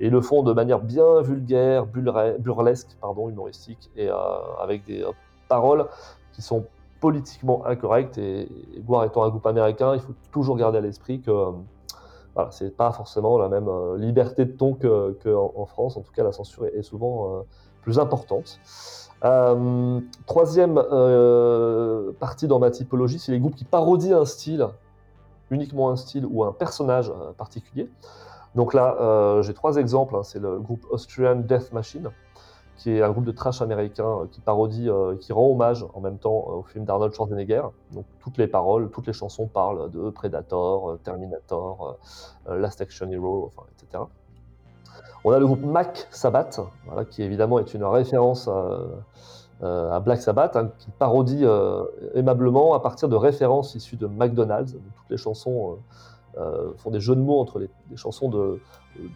Et 0.00 0.06
ils 0.06 0.12
le 0.12 0.20
font 0.20 0.42
de 0.42 0.52
manière 0.52 0.80
bien 0.80 1.20
vulgaire, 1.20 1.86
burlesque, 1.86 2.96
pardon, 3.00 3.28
humoristique, 3.28 3.90
et 3.96 4.08
euh, 4.08 4.14
avec 4.58 4.84
des 4.84 5.02
euh, 5.02 5.10
paroles 5.48 5.86
qui 6.32 6.40
sont 6.40 6.64
politiquement 7.00 7.66
incorrectes. 7.66 8.16
Et, 8.16 8.42
et 8.42 8.78
étant 9.04 9.24
un 9.24 9.28
groupe 9.28 9.46
américain, 9.46 9.94
il 9.94 10.00
faut 10.00 10.14
toujours 10.32 10.56
garder 10.56 10.78
à 10.78 10.80
l'esprit 10.80 11.20
que 11.20 11.32
voilà, 12.34 12.50
c'est 12.50 12.74
pas 12.74 12.92
forcément 12.92 13.36
la 13.36 13.48
même 13.48 13.68
liberté 13.96 14.44
de 14.44 14.52
ton 14.52 14.72
qu'en 14.72 15.12
que 15.20 15.34
en 15.34 15.66
France. 15.66 15.96
En 15.96 16.00
tout 16.00 16.12
cas, 16.12 16.22
la 16.22 16.32
censure 16.32 16.66
est, 16.66 16.82
souvent 16.82 17.44
plus 17.82 17.98
importante. 17.98 18.60
Euh, 19.24 20.00
troisième 20.26 20.78
euh, 20.78 22.12
partie 22.18 22.46
dans 22.46 22.58
ma 22.58 22.70
typologie, 22.70 23.18
c'est 23.18 23.32
les 23.32 23.40
groupes 23.40 23.54
qui 23.54 23.64
parodient 23.64 24.20
un 24.20 24.24
style, 24.24 24.66
uniquement 25.50 25.90
un 25.90 25.96
style 25.96 26.26
ou 26.26 26.44
un 26.44 26.52
personnage 26.52 27.10
euh, 27.10 27.32
particulier. 27.32 27.88
Donc 28.54 28.74
là, 28.74 29.40
j'ai 29.42 29.54
trois 29.54 29.76
exemples. 29.76 30.16
Hein. 30.16 30.24
C'est 30.24 30.40
le 30.40 30.58
groupe 30.58 30.84
Austrian 30.90 31.36
Death 31.36 31.72
Machine, 31.72 32.10
qui 32.76 32.90
est 32.90 33.00
un 33.00 33.10
groupe 33.10 33.24
de 33.24 33.30
trash 33.30 33.62
américain 33.62 34.26
qui 34.32 34.40
parodie, 34.40 34.88
qui 35.20 35.32
rend 35.32 35.46
hommage 35.52 35.86
en 35.94 36.00
même 36.00 36.18
temps 36.18 36.48
au 36.48 36.64
film 36.64 36.84
d'Arnold 36.84 37.14
Schwarzenegger. 37.14 37.62
Donc 37.92 38.06
toutes 38.18 38.38
les 38.38 38.48
paroles, 38.48 38.90
toutes 38.90 39.06
les 39.06 39.12
chansons 39.12 39.46
parlent 39.46 39.88
de 39.92 40.10
Predator, 40.10 40.98
Terminator, 41.04 41.96
Last 42.48 42.80
Action 42.80 43.08
Hero, 43.08 43.52
etc. 43.70 44.02
On 45.22 45.32
a 45.32 45.38
le 45.38 45.46
groupe 45.46 45.62
Mac 45.62 46.08
Sabbath, 46.10 46.60
qui 47.10 47.22
évidemment 47.22 47.58
est 47.58 47.74
une 47.74 47.84
référence 47.84 48.48
à, 48.48 48.80
Black 49.60 50.22
Sabbath, 50.22 50.56
hein, 50.56 50.70
qui 50.78 50.90
parodie 50.90 51.44
euh, 51.44 51.84
aimablement 52.14 52.74
à 52.74 52.80
partir 52.80 53.08
de 53.08 53.16
références 53.16 53.74
issues 53.74 53.96
de 53.96 54.06
McDonald's. 54.06 54.72
toutes 54.72 55.10
les 55.10 55.16
chansons 55.16 55.78
euh, 56.38 56.40
euh, 56.40 56.72
font 56.78 56.90
des 56.90 57.00
jeux 57.00 57.16
de 57.16 57.20
mots 57.20 57.40
entre 57.40 57.58
les, 57.58 57.68
chansons 57.96 58.28
de, 58.28 58.60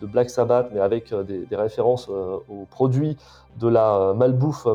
Black 0.02 0.30
Sabbath, 0.30 0.68
mais 0.72 0.80
avec 0.80 1.14
des, 1.14 1.56
références 1.56 2.08
aux 2.08 2.66
produits 2.70 3.16
de 3.58 3.68
la 3.68 4.14
malbouffe 4.14 4.66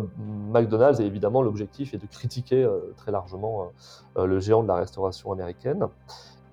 McDonald's. 0.51 0.99
Et 0.99 1.05
évidemment, 1.05 1.41
l'objectif 1.41 1.93
est 1.93 1.97
de 1.97 2.05
critiquer 2.05 2.67
très 2.97 3.12
largement 3.12 3.71
le 4.17 4.39
géant 4.39 4.62
de 4.62 4.67
la 4.67 4.75
restauration 4.75 5.32
américaine. 5.32 5.88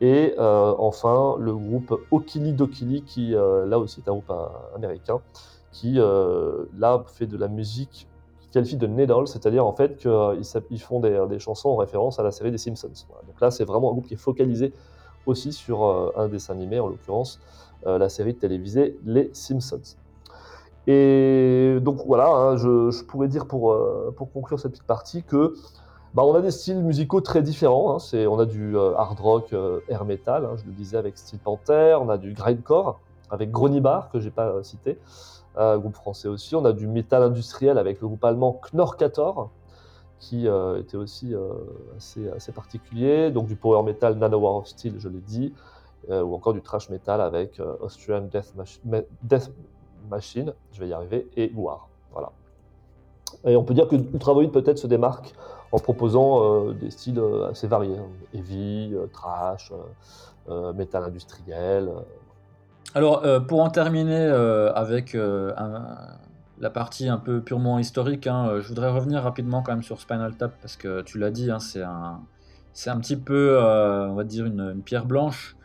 Et 0.01 0.35
euh, 0.39 0.75
enfin, 0.79 1.37
le 1.39 1.55
groupe 1.55 1.99
Okili 2.11 2.53
Dokili, 2.53 3.03
qui 3.03 3.35
euh, 3.35 3.67
là 3.67 3.79
aussi 3.79 4.01
est 4.01 4.09
un 4.09 4.13
groupe 4.13 4.31
euh, 4.31 4.47
américain, 4.75 5.21
qui 5.73 5.99
là 6.79 7.05
fait 7.07 7.27
de 7.27 7.37
la 7.37 7.49
musique 7.49 8.09
qualifie 8.57 8.77
de 8.77 8.87
needle, 8.87 9.27
c'est-à-dire 9.27 9.67
en 9.67 9.73
fait 9.73 9.97
qu'ils 9.97 10.81
font 10.81 11.01
des, 11.01 11.39
chansons 11.39 11.69
en 11.71 11.77
référence 11.77 12.19
à 12.19 12.23
la 12.23 12.31
série 12.31 12.51
des 12.51 12.59
Simpsons. 12.59 12.89
Donc 13.27 13.41
là, 13.41 13.51
c'est 13.51 13.65
vraiment 13.65 13.91
un 13.91 13.93
groupe 13.93 14.07
qui 14.07 14.15
est 14.15 14.19
focalisé 14.19 14.73
aussi 15.27 15.53
sur 15.53 16.13
un 16.17 16.29
dessin 16.29 16.55
animé, 16.55 16.81
en 16.81 16.89
l'occurrence 16.89 17.41
la 17.85 18.09
série 18.09 18.35
télévisée 18.35 18.99
Les 19.05 19.31
Simpsons. 19.33 19.97
Et 20.87 21.79
donc 21.83 22.03
voilà, 22.07 22.29
hein, 22.29 22.57
je, 22.57 23.05
pourrais 23.05 23.29
dire 23.29 23.47
pour, 23.47 23.77
pour 24.17 24.33
conclure 24.33 24.59
cette 24.59 24.73
petite 24.73 24.87
partie 24.87 25.23
que 25.23 25.55
bah, 26.15 26.23
on 26.25 26.35
a 26.35 26.41
des 26.41 26.51
styles 26.51 26.83
musicaux 26.83 27.21
très 27.21 27.43
différents. 27.43 27.95
Hein. 27.95 27.99
C'est, 27.99 28.27
on 28.27 28.39
a 28.39 28.47
du 28.47 28.77
hard 28.79 29.21
rock, 29.21 29.55
air 29.89 30.05
metal, 30.05 30.45
hein, 30.47 30.57
je 30.57 30.65
le 30.65 30.73
disais 30.73 30.97
avec 30.97 31.19
Steel 31.19 31.41
Panther, 31.41 31.99
on 32.01 32.09
a 32.09 32.17
du 32.17 32.33
grindcore 32.33 33.01
avec 33.31 33.51
Gronibar 33.51 34.11
que 34.11 34.21
j'ai 34.21 34.31
pas 34.31 34.63
cité, 34.63 34.99
groupe 35.57 35.95
français 35.95 36.29
aussi. 36.29 36.55
On 36.55 36.65
a 36.65 36.73
du 36.73 36.87
métal 36.87 37.23
industriel 37.23 37.79
avec 37.79 38.01
le 38.01 38.09
groupe 38.09 38.25
allemand 38.25 38.61
Knorkator, 38.73 39.51
qui 40.19 40.49
euh, 40.49 40.81
était 40.81 40.97
aussi 40.97 41.35
euh, 41.35 41.53
assez, 41.97 42.29
assez, 42.31 42.53
particulier. 42.53 43.31
Donc 43.31 43.47
du 43.47 43.57
power 43.57 43.83
metal 43.83 44.17
Nanowar 44.17 44.57
of 44.57 44.67
Steel, 44.67 44.95
je 44.99 45.09
l'ai 45.09 45.21
dit, 45.21 45.53
euh, 46.11 46.23
ou 46.23 46.35
encore 46.35 46.53
du 46.53 46.63
thrash 46.63 46.91
metal 46.91 47.21
avec 47.21 47.61
Austrian 47.81 48.23
Death, 48.23 49.53
Machine, 50.09 50.53
je 50.73 50.81
vais 50.81 50.89
y 50.89 50.93
arriver, 50.93 51.29
et 51.37 51.53
War. 51.55 51.89
Voilà. 52.13 52.31
Et 53.45 53.57
on 53.57 53.65
peut 53.65 53.75
dire 53.75 53.89
que 53.89 53.97
Ultravoid 53.97 54.53
peut-être 54.53 54.79
se 54.79 54.87
démarque 54.87 55.35
en 55.73 55.79
proposant 55.79 56.71
des 56.71 56.91
styles 56.91 57.21
assez 57.51 57.67
variés, 57.67 57.99
heavy, 58.33 58.95
trash, 59.13 59.73
metal 60.49 61.03
industriel. 61.03 61.91
Alors, 62.95 63.23
pour 63.47 63.61
en 63.61 63.69
terminer 63.69 64.27
avec 64.75 65.15
un, 65.15 65.83
la 66.59 66.71
partie 66.71 67.09
un 67.09 67.19
peu 67.19 67.41
purement 67.41 67.79
historique, 67.79 68.27
hein, 68.27 68.49
euh, 68.49 68.61
je 68.61 68.69
voudrais 68.69 68.91
revenir 68.91 69.23
rapidement 69.23 69.63
quand 69.63 69.73
même 69.73 69.83
sur 69.83 70.01
Spinal 70.01 70.35
Tap 70.37 70.55
parce 70.61 70.77
que 70.77 71.03
tu 71.03 71.19
l'as 71.19 71.31
dit, 71.31 71.51
hein, 71.51 71.59
c'est 71.59 71.83
un, 71.83 72.21
c'est 72.73 72.91
un 72.91 72.99
petit 72.99 73.17
peu, 73.17 73.59
euh, 73.61 74.09
on 74.09 74.15
va 74.15 74.25
dire, 74.25 74.47
une, 74.47 74.83
pierre 74.83 75.07
blanche. 75.07 75.57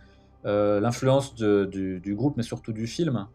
Euh, 0.45 0.79
l'influence 0.79 1.35
du, 1.35 2.15
groupe, 2.15 2.35
mais 2.35 2.43
surtout 2.43 2.73
du 2.73 2.87
film 2.87 3.27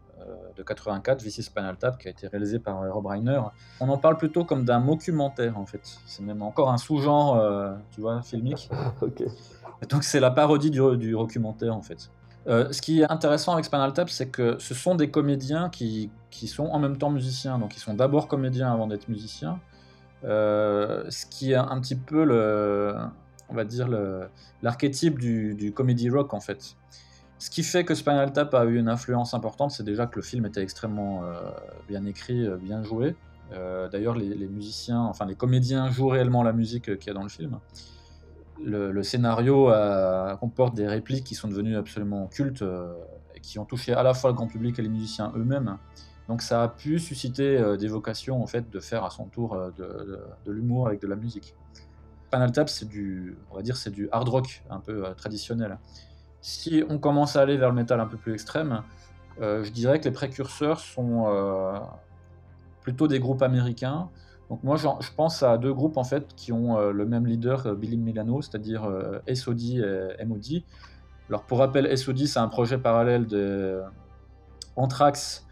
de 0.57 0.63
84, 0.63 1.21
Vici 1.21 1.41
Spinal 1.41 1.77
Tap, 1.77 1.97
qui 1.97 2.09
a 2.09 2.11
été 2.11 2.27
réalisé 2.27 2.59
par 2.59 2.81
Rob 2.91 3.05
Reiner. 3.05 3.39
On 3.79 3.87
en 3.87 3.97
parle 3.97 4.17
plutôt 4.17 4.43
comme 4.43 4.65
d'un 4.65 4.81
documentaire 4.81 5.57
en 5.57 5.65
fait. 5.65 5.81
C'est 6.05 6.21
même 6.21 6.41
encore 6.41 6.69
un 6.69 6.77
sous-genre, 6.77 7.77
tu 7.91 8.01
vois, 8.01 8.21
filmique. 8.23 8.69
Donc 9.89 10.03
c'est 10.03 10.19
la 10.19 10.31
parodie 10.31 10.69
du, 10.69 10.81
du 10.97 11.11
documentaire 11.11 11.73
en 11.73 11.81
fait. 11.81 12.09
Euh, 12.47 12.71
ce 12.71 12.81
qui 12.81 13.01
est 13.01 13.11
intéressant 13.11 13.53
avec 13.53 13.65
Spinal 13.65 13.91
Tap, 13.93 14.09
c'est 14.09 14.29
que 14.29 14.57
ce 14.59 14.73
sont 14.73 14.95
des 14.95 15.11
comédiens 15.11 15.69
qui, 15.69 16.09
qui, 16.29 16.47
sont 16.47 16.67
en 16.67 16.79
même 16.79 16.97
temps 16.97 17.09
musiciens. 17.09 17.59
Donc 17.59 17.75
ils 17.75 17.79
sont 17.79 17.93
d'abord 17.93 18.27
comédiens 18.27 18.71
avant 18.71 18.87
d'être 18.87 19.09
musiciens. 19.09 19.59
Euh, 20.23 21.03
ce 21.09 21.25
qui 21.25 21.51
est 21.51 21.55
un 21.55 21.79
petit 21.81 21.95
peu 21.95 22.23
le, 22.23 22.95
on 23.49 23.53
va 23.53 23.65
dire 23.65 23.87
l'archétype 24.61 25.19
du, 25.19 25.55
du 25.55 25.73
comedy 25.73 26.09
rock 26.09 26.33
en 26.33 26.39
fait. 26.39 26.75
Ce 27.39 27.49
qui 27.51 27.63
fait 27.63 27.83
que 27.83 27.93
Spinal 27.93 28.31
Tap 28.31 28.53
a 28.55 28.65
eu 28.65 28.79
une 28.79 28.89
influence 28.89 29.33
importante, 29.33 29.71
c'est 29.71 29.83
déjà 29.83 30.07
que 30.07 30.15
le 30.15 30.23
film 30.23 30.45
était 30.45 30.63
extrêmement 30.63 31.23
euh, 31.23 31.51
bien 31.87 32.05
écrit, 32.05 32.47
bien 32.61 32.81
joué. 32.81 33.15
D'ailleurs, 33.91 34.15
les, 34.15 34.35
les, 34.35 34.47
musiciens, 34.47 34.99
enfin 34.99 35.25
les 35.25 35.35
comédiens 35.35 35.89
jouent 35.89 36.09
réellement 36.09 36.43
la 36.43 36.51
musique 36.51 36.97
qu'il 36.97 37.07
y 37.07 37.09
a 37.09 37.13
dans 37.13 37.23
le 37.23 37.29
film 37.29 37.59
le, 38.63 39.03
scénario 39.03 39.71
euh, 39.71 40.35
comporte 40.37 40.75
des 40.75 40.87
répliques 40.87 41.23
qui 41.23 41.35
sont 41.35 41.47
devenues 41.47 41.77
absolument 41.77 42.27
cultes 42.27 42.61
euh, 42.61 42.93
et 43.35 43.39
qui 43.39 43.59
ont 43.59 43.65
touché 43.65 43.93
à 43.93 44.03
la 44.03 44.13
fois 44.13 44.31
le 44.31 44.35
grand 44.35 44.47
public 44.47 44.77
et 44.79 44.81
les 44.81 44.89
musiciens 44.89 45.31
eux-mêmes. 45.35 45.77
Donc 46.27 46.41
ça 46.41 46.63
a 46.63 46.67
pu 46.67 46.99
susciter 46.99 47.57
euh, 47.57 47.77
des 47.77 47.87
vocations 47.87 48.41
en 48.41 48.47
fait 48.47 48.69
de 48.69 48.79
faire 48.79 49.03
à 49.03 49.09
son 49.09 49.25
tour 49.25 49.57
de, 49.77 50.51
l'humour 50.51 50.87
avec 50.87 51.01
de 51.01 51.07
la 51.07 51.15
musique. 51.15 51.55
Panel 52.29 52.51
Tap, 52.51 52.69
c'est 52.69 52.87
du, 52.87 53.37
on 53.51 53.55
va 53.55 53.61
dire, 53.61 53.77
c'est 53.77 53.91
du 53.91 54.09
hard 54.11 54.27
rock 54.27 54.63
un 54.69 54.79
peu 54.79 55.03
traditionnel. 55.15 55.77
Si 56.41 56.83
on 56.89 56.97
commence 56.99 57.35
à 57.35 57.41
aller 57.41 57.57
vers 57.57 57.69
le 57.69 57.75
métal 57.75 58.01
un 58.01 58.05
peu 58.05 58.17
plus 58.17 58.33
extrême, 58.33 58.83
je 59.39 59.69
dirais 59.69 59.99
que 59.99 60.05
les 60.05 60.11
précurseurs 60.11 60.81
sont 60.81 61.27
plutôt 62.81 63.07
des 63.07 63.19
groupes 63.19 63.41
américains 63.41 64.09
donc 64.49 64.63
moi, 64.63 64.77
je 64.77 65.11
pense 65.15 65.43
à 65.43 65.57
deux 65.57 65.73
groupes 65.73 65.97
en 65.97 66.05
fait 66.05 66.33
qui 66.35 66.53
ont 66.53 66.77
euh, 66.77 66.91
le 66.91 67.05
même 67.05 67.27
leader, 67.27 67.67
euh, 67.67 67.75
Billy 67.75 67.97
Milano, 67.97 68.41
c'est-à-dire 68.41 68.85
euh, 68.85 69.19
SOD 69.33 69.61
et 70.19 70.25
MOD. 70.25 70.63
Alors 71.29 71.43
pour 71.43 71.59
rappel, 71.59 71.97
SOD, 71.97 72.25
c'est 72.25 72.39
un 72.39 72.47
projet 72.47 72.77
parallèle 72.77 73.27
de 73.27 73.81
Anthrax 74.75 75.43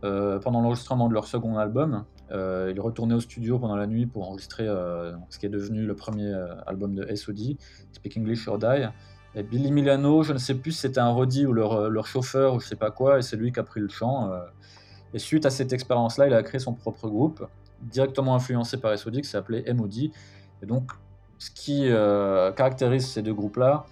pendant 0.00 0.62
l'enregistrement 0.62 1.08
de 1.08 1.12
leur 1.12 1.26
second 1.26 1.58
album. 1.58 2.06
ils 2.30 2.80
retournaient 2.80 3.16
au 3.16 3.20
studio 3.20 3.58
pendant 3.58 3.76
la 3.76 3.86
nuit 3.86 4.06
pour 4.06 4.26
enregistrer 4.26 4.64
ce 4.64 5.38
qui 5.38 5.44
est 5.44 5.50
devenu 5.50 5.84
le 5.84 5.94
premier 5.94 6.32
album 6.66 6.94
de 6.94 7.14
SOD, 7.14 7.58
Speak 7.92 8.16
English 8.16 8.48
or 8.48 8.58
Die. 8.58 8.88
Et 9.34 9.42
Billy 9.42 9.70
Milano, 9.70 10.22
je 10.22 10.32
ne 10.32 10.38
sais 10.38 10.54
plus 10.54 10.72
si 10.72 10.78
c'était 10.78 11.00
un 11.00 11.10
Roddy 11.10 11.44
ou 11.44 11.52
leur, 11.52 11.90
leur, 11.90 12.06
chauffeur 12.06 12.54
ou 12.54 12.60
je 12.60 12.66
sais 12.66 12.76
pas 12.76 12.90
quoi, 12.90 13.18
et 13.18 13.22
c'est 13.22 13.36
lui 13.36 13.52
qui 13.52 13.60
a 13.60 13.62
pris 13.62 13.80
le 13.80 13.90
chant. 13.90 14.30
et 15.12 15.18
suite 15.18 15.44
à 15.44 15.50
cette 15.50 15.74
expérience-là, 15.74 16.28
il 16.28 16.32
a 16.32 16.42
créé 16.42 16.60
son 16.60 16.72
propre 16.72 17.06
groupe 17.10 17.46
directement 17.80 18.34
influencé 18.34 18.76
par 18.78 18.96
SOD, 18.96 19.20
qui 19.22 19.28
s'appelait 19.28 19.64
MOD. 19.72 19.94
Et 20.62 20.66
donc, 20.66 20.92
ce 21.38 21.50
qui 21.50 21.88
euh, 21.88 22.52
caractérise 22.52 23.06
ces 23.06 23.22
deux 23.22 23.34
groupes-là, 23.34 23.86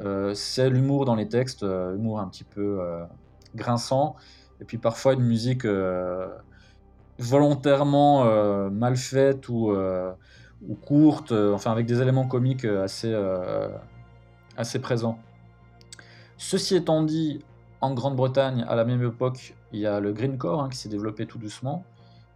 euh, 0.00 0.34
c'est 0.34 0.68
l'humour 0.68 1.04
dans 1.04 1.14
les 1.14 1.28
textes, 1.28 1.62
euh, 1.62 1.94
humour 1.94 2.20
un 2.20 2.28
petit 2.28 2.44
peu 2.44 2.80
grinçant, 3.54 4.16
et 4.60 4.64
puis 4.64 4.78
parfois 4.78 5.14
une 5.14 5.22
musique 5.22 5.66
volontairement 7.18 8.70
mal 8.70 8.96
faite 8.96 9.48
ou, 9.48 9.72
ou 9.72 10.74
courte, 10.74 11.32
enfin 11.32 11.72
avec 11.72 11.86
des 11.86 12.02
éléments 12.02 12.26
comiques 12.26 12.64
assez, 12.64 13.14
assez 14.56 14.80
présents. 14.80 15.18
Ceci 16.36 16.76
étant 16.76 17.02
dit, 17.02 17.44
en 17.80 17.94
Grande-Bretagne, 17.94 18.64
à 18.68 18.74
la 18.74 18.84
même 18.84 19.02
époque, 19.02 19.54
il 19.72 19.80
y 19.80 19.86
a 19.86 20.00
le 20.00 20.12
greencore 20.12 20.62
hein, 20.62 20.68
qui 20.68 20.78
s'est 20.78 20.88
développé 20.88 21.26
tout 21.26 21.38
doucement. 21.38 21.84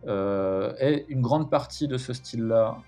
Euh, 0.07 0.73
et 0.81 1.07
une 1.09 1.23
grande 1.23 1.51
partie 1.51 1.89
de 1.89 1.97
ce 1.97 2.13
style-là 2.13 2.79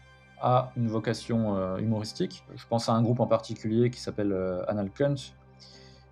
a 0.40 0.72
une 0.76 0.88
vocation 0.88 1.56
euh, 1.56 1.78
humoristique. 1.78 2.44
Je 2.56 2.66
pense 2.66 2.88
à 2.88 2.92
un 2.92 3.02
groupe 3.02 3.20
en 3.20 3.26
particulier 3.26 3.90
qui 3.90 4.00
s'appelle 4.00 4.32
euh, 4.32 4.64
Anal 4.68 4.90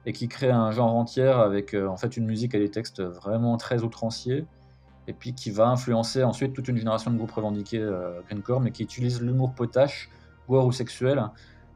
et 0.04 0.12
qui 0.12 0.28
crée 0.28 0.50
un 0.50 0.70
genre 0.72 0.94
entier 0.94 1.26
avec 1.26 1.74
en 1.74 1.96
fait 1.96 2.16
une 2.16 2.26
musique 2.26 2.54
et 2.54 2.58
des 2.58 2.70
textes 2.70 3.00
vraiment 3.00 3.56
très 3.56 3.82
outranciers 3.84 4.44
et 5.06 5.12
puis 5.12 5.32
qui 5.32 5.52
va 5.52 5.68
influencer 5.68 6.24
ensuite 6.24 6.54
toute 6.54 6.66
une 6.66 6.76
génération 6.76 7.12
de 7.12 7.16
groupes 7.16 7.30
revendiqués 7.30 7.88
greencore 8.26 8.60
mais 8.60 8.72
qui 8.72 8.82
utilisent 8.82 9.22
l'humour 9.22 9.52
potache, 9.54 10.10
gore 10.48 10.66
ou 10.66 10.72
sexuel 10.72 11.22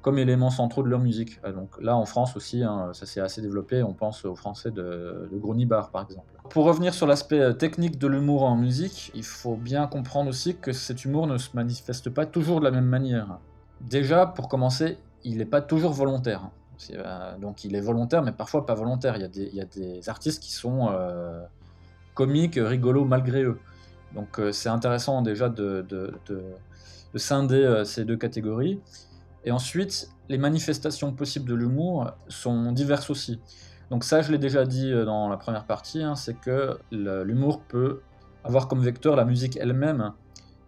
comme 0.07 0.21
éléments 0.21 0.51
centraux 0.51 0.85
de 0.85 0.88
leur 0.88 1.01
musique. 1.01 1.40
Euh, 1.45 1.53
donc 1.53 1.83
là, 1.83 1.97
en 1.97 2.07
France 2.07 2.37
aussi, 2.37 2.62
hein, 2.62 2.90
ça 2.92 3.07
s'est 3.07 3.19
assez 3.21 3.42
développé. 3.42 3.83
On 3.83 3.92
pense 3.92 4.25
aux 4.25 4.37
Français 4.37 4.71
de, 4.71 5.29
de 5.33 5.64
Bar, 5.64 5.90
par 5.90 6.05
exemple. 6.05 6.33
Pour 6.49 6.64
revenir 6.64 6.95
sur 6.95 7.09
l'aspect 7.09 7.40
euh, 7.40 7.53
technique 7.53 7.99
de 7.99 8.07
l'humour 8.07 8.45
en 8.45 8.55
musique, 8.55 9.11
il 9.16 9.25
faut 9.25 9.57
bien 9.57 9.88
comprendre 9.88 10.31
aussi 10.31 10.55
que 10.55 10.71
cet 10.71 11.05
humour 11.05 11.27
ne 11.27 11.38
se 11.38 11.49
manifeste 11.55 12.09
pas 12.09 12.25
toujours 12.25 12.61
de 12.61 12.64
la 12.66 12.71
même 12.71 12.85
manière. 12.87 13.40
Déjà, 13.81 14.27
pour 14.27 14.49
commencer, 14.49 14.97
il 15.25 15.38
n'est 15.38 15.45
pas 15.45 15.61
toujours 15.61 15.92
volontaire. 15.92 16.51
Euh, 16.92 17.37
donc 17.38 17.64
il 17.64 17.75
est 17.75 17.81
volontaire, 17.81 18.23
mais 18.23 18.31
parfois 18.31 18.64
pas 18.64 18.75
volontaire. 18.75 19.16
Il 19.16 19.23
y 19.23 19.25
a 19.25 19.29
des, 19.29 19.47
il 19.47 19.57
y 19.57 19.61
a 19.61 19.64
des 19.64 20.09
artistes 20.09 20.40
qui 20.40 20.53
sont 20.53 20.88
comiques, 22.14 22.61
rigolos 22.62 23.07
malgré 23.07 23.42
eux. 23.42 23.59
Donc 24.14 24.40
c'est 24.53 24.69
intéressant 24.69 25.21
déjà 25.23 25.49
de, 25.49 25.85
de, 25.88 26.14
de 26.29 27.19
scinder 27.19 27.83
ces 27.85 28.05
deux 28.05 28.16
catégories. 28.16 28.79
Et 29.47 29.53
ensuite, 29.53 30.11
les 30.29 30.39
manifestations 30.39 31.13
possibles 31.13 31.49
de 31.49 31.55
l'humour 31.55 32.11
sont 32.29 32.73
diverses 32.73 33.09
aussi. 33.11 33.41
Donc 33.91 34.03
ça, 34.03 34.21
je 34.21 34.33
l'ai 34.33 34.39
déjà 34.39 34.67
dit 34.67 34.93
euh, 34.93 35.05
dans 35.05 35.29
la 35.29 35.37
première 35.37 35.65
partie, 35.65 36.03
hein, 36.03 36.17
c'est 36.17 36.35
que 36.35 36.77
l'humour 36.91 37.61
peut 37.61 38.01
avoir 38.43 38.67
comme 38.67 38.81
vecteur 38.81 39.15
la 39.15 39.25
musique 39.25 39.57
elle-même. 39.57 40.13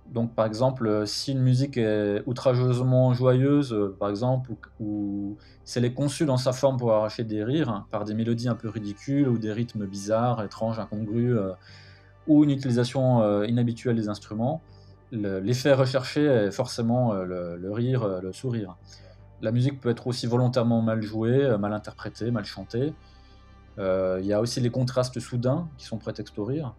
Donc 0.06 0.32
par 0.34 0.46
exemple, 0.46 0.86
euh, 0.86 1.06
si 1.06 1.32
une 1.32 1.40
musique 1.40 1.76
est 1.76 2.22
outrageusement 2.26 3.12
joyeuse, 3.14 3.72
euh, 3.72 3.96
par 3.98 4.08
exemple, 4.10 4.52
ou, 4.78 5.36
si 5.64 5.78
elle 5.78 5.84
est 5.84 5.92
conçue 5.92 6.24
dans 6.24 6.36
sa 6.36 6.52
forme 6.52 6.76
pour 6.76 6.92
arracher 6.92 7.24
des 7.24 7.42
rires, 7.42 7.68
hein, 7.68 7.86
par 7.90 8.04
des 8.04 8.14
mélodies 8.14 8.48
un 8.48 8.54
peu 8.54 8.68
ridicules, 8.68 9.28
ou 9.28 9.38
des 9.38 9.52
rythmes 9.52 9.86
bizarres, 9.86 10.44
étranges, 10.44 10.78
incongrus, 10.78 11.36
ou 12.28 12.44
une 12.44 12.50
utilisation 12.50 13.42
inhabituelle 13.44 13.96
des 13.96 14.08
instruments, 14.08 14.62
l'effet 15.12 15.72
recherché 15.72 16.24
est 16.24 16.50
forcément 16.50 17.12
euh, 17.12 17.56
le, 17.56 17.72
rire, 17.72 18.02
euh, 18.02 18.20
le 18.20 18.32
sourire. 18.32 18.76
La 19.40 19.52
musique 19.52 19.80
peut 19.80 19.90
être 19.90 20.06
aussi 20.06 20.26
volontairement 20.26 20.82
mal 20.82 21.00
jouée, 21.02 21.44
euh, 21.44 21.58
mal 21.58 21.72
interprétée, 21.72 22.30
mal 22.30 22.44
chantée. 22.44 22.92
Il 23.80 24.26
y 24.26 24.32
a 24.32 24.40
aussi 24.40 24.60
les 24.60 24.70
contrastes 24.70 25.20
soudains 25.20 25.68
qui 25.76 25.86
sont 25.86 25.98
prétextes 25.98 26.36
au 26.40 26.44
rire. 26.44 26.74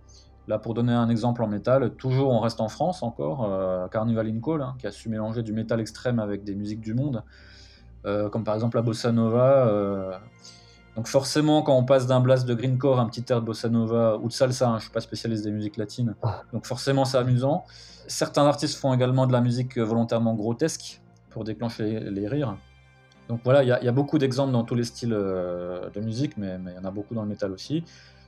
Là, 0.49 0.59
pour 0.59 0.73
donner 0.73 0.91
un 0.91 1.07
exemple 1.07 1.41
en 1.41 1.47
métal, 1.47 1.91
toujours 1.91 2.29
on 2.29 2.41
reste 2.41 2.59
en 2.59 2.67
France 2.67 3.03
encore, 3.03 3.89
Carnival 3.89 4.27
in 4.27 4.61
hein, 4.61 4.75
qui 4.77 4.85
a 4.85 4.91
su 4.91 5.07
mélanger 5.07 5.41
du 5.41 5.53
métal 5.53 5.79
extrême 5.79 6.19
avec 6.19 6.43
des 6.43 6.55
musiques 6.55 6.81
du 6.81 6.93
monde, 6.93 7.23
comme 8.03 8.43
par 8.43 8.53
exemple 8.53 8.75
la 8.75 8.81
bossa 8.81 9.13
nova. 9.13 10.19
Donc 10.95 11.07
forcément, 11.07 11.61
quand 11.61 11.77
on 11.77 11.83
passe 11.83 12.07
d'un 12.07 12.19
blast 12.19 12.47
de 12.47 12.53
greencore 12.53 12.99
à 12.99 13.03
un 13.03 13.07
petit 13.07 13.23
air 13.29 13.41
de 13.41 13.45
bossa 13.45 13.69
nova 13.69 14.17
ou 14.17 14.27
de 14.27 14.33
salsa, 14.33 14.69
hein, 14.69 14.77
je 14.77 14.83
suis 14.83 14.91
pas 14.91 15.01
spécialiste 15.01 15.43
des 15.43 15.51
musiques 15.51 15.77
latines, 15.77 16.15
ah. 16.23 16.43
donc 16.51 16.65
forcément 16.65 17.05
c'est 17.05 17.17
amusant. 17.17 17.63
Certains 18.07 18.45
artistes 18.45 18.77
font 18.77 18.93
également 18.93 19.27
de 19.27 19.31
la 19.31 19.41
musique 19.41 19.77
volontairement 19.77 20.33
grotesque 20.33 21.01
pour 21.29 21.43
déclencher 21.43 21.99
les 21.99 22.27
rires. 22.27 22.57
Donc 23.27 23.41
voilà, 23.43 23.61
il 23.61 23.67
y, 23.67 23.87
a 23.87 23.91
beaucoup 23.91 24.17
d'exemples 24.17 24.51
dans 24.51 24.63
tous 24.63 24.73
les 24.73 24.83
styles 24.83 25.11
de 25.11 25.99
musique, 26.01 26.35
mais 26.35 26.57
il 26.65 26.73
y 26.73 26.79
en 26.79 26.85
a 26.85 26.89
beaucoup 26.89 27.13
dans 27.13 27.21
le 27.21 27.27
métal 27.27 27.51
aussi. 27.51 27.83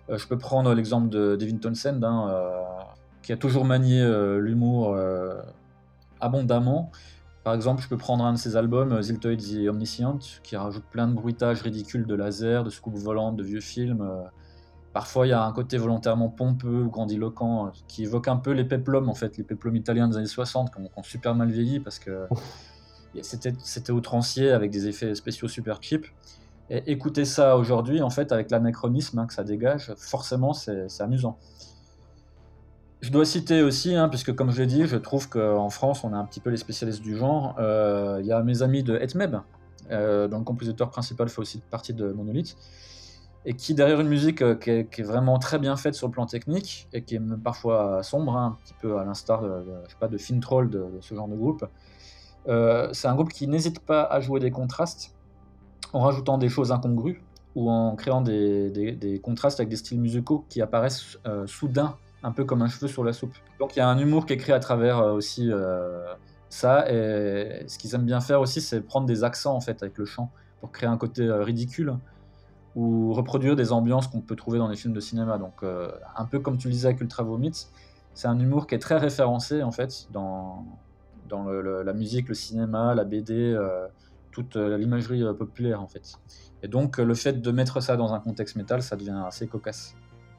je 0.08 0.28
peux 0.28 0.38
prendre 0.38 0.76
l'exemple 0.76 1.10
de 1.10 1.36
Devin 1.36 1.58
Townsend, 1.58 2.04
hein, 2.04 2.54
qui 3.24 3.34
a 3.34 3.38
toujours 3.38 3.66
manié 3.66 4.06
l'humour 4.38 4.96
abondamment. 6.20 6.92
Par 7.44 7.56
exemple, 7.56 7.82
je 7.82 7.88
peux 7.88 7.98
prendre 7.98 8.24
un 8.24 8.34
de 8.34 8.38
ses 8.38 8.56
albums, 8.56 9.02
Ziltoid 9.02 9.38
the 9.38 9.68
Omniscient, 9.68 10.20
qui 10.44 10.56
rajoute 10.56 10.84
plein 10.92 11.08
de 11.08 11.14
bruitages 11.14 11.62
ridicules 11.62 12.06
de 12.06 12.16
laser, 12.16 12.64
de 12.64 12.70
scoops 12.70 13.02
volantes, 13.02 13.36
de 13.36 13.44
vieux 13.44 13.62
films. 13.62 14.08
Parfois, 14.94 15.26
il 15.26 15.30
y 15.30 15.34
a 15.34 15.44
un 15.44 15.54
côté 15.54 15.78
volontairement 15.78 16.28
pompeux 16.28 16.84
ou 16.84 16.90
grandiloquent 16.90 17.68
euh, 17.68 17.70
qui 17.88 18.04
évoque 18.04 18.28
un 18.28 18.36
peu 18.36 18.52
les 18.52 18.66
peplums, 18.66 19.08
en 19.08 19.14
fait, 19.14 19.38
les 19.38 19.44
peplums 19.44 19.76
italiens 19.76 20.08
des 20.10 20.18
années 20.18 20.26
60, 20.26 20.74
qui 20.74 20.82
ont, 20.82 21.04
super 21.04 21.34
mal 21.34 21.50
vieilli 21.50 21.80
parce 21.80 21.98
que 21.98 22.28
c'était 23.22 23.92
outrancier 23.92 24.52
avec 24.52 24.70
des 24.70 24.88
effets 24.88 25.16
spéciaux 25.16 25.48
super 25.48 25.82
cheap. 25.82 26.06
Et 26.70 26.92
écouter 26.92 27.26
ça 27.26 27.58
aujourd'hui, 27.58 28.02
en 28.02 28.10
fait, 28.10 28.32
avec 28.32 28.52
l'anachronisme 28.52 29.20
hein, 29.20 29.28
que 29.28 29.34
ça 29.34 29.44
dégage, 29.44 29.94
forcément, 29.98 30.54
c'est 30.54 30.88
amusant. 31.02 31.38
Je 33.02 33.10
dois 33.10 33.26
citer 33.26 33.64
aussi, 33.64 33.96
hein, 33.96 34.10
puisque 34.10 34.34
comme 34.36 34.52
je 34.52 34.62
l'ai 34.62 34.68
dit, 34.68 34.86
je 34.86 34.96
trouve 34.96 35.28
qu'en 35.28 35.72
France, 35.72 36.04
on 36.04 36.14
est 36.14 36.16
un 36.16 36.24
petit 36.24 36.40
peu 36.40 36.52
les 36.52 36.58
spécialistes 36.58 37.02
du 37.02 37.18
genre. 37.18 37.56
Euh, 37.58 38.20
il 38.22 38.28
y 38.28 38.32
a 38.32 38.44
mes 38.44 38.62
amis 38.62 38.84
de 38.84 38.96
Etmeb, 38.96 39.38
euh, 39.90 40.28
dont 40.28 40.38
le 40.38 40.44
compositeur 40.44 40.92
principal 40.92 41.28
fait 41.28 41.40
aussi 41.40 41.62
partie 41.72 41.96
de 41.96 42.12
Monolith 42.12 42.56
et 43.44 43.56
qui 43.56 43.74
derrière 43.74 44.00
une 44.00 44.08
musique 44.08 44.44
euh, 44.44 44.54
qui, 44.54 44.70
est, 44.70 45.02
vraiment 45.02 45.40
très 45.40 45.58
bien 45.58 45.76
faite 45.78 45.96
sur 45.96 46.06
le 46.06 46.12
plan 46.12 46.28
technique 46.28 46.88
et 46.94 47.02
qui 47.02 47.16
est 47.16 47.22
parfois 47.44 48.04
sombre, 48.04 48.38
hein, 48.38 48.56
un 48.56 48.64
petit 48.64 48.76
peu 48.80 49.00
à 49.00 49.04
l'instar 49.04 49.42
de, 49.42 49.64
sais 49.90 49.96
pas, 50.00 50.08
de 50.08 50.20
Fintroll, 50.20 50.70
de, 50.70 50.78
de, 50.78 51.02
ce 51.02 51.16
genre 51.16 51.28
de 51.28 51.36
groupe. 51.36 51.66
C'est 52.46 53.08
un 53.08 53.16
groupe 53.16 53.34
qui 53.34 53.48
n'hésite 53.48 53.80
pas 53.80 54.04
à 54.04 54.20
jouer 54.20 54.40
des 54.40 54.52
contrastes 54.52 55.16
en 55.92 56.02
rajoutant 56.02 56.38
des 56.38 56.50
choses 56.50 56.72
incongrues 56.72 57.24
ou 57.56 57.72
en 57.72 57.96
créant 57.96 58.22
des, 58.22 59.20
contrastes 59.24 59.60
avec 59.60 59.70
des 59.70 59.76
styles 59.76 60.00
musicaux 60.00 60.46
qui 60.50 60.62
apparaissent 60.62 61.18
soudain, 61.48 61.98
un 62.24 62.32
peu 62.32 62.46
comme 62.46 62.62
un 62.62 62.68
cheveu 62.68 62.88
sur 62.88 63.04
la 63.04 63.14
soupe. 63.14 63.36
Donc 63.60 63.76
il 63.76 63.80
y 63.80 63.82
a 63.82 63.88
un 63.88 63.98
humour 63.98 64.26
qui 64.26 64.34
est 64.34 64.38
créé 64.38 64.56
à 64.56 64.60
travers 64.60 65.00
aussi 65.06 65.50
ça, 66.50 66.92
et 66.92 67.64
ce 67.68 67.78
qu'ils 67.78 67.96
aiment 67.96 68.06
bien 68.06 68.22
faire 68.22 68.42
aussi, 68.42 68.62
c'est 68.62 68.82
prendre 68.82 69.08
des 69.08 69.24
accents 69.24 69.56
en 69.56 69.62
fait 69.62 69.82
avec 69.82 69.98
le 69.98 70.06
chant 70.06 70.32
pour 70.60 70.72
créer 70.72 70.90
un 70.90 70.98
côté 70.98 71.30
ridicule 71.32 71.96
ou 72.76 73.14
reproduire 73.14 73.56
des 73.56 73.72
ambiances 73.72 74.08
qu'on 74.08 74.22
peut 74.22 74.36
trouver 74.36 74.60
dans 74.60 74.68
les 74.68 74.76
films 74.76 74.94
de 74.94 75.00
cinéma. 75.00 75.38
Donc, 75.38 75.64
euh, 75.64 75.92
un 76.16 76.26
peu 76.26 76.40
comme 76.40 76.58
tu 76.58 76.68
le 76.68 76.74
disais 76.74 76.88
avec 76.88 77.02
Ultra 77.02 77.24
Vomit, 77.24 77.68
c'est 78.14 78.28
un 78.28 78.40
humour 78.40 78.68
qui 78.68 78.76
est 78.76 78.80
très 78.80 78.98
référencé 78.98 79.64
en 79.64 79.72
fait 79.72 80.08
dans, 80.12 80.66
dans 81.28 81.46
la 81.50 81.94
musique, 81.94 82.28
le 82.28 82.34
cinéma, 82.34 82.96
la 82.96 83.04
BD, 83.04 83.34
euh, 83.34 83.88
toute 84.32 84.56
euh, 84.56 84.78
l'imagerie 84.78 85.24
populaire 85.38 85.82
en 85.82 85.88
fait. 85.88 86.14
Et 86.64 86.68
donc, 86.68 86.98
le 86.98 87.14
fait 87.14 87.42
de 87.42 87.52
mettre 87.52 87.82
ça 87.82 87.98
dans 87.98 88.14
un 88.14 88.20
contexte 88.20 88.56
métal, 88.56 88.82
ça 88.82 88.96
devient 88.96 89.24
assez 89.26 89.48
cocasse. 89.48 89.96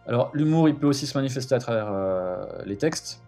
Alors, 0.06 0.30
l'humour, 0.34 0.68
il 0.68 0.76
peut 0.76 0.86
aussi 0.86 1.06
se 1.06 1.16
manifester 1.16 1.54
à 1.54 1.58
travers 1.58 1.92
les 2.66 2.76
textes. 2.76 3.22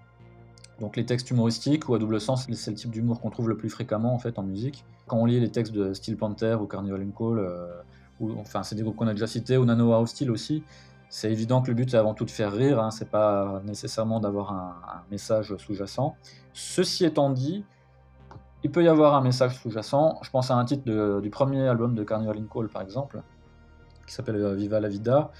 Donc, 0.80 0.96
les 0.96 1.06
textes 1.06 1.30
humoristiques 1.30 1.88
ou 1.88 1.94
à 1.94 1.98
double 1.98 2.20
sens, 2.20 2.46
c'est 2.52 2.70
le 2.70 2.76
type 2.76 2.90
d'humour 2.90 3.20
qu'on 3.20 3.30
trouve 3.30 3.48
le 3.48 3.56
plus 3.56 3.70
fréquemment 3.70 4.12
en 4.12 4.18
fait 4.18 4.38
en 4.38 4.42
musique. 4.42 4.84
Quand 5.06 5.18
on 5.18 5.24
lit 5.24 5.38
les 5.38 5.50
textes 5.50 5.72
de 5.72 5.94
Steel 5.94 6.16
Panther 6.16 6.56
ou 6.60 6.66
Carnival 6.66 7.06
Call, 7.16 7.48
enfin 8.38 8.62
c'est 8.62 8.74
des 8.74 8.82
groupes 8.82 8.96
qu'on 8.96 9.06
a 9.06 9.12
déjà 9.12 9.26
cités, 9.26 9.56
ou 9.56 9.64
Nano 9.64 9.92
Hostile 9.92 10.30
aussi. 10.30 10.64
C'est 11.08 11.30
évident 11.30 11.62
que 11.62 11.68
le 11.68 11.74
but 11.74 11.94
est 11.94 11.96
avant 11.96 12.14
tout 12.14 12.24
de 12.24 12.30
faire 12.30 12.52
rire, 12.52 12.80
hein, 12.80 12.90
c'est 12.90 13.08
pas 13.08 13.62
nécessairement 13.64 14.18
d'avoir 14.20 14.52
un, 14.52 15.04
message 15.10 15.54
sous-jacent. 15.58 16.16
Ceci 16.52 17.04
étant 17.04 17.30
dit, 17.30 17.64
il 18.64 18.70
peut 18.70 18.82
y 18.82 18.88
avoir 18.88 19.14
un 19.14 19.20
message 19.20 19.56
sous-jacent. 19.60 20.18
Je 20.22 20.30
pense 20.30 20.50
à 20.50 20.56
un 20.56 20.64
titre 20.64 21.20
du 21.20 21.30
premier 21.30 21.68
album 21.68 21.94
de 21.94 22.02
Carnival 22.02 22.38
in 22.38 22.46
Call 22.52 22.68
par 22.68 22.82
exemple, 22.82 23.22
qui 24.06 24.14
s'appelle 24.14 24.36
euh, 24.36 24.54
Viva 24.54 24.80
la 24.80 24.88
Vida. 24.88 25.30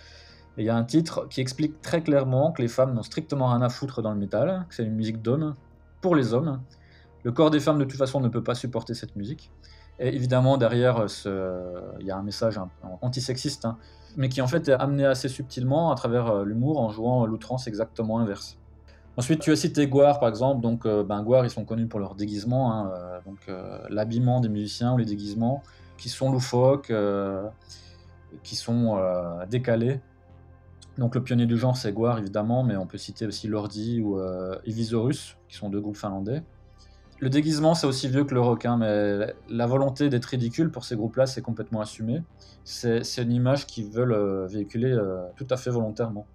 Et 0.56 0.62
il 0.62 0.66
y 0.66 0.70
a 0.70 0.76
un 0.76 0.84
titre 0.84 1.26
qui 1.28 1.40
explique 1.40 1.80
très 1.82 2.02
clairement 2.02 2.52
que 2.52 2.62
les 2.62 2.68
femmes 2.68 2.94
n'ont 2.94 3.02
strictement 3.02 3.48
rien 3.48 3.62
à 3.62 3.68
foutre 3.68 4.02
dans 4.02 4.12
le 4.12 4.18
métal, 4.18 4.66
que 4.68 4.74
c'est 4.74 4.84
une 4.84 4.94
musique 4.94 5.20
d'hommes 5.20 5.54
pour 6.00 6.14
les 6.14 6.32
hommes. 6.32 6.60
Le 7.24 7.32
corps 7.32 7.50
des 7.50 7.60
femmes 7.60 7.78
de 7.78 7.84
toute 7.84 7.98
façon 7.98 8.20
ne 8.20 8.28
peut 8.28 8.42
pas 8.42 8.54
supporter 8.54 8.94
cette 8.94 9.16
musique. 9.16 9.50
Et 9.98 10.14
évidemment, 10.14 10.56
derrière, 10.56 11.06
euh, 11.26 11.80
il 12.00 12.06
y 12.06 12.10
a 12.10 12.16
un 12.16 12.22
message 12.22 12.60
antisexiste, 13.00 13.64
hein, 13.64 13.78
mais 14.16 14.28
qui 14.28 14.40
en 14.42 14.48
fait 14.48 14.68
est 14.68 14.72
amené 14.72 15.06
assez 15.06 15.28
subtilement 15.28 15.92
à 15.92 15.94
travers 15.94 16.28
euh, 16.28 16.44
l'humour 16.44 16.80
en 16.80 16.90
jouant 16.90 17.26
l'outrance 17.26 17.66
exactement 17.66 18.18
inverse. 18.18 18.58
Ensuite, 19.16 19.40
tu 19.40 19.52
as 19.52 19.56
cité 19.56 19.86
Guar, 19.86 20.18
par 20.18 20.28
exemple. 20.28 20.60
Donc, 20.60 20.86
euh, 20.86 21.04
ben, 21.04 21.22
Guar, 21.22 21.44
ils 21.44 21.50
sont 21.50 21.64
connus 21.64 21.86
pour 21.86 22.00
leur 22.00 22.16
déguisement, 22.16 22.74
hein, 22.74 22.92
donc 23.24 23.48
l'habillement 23.88 24.40
des 24.40 24.48
musiciens 24.48 24.92
ou 24.92 24.98
les 24.98 25.04
déguisements, 25.04 25.62
qui 25.96 26.08
sont 26.08 26.32
loufoques, 26.32 26.92
qui 28.42 28.56
sont 28.56 28.98
décalés. 29.48 30.00
Donc, 30.98 31.14
le 31.14 31.22
pionnier 31.22 31.46
du 31.46 31.56
genre, 31.56 31.76
c'est 31.76 31.92
Guar, 31.92 32.18
évidemment, 32.18 32.62
mais 32.62 32.76
on 32.76 32.86
peut 32.86 32.98
citer 32.98 33.26
aussi 33.26 33.48
Lordi 33.48 34.00
ou 34.00 34.20
Evisorus, 34.64 35.36
qui 35.48 35.56
sont 35.56 35.68
deux 35.68 35.80
groupes 35.80 35.96
finlandais. 35.96 36.42
Le 37.20 37.30
déguisement, 37.30 37.74
c'est 37.74 37.86
aussi 37.86 38.08
vieux 38.08 38.24
que 38.24 38.34
le 38.34 38.40
requin, 38.40 38.76
mais 38.76 39.34
la 39.48 39.66
volonté 39.66 40.08
d'être 40.08 40.26
ridicule 40.26 40.70
pour 40.70 40.84
ces 40.84 40.96
groupes-là, 40.96 41.26
c'est 41.26 41.42
complètement 41.42 41.80
assumé. 41.80 42.22
C'est 42.64 43.02
une 43.18 43.32
image 43.32 43.66
qu'ils 43.66 43.88
veulent 43.88 44.12
euh, 44.12 44.46
véhiculer 44.46 44.90
euh, 44.90 45.22
tout 45.36 45.46
à 45.50 45.56
fait 45.56 45.70
volontairement. 45.70 46.26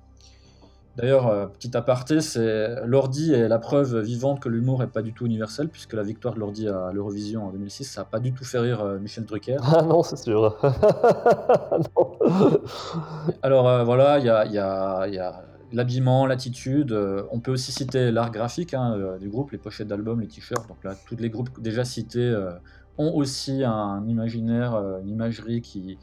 D'ailleurs, 1.00 1.28
euh, 1.28 1.48
petit 1.48 1.76
aparté, 1.78 2.22
c'est 2.22 2.76
Lordi 2.86 3.34
est 3.34 3.48
la 3.48 3.60
preuve 3.60 4.00
vivante 4.00 4.40
que 4.40 4.50
l'humour 4.50 4.80
n'est 4.80 4.88
pas 4.88 5.02
du 5.02 5.14
tout 5.14 5.26
universel, 5.26 5.70
puisque 5.70 5.94
la 5.94 6.04
victoire 6.04 6.34
de 6.34 6.40
Lordi 6.40 6.68
à 6.68 6.92
l'Eurovision 6.94 7.48
en 7.48 7.52
2006, 7.52 7.86
ça 7.86 8.02
n'a 8.02 8.06
pas 8.06 8.20
du 8.20 8.34
tout 8.34 8.44
fait 8.44 8.60
rire 8.60 8.84
Michel 9.02 9.26
Drucker. 9.26 9.58
Ah 9.64 9.82
non, 9.84 10.04
c'est 10.04 10.18
sûr. 10.18 10.58
Alors 13.42 13.86
voilà, 13.86 14.20
il 14.20 14.26
y 14.26 14.30
a, 14.30 14.46
y 14.46 14.58
a 14.58 15.44
l'habillement, 15.72 16.26
l'attitude. 16.26 16.92
Euh, 16.92 17.24
on 17.32 17.40
peut 17.40 17.52
aussi 17.52 17.72
citer 17.72 18.12
l'art 18.12 18.32
graphique 18.32 18.74
hein, 18.74 18.96
euh, 18.98 19.18
du 19.18 19.30
groupe, 19.30 19.52
les 19.52 19.58
pochettes 19.58 19.88
d'albums, 19.88 20.22
les 20.22 20.28
t-shirts. 20.28 20.68
Donc 20.68 20.84
là, 20.84 20.96
tous 21.08 21.18
les 21.18 21.30
groupes 21.30 21.62
déjà 21.62 21.86
cités 21.86 22.20
euh, 22.20 22.52
ont 22.98 23.14
aussi 23.16 23.64
un 23.64 24.06
imaginaire, 24.08 24.76
une 25.02 25.10
imagerie 25.10 25.62
qui, 25.62 25.98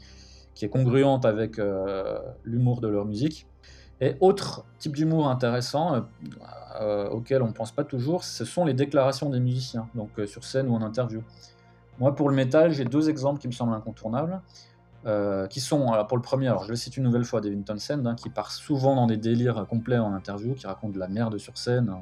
qui 0.55 0.65
est 0.65 0.69
congruente 0.69 1.25
avec 1.25 1.61
l'humour 2.43 2.81
de 2.81 2.87
leur 2.87 3.05
musique. 3.05 3.45
Et 3.99 4.15
autre 4.19 4.63
type 4.77 4.95
d'humour 4.95 5.27
intéressant 5.27 6.05
auquel 7.11 7.41
on 7.41 7.47
ne 7.47 7.53
pense 7.53 7.71
pas 7.71 7.83
toujours, 7.83 8.23
ce 8.23 8.45
sont 8.45 8.63
les 8.63 8.75
déclarations 8.75 9.31
des 9.31 9.39
musiciens, 9.39 9.89
donc 9.95 10.11
sur 10.27 10.43
scène 10.43 10.67
ou 10.67 10.75
en 10.75 10.83
interview. 10.83 11.23
Moi, 11.99 12.13
pour 12.13 12.29
le 12.29 12.35
métal, 12.35 12.71
j'ai 12.71 12.85
deux 12.85 13.09
exemples 13.09 13.39
qui 13.39 13.47
me 13.47 13.53
semblent 13.53 13.73
incontournables. 13.73 14.39
Euh, 15.05 15.47
qui 15.47 15.61
sont, 15.61 15.91
alors 15.91 16.05
pour 16.07 16.17
le 16.17 16.23
premier, 16.23 16.53
je 16.63 16.69
le 16.69 16.75
cite 16.75 16.97
une 16.97 17.03
nouvelle 17.03 17.23
fois, 17.23 17.39
Devin 17.39 17.61
Townsend, 17.61 18.05
hein, 18.05 18.15
qui 18.15 18.29
part 18.29 18.51
souvent 18.51 18.95
dans 18.95 19.07
des 19.07 19.15
délires 19.15 19.65
complets 19.67 19.99
en 19.99 20.13
interview, 20.13 20.53
qui 20.53 20.67
raconte 20.67 20.91
de 20.91 20.99
la 20.99 21.07
merde 21.07 21.37
sur 21.37 21.57
scène, 21.57 21.89
hein, 21.89 22.01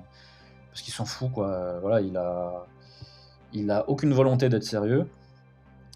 parce 0.72 0.82
qu'il 0.82 0.94
s'en 0.94 1.06
fout, 1.06 1.32
quoi. 1.32 1.80
Voilà, 1.82 2.02
il 2.02 2.18
a, 2.18 2.66
il 3.54 3.70
a 3.70 3.88
aucune 3.90 4.14
volonté 4.14 4.50
d'être 4.50 4.64
sérieux. 4.64 5.08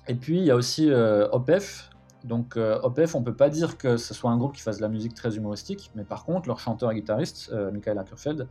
Et 0.07 0.13
puis 0.15 0.37
il 0.37 0.43
y 0.43 0.51
a 0.51 0.55
aussi 0.55 0.91
euh, 0.91 1.27
OPF. 1.31 1.88
Donc 2.23 2.57
euh, 2.57 2.79
OPF, 2.83 3.15
on 3.15 3.23
peut 3.23 3.35
pas 3.35 3.49
dire 3.49 3.77
que 3.77 3.97
ce 3.97 4.13
soit 4.13 4.29
un 4.31 4.37
groupe 4.37 4.53
qui 4.53 4.61
fasse 4.61 4.77
de 4.77 4.81
la 4.81 4.89
musique 4.89 5.13
très 5.13 5.35
humoristique, 5.37 5.91
mais 5.95 6.03
par 6.03 6.25
contre, 6.25 6.47
leur 6.47 6.59
chanteur 6.59 6.91
et 6.91 6.95
guitariste, 6.95 7.51
Michael 7.73 7.97
Ackerfeld, 7.97 8.47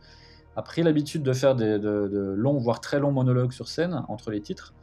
a 0.55 0.61
pris 0.61 0.83
l'habitude 0.83 1.23
de 1.23 1.33
faire 1.33 1.55
de 1.55 2.33
longs, 2.35 2.57
voire 2.57 2.81
très 2.81 2.99
longs 2.99 3.11
monologues 3.11 3.51
sur 3.51 3.67
scène 3.67 4.03
entre 4.07 4.31
les 4.31 4.41
titres 4.41 4.73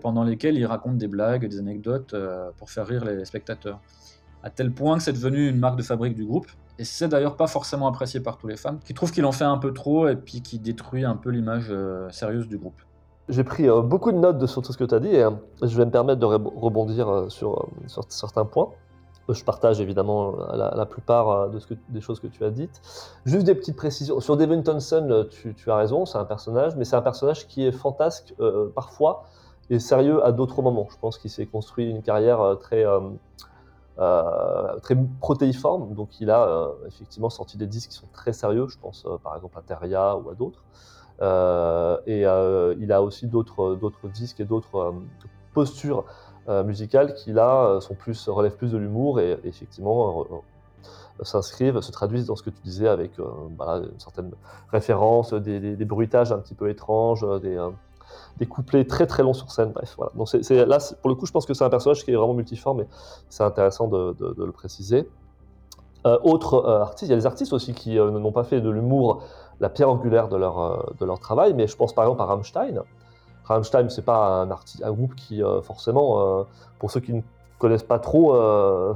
pendant 0.00 0.24
lesquels 0.24 0.56
il 0.56 0.66
raconte 0.66 0.98
des 0.98 1.08
blagues, 1.08 1.46
des 1.46 1.58
anecdotes 1.58 2.14
euh, 2.14 2.50
pour 2.58 2.70
faire 2.70 2.86
rire 2.86 3.04
les 3.04 3.24
spectateurs. 3.24 3.80
À 4.42 4.50
tel 4.50 4.72
point 4.72 4.96
que 4.96 5.02
c'est 5.04 5.12
devenu 5.12 5.48
une 5.48 5.58
marque 5.58 5.76
de 5.76 5.82
fabrique 5.82 6.14
du 6.14 6.24
groupe, 6.24 6.48
et 6.78 6.84
c'est 6.84 7.08
d'ailleurs 7.08 7.36
pas 7.36 7.46
forcément 7.46 7.86
apprécié 7.86 8.18
par 8.20 8.38
tous 8.38 8.48
les 8.48 8.56
fans, 8.56 8.78
qui 8.84 8.92
trouvent 8.92 9.12
qu'il 9.12 9.24
en 9.24 9.32
fait 9.32 9.44
un 9.44 9.58
peu 9.58 9.72
trop 9.72 10.08
et 10.08 10.16
puis 10.16 10.42
qui 10.42 10.58
détruit 10.58 11.04
un 11.04 11.16
peu 11.16 11.30
l'image 11.30 11.66
euh, 11.70 12.10
sérieuse 12.10 12.48
du 12.48 12.58
groupe. 12.58 12.80
J'ai 13.28 13.44
pris 13.44 13.68
euh, 13.68 13.80
beaucoup 13.82 14.12
de 14.12 14.18
notes 14.18 14.44
sur 14.46 14.62
tout 14.62 14.72
ce 14.72 14.78
que 14.78 14.84
tu 14.84 14.94
as 14.94 15.00
dit 15.00 15.14
et 15.14 15.26
je 15.62 15.76
vais 15.76 15.84
me 15.84 15.90
permettre 15.90 16.20
de 16.20 16.26
rebondir 16.26 17.26
sur, 17.28 17.68
certains 18.08 18.44
points. 18.44 18.70
Je 19.28 19.44
partage 19.44 19.80
évidemment 19.80 20.34
la, 20.52 20.84
plupart 20.84 21.48
de 21.48 21.58
ce 21.60 21.66
que, 21.68 21.74
des 21.88 22.00
choses 22.00 22.18
que 22.18 22.26
tu 22.26 22.44
as 22.44 22.50
dites. 22.50 22.82
Juste 23.24 23.46
des 23.46 23.54
petites 23.54 23.76
précisions. 23.76 24.20
Sur 24.20 24.36
Devin 24.36 24.60
Townsend, 24.62 25.28
tu, 25.30 25.54
as 25.70 25.76
raison, 25.76 26.04
c'est 26.06 26.18
un 26.18 26.24
personnage, 26.24 26.76
mais 26.76 26.84
c'est 26.84 26.96
un 26.96 27.02
personnage 27.02 27.46
qui 27.46 27.64
est 27.64 27.72
fantasque 27.72 28.34
parfois 28.74 29.24
et 29.70 29.78
sérieux 29.78 30.24
à 30.24 30.32
d'autres 30.32 30.62
moments. 30.62 30.88
Je 30.90 30.98
pense 30.98 31.18
qu'il 31.18 31.30
s'est 31.30 31.46
construit 31.46 31.88
une 31.88 32.02
carrière 32.02 32.40
euh, 32.40 32.54
très, 32.56 32.84
euh, 32.84 33.00
euh, 33.98 34.78
très 34.80 34.96
protéiforme. 35.20 35.94
Donc 35.94 36.20
il 36.20 36.30
a 36.30 36.68
effectivement 36.86 37.30
sorti 37.30 37.56
des 37.56 37.66
disques 37.66 37.90
qui 37.90 37.96
sont 37.96 38.08
très 38.12 38.32
sérieux. 38.32 38.66
Je 38.68 38.78
pense 38.78 39.06
par 39.22 39.34
exemple 39.36 39.58
à 39.58 39.62
Teria 39.62 40.16
ou 40.16 40.28
à 40.30 40.34
d'autres. 40.34 40.62
Et 41.20 42.20
il 42.20 42.92
a 42.92 43.02
aussi 43.02 43.26
d'autres 43.26 43.78
disques 44.12 44.40
et 44.40 44.44
d'autres 44.44 44.94
postures 45.54 46.04
musicales 46.48 47.14
qui 47.14 47.32
là 47.32 47.80
sont 47.80 47.94
plus 47.94 48.28
relèvent 48.28 48.56
plus 48.56 48.72
de 48.72 48.78
l'humour 48.78 49.20
et, 49.20 49.38
effectivement 49.44 50.26
s'inscrivent, 51.22 51.80
se 51.80 51.92
traduisent 51.92 52.26
dans 52.26 52.36
ce 52.36 52.42
que 52.42 52.50
tu 52.50 52.60
disais 52.64 52.88
avec 52.88 53.18
une 53.18 53.98
certaine 53.98 54.32
référence, 54.70 55.32
des, 55.34 55.76
des, 55.76 55.84
bruitages 55.84 56.32
un 56.32 56.38
petit 56.38 56.54
peu 56.54 56.68
étranges, 56.68 57.26
des, 57.40 58.46
couplets 58.46 58.84
très 58.86 59.06
très 59.06 59.22
longs 59.22 59.34
sur 59.34 59.50
scène. 59.50 59.72
Bref, 59.72 59.94
voilà. 59.96 60.12
Donc 60.16 60.32
là, 60.50 60.78
pour 61.00 61.08
le 61.10 61.14
coup, 61.14 61.26
je 61.26 61.32
pense 61.32 61.46
que 61.46 61.54
c'est 61.54 61.64
un 61.64 61.70
personnage 61.70 62.04
qui 62.04 62.10
est 62.10 62.16
vraiment 62.16 62.34
multiforme, 62.34 62.80
et 62.80 62.86
c'est 63.28 63.44
intéressant 63.44 63.88
de, 63.88 64.16
le 64.18 64.52
préciser. 64.52 65.08
Euh, 66.04 66.18
autre 66.24 66.66
artiste, 66.66 67.08
il 67.08 67.12
y 67.12 67.14
a 67.14 67.16
des 67.16 67.26
artistes 67.26 67.52
aussi 67.52 67.74
qui 67.74 67.94
n'ont 67.96 68.32
pas 68.32 68.44
fait 68.44 68.60
de 68.60 68.70
l'humour 68.70 69.22
la 69.62 69.70
pierre 69.70 69.88
angulaire 69.88 70.28
de 70.28 70.36
leur, 70.36 70.94
de 71.00 71.04
leur 71.06 71.18
travail, 71.18 71.54
mais 71.54 71.66
je 71.66 71.76
pense 71.76 71.94
par 71.94 72.04
exemple 72.04 72.20
à 72.20 72.26
Rammstein. 72.26 72.82
Rammstein, 73.44 73.88
c'est 73.88 74.04
pas 74.04 74.46
un, 74.82 74.92
groupe 74.92 75.14
qui, 75.14 75.42
forcément, 75.62 76.44
pour 76.78 76.90
ceux 76.90 77.00
qui 77.00 77.14
ne 77.14 77.22
connaissent 77.62 77.84
pas 77.84 78.00
trop, 78.00 78.34
euh, 78.34 78.94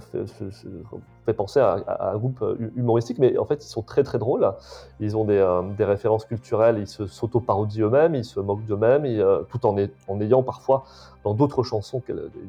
fait, 1.25 1.33
penser 1.33 1.61
à, 1.61 2.11
un 2.13 2.17
groupe 2.17 2.43
euh, 2.43 2.57
humoristique, 2.75 3.19
mais 3.19 3.39
en 3.39 3.45
fait, 3.45 3.65
ils 3.65 3.69
sont 3.69 3.83
très 3.83 4.03
très 4.03 4.19
drôles. 4.19 4.53
Ils 4.99 5.17
ont 5.17 5.25
des, 5.25 5.39
euh, 5.39 5.63
des 5.79 5.85
références 5.85 6.25
culturelles, 6.25 6.79
ils 6.79 6.89
se 6.89 7.07
s'auto-parodient 7.07 7.87
eux-mêmes, 7.87 8.17
ils 8.17 8.25
se 8.25 8.41
moquent 8.41 8.65
d'eux-mêmes, 8.65 9.05
euh, 9.05 9.43
tout 9.51 9.65
en, 9.67 9.77
ayant 10.21 10.43
parfois 10.43 10.85
dans 11.23 11.35
d'autres 11.35 11.63
chansons 11.63 12.03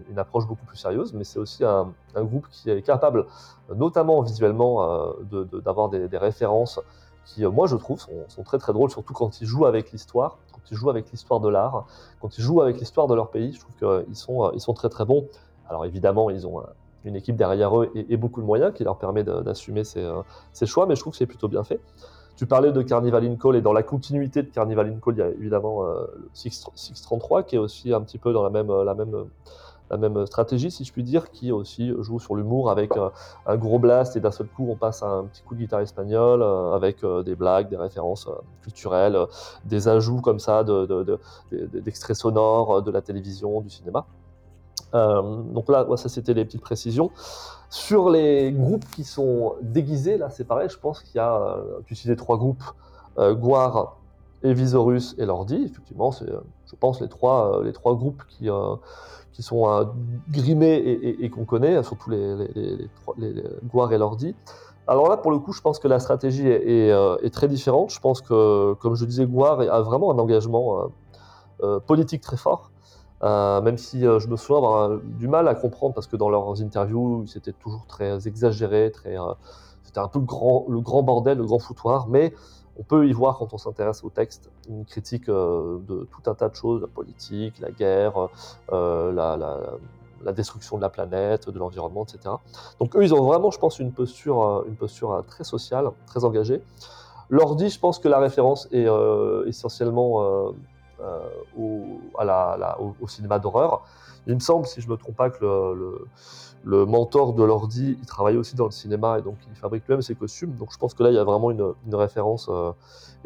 une 0.09 0.17
approche 0.17 0.47
beaucoup 0.47 0.65
plus 0.65 0.77
sérieuse. 0.77 1.13
Mais 1.13 1.23
c'est 1.23 1.37
aussi 1.37 1.63
un, 1.63 1.89
groupe 2.15 2.47
qui 2.49 2.71
est 2.71 2.81
capable, 2.81 3.27
notamment 3.75 4.21
visuellement, 4.21 5.13
d'avoir 5.63 5.89
de, 5.89 5.99
des, 5.99 6.07
des, 6.07 6.17
références 6.17 6.79
qui, 7.27 7.45
moi, 7.45 7.67
je 7.67 7.75
trouve, 7.75 8.05
sont, 8.27 8.43
très 8.43 8.57
très 8.57 8.73
drôles, 8.73 8.89
surtout 8.89 9.13
quand 9.13 9.41
ils 9.41 9.47
jouent 9.47 9.65
avec 9.65 9.91
l'histoire, 9.91 10.37
quand 10.51 10.61
ils 10.71 10.75
jouent 10.75 10.89
avec 10.89 11.11
l'histoire 11.11 11.39
de 11.39 11.49
l'art, 11.49 11.85
quand 12.21 12.37
ils 12.37 12.41
jouent 12.41 12.61
avec 12.61 12.79
l'histoire 12.79 13.07
de 13.07 13.15
leur 13.15 13.29
pays. 13.29 13.53
Je 13.53 13.59
trouve 13.59 14.03
qu'ils 14.05 14.15
sont, 14.15 14.51
ils 14.53 14.61
sont 14.61 14.73
très 14.73 14.89
très 14.89 15.05
bons. 15.05 15.27
Alors 15.69 15.85
évidemment, 15.85 16.29
ils 16.29 16.47
ont 16.47 16.63
une 17.07 17.15
équipe 17.15 17.35
derrière 17.35 17.77
eux 17.79 17.91
et, 17.95 18.17
beaucoup 18.17 18.41
de 18.41 18.45
moyens 18.45 18.73
qui 18.73 18.83
leur 18.83 18.97
permet 18.97 19.23
d'assumer 19.23 19.83
euh, 19.97 20.21
ces, 20.53 20.65
choix, 20.65 20.85
mais 20.85 20.95
je 20.95 21.01
trouve 21.01 21.11
que 21.11 21.17
c'est 21.17 21.25
plutôt 21.25 21.47
bien 21.47 21.63
fait. 21.63 21.79
Tu 22.35 22.45
parlais 22.45 22.71
de 22.71 22.81
Carnival 22.83 23.25
in 23.25 23.35
Call 23.35 23.55
et 23.55 23.61
dans 23.61 23.73
la 23.73 23.81
continuité 23.81 24.43
de 24.43 24.49
Carnival 24.49 24.87
in 24.87 24.99
Call, 24.99 25.15
il 25.15 25.19
y 25.19 25.21
a 25.23 25.29
évidemment 25.29 25.85
euh, 25.85 26.05
le 26.15 26.29
633 26.33 27.43
qui 27.43 27.55
est 27.55 27.59
aussi 27.59 27.93
un 27.93 28.01
petit 28.01 28.19
peu 28.19 28.31
dans 28.31 28.43
la 28.43 28.49
même, 28.49 28.71
la 28.83 28.93
même, 28.93 29.25
la 29.89 29.97
même 29.97 30.25
stratégie, 30.25 30.71
si 30.71 30.83
je 30.83 30.91
puis 30.91 31.03
dire, 31.03 31.31
qui 31.31 31.51
aussi 31.51 31.93
joue 31.99 32.19
sur 32.19 32.35
l'humour 32.35 32.69
avec 32.69 32.95
euh, 32.97 33.09
un 33.45 33.57
gros 33.57 33.79
blast 33.79 34.15
et 34.15 34.19
d'un 34.19 34.31
seul 34.31 34.47
coup 34.47 34.67
on 34.69 34.75
passe 34.75 35.03
à 35.03 35.07
un 35.07 35.23
petit 35.25 35.41
coup 35.43 35.55
de 35.55 35.59
guitare 35.59 35.81
espagnol 35.81 36.43
avec 36.73 37.05
des 37.25 37.35
blagues, 37.35 37.69
des 37.69 37.77
références 37.77 38.27
culturelles, 38.61 39.17
des 39.65 39.87
ajouts 39.87 40.21
comme 40.21 40.39
ça 40.39 40.63
d'extraits 40.63 42.15
de, 42.15 42.19
sonores 42.19 42.81
de 42.81 42.91
la 42.91 43.01
télévision, 43.01 43.61
du 43.61 43.69
cinéma. 43.69 44.05
Euh, 44.93 45.41
donc 45.43 45.69
là, 45.69 45.85
ça 45.95 46.09
c'était 46.09 46.33
les 46.33 46.45
petites 46.45 46.61
précisions. 46.61 47.11
Sur 47.69 48.09
les 48.09 48.51
groupes 48.51 48.85
qui 48.91 49.03
sont 49.03 49.55
déguisés, 49.61 50.17
là 50.17 50.29
c'est 50.29 50.45
pareil, 50.45 50.69
je 50.69 50.77
pense 50.77 51.01
qu'il 51.01 51.17
y 51.17 51.19
a, 51.19 51.35
euh, 51.35 51.79
tu 51.85 51.95
citais 51.95 52.15
trois 52.15 52.37
groupes, 52.37 52.63
euh, 53.17 53.33
Guar, 53.33 53.97
Evisorus 54.43 55.15
et 55.17 55.25
Lordi, 55.25 55.63
effectivement, 55.65 56.11
c'est, 56.11 56.29
je 56.67 56.75
pense, 56.75 57.01
les 57.01 57.07
trois, 57.07 57.61
les 57.63 57.73
trois 57.73 57.95
groupes 57.95 58.23
qui, 58.27 58.49
qui 59.31 59.43
sont 59.43 59.89
grimés 60.29 60.75
et, 60.75 61.29
qu'on 61.29 61.45
connaît, 61.45 61.81
surtout 61.83 62.09
les, 62.09 62.35
les, 62.55 62.89
les, 63.17 63.43
Guar 63.71 63.91
et 63.93 63.97
Lordi. 63.97 64.35
Alors 64.87 65.09
là, 65.09 65.17
pour 65.17 65.31
le 65.31 65.39
coup, 65.39 65.53
je 65.53 65.61
pense 65.61 65.79
que 65.79 65.87
la 65.87 65.99
stratégie 65.99 66.47
est, 66.47 66.89
est, 66.89 67.29
très 67.33 67.47
différente. 67.47 67.91
Je 67.91 67.99
pense 67.99 68.21
que, 68.21 68.73
comme 68.75 68.95
je 68.95 69.05
disais, 69.05 69.25
Guar 69.25 69.61
a 69.61 69.81
vraiment 69.81 70.11
un 70.11 70.19
engagement 70.19 70.89
politique 71.85 72.21
très 72.21 72.37
fort. 72.37 72.71
Euh, 73.23 73.61
même 73.61 73.77
si 73.77 74.05
euh, 74.05 74.19
je 74.19 74.27
me 74.27 74.37
souviens 74.37 74.57
avoir 74.57 74.91
euh, 74.91 75.01
du 75.03 75.27
mal 75.27 75.47
à 75.47 75.55
comprendre 75.55 75.95
parce 75.95 76.05
que 76.05 76.15
dans 76.15 76.29
leurs 76.29 76.61
interviews, 76.61 77.25
c'était 77.25 77.53
toujours 77.53 77.87
très 77.87 78.27
exagéré, 78.27 78.91
très, 78.91 79.15
c'était 79.83 79.99
un 79.99 80.07
peu 80.07 80.19
le 80.19 80.25
grand, 80.25 80.65
le 80.69 80.79
grand 80.81 81.01
bordel, 81.01 81.39
le 81.39 81.45
grand 81.45 81.57
foutoir, 81.57 82.07
mais 82.07 82.33
on 82.79 82.83
peut 82.83 83.07
y 83.07 83.13
voir 83.13 83.37
quand 83.37 83.53
on 83.53 83.57
s'intéresse 83.57 84.03
au 84.03 84.09
texte 84.09 84.51
une 84.69 84.85
critique 84.85 85.27
de 85.27 86.07
tout 86.11 86.29
un 86.29 86.35
tas 86.35 86.49
de 86.49 86.55
choses, 86.55 86.81
la 86.81 86.87
politique, 86.87 87.59
la 87.59 87.71
guerre, 87.71 88.29
la, 88.71 89.37
la, 90.23 90.31
destruction 90.31 90.77
de 90.77 90.81
la 90.81 90.89
planète, 90.89 91.49
de 91.49 91.57
l'environnement, 91.57 92.03
etc. 92.03 92.35
Donc 92.79 92.95
eux, 92.95 93.03
ils 93.03 93.13
ont 93.13 93.23
vraiment, 93.23 93.49
je 93.49 93.57
pense, 93.57 93.79
une 93.79 93.91
posture, 93.91 94.63
une 94.67 94.75
posture 94.75 95.23
très 95.27 95.43
sociale, 95.43 95.89
très 96.05 96.23
engagée. 96.23 96.61
L'ordi, 97.29 97.69
je 97.69 97.79
pense 97.79 97.97
que 97.97 98.07
la 98.07 98.19
référence 98.19 98.67
est 98.71 98.87
essentiellement 99.47 100.53
euh, 100.99 101.29
au, 101.55 103.07
cinéma 103.07 103.39
d'horreur. 103.39 103.83
Il 104.25 104.33
me 104.33 104.39
semble, 104.39 104.65
si 104.65 104.81
je 104.81 104.87
ne 104.87 104.91
me 104.91 104.97
trompe 104.97 105.15
pas, 105.15 105.29
que 105.29 105.43
le, 105.43 106.07
mentor 106.65 107.33
de 107.33 107.43
l'ordi, 107.43 107.97
il 107.99 108.05
travaille 108.05 108.37
aussi 108.37 108.55
dans 108.55 108.65
le 108.65 108.71
cinéma 108.71 109.19
et 109.19 109.21
donc 109.21 109.35
il 109.49 109.55
fabrique 109.55 109.87
lui-même 109.87 110.01
ses 110.01 110.15
costumes. 110.15 110.55
Donc 110.55 110.71
je 110.71 110.77
pense 110.77 110.93
que 110.93 111.03
là, 111.03 111.09
il 111.09 111.15
y 111.15 111.19
a 111.19 111.23
vraiment 111.23 111.51
une, 111.51 111.73
référence 111.93 112.47
euh, 112.49 112.71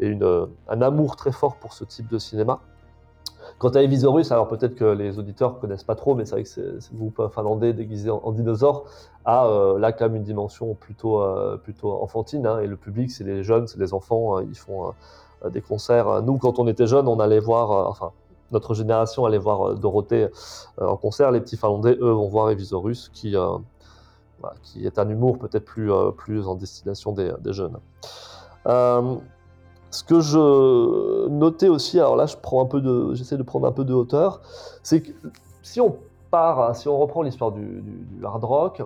et 0.00 0.06
une, 0.06 0.48
un 0.68 0.82
amour 0.82 1.16
très 1.16 1.32
fort 1.32 1.56
pour 1.56 1.72
ce 1.72 1.84
type 1.84 2.08
de 2.08 2.18
cinéma. 2.18 2.60
Quant 3.58 3.70
à 3.70 3.82
Evisorus, 3.82 4.30
alors 4.32 4.48
peut-être 4.48 4.74
que 4.74 4.84
les 4.84 5.18
auditeurs 5.18 5.58
connaissent 5.58 5.84
pas 5.84 5.94
trop, 5.94 6.14
mais 6.14 6.24
c'est 6.24 6.32
vrai 6.32 6.44
que 6.44 6.48
ce 6.80 6.94
groupe 6.94 7.20
finlandais 7.32 7.72
déguisé 7.72 8.10
en, 8.10 8.32
dinosaure 8.32 8.84
a 9.24 9.46
euh, 9.46 9.78
là 9.78 9.92
quand 9.92 10.06
même 10.06 10.16
une 10.16 10.22
dimension 10.22 10.74
plutôt, 10.74 11.22
plutôt 11.62 11.92
enfantine. 12.02 12.46
Hein, 12.46 12.60
et 12.60 12.66
le 12.66 12.76
public, 12.76 13.10
c'est 13.10 13.24
les 13.24 13.42
jeunes, 13.42 13.66
c'est 13.66 13.78
les 13.78 13.94
enfants, 13.94 14.36
hein, 14.36 14.44
ils 14.48 14.56
font 14.56 14.92
euh, 15.44 15.50
des 15.50 15.60
concerts. 15.60 16.22
Nous, 16.22 16.38
quand 16.38 16.58
on 16.58 16.66
était 16.66 16.86
jeunes, 16.86 17.08
on 17.08 17.18
allait 17.20 17.40
voir, 17.40 17.70
euh, 17.70 17.84
enfin, 17.88 18.12
notre 18.52 18.74
génération 18.74 19.24
allait 19.24 19.38
voir 19.38 19.70
euh, 19.70 19.74
Dorothée 19.74 20.28
en 20.78 20.96
concert. 20.96 21.30
Les 21.30 21.40
petits 21.40 21.56
Finlandais, 21.56 21.96
eux, 22.00 22.12
vont 22.12 22.28
voir 22.28 22.50
Evisorus, 22.50 23.10
qui, 23.12 23.34
bah, 23.34 24.54
qui 24.62 24.86
est 24.86 24.98
un 24.98 25.08
humour 25.08 25.38
peut-être 25.38 25.64
plus, 25.64 25.90
plus 26.16 26.46
en 26.46 26.54
destination 26.54 27.12
des, 27.12 27.32
jeunes. 27.46 27.78
ce 28.64 30.04
que 30.04 30.20
je 30.20 31.28
notais 31.28 31.68
aussi, 31.68 31.98
alors 31.98 32.16
là, 32.16 32.26
je 32.26 32.36
de, 32.78 33.14
j'essaie 33.14 33.36
de 33.36 33.42
prendre 33.42 33.66
un 33.66 33.72
peu 33.72 33.84
de 33.84 33.94
hauteur, 33.94 34.40
c'est 34.82 35.02
que 35.02 35.12
si 35.62 35.80
on 35.80 35.96
part, 36.30 36.74
si 36.74 36.88
on 36.88 36.98
reprend 36.98 37.22
l'histoire 37.22 37.52
du, 37.52 37.84
hard 38.24 38.44
rock, 38.44 38.82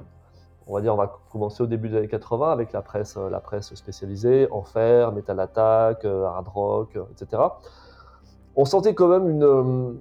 on 0.66 0.74
va 0.74 0.80
dire, 0.80 0.92
on 0.92 0.96
va 0.96 1.18
commencer 1.30 1.62
au 1.62 1.66
début 1.66 1.88
des 1.88 1.96
années 1.96 2.08
80 2.08 2.50
avec 2.50 2.72
la 2.72 2.82
presse, 2.82 3.16
euh, 3.16 3.30
la 3.30 3.40
presse 3.40 3.72
spécialisée, 3.74 4.48
Enfer, 4.50 5.12
Metal 5.12 5.38
Attack, 5.38 6.04
euh, 6.04 6.24
Hard 6.24 6.48
Rock, 6.48 6.96
euh, 6.96 7.04
etc. 7.12 7.42
On 8.56 8.64
sentait 8.64 8.94
quand 8.94 9.08
même 9.08 9.28
une, 9.28 9.98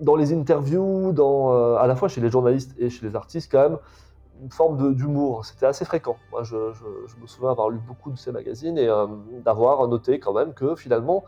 dans 0.00 0.16
les 0.16 0.32
interviews, 0.32 1.12
dans, 1.12 1.76
à 1.76 1.86
la 1.86 1.96
fois 1.96 2.08
chez 2.08 2.20
les 2.20 2.30
journalistes 2.30 2.74
et 2.78 2.90
chez 2.90 3.06
les 3.06 3.16
artistes, 3.16 3.50
quand 3.50 3.70
même, 3.70 3.78
une 4.42 4.50
forme 4.50 4.94
d'humour. 4.94 5.46
C'était 5.46 5.66
assez 5.66 5.84
fréquent. 5.84 6.16
Moi, 6.30 6.42
je, 6.42 6.56
me 6.56 7.26
souviens 7.26 7.50
avoir 7.50 7.70
lu 7.70 7.78
beaucoup 7.78 8.10
de 8.10 8.18
ces 8.18 8.32
magazines 8.32 8.76
et 8.76 8.88
d'avoir 9.42 9.88
noté 9.88 10.20
quand 10.20 10.34
même 10.34 10.52
que 10.52 10.74
finalement, 10.76 11.24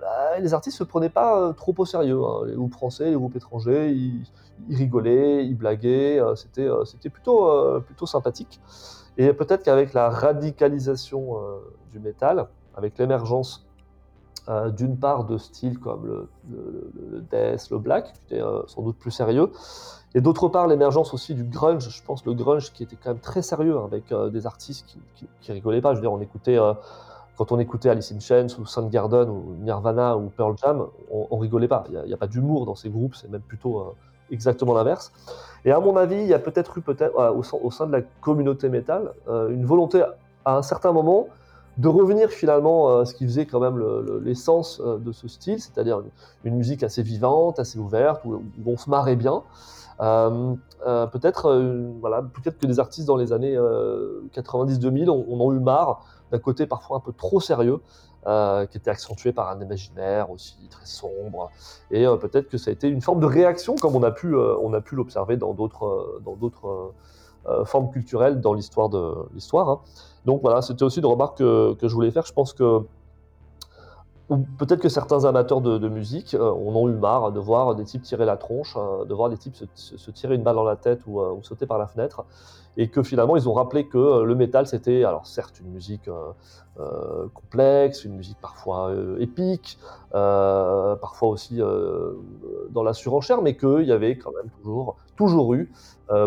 bah, 0.00 0.38
les 0.38 0.54
artistes 0.54 0.78
se 0.78 0.84
prenaient 0.84 1.10
pas 1.10 1.52
trop 1.52 1.74
au 1.76 1.84
sérieux. 1.84 2.22
Hein. 2.24 2.46
Les 2.46 2.54
groupes 2.54 2.72
français, 2.72 3.10
les 3.10 3.16
groupes 3.16 3.36
étrangers, 3.36 3.90
ils, 3.90 4.24
il 4.68 4.76
rigolait, 4.76 5.46
il 5.46 5.56
blaguait, 5.56 6.20
euh, 6.20 6.34
c'était, 6.34 6.66
euh, 6.66 6.84
plutôt, 7.12 7.48
euh, 7.48 7.80
plutôt 7.80 8.06
sympathique. 8.06 8.60
Et 9.16 9.32
peut-être 9.32 9.62
qu'avec 9.62 9.92
la 9.92 10.08
radicalisation 10.08 11.36
du 11.90 11.98
métal, 11.98 12.46
avec 12.74 12.96
l'émergence 12.96 13.68
d'une 14.76 14.96
part 14.96 15.24
de 15.24 15.38
styles 15.38 15.78
comme 15.78 16.06
le, 16.06 17.22
death, 17.30 17.70
le 17.70 17.78
black, 17.78 18.12
qui 18.12 18.34
était 18.34 18.44
sans 18.66 18.82
doute 18.82 18.96
plus 18.96 19.10
sérieux, 19.10 19.50
et 20.14 20.20
d'autre 20.20 20.48
part 20.48 20.66
l'émergence 20.66 21.14
aussi 21.14 21.34
du 21.34 21.44
grunge, 21.44 21.88
je 21.88 22.02
pense 22.02 22.24
le 22.26 22.34
grunge 22.34 22.72
qui 22.72 22.82
était 22.82 22.96
quand 22.96 23.10
même 23.10 23.20
très 23.20 23.42
sérieux, 23.42 23.78
hein, 23.78 23.84
avec 23.84 24.12
des 24.32 24.46
artistes 24.46 24.86
qui, 24.86 25.28
qui, 25.40 25.52
rigolaient 25.52 25.80
pas, 25.80 25.90
je 25.92 25.96
veux 25.96 26.02
dire, 26.02 26.12
on 26.12 26.20
écoutait... 26.20 26.58
quand 27.36 27.52
on 27.52 27.58
écoutait 27.58 27.90
Alice 27.90 28.12
in 28.12 28.20
Chains 28.20 28.48
ou 28.58 28.66
Soundgarden 28.66 29.28
ou 29.28 29.54
Nirvana 29.60 30.16
ou 30.16 30.30
Pearl 30.36 30.56
Jam, 30.56 30.86
on, 31.10 31.36
rigolait 31.38 31.68
pas. 31.68 31.84
Il 31.90 32.02
n'y 32.06 32.12
a, 32.12 32.16
pas 32.16 32.26
d'humour 32.26 32.66
dans 32.66 32.74
ces 32.74 32.90
groupes, 32.90 33.14
c'est 33.14 33.30
même 33.30 33.42
plutôt 33.42 33.94
exactement 34.30 34.74
l'inverse. 34.74 35.12
Et 35.64 35.72
à 35.72 35.80
mon 35.80 35.96
avis, 35.96 36.16
il 36.16 36.26
y 36.26 36.34
a 36.34 36.38
peut-être 36.38 36.78
eu 36.78 36.80
peut-être 36.80 37.14
au, 37.16 37.70
sein 37.70 37.86
de 37.86 37.92
la 37.92 38.02
communauté 38.20 38.68
métal 38.68 39.12
euh, 39.28 39.50
une 39.50 39.64
volonté 39.64 40.02
à 40.44 40.56
un 40.56 40.62
certain 40.62 40.92
moment 40.92 41.26
de 41.80 41.88
revenir 41.88 42.30
finalement 42.30 42.98
à 42.98 43.04
ce 43.06 43.14
qui 43.14 43.24
faisait 43.24 43.46
quand 43.46 43.60
même 43.60 43.78
l'essence 44.22 44.80
euh, 44.84 44.98
de 44.98 45.12
ce 45.12 45.28
style, 45.28 45.60
c'est-à-dire 45.60 46.02
une, 46.44 46.56
musique 46.56 46.82
assez 46.82 47.02
vivante, 47.02 47.58
assez 47.58 47.78
ouverte, 47.78 48.24
où, 48.24 48.42
on 48.66 48.76
se 48.76 48.90
marrait 48.90 49.16
bien. 49.16 49.42
Euh, 50.00 50.54
peut-être 51.12 51.60
voilà, 52.00 52.22
peut-être 52.22 52.58
que 52.58 52.66
des 52.66 52.80
artistes 52.80 53.06
dans 53.06 53.16
les 53.16 53.32
années 53.32 53.56
90-2000 54.34 55.10
ont, 55.10 55.26
ont, 55.28 55.52
eu 55.52 55.58
marre 55.58 56.04
d'un 56.30 56.38
côté 56.38 56.66
parfois 56.66 56.98
un 56.98 57.00
peu 57.00 57.12
trop 57.12 57.40
sérieux 57.40 57.80
euh, 58.26 58.66
qui 58.66 58.76
était 58.76 58.90
accentué 58.90 59.32
par 59.32 59.48
un 59.48 59.58
imaginaire 59.62 60.30
aussi 60.30 60.58
très 60.68 60.84
sombre. 60.84 61.50
Et 61.90 62.06
euh, 62.06 62.16
peut-être 62.16 62.50
que 62.50 62.58
ça 62.58 62.68
a 62.68 62.72
été 62.74 62.86
une 62.86 63.00
forme 63.00 63.18
de 63.18 63.24
réaction, 63.24 63.76
comme 63.76 63.96
on 63.96 64.02
a 64.02 64.10
pu, 64.10 64.34
euh, 64.34 64.58
on 64.60 64.78
pu 64.82 64.94
l'observer 64.94 65.38
dans 65.38 65.54
d'autres, 65.54 66.20
dans 66.22 66.36
d'autres 66.36 66.92
formes 67.64 67.90
culturelles 67.90 68.40
dans 68.40 68.54
l'histoire 68.54 68.88
de 68.88 69.14
l'histoire. 69.34 69.68
Hein. 69.68 69.80
Donc 70.24 70.42
voilà, 70.42 70.62
c'était 70.62 70.82
aussi 70.82 71.00
une 71.00 71.06
remarque 71.06 71.38
que, 71.38 71.74
que, 71.74 71.88
je 71.88 71.94
voulais 71.94 72.10
faire. 72.10 72.26
Je 72.26 72.32
pense 72.32 72.52
que 72.52 72.82
ou 74.30 74.46
peut-être 74.58 74.80
que 74.80 74.88
certains 74.88 75.24
amateurs 75.24 75.60
de, 75.60 75.88
musique 75.88 76.34
euh, 76.34 76.52
ont 76.52 76.88
eu 76.88 76.92
marre 76.92 77.32
de 77.32 77.40
voir 77.40 77.74
des 77.74 77.84
types 77.84 78.02
tirer 78.02 78.24
la 78.24 78.36
tronche, 78.36 78.76
euh, 78.76 79.04
de 79.04 79.12
voir 79.12 79.28
des 79.28 79.36
types 79.36 79.56
se, 79.74 80.10
tirer 80.12 80.36
une 80.36 80.44
balle 80.44 80.54
dans 80.54 80.64
la 80.64 80.76
tête 80.76 81.00
ou, 81.06 81.20
euh, 81.20 81.32
ou 81.32 81.42
sauter 81.42 81.66
par 81.66 81.78
la 81.78 81.88
fenêtre, 81.88 82.24
et 82.76 82.88
que 82.88 83.02
finalement 83.02 83.36
ils 83.36 83.48
ont 83.48 83.52
rappelé 83.52 83.88
que 83.88 84.22
le 84.22 84.34
métal 84.36 84.68
c'était, 84.68 85.02
alors 85.02 85.26
certes 85.26 85.58
une 85.58 85.72
musique 85.72 86.08
complexe, 87.34 88.04
une 88.04 88.14
musique 88.14 88.38
parfois 88.40 88.94
épique, 89.18 89.76
parfois 90.12 91.28
aussi 91.28 91.60
dans 92.70 92.82
la 92.84 92.92
surenchère, 92.92 93.42
mais 93.42 93.56
qu'il 93.56 93.82
y 93.82 93.92
avait 93.92 94.16
quand 94.16 94.30
même 94.36 94.50
toujours, 94.62 94.96
toujours 95.16 95.52
eu 95.52 95.72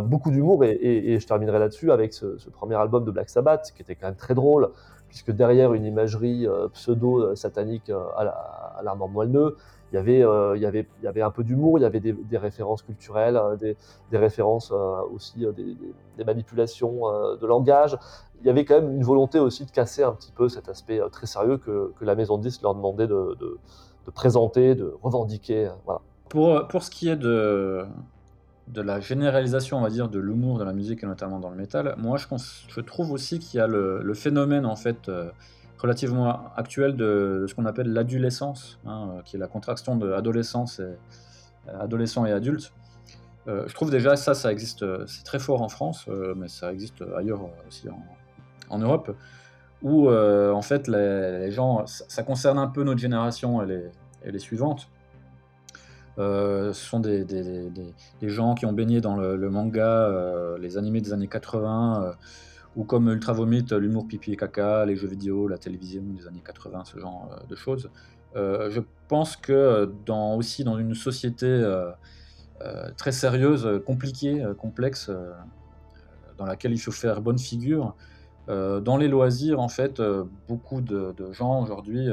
beaucoup 0.01 0.31
d'humour, 0.31 0.65
et, 0.65 1.17
je 1.17 1.25
terminerai 1.25 1.59
là-dessus 1.59 1.93
avec 1.93 2.13
ce 2.13 2.49
premier 2.51 2.75
album 2.75 3.05
de 3.05 3.11
Black 3.11 3.29
Sabbath, 3.29 3.71
qui 3.73 3.81
était 3.81 3.95
quand 3.95 4.07
même 4.07 4.17
très 4.17 4.35
drôle, 4.35 4.69
puisque 5.13 5.29
derrière 5.29 5.73
une 5.73 5.85
imagerie 5.85 6.47
euh, 6.47 6.67
pseudo-satanique 6.69 7.91
euh, 7.91 8.01
à 8.17 8.23
la- 8.23 8.31
à 8.31 8.81
l'armement 8.81 9.07
moelleux, 9.07 9.57
il 9.91 9.95
y, 9.95 9.99
avait, 9.99 10.23
euh, 10.23 10.57
il, 10.57 10.63
y 10.63 10.65
avait, 10.65 11.21
un 11.21 11.29
peu 11.29 11.43
d'humour, 11.43 11.77
il 11.77 11.83
y 11.83 11.85
avait 11.85 11.99
des, 11.99 12.37
références 12.39 12.81
culturelles, 12.81 13.37
euh, 13.37 13.55
des, 13.55 14.17
références 14.17 14.71
euh, 14.71 15.01
aussi, 15.13 15.45
euh, 15.45 15.51
des, 15.51 16.23
manipulations 16.25 17.07
euh, 17.07 17.37
de 17.37 17.45
langage. 17.45 17.95
Il 18.41 18.47
y 18.47 18.49
avait 18.49 18.65
quand 18.65 18.81
même 18.81 18.95
une 18.95 19.03
volonté 19.03 19.37
aussi 19.37 19.65
de 19.67 19.71
casser 19.71 20.01
un 20.01 20.13
petit 20.13 20.31
peu 20.31 20.49
cet 20.49 20.67
aspect 20.67 20.99
euh, 20.99 21.09
très 21.09 21.27
sérieux 21.27 21.59
que, 21.59 21.93
la 22.01 22.15
maison 22.15 22.39
de 22.39 22.41
disques 22.41 22.63
leur 22.63 22.73
demandait 22.73 23.05
de, 23.05 23.37
présenter, 24.15 24.73
de 24.73 24.95
revendiquer. 25.03 25.69
euh, 26.57 26.63
pour 26.63 26.81
ce 26.81 26.89
qui 26.89 27.07
est 27.07 27.17
de, 27.17 27.85
de 28.67 28.81
la 28.81 28.99
généralisation, 28.99 29.77
on 29.77 29.81
va 29.81 29.89
dire, 29.89 30.09
de 30.09 30.19
l'humour 30.19 30.57
de 30.57 30.63
la 30.63 30.73
musique 30.73 31.03
et 31.03 31.07
notamment 31.07 31.39
dans 31.39 31.49
le 31.49 31.55
métal, 31.55 31.95
moi 31.97 32.17
je, 32.17 32.81
trouve 32.81 33.11
aussi 33.11 33.39
qu'il 33.39 33.57
y 33.57 33.61
a 33.61 33.67
le, 33.67 34.13
phénomène 34.13 34.65
en 34.65 34.75
fait 34.75 35.09
euh, 35.09 35.29
relativement 35.77 36.53
actuel 36.55 36.95
de, 36.95 37.45
ce 37.47 37.53
qu'on 37.55 37.65
appelle 37.65 37.91
l'adolescence, 37.91 38.79
hein, 38.85 39.09
euh, 39.09 39.21
qui 39.23 39.35
est 39.35 39.39
la 39.39 39.47
contraction 39.47 39.97
de 39.97 40.13
adolescence 40.13 40.79
et 40.79 40.83
euh, 40.83 41.79
adolescent 41.79 42.25
et 42.25 42.31
adulte. 42.31 42.71
Je 43.45 43.73
trouve 43.73 43.91
déjà 43.91 44.15
ça, 44.15 44.33
ça 44.33 44.53
existe, 44.53 44.85
c'est 45.05 45.25
très 45.25 45.39
fort 45.39 45.61
en 45.61 45.67
France, 45.67 46.07
mais 46.37 46.47
ça 46.47 46.71
existe 46.71 47.03
ailleurs 47.17 47.41
aussi 47.67 47.89
en, 48.69 48.79
Europe, 48.79 49.13
où 49.81 50.09
en 50.09 50.61
fait 50.61 50.87
les, 50.87 51.51
gens, 51.51 51.85
ça, 51.85 52.23
concerne 52.23 52.57
un 52.57 52.67
peu 52.67 52.85
notre 52.85 53.01
génération 53.01 53.61
et 53.61 54.31
les 54.31 54.39
suivantes. 54.39 54.87
Euh, 56.19 56.73
ce 56.73 56.85
sont 56.85 56.99
des, 56.99 57.25
gens 58.21 58.53
qui 58.55 58.65
ont 58.65 58.73
baigné 58.73 59.01
dans 59.01 59.15
le, 59.15 59.49
manga, 59.49 60.07
euh, 60.07 60.57
les 60.57 60.77
animés 60.77 61.01
des 61.01 61.13
années 61.13 61.27
80, 61.27 62.03
euh, 62.03 62.11
ou 62.75 62.83
comme 62.83 63.09
Ultra 63.09 63.33
Vomit, 63.33 63.65
l'humour 63.71 64.07
pipi 64.07 64.33
et 64.33 64.35
caca, 64.35 64.85
les 64.85 64.95
jeux 64.95 65.07
vidéo, 65.07 65.47
la 65.47 65.57
télévision 65.57 66.03
des 66.03 66.27
années 66.27 66.43
80, 66.45 66.85
ce 66.85 66.99
genre 66.99 67.29
de 67.47 67.55
choses. 67.55 67.89
Je 68.35 68.79
pense 69.07 69.35
que 69.35 69.91
aussi 70.09 70.63
dans 70.63 70.77
une 70.77 70.95
société 70.95 71.47
très 72.97 73.11
sérieuse, 73.11 73.81
compliquée, 73.85 74.43
complexe, 74.57 75.11
dans 76.39 76.45
laquelle 76.45 76.71
il 76.73 76.79
faut 76.79 76.91
faire 76.91 77.21
bonne 77.21 77.37
figure, 77.37 77.95
dans 78.47 78.97
les 78.97 79.07
loisirs, 79.07 79.59
en 79.59 79.69
fait, 79.69 80.01
beaucoup 80.47 80.81
de, 80.81 81.13
gens 81.31 81.61
aujourd'hui, 81.61 82.09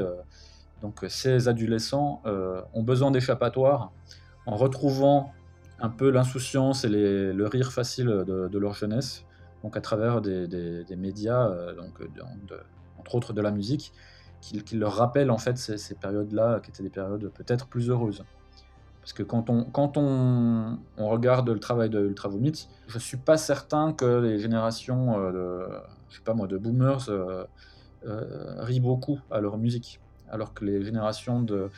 donc 0.81 1.05
ces 1.09 1.47
adolescents, 1.47 2.21
euh, 2.25 2.61
ont 2.73 2.83
besoin 2.83 3.11
d'échappatoire 3.11 3.91
en 4.45 4.55
retrouvant 4.55 5.31
un 5.79 5.89
peu 5.89 6.09
l'insouciance 6.09 6.83
et 6.83 6.89
le 6.89 7.47
rire 7.47 7.71
facile 7.71 8.07
de, 8.07 8.57
leur 8.57 8.73
jeunesse, 8.73 9.25
donc 9.63 9.77
à 9.77 9.81
travers 9.81 10.21
des, 10.21 10.85
médias, 10.97 11.47
euh, 11.47 11.73
donc, 11.73 12.01
euh, 12.01 12.57
entre 12.99 13.15
autres 13.15 13.33
de 13.33 13.41
la 13.41 13.51
musique, 13.51 13.93
qui, 14.41 14.75
leur 14.75 14.93
rappellent 14.93 15.31
en 15.31 15.37
fait 15.37 15.57
ces, 15.57 15.95
périodes-là, 15.95 16.59
qui 16.61 16.71
étaient 16.71 16.83
des 16.83 16.89
périodes 16.89 17.31
peut-être 17.33 17.67
plus 17.67 17.89
heureuses. 17.89 18.23
Parce 19.01 19.13
que 19.13 19.23
quand 19.23 19.49
on, 19.49 19.63
quand 19.63 19.97
on, 19.97 20.77
regarde 20.97 21.49
le 21.49 21.59
travail 21.59 21.89
de 21.89 22.13
Vomit, 22.23 22.67
je 22.87 22.99
suis 22.99 23.17
pas 23.17 23.37
certain 23.37 23.93
que 23.93 24.19
les 24.19 24.39
générations 24.39 25.19
euh, 25.19 25.31
de, 25.31 26.21
pas 26.23 26.35
moi, 26.35 26.47
de 26.47 26.57
boomers 26.57 27.09
euh, 27.09 27.43
euh, 28.05 28.55
rient 28.59 28.79
beaucoup 28.79 29.19
à 29.31 29.41
leur 29.41 29.57
musique. 29.57 29.99
Alors 30.31 30.53
que 30.53 30.65
les 30.65 30.83
générations 30.83 31.41
de, 31.41 31.69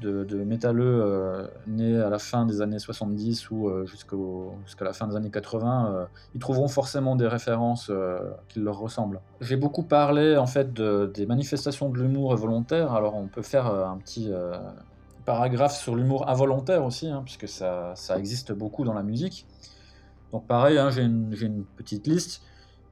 de, 0.00 0.44
métalleux 0.44 1.00
euh, 1.02 1.46
nés 1.66 1.98
à 1.98 2.10
la 2.10 2.18
fin 2.18 2.46
des 2.46 2.60
années 2.60 2.78
70 2.78 3.50
ou 3.50 3.68
euh, 3.68 3.86
jusqu'à 3.86 4.84
la 4.84 4.92
fin 4.92 5.06
des 5.06 5.16
années 5.16 5.30
80, 5.30 5.92
euh, 5.94 6.04
ils 6.34 6.40
trouveront 6.40 6.68
forcément 6.68 7.16
des 7.16 7.26
références 7.26 7.88
euh, 7.90 8.18
qui 8.48 8.60
leur 8.60 8.78
ressemblent. 8.78 9.20
J'ai 9.40 9.56
beaucoup 9.56 9.82
parlé 9.82 10.36
en 10.36 10.46
fait 10.46 10.72
de- 10.72 11.10
des 11.14 11.26
manifestations 11.26 11.88
de 11.88 11.98
l'humour 11.98 12.34
volontaire. 12.36 12.92
Alors 12.92 13.16
on 13.16 13.26
peut 13.26 13.42
faire 13.42 13.66
un 13.66 13.96
petit 13.98 14.30
paragraphe 15.24 15.76
sur 15.76 15.96
l'humour 15.96 16.28
involontaire 16.28 16.84
aussi, 16.84 17.08
hein, 17.08 17.22
puisque 17.24 17.48
ça, 17.48 17.94
existe 18.16 18.52
beaucoup 18.52 18.84
dans 18.84 18.94
la 18.94 19.02
musique. 19.02 19.46
Donc 20.32 20.46
pareil, 20.46 20.78
hein, 20.78 20.90
j'ai 20.90 21.02
une 21.02 21.64
petite 21.76 22.06
liste. 22.06 22.42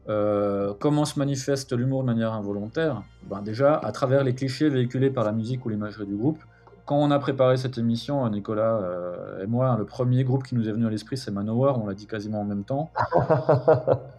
Euh, 0.08 0.74
comment 0.78 1.04
se 1.04 1.18
manifeste 1.18 1.72
l'humour 1.72 2.02
de 2.02 2.06
manière 2.06 2.32
involontaire? 2.32 3.02
Ben 3.28 3.42
Déjà, 3.42 3.76
à 3.76 3.92
travers 3.92 4.24
les 4.24 4.34
clichés 4.34 4.68
véhiculés 4.68 5.10
par 5.10 5.24
la 5.24 5.32
musique 5.32 5.64
ou 5.64 5.70
l'imagerie 5.70 6.06
du 6.06 6.14
groupe. 6.14 6.38
Quand 6.86 6.96
on 6.96 7.10
a 7.10 7.18
préparé 7.18 7.56
cette 7.56 7.78
émission, 7.78 8.28
Nicolas 8.28 8.76
euh, 8.76 9.42
et 9.42 9.46
moi, 9.46 9.74
le 9.78 9.86
premier 9.86 10.22
groupe 10.22 10.44
qui 10.44 10.54
nous 10.54 10.68
est 10.68 10.72
venu 10.72 10.86
à 10.86 10.90
l'esprit, 10.90 11.16
c'est 11.16 11.30
Manowar, 11.30 11.82
on 11.82 11.86
l'a 11.86 11.94
dit 11.94 12.06
quasiment 12.06 12.42
en 12.42 12.44
même 12.44 12.64
temps. 12.64 12.90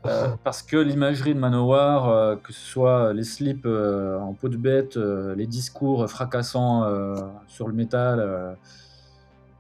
Euh, 0.08 0.28
parce 0.44 0.62
que 0.62 0.78
l'imagerie 0.78 1.34
de 1.34 1.40
Manowar, 1.40 2.08
euh, 2.08 2.36
que 2.36 2.54
ce 2.54 2.60
soit 2.60 3.12
les 3.12 3.24
slips 3.24 3.66
euh, 3.66 4.20
en 4.20 4.34
peau 4.34 4.50
de 4.50 4.56
bête, 4.56 4.98
euh, 4.98 5.34
les 5.34 5.48
discours 5.48 6.08
fracassants 6.08 6.84
euh, 6.84 7.16
sur 7.48 7.68
le 7.68 7.74
métal, 7.74 8.56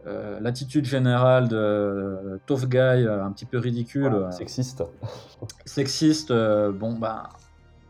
euh, 0.07 0.39
l'attitude 0.39 0.85
générale 0.85 1.47
de 1.47 2.39
tough 2.45 2.65
guy, 2.65 2.77
euh, 2.77 3.23
un 3.23 3.31
petit 3.31 3.45
peu 3.45 3.57
ridicule, 3.57 4.13
euh, 4.13 4.31
Sexiste. 4.31 4.83
sexiste, 5.65 6.31
bon 6.31 6.93
bah 6.93 7.29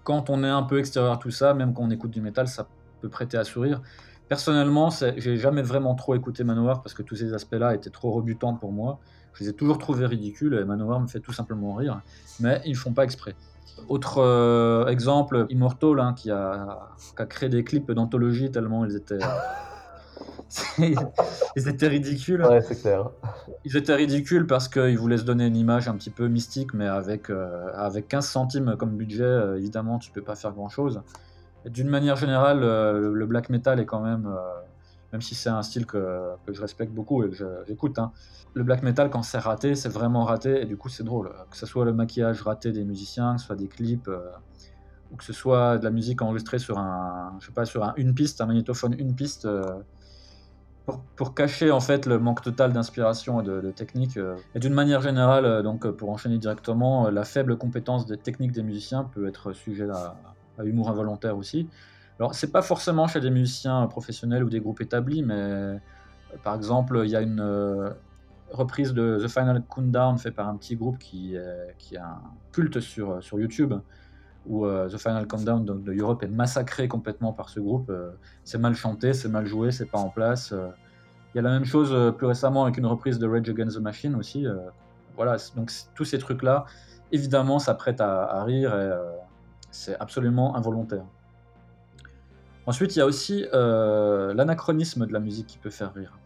quand 0.04 0.30
on 0.30 0.44
est 0.44 0.50
un 0.50 0.64
peu 0.64 0.80
extérieur 0.80 1.14
à 1.14 1.18
tout 1.18 1.32
ça, 1.32 1.54
même 1.54 1.74
quand 1.74 1.84
on 1.84 1.90
écoute 1.90 2.12
du 2.12 2.22
métal, 2.22 2.48
ça 2.48 2.68
peut 3.02 3.10
prêter 3.10 3.38
à 3.38 3.44
sourire. 3.44 3.82
Personnellement, 4.30 4.90
j'ai 5.18 5.36
jamais 5.36 5.62
vraiment 5.62 5.96
trop 5.96 6.16
écouté 6.16 6.44
Manowar 6.44 6.82
parce 6.82 6.94
que 6.94 7.02
tous 7.02 7.16
ces 7.16 7.34
aspects-là 7.34 7.76
étaient 7.76 7.90
trop 7.90 8.12
rebutants 8.12 8.54
pour 8.54 8.72
moi. 8.72 9.00
Je 9.34 9.44
les 9.44 9.50
ai 9.50 9.54
toujours 9.54 9.78
trouvés 9.78 10.06
ridicules 10.06 10.54
et 10.54 10.64
Manowar 10.64 11.00
me 11.00 11.08
fait 11.08 11.20
tout 11.20 11.34
simplement 11.34 11.74
rire, 11.74 12.02
mais 12.40 12.62
ils 12.66 12.76
font 12.76 12.94
pas 12.94 13.04
exprès. 13.04 13.36
Autre 13.90 14.20
euh, 14.20 14.88
exemple, 14.88 15.46
Immortal, 15.50 16.00
hein, 16.00 16.14
qui, 16.14 16.32
a, 16.32 16.88
qui 17.16 17.22
a 17.22 17.26
créé 17.26 17.50
des 17.50 17.64
clips 17.64 17.92
d'anthologie 17.92 18.50
tellement 18.50 18.86
ils 18.86 18.96
étaient, 18.96 19.20
ils 20.80 21.68
étaient 21.68 21.88
ridicules. 21.88 22.44
Ouais, 22.44 22.62
c'est 22.62 22.80
clair. 22.80 23.10
Ils 23.64 23.76
étaient 23.78 23.96
ridicules 23.96 24.48
parce 24.48 24.68
qu'ils 24.68 24.98
voulaient 24.98 25.18
se 25.18 25.24
donner 25.24 25.48
une 25.48 25.56
image 25.56 25.88
un 25.88 25.96
petit 25.96 26.10
peu 26.10 26.28
mystique, 26.28 26.74
mais 26.74 26.88
avec, 26.88 27.30
euh, 27.30 27.68
avec 27.76 28.08
15 28.08 28.26
centimes 28.26 28.76
comme 28.78 28.96
budget, 28.96 29.24
euh, 29.24 29.58
évidemment, 29.58 30.00
tu 30.00 30.12
peux 30.12 30.22
pas 30.22 30.36
faire 30.36 30.52
grand-chose. 30.52 31.02
D'une 31.66 31.90
manière 31.90 32.16
générale, 32.16 32.64
euh, 32.64 33.12
le 33.12 33.26
black 33.26 33.50
metal 33.50 33.80
est 33.80 33.86
quand 33.86 34.02
même, 34.02 34.28
euh, 34.28 34.38
même 35.12 35.22
si 35.22 35.36
c'est 35.36 35.50
un 35.50 35.64
style 35.64 35.86
que, 35.86 36.30
que 36.46 36.54
je 36.54 36.62
respecte 36.62 36.94
beaucoup 36.94 37.24
et 37.24 37.30
que 37.30 37.36
j'écoute, 37.68 37.98
hein, 37.98 38.12
le 38.56 38.64
black 38.64 38.84
metal, 38.84 39.10
quand 39.10 39.22
c'est 39.22 39.38
raté, 39.38 39.76
c'est 39.76 39.90
vraiment 39.90 40.24
raté, 40.24 40.62
et 40.62 40.66
du 40.66 40.78
coup, 40.78 40.88
c'est 40.88 41.04
drôle. 41.04 41.30
Que 41.52 41.58
ce 41.58 41.66
soit 41.66 41.84
le 41.84 41.92
maquillage 41.92 42.42
raté 42.42 42.72
des 42.72 42.86
musiciens, 42.86 43.36
que 43.36 43.42
ce 43.42 43.48
soit 43.48 43.58
des 43.58 43.68
clips, 43.68 44.08
euh, 44.08 44.32
ou 45.12 45.18
que 45.18 45.26
ce 45.26 45.34
soit 45.34 45.78
de 45.78 45.84
la 45.84 45.92
musique 45.92 46.22
enregistrée 46.22 46.58
sur 46.58 46.80
un, 46.80 47.36
je 47.42 47.48
sais 47.48 47.52
pas, 47.52 47.66
sur 47.66 47.84
un 47.84 47.94
une 47.98 48.16
piste, 48.16 48.40
un 48.40 48.46
magnétophone 48.46 48.96
une 48.98 49.14
piste, 49.14 49.46
euh, 49.46 49.66
pour, 51.16 51.34
cacher 51.34 51.72
en 51.72 51.80
fait 51.80 52.06
le 52.06 52.20
manque 52.20 52.42
total 52.42 52.74
d'inspiration 52.74 53.42
et 53.42 53.44
de, 53.44 53.72
technique. 53.72 54.18
euh. 54.18 54.36
Et 54.54 54.60
d'une 54.60 54.74
manière 54.74 55.02
générale, 55.02 55.46
euh, 55.46 55.62
donc 55.62 55.86
euh, 55.86 55.92
pour 55.92 56.10
enchaîner 56.10 56.38
directement, 56.38 57.10
la 57.10 57.24
faible 57.24 57.58
compétence 57.58 58.06
des 58.06 58.18
techniques 58.18 58.52
des 58.52 58.64
musiciens 58.64 59.04
peut 59.04 59.28
être 59.28 59.54
sujet 59.54 59.88
à, 59.90 60.16
humour 60.64 60.90
involontaire 60.90 61.38
aussi. 61.38 61.68
Alors 62.20 62.34
c'est 62.34 62.52
pas 62.52 62.62
forcément 62.62 63.08
chez 63.08 63.20
des 63.20 63.30
musiciens 63.30 63.86
professionnels 63.88 64.44
ou 64.44 64.50
des 64.50 64.62
groupes 64.62 64.80
établis, 64.80 65.22
mais 65.22 65.78
par 66.44 66.56
exemple 66.56 67.02
il 67.04 67.10
y 67.10 67.16
a 67.16 67.22
une 67.22 67.94
reprise 68.52 68.94
de 68.94 69.20
The 69.22 69.28
Final 69.28 69.62
Countdown 69.68 70.18
fait 70.18 70.32
par 70.32 70.48
un 70.48 70.56
petit 70.56 70.78
groupe 70.78 70.98
qui, 70.98 71.36
qui 71.78 71.98
a 71.98 72.06
un 72.06 72.22
culte 72.54 72.80
sur 72.80 73.22
YouTube 73.34 73.74
où 74.48 74.66
euh, 74.66 74.88
The 74.90 74.98
Final 74.98 75.28
Countdown 75.28 75.66
de, 75.66 75.94
Europe 75.94 76.24
est 76.24 76.28
massacré 76.28 76.88
complètement 76.88 77.34
par 77.34 77.50
ce 77.50 77.60
groupe. 77.60 77.90
euh, 77.90 78.12
c'est 78.44 78.58
mal 78.58 78.76
chanté, 78.76 79.14
c'est 79.14 79.30
mal 79.30 79.46
joué, 79.46 79.72
c'est 79.72 79.86
pas 79.86 79.98
en 80.00 80.10
place. 80.10 80.52
euh. 80.52 80.68
Il 81.34 81.38
y 81.38 81.40
a 81.40 81.42
la 81.42 81.50
même 81.52 81.66
chose 81.66 81.94
plus 82.18 82.28
récemment 82.28 82.64
avec 82.64 82.78
une 82.78 82.86
reprise 82.86 83.20
de 83.20 83.28
Rage 83.28 83.50
Against 83.50 83.78
the 83.78 83.82
Machine 83.82 84.16
aussi. 84.16 84.46
voilà, 85.18 85.36
donc 85.58 85.70
tous 85.94 86.06
ces 86.06 86.18
trucs-là, 86.18 86.64
évidemment, 87.12 87.60
ça 87.60 87.74
prête 87.74 88.00
à, 88.00 88.24
à 88.24 88.44
rire 88.46 88.74
et 88.74 88.90
c'est 89.70 90.00
absolument 90.00 90.56
involontaire. 90.56 91.04
Ensuite, 92.66 92.96
il 92.96 93.00
y 93.00 93.02
a 93.02 93.06
aussi 93.06 93.46
l'anachronisme 93.52 95.06
de 95.06 95.12
la 95.12 95.20
musique 95.20 95.48
qui 95.48 95.58
peut 95.58 95.70
faire 95.70 95.94
rire. 95.94 96.18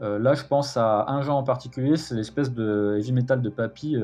Là, 0.00 0.34
je 0.34 0.44
pense 0.44 0.76
à 0.76 1.06
un 1.08 1.22
genre 1.22 1.38
en 1.38 1.42
particulier, 1.42 1.96
c'est 1.96 2.14
l'espèce 2.14 2.52
de 2.52 2.96
heavy 2.98 3.12
metal 3.12 3.40
de 3.40 3.48
papy 3.48 3.96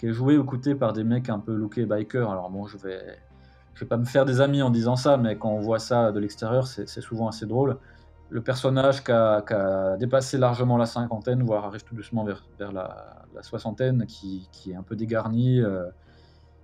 qui 0.00 0.06
est 0.06 0.12
joué 0.14 0.38
ou 0.38 0.42
écouté 0.42 0.74
par 0.74 0.94
des 0.94 1.04
mecs 1.04 1.28
un 1.28 1.38
peu 1.38 1.54
lookés 1.54 1.84
biker. 1.84 2.30
Alors 2.30 2.48
bon, 2.48 2.66
je 2.66 2.78
vais, 2.78 3.18
je 3.74 3.80
vais 3.80 3.86
pas 3.86 3.98
me 3.98 4.06
faire 4.06 4.24
des 4.24 4.40
amis 4.40 4.62
en 4.62 4.70
disant 4.70 4.96
ça, 4.96 5.18
mais 5.18 5.36
quand 5.36 5.50
on 5.50 5.60
voit 5.60 5.78
ça 5.78 6.10
de 6.10 6.18
l'extérieur, 6.18 6.66
c'est 6.66 7.00
souvent 7.02 7.28
assez 7.28 7.44
drôle. 7.44 7.76
Le 8.30 8.40
personnage 8.40 9.04
qui 9.04 9.12
a, 9.12 9.96
dépassé 9.98 10.38
largement 10.38 10.78
la 10.78 10.86
cinquantaine, 10.86 11.42
voire 11.42 11.66
arrive 11.66 11.84
tout 11.84 11.94
doucement 11.94 12.24
vers, 12.24 12.42
vers 12.58 12.72
la, 12.72 13.18
soixantaine, 13.42 14.06
qui, 14.06 14.48
qui, 14.52 14.70
est 14.70 14.74
un 14.74 14.82
peu 14.82 14.96
dégarni 14.96 15.60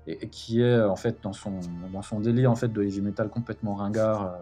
et, 0.07 0.29
qui 0.31 0.63
est 0.63 0.81
en 0.81 0.97
fait 0.97 1.19
dans 1.23 1.35
son, 1.35 1.61
dans 1.93 2.03
son 2.03 2.21
délire 2.21 2.51
en 2.51 2.57
fait 2.57 2.73
de 2.73 2.83
heavy 2.83 3.03
metal 3.03 3.29
complètement 3.29 3.75
ringard, 3.75 4.35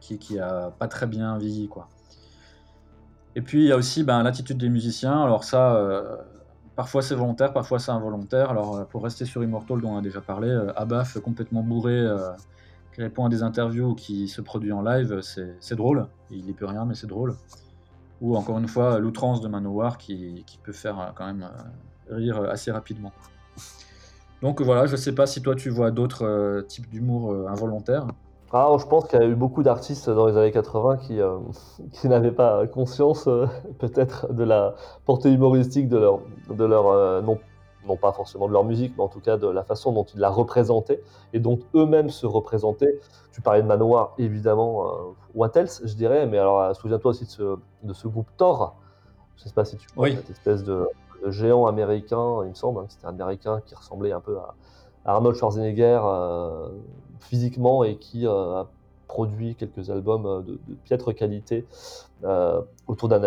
qui, 0.00 0.18
qui 0.18 0.40
a 0.40 0.72
pas 0.76 0.88
très 0.88 1.06
bien 1.06 1.38
vieilli 1.38 1.68
quoi. 1.68 1.88
Et 3.36 3.42
puis 3.42 3.64
il 3.64 3.68
y 3.68 3.72
a 3.72 3.76
aussi 3.76 4.02
ben, 4.02 4.24
l'attitude 4.24 4.58
des 4.58 4.70
musiciens. 4.70 5.22
Alors 5.22 5.44
ça, 5.44 5.76
euh, 5.76 6.16
parfois 6.76 7.02
c'est 7.02 7.14
volontaire, 7.14 7.52
parfois 7.52 7.78
c'est 7.78 7.90
involontaire. 7.90 8.50
Alors 8.50 8.76
euh, 8.76 8.84
pour 8.84 9.02
rester 9.02 9.24
sur 9.24 9.42
Immortal 9.42 9.80
dont 9.80 9.90
on 9.90 9.98
a 9.98 10.02
déjà 10.02 10.20
parlé, 10.20 10.48
euh, 10.48 10.72
Abaf 10.76 11.18
complètement 11.18 11.62
bourré, 11.62 12.04
qui 12.92 13.02
répond 13.02 13.24
à 13.26 13.28
des 13.28 13.42
interviews 13.42 13.94
qui 13.94 14.28
se 14.28 14.40
produit 14.40 14.72
en 14.72 14.82
live, 14.82 15.20
c'est 15.22 15.74
drôle. 15.74 16.06
Il 16.30 16.44
n'y 16.44 16.52
peut 16.52 16.66
rien, 16.66 16.84
mais 16.84 16.94
c'est 16.94 17.06
drôle. 17.06 17.34
Ou 18.20 18.36
encore 18.36 18.58
une 18.58 18.68
fois, 18.68 18.98
l'outrance 18.98 19.40
de 19.40 19.48
Manowar 19.48 19.98
qui, 19.98 20.44
peut 20.62 20.72
faire 20.72 21.12
quand 21.14 21.26
même 21.26 21.50
rire 22.08 22.42
assez 22.50 22.70
rapidement. 22.70 23.12
Donc 24.42 24.62
voilà, 24.62 24.86
je 24.86 24.92
ne 24.92 24.96
sais 24.96 25.14
pas 25.14 25.26
si 25.26 25.42
toi 25.42 25.54
tu 25.54 25.70
vois 25.70 25.90
d'autres 25.90 26.64
types 26.68 26.88
d'humour 26.88 27.48
involontaire. 27.48 28.06
Ah, 28.52 28.74
je 28.78 28.86
pense 28.86 29.08
qu'il 29.08 29.18
y 29.18 29.22
a 29.22 29.26
eu 29.26 29.34
beaucoup 29.34 29.64
d'artistes 29.64 30.08
dans 30.08 30.26
les 30.26 30.36
années 30.36 30.52
80 30.52 30.98
qui, 30.98 31.20
euh, 31.20 31.38
qui 31.92 32.08
n'avaient 32.08 32.32
pas 32.32 32.66
conscience 32.66 33.26
euh, 33.26 33.46
peut-être 33.78 34.32
de 34.32 34.44
la 34.44 34.74
portée 35.04 35.32
humoristique 35.32 35.88
de 35.88 35.98
leur, 35.98 36.20
de 36.48 36.64
leur 36.64 36.86
euh, 36.88 37.20
non, 37.22 37.38
non 37.86 37.96
pas 37.96 38.12
forcément 38.12 38.46
de 38.46 38.52
leur 38.52 38.64
musique, 38.64 38.94
mais 38.96 39.02
en 39.02 39.08
tout 39.08 39.20
cas 39.20 39.36
de 39.36 39.48
la 39.48 39.64
façon 39.64 39.92
dont 39.92 40.04
ils 40.04 40.20
la 40.20 40.30
représentaient 40.30 41.02
et 41.32 41.40
dont 41.40 41.58
eux-mêmes 41.74 42.10
se 42.10 42.26
représentaient. 42.26 43.00
Tu 43.32 43.42
parlais 43.42 43.62
de 43.62 43.66
Manoir, 43.66 44.14
évidemment, 44.18 45.14
What 45.34 45.50
else, 45.56 45.82
je 45.84 45.94
dirais, 45.94 46.26
mais 46.26 46.38
alors 46.38 46.74
souviens-toi 46.74 47.10
aussi 47.10 47.26
de 47.26 47.30
ce, 47.30 47.56
de 47.82 47.92
ce 47.92 48.08
groupe 48.08 48.28
Thor. 48.36 48.76
Je 49.36 49.44
ne 49.44 49.48
sais 49.48 49.54
pas 49.54 49.66
si 49.66 49.76
tu 49.76 49.86
vois 49.94 50.08
cette 50.08 50.30
espèce 50.30 50.64
de, 50.64 50.88
géant 51.28 51.66
américain, 51.66 52.38
il 52.44 52.48
me 52.48 52.54
semble, 52.54 52.80
hein, 52.80 52.86
c'était 52.88 53.06
un 53.06 53.10
américain 53.10 53.60
qui 53.66 53.74
ressemblait 53.74 54.12
un 54.12 54.20
peu 54.20 54.38
à, 54.38 54.54
Arnold 55.04 55.36
Schwarzenegger 55.36 56.00
physiquement 57.20 57.84
et 57.84 57.96
qui 57.96 58.26
euh, 58.26 58.60
a 58.60 58.68
produit 59.08 59.54
quelques 59.54 59.90
albums 59.90 60.26
euh, 60.26 60.40
de, 60.42 60.58
piètre 60.84 61.14
qualité 61.14 61.66
euh, 62.24 62.60
autour 62.86 63.08
d'un 63.08 63.22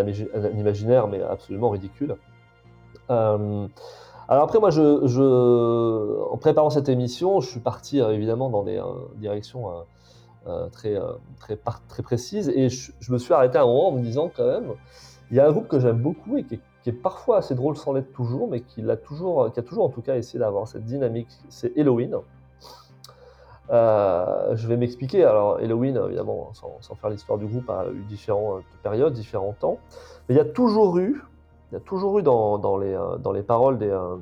imaginaire, 0.57 1.07
mais 1.07 1.21
absolument 1.21 1.69
ridicule. 1.69 2.15
alors 3.07 3.69
après, 4.29 4.59
moi, 4.59 4.69
je, 4.69 6.29
en 6.31 6.37
préparant 6.37 6.69
cette 6.69 6.89
émission, 6.89 7.39
je 7.39 7.49
suis 7.49 7.59
parti 7.59 7.99
évidemment 7.99 8.49
dans 8.49 8.63
des 8.63 8.79
directions 9.17 9.67
très, 10.71 10.95
très, 11.39 12.03
précises, 12.03 12.49
et 12.49 12.69
je, 12.69 13.11
me 13.11 13.17
suis 13.17 13.33
arrêté 13.33 13.57
à 13.57 13.63
un 13.63 13.65
moment 13.65 13.87
en 13.87 13.91
me 13.91 14.01
disant 14.01 14.29
quand 14.35 14.45
même, 14.45 14.73
il 15.31 15.37
y 15.37 15.39
a 15.39 15.47
un 15.47 15.51
groupe 15.51 15.67
que 15.67 15.79
j'aime 15.79 15.99
beaucoup 15.99 16.37
et 16.37 16.43
qui 16.43 16.55
est, 16.55 16.59
qui 16.83 16.89
est, 16.89 16.93
parfois 16.93 17.37
assez 17.37 17.55
drôle 17.55 17.75
sans 17.75 17.93
l'être 17.93 18.13
toujours, 18.13 18.47
mais 18.47 18.61
qui, 18.61 18.87
a 18.87 18.95
toujours, 18.95 19.51
qui 19.51 19.59
a 19.59 19.63
toujours 19.63 19.85
en 19.85 19.89
tout 19.89 20.01
cas 20.01 20.15
essayé 20.15 20.37
d'avoir 20.39 20.67
cette 20.67 20.85
dynamique, 20.85 21.29
c'est 21.49 21.75
Halloween. 21.77 22.15
Euh, 23.71 24.55
je 24.55 24.67
vais 24.67 24.77
m'expliquer. 24.77 25.23
Alors, 25.23 25.57
Halloween, 25.57 25.99
évidemment, 26.07 26.51
sans, 26.53 26.95
faire 26.95 27.09
l'histoire 27.09 27.37
du 27.37 27.45
groupe, 27.45 27.69
a 27.69 27.87
eu 27.91 28.03
différentes 28.03 28.63
périodes, 28.83 29.13
différents 29.13 29.53
temps. 29.53 29.77
Mais 30.27 30.35
il 30.35 30.37
y 30.37 30.41
a 30.41 30.45
toujours 30.45 30.97
eu, 30.97 31.21
il 31.71 31.75
y 31.75 31.77
a 31.77 31.81
toujours 31.81 32.19
eu 32.19 32.23
dans, 32.23 32.77
les, 32.77 32.93
euh, 32.93 33.17
dans 33.17 33.31
les 33.31 33.43
paroles 33.43 33.77
des. 33.77 33.89
Euh, 33.89 34.15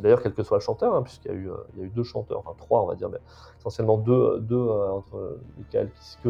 d'ailleurs, 0.00 0.22
quel 0.22 0.34
que 0.34 0.42
soit 0.42 0.58
le 0.58 0.62
chanteur, 0.62 0.94
hein, 0.94 1.02
puisqu'il 1.02 1.30
y, 1.30 1.34
a 1.34 1.36
eu, 1.36 1.50
il 1.74 1.80
y 1.80 1.82
a 1.82 1.86
eu 1.86 1.90
deux 1.90 2.02
chanteurs, 2.02 2.40
enfin 2.40 2.54
trois, 2.56 2.82
on 2.82 2.86
va 2.86 2.94
dire, 2.94 3.08
mais 3.08 3.18
essentiellement 3.58 3.98
deux, 3.98 4.40
deux 4.40 4.68
entre 4.68 5.38
Michael 5.56 5.90
Kiske 5.98 6.28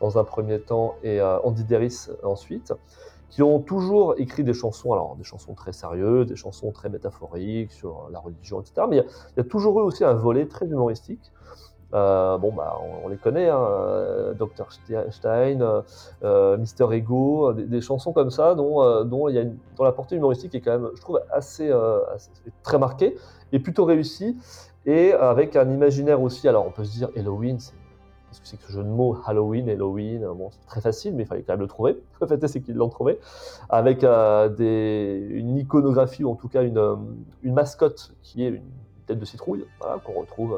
dans 0.00 0.18
un 0.18 0.24
premier 0.24 0.60
temps 0.60 0.94
et 1.02 1.20
Andy 1.20 1.64
Deris 1.64 2.08
ensuite, 2.22 2.72
qui 3.28 3.42
ont 3.42 3.60
toujours 3.60 4.14
écrit 4.18 4.44
des 4.44 4.54
chansons, 4.54 4.92
alors 4.92 5.16
des 5.16 5.24
chansons 5.24 5.54
très 5.54 5.72
sérieuses, 5.72 6.26
des 6.26 6.36
chansons 6.36 6.72
très 6.72 6.88
métaphoriques 6.88 7.72
sur 7.72 8.08
la 8.10 8.18
religion, 8.18 8.60
etc. 8.60 8.86
Mais 8.88 8.96
il 8.96 9.36
y 9.36 9.40
a 9.40 9.44
toujours 9.44 9.80
eu 9.80 9.82
aussi 9.82 10.04
un 10.04 10.14
volet 10.14 10.46
très 10.46 10.66
humoristique. 10.66 11.32
Euh, 11.92 12.38
bon, 12.38 12.52
bah, 12.52 12.78
on, 13.04 13.08
les 13.08 13.16
connaît, 13.16 13.48
hein, 13.48 13.58
euh, 13.60 14.34
Dr. 14.34 14.68
Stein, 15.10 15.60
euh, 15.60 15.82
euh, 16.22 16.56
Mister 16.56 16.86
Ego, 16.92 17.52
des, 17.52 17.80
chansons 17.80 18.12
comme 18.12 18.30
ça 18.30 18.54
dont, 18.54 19.04
dont, 19.04 19.28
il 19.28 19.34
y 19.34 19.38
a 19.38 19.44
dont 19.44 19.84
la 19.84 19.92
portée 19.92 20.16
humoristique 20.16 20.54
est 20.54 20.60
quand 20.60 20.78
même, 20.78 20.90
je 20.94 21.00
trouve, 21.00 21.20
assez, 21.32 21.72
très 22.62 22.78
marquée 22.78 23.16
et 23.52 23.58
plutôt 23.58 23.84
réussie. 23.84 24.36
Et 24.86 25.12
avec 25.12 25.56
un 25.56 25.68
imaginaire 25.68 26.22
aussi, 26.22 26.48
alors 26.48 26.66
on 26.66 26.70
peut 26.70 26.84
se 26.84 26.96
dire 26.96 27.10
Halloween, 27.16 27.58
qu'est-ce 27.58 28.40
que 28.40 28.46
c'est 28.46 28.56
que 28.56 28.66
ce 28.66 28.72
jeu 28.72 28.82
de 28.82 28.88
mots 28.88 29.18
Halloween, 29.26 29.68
Halloween, 29.68 30.26
bon, 30.34 30.48
c'est 30.50 30.66
très 30.66 30.80
facile, 30.80 31.14
mais 31.14 31.24
il 31.24 31.26
fallait 31.26 31.42
quand 31.42 31.52
même 31.54 31.60
le 31.60 31.66
trouver. 31.66 31.98
Le 32.20 32.26
fait 32.26 32.46
c'est 32.46 32.60
qu'ils 32.60 32.76
l'ont 32.76 32.88
trouvé. 32.88 33.18
Avec 33.68 34.04
une 34.04 35.58
iconographie, 35.58 36.24
ou 36.24 36.30
en 36.30 36.36
tout 36.36 36.48
cas 36.48 36.62
une, 36.62 36.96
une 37.42 37.52
mascotte 37.52 38.12
qui 38.22 38.44
est 38.44 38.48
une 38.48 38.62
tête 39.06 39.18
de 39.18 39.24
citrouille, 39.24 39.66
voilà, 39.80 39.98
qu'on 39.98 40.20
retrouve 40.20 40.56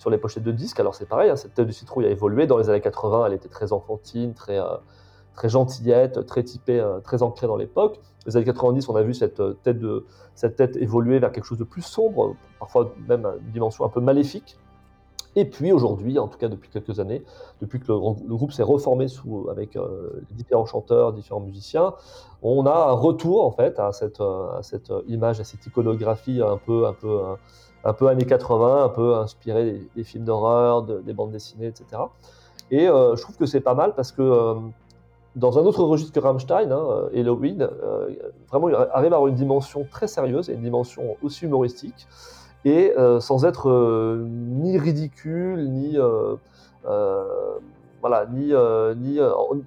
sur 0.00 0.08
les 0.08 0.16
pochettes 0.16 0.42
de 0.42 0.50
disques. 0.50 0.80
Alors 0.80 0.94
c'est 0.94 1.06
pareil, 1.06 1.28
hein, 1.28 1.36
cette 1.36 1.52
tête 1.52 1.66
de 1.66 1.72
citrouille 1.72 2.06
a 2.06 2.08
évolué. 2.08 2.46
Dans 2.46 2.56
les 2.56 2.70
années 2.70 2.80
80, 2.80 3.26
elle 3.26 3.34
était 3.34 3.50
très 3.50 3.74
enfantine, 3.74 4.32
très, 4.32 4.58
euh, 4.58 4.76
très 5.34 5.50
gentillette, 5.50 6.24
très 6.24 6.42
typée, 6.42 6.80
euh, 6.80 7.00
très 7.00 7.22
ancrée 7.22 7.46
dans 7.46 7.56
l'époque. 7.56 8.00
Les 8.24 8.34
années 8.34 8.46
90, 8.46 8.88
on 8.88 8.96
a 8.96 9.02
vu 9.02 9.12
cette 9.12 9.40
euh, 9.40 9.52
tête, 9.62 9.76
cette 10.34 10.56
tête 10.56 10.76
évoluer 10.76 11.18
vers 11.18 11.30
quelque 11.32 11.44
chose 11.44 11.58
de 11.58 11.64
plus 11.64 11.82
sombre, 11.82 12.34
parfois 12.58 12.94
même 13.08 13.26
une 13.44 13.52
dimension 13.52 13.84
un 13.84 13.90
peu 13.90 14.00
maléfique. 14.00 14.56
Et 15.36 15.44
puis 15.44 15.70
aujourd'hui, 15.70 16.18
en 16.18 16.28
tout 16.28 16.38
cas 16.38 16.48
depuis 16.48 16.70
quelques 16.70 16.98
années, 16.98 17.22
depuis 17.60 17.78
que 17.78 17.88
le, 17.88 18.34
groupe 18.34 18.52
s'est 18.52 18.64
reformé 18.64 19.06
sous, 19.06 19.48
avec 19.50 19.78
différents 20.32 20.66
chanteurs, 20.66 21.12
différents 21.12 21.40
musiciens, 21.40 21.92
on 22.42 22.66
a 22.66 22.88
un 22.88 22.92
retour 22.92 23.44
en 23.44 23.52
fait 23.52 23.78
à 23.78 23.92
cette, 23.92 24.20
à 24.20 24.58
cette 24.62 24.92
image, 25.06 25.38
à 25.38 25.44
cette 25.44 25.64
iconographie 25.64 26.42
un 26.42 26.56
peu, 26.56 26.88
un 26.88 26.94
peu, 26.94 27.36
un 27.84 27.92
peu 27.92 28.08
années 28.08 28.26
80, 28.26 28.84
un 28.84 28.88
peu 28.88 29.14
inspiré 29.16 29.80
des, 29.94 30.04
films 30.04 30.24
d'horreur, 30.24 30.82
des 30.82 31.12
bandes 31.12 31.32
dessinées, 31.32 31.66
etc. 31.66 32.02
Et 32.70 32.88
euh, 32.88 33.16
je 33.16 33.22
trouve 33.22 33.36
que 33.36 33.46
c'est 33.46 33.60
pas 33.60 33.74
mal 33.74 33.94
parce 33.94 34.12
que 34.12 34.22
euh, 34.22 34.54
dans 35.36 35.58
un 35.58 35.62
autre 35.62 35.82
registre 35.82 36.12
que 36.12 36.20
Rammstein, 36.20 36.70
hein, 36.70 36.86
euh, 36.90 37.20
Halloween, 37.20 37.68
vraiment 38.48 38.68
il 38.68 38.74
arrive 38.74 39.12
à 39.12 39.16
avoir 39.16 39.28
une 39.28 39.34
dimension 39.34 39.86
très 39.90 40.06
sérieuse 40.06 40.50
et 40.50 40.54
une 40.54 40.62
dimension 40.62 41.16
aussi 41.22 41.44
humoristique, 41.44 42.06
et 42.64 42.92
sans 43.20 43.44
être 43.44 43.70
ni 44.26 44.76
ridicule, 44.76 45.70
ni, 45.70 45.96
voilà, 48.02 48.26
ni, 48.26 48.52
ni, 48.96 49.18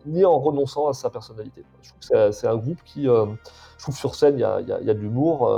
ni, 0.06 0.26
en 0.26 0.40
renonçant 0.40 0.88
à 0.88 0.94
sa 0.94 1.10
personnalité. 1.10 1.64
Je 1.82 1.90
trouve 1.90 2.10
que 2.10 2.32
c'est 2.32 2.48
un 2.48 2.58
groupe 2.58 2.84
qui, 2.86 3.06
je 3.06 3.80
trouve 3.80 3.96
sur 3.96 4.16
scène, 4.16 4.36
il 4.36 4.42
y 4.42 4.44
a, 4.44 4.60
y 4.62 4.72
a 4.72 4.94
de 4.94 5.00
l'humour 5.00 5.50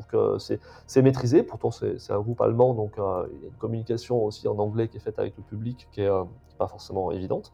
trouve 0.00 0.38
que 0.38 0.58
c'est 0.86 1.02
maîtrisé. 1.02 1.42
Pourtant, 1.42 1.70
c'est 1.70 2.12
un 2.12 2.20
groupe 2.20 2.40
allemand, 2.40 2.74
donc 2.74 2.92
euh, 2.98 3.26
il 3.32 3.40
y 3.40 3.44
a 3.44 3.48
une 3.48 3.58
communication 3.58 4.24
aussi 4.24 4.48
en 4.48 4.58
anglais 4.58 4.88
qui 4.88 4.96
est 4.96 5.00
faite 5.00 5.18
avec 5.18 5.34
le 5.36 5.42
public 5.42 5.88
qui 5.92 6.00
n'est 6.00 6.08
euh, 6.08 6.24
pas 6.58 6.66
forcément 6.66 7.10
évidente. 7.10 7.52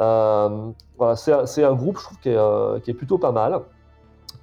Euh, 0.00 0.70
voilà, 0.96 1.16
c'est 1.16 1.64
un 1.64 1.74
groupe, 1.74 1.98
je 1.98 2.04
trouve, 2.04 2.18
qui 2.18 2.30
est, 2.30 2.82
qui 2.82 2.90
est, 2.90 2.94
plutôt 2.94 3.18
pas 3.18 3.32
mal 3.32 3.60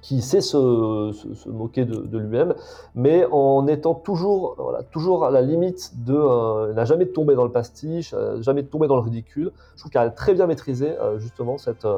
qui 0.02 0.22
sait 0.22 0.40
se, 0.40 1.10
se, 1.12 1.48
moquer 1.48 1.84
de, 1.84 2.18
lui-même, 2.18 2.54
mais 2.94 3.26
en 3.32 3.66
étant 3.66 3.94
toujours, 3.94 4.54
voilà, 4.56 4.84
toujours 4.84 5.24
à 5.24 5.32
la 5.32 5.42
limite 5.42 6.04
de, 6.04 6.72
n'a 6.74 6.84
jamais 6.84 7.06
tombé 7.06 7.34
dans 7.34 7.42
le 7.42 7.50
pastiche, 7.50 8.14
jamais 8.38 8.62
tombé 8.62 8.86
dans 8.86 8.94
le 8.94 9.00
ridicule. 9.00 9.50
Je 9.74 9.80
trouve 9.80 9.90
qu'elle 9.90 10.02
a 10.02 10.10
très 10.10 10.34
bien 10.34 10.46
maîtrisé 10.46 10.94
justement 11.16 11.58
cette, 11.58 11.88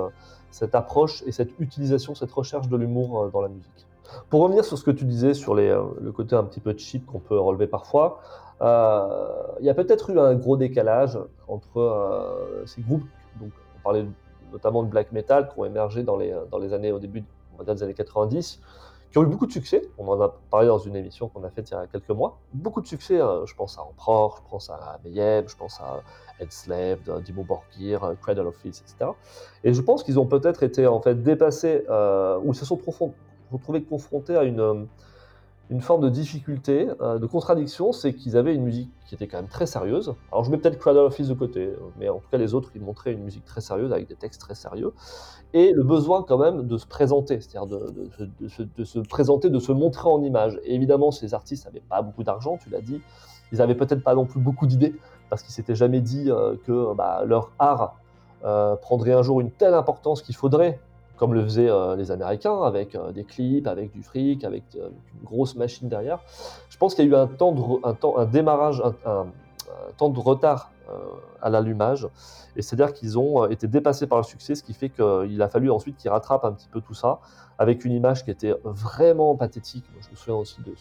cette 0.50 0.74
approche 0.74 1.22
et 1.26 1.32
cette 1.32 1.50
utilisation, 1.58 2.14
cette 2.14 2.32
recherche 2.32 2.68
de 2.68 2.76
l'humour 2.78 3.28
dans 3.30 3.42
la 3.42 3.48
musique. 3.48 3.87
Pour 4.30 4.42
revenir 4.42 4.64
sur 4.64 4.78
ce 4.78 4.84
que 4.84 4.90
tu 4.90 5.04
disais 5.04 5.34
sur 5.34 5.54
euh, 5.54 5.96
le 6.00 6.12
côté 6.12 6.36
un 6.36 6.44
petit 6.44 6.60
peu 6.60 6.74
cheap 6.76 7.06
qu'on 7.06 7.18
peut 7.18 7.38
relever 7.38 7.66
parfois, 7.66 8.20
euh, 8.60 9.06
il 9.60 9.66
y 9.66 9.70
a 9.70 9.74
peut-être 9.74 10.10
eu 10.10 10.18
un 10.18 10.34
gros 10.34 10.56
décalage 10.56 11.18
entre 11.46 11.80
euh, 11.80 12.66
ces 12.66 12.82
groupes, 12.82 13.06
donc 13.40 13.50
on 13.76 13.82
parlait 13.82 14.06
notamment 14.52 14.82
de 14.82 14.88
black 14.88 15.12
metal, 15.12 15.48
qui 15.48 15.58
ont 15.58 15.64
émergé 15.64 16.02
dans 16.02 16.16
les, 16.16 16.32
années, 16.72 16.90
au 16.90 16.98
début 16.98 17.22
des 17.66 17.82
années 17.82 17.94
90, 17.94 18.60
qui 19.10 19.18
ont 19.18 19.22
eu 19.22 19.26
beaucoup 19.26 19.46
de 19.46 19.52
succès. 19.52 19.82
On 19.98 20.08
en 20.08 20.20
a 20.22 20.34
parlé 20.50 20.66
dans 20.66 20.78
une 20.78 20.96
émission 20.96 21.28
qu'on 21.28 21.44
a 21.44 21.50
faite 21.50 21.70
il 21.70 21.74
y 21.74 21.76
a 21.76 21.86
quelques 21.86 22.08
mois. 22.10 22.38
Beaucoup 22.54 22.80
de 22.80 22.86
succès, 22.86 23.18
je 23.18 23.54
pense 23.54 23.78
à 23.78 23.82
Emperor, 23.82 24.40
je 24.42 24.50
pense 24.50 24.70
à 24.70 24.98
Mayhem, 25.04 25.46
je 25.46 25.56
pense 25.56 25.80
à 25.80 26.02
Enslaved, 26.42 27.22
Dimo 27.24 27.44
Borgir, 27.44 28.14
Cradle 28.22 28.46
of 28.46 28.56
Filth, 28.56 28.82
etc. 28.82 29.10
Et 29.64 29.74
je 29.74 29.82
pense 29.82 30.02
qu'ils 30.02 30.18
ont 30.18 30.26
peut-être 30.26 30.62
été 30.62 30.86
en 30.86 31.02
fait 31.02 31.22
dépassés, 31.22 31.84
ou 32.42 32.54
se 32.54 32.64
sont 32.64 32.78
trop 32.78 32.92
retrouvé 33.50 33.82
confronté 33.82 34.36
à 34.36 34.44
une, 34.44 34.86
une 35.70 35.82
forme 35.82 36.02
de 36.02 36.08
difficulté, 36.08 36.88
euh, 37.00 37.18
de 37.18 37.26
contradiction, 37.26 37.92
c'est 37.92 38.14
qu'ils 38.14 38.36
avaient 38.36 38.54
une 38.54 38.62
musique 38.62 38.90
qui 39.06 39.14
était 39.14 39.26
quand 39.26 39.36
même 39.36 39.48
très 39.48 39.66
sérieuse. 39.66 40.14
Alors 40.32 40.44
je 40.44 40.50
mets 40.50 40.56
peut-être 40.56 40.78
Cradle 40.78 40.98
of 40.98 41.14
Filth 41.14 41.28
de 41.28 41.34
côté, 41.34 41.72
mais 41.98 42.08
en 42.08 42.18
tout 42.18 42.28
cas 42.30 42.38
les 42.38 42.54
autres, 42.54 42.70
ils 42.74 42.80
montraient 42.80 43.12
une 43.12 43.22
musique 43.22 43.44
très 43.44 43.60
sérieuse 43.60 43.92
avec 43.92 44.08
des 44.08 44.14
textes 44.14 44.40
très 44.40 44.54
sérieux, 44.54 44.92
et 45.52 45.72
le 45.72 45.82
besoin 45.82 46.22
quand 46.22 46.38
même 46.38 46.66
de 46.66 46.78
se 46.78 46.86
présenter, 46.86 47.40
c'est-à-dire 47.40 47.66
de, 47.66 48.84
se 48.84 48.98
présenter, 49.00 49.50
de 49.50 49.58
se 49.58 49.72
montrer 49.72 50.08
en 50.08 50.22
image. 50.22 50.58
Et 50.64 50.74
évidemment, 50.74 51.10
ces 51.10 51.34
artistes 51.34 51.66
n'avaient 51.66 51.82
pas 51.86 52.00
beaucoup 52.00 52.24
d'argent, 52.24 52.58
tu 52.62 52.70
l'as 52.70 52.80
dit, 52.80 53.00
ils 53.52 53.58
n'avaient 53.58 53.74
peut-être 53.74 54.02
pas 54.02 54.14
non 54.14 54.24
plus 54.24 54.40
beaucoup 54.40 54.66
d'idées, 54.66 54.94
parce 55.28 55.42
qu'ils 55.42 55.52
s'étaient 55.52 55.74
jamais 55.74 56.00
dit 56.00 56.30
euh, 56.30 56.56
que 56.66 56.94
bah, 56.94 57.24
leur 57.26 57.50
art 57.58 57.96
euh, 58.44 58.76
prendrait 58.76 59.12
un 59.12 59.22
jour 59.22 59.40
une 59.40 59.50
telle 59.50 59.74
importance 59.74 60.22
qu'il 60.22 60.34
faudrait 60.34 60.80
comme 61.18 61.34
le 61.34 61.42
faisaient 61.42 61.68
euh, 61.68 61.96
les 61.96 62.10
Américains, 62.10 62.62
avec 62.62 62.94
euh, 62.94 63.12
des 63.12 63.24
clips, 63.24 63.66
avec 63.66 63.92
du 63.92 64.02
fric, 64.02 64.44
avec 64.44 64.62
euh, 64.76 64.88
une 65.14 65.24
grosse 65.24 65.56
machine 65.56 65.88
derrière. 65.88 66.20
Je 66.70 66.78
pense 66.78 66.94
qu'il 66.94 67.04
y 67.04 67.08
a 67.08 67.10
eu 67.10 67.16
un 67.16 67.26
temps 67.26 67.52
de, 67.52 67.62
un 67.86 67.92
temps, 67.92 68.16
un 68.16 68.24
démarrage, 68.24 68.82
un, 69.04 69.26
temps 69.96 70.08
de 70.08 70.18
retard 70.18 70.70
à 71.42 71.50
l'allumage, 71.50 72.08
et 72.56 72.62
c'est-à-dire 72.62 72.94
qu'ils 72.94 73.18
ont 73.18 73.44
été 73.46 73.66
dépassés 73.68 74.06
par 74.06 74.16
le 74.16 74.24
succès, 74.24 74.54
ce 74.54 74.62
qui 74.62 74.72
fait 74.72 74.88
qu'il 74.88 75.42
a 75.42 75.48
fallu 75.48 75.70
ensuite 75.70 75.98
qu'ils 75.98 76.10
rattrapent 76.10 76.46
un 76.46 76.52
petit 76.52 76.68
peu 76.68 76.80
tout 76.80 76.94
ça, 76.94 77.20
avec 77.58 77.84
une 77.84 77.92
image 77.92 78.24
qui 78.24 78.30
était 78.30 78.54
vraiment 78.64 79.36
pathétique. 79.36 79.84
je 80.00 80.10
me 80.10 80.16
souviens 80.16 80.36
aussi 80.36 80.62
de 80.62 80.72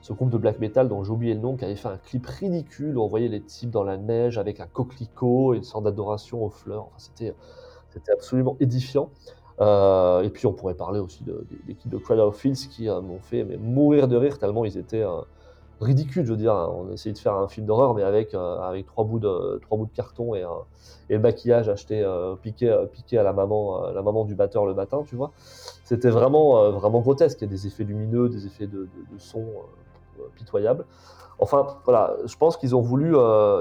ce, 0.00 0.12
groupe 0.14 0.30
de 0.30 0.38
black 0.38 0.58
metal 0.60 0.88
dont 0.88 1.04
j'ai 1.04 1.10
oublié 1.10 1.34
le 1.34 1.40
nom, 1.40 1.56
qui 1.56 1.66
avait 1.66 1.76
fait 1.76 1.88
un 1.88 1.98
clip 1.98 2.24
ridicule 2.24 2.96
où 2.96 3.02
on 3.02 3.08
voyait 3.08 3.28
les 3.28 3.42
types 3.42 3.70
dans 3.70 3.84
la 3.84 3.98
neige 3.98 4.38
avec 4.38 4.60
un 4.60 4.66
coquelicot 4.66 5.52
et 5.52 5.58
une 5.58 5.64
sorte 5.64 5.84
d'adoration 5.84 6.42
aux 6.42 6.50
fleurs. 6.50 6.84
Enfin, 6.84 6.96
c'était, 6.96 7.34
c'était 7.90 8.12
absolument 8.12 8.56
édifiant. 8.60 9.10
Euh, 9.60 10.22
et 10.22 10.30
puis 10.30 10.46
on 10.46 10.52
pourrait 10.52 10.74
parler 10.74 11.00
aussi 11.00 11.24
de, 11.24 11.46
l'équipe 11.66 11.90
de 11.90 11.96
Cradle 11.96 12.20
of 12.20 12.36
Fields 12.36 12.68
qui 12.70 12.88
euh, 12.90 13.00
m'ont 13.00 13.20
fait 13.20 13.44
mourir 13.58 14.06
de 14.06 14.16
rire 14.16 14.38
tellement 14.38 14.66
ils 14.66 14.76
étaient 14.76 15.02
euh, 15.02 15.22
ridicules, 15.80 16.26
je 16.26 16.32
veux 16.32 16.36
dire. 16.36 16.52
On 16.52 16.92
essayait 16.92 17.14
de 17.14 17.18
faire 17.18 17.34
un 17.34 17.48
film 17.48 17.66
d'horreur 17.66 17.94
mais 17.94 18.02
avec, 18.02 18.34
avec 18.34 18.86
trois, 18.86 19.04
bouts 19.04 19.18
de, 19.18 19.58
trois 19.62 19.78
bouts 19.78 19.86
de 19.86 19.94
carton 19.94 20.34
et, 20.34 20.44
et 21.08 21.14
le 21.14 21.20
maquillage 21.20 21.68
acheté, 21.68 22.04
piqué, 22.42 22.74
piqué 22.92 23.18
à 23.18 23.22
la 23.22 23.32
maman, 23.32 23.90
la 23.90 24.02
maman 24.02 24.24
du 24.24 24.34
batteur 24.34 24.64
le 24.64 24.74
matin, 24.74 25.02
tu 25.06 25.16
vois. 25.16 25.32
C'était 25.84 26.08
vraiment, 26.08 26.70
vraiment 26.70 27.00
grotesque. 27.00 27.42
Il 27.42 27.44
y 27.44 27.48
a 27.48 27.50
des 27.50 27.66
effets 27.66 27.84
lumineux, 27.84 28.30
des 28.30 28.46
effets 28.46 28.66
de, 28.66 28.88
de 29.12 29.18
son 29.18 29.44
pitoyables. 30.36 30.86
Enfin, 31.38 31.66
voilà, 31.84 32.16
je 32.24 32.36
pense 32.36 32.56
qu'ils 32.56 32.74
ont 32.74 32.80
voulu, 32.80 33.10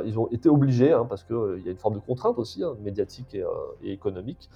ils 0.05 0.17
ont 0.17 0.29
été 0.31 0.47
obligés, 0.47 0.93
hein, 0.93 1.05
parce 1.09 1.25
qu'il 1.25 1.61
y 1.65 1.67
a 1.67 1.71
une 1.71 1.77
forme 1.77 1.95
de 1.95 1.99
contrainte 1.99 2.39
aussi, 2.39 2.63
hein, 2.63 2.75
médiatique 2.81 3.35
et, 3.35 3.43
et 3.83 3.91
économique, 3.91 4.49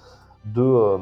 de 0.46 0.96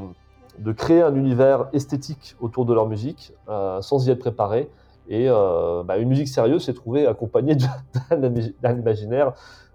de 0.58 0.72
créer 0.72 1.02
un 1.02 1.14
univers 1.14 1.68
esthétique 1.72 2.36
autour 2.40 2.64
de 2.66 2.74
leur 2.74 2.88
musique 2.88 3.32
euh, 3.48 3.80
sans 3.80 4.06
y 4.06 4.10
être 4.10 4.18
préparé. 4.18 4.70
Et 5.08 5.26
euh, 5.28 5.82
bah, 5.84 5.96
une 5.96 6.08
musique 6.08 6.28
sérieuse 6.28 6.64
s'est 6.64 6.74
trouvée 6.74 7.06
accompagnée 7.06 7.56
d'un 8.10 8.76
imaginaire 8.76 9.32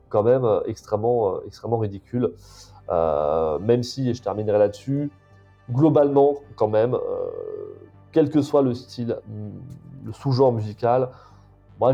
quand 0.10 0.24
même 0.24 0.46
euh, 0.46 0.62
extrêmement, 0.68 1.42
extrêmement 1.44 1.78
ridicule. 1.78 2.34
même 2.90 3.84
si, 3.84 4.10
et 4.10 4.14
je 4.14 4.22
terminerai 4.22 4.60
là-dessus, 4.60 5.12
globalement, 5.72 6.36
quand 6.56 6.68
même, 6.68 6.98
quel 8.12 8.30
que 8.30 8.42
soit 8.42 8.62
le 8.62 8.74
style, 8.74 9.18
le 10.06 10.12
sous-genre 10.12 10.52
musical, 10.52 11.10
moi, 11.80 11.94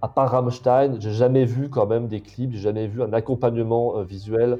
à 0.00 0.08
part 0.08 0.30
Rammstein, 0.30 0.98
j'ai 0.98 1.12
jamais 1.12 1.44
vu 1.44 1.68
quand 1.68 1.86
même 1.86 2.08
des 2.08 2.22
clips, 2.22 2.52
j'ai 2.52 2.60
jamais 2.60 2.86
vu 2.86 3.02
un 3.02 3.12
accompagnement 3.12 4.02
visuel 4.02 4.58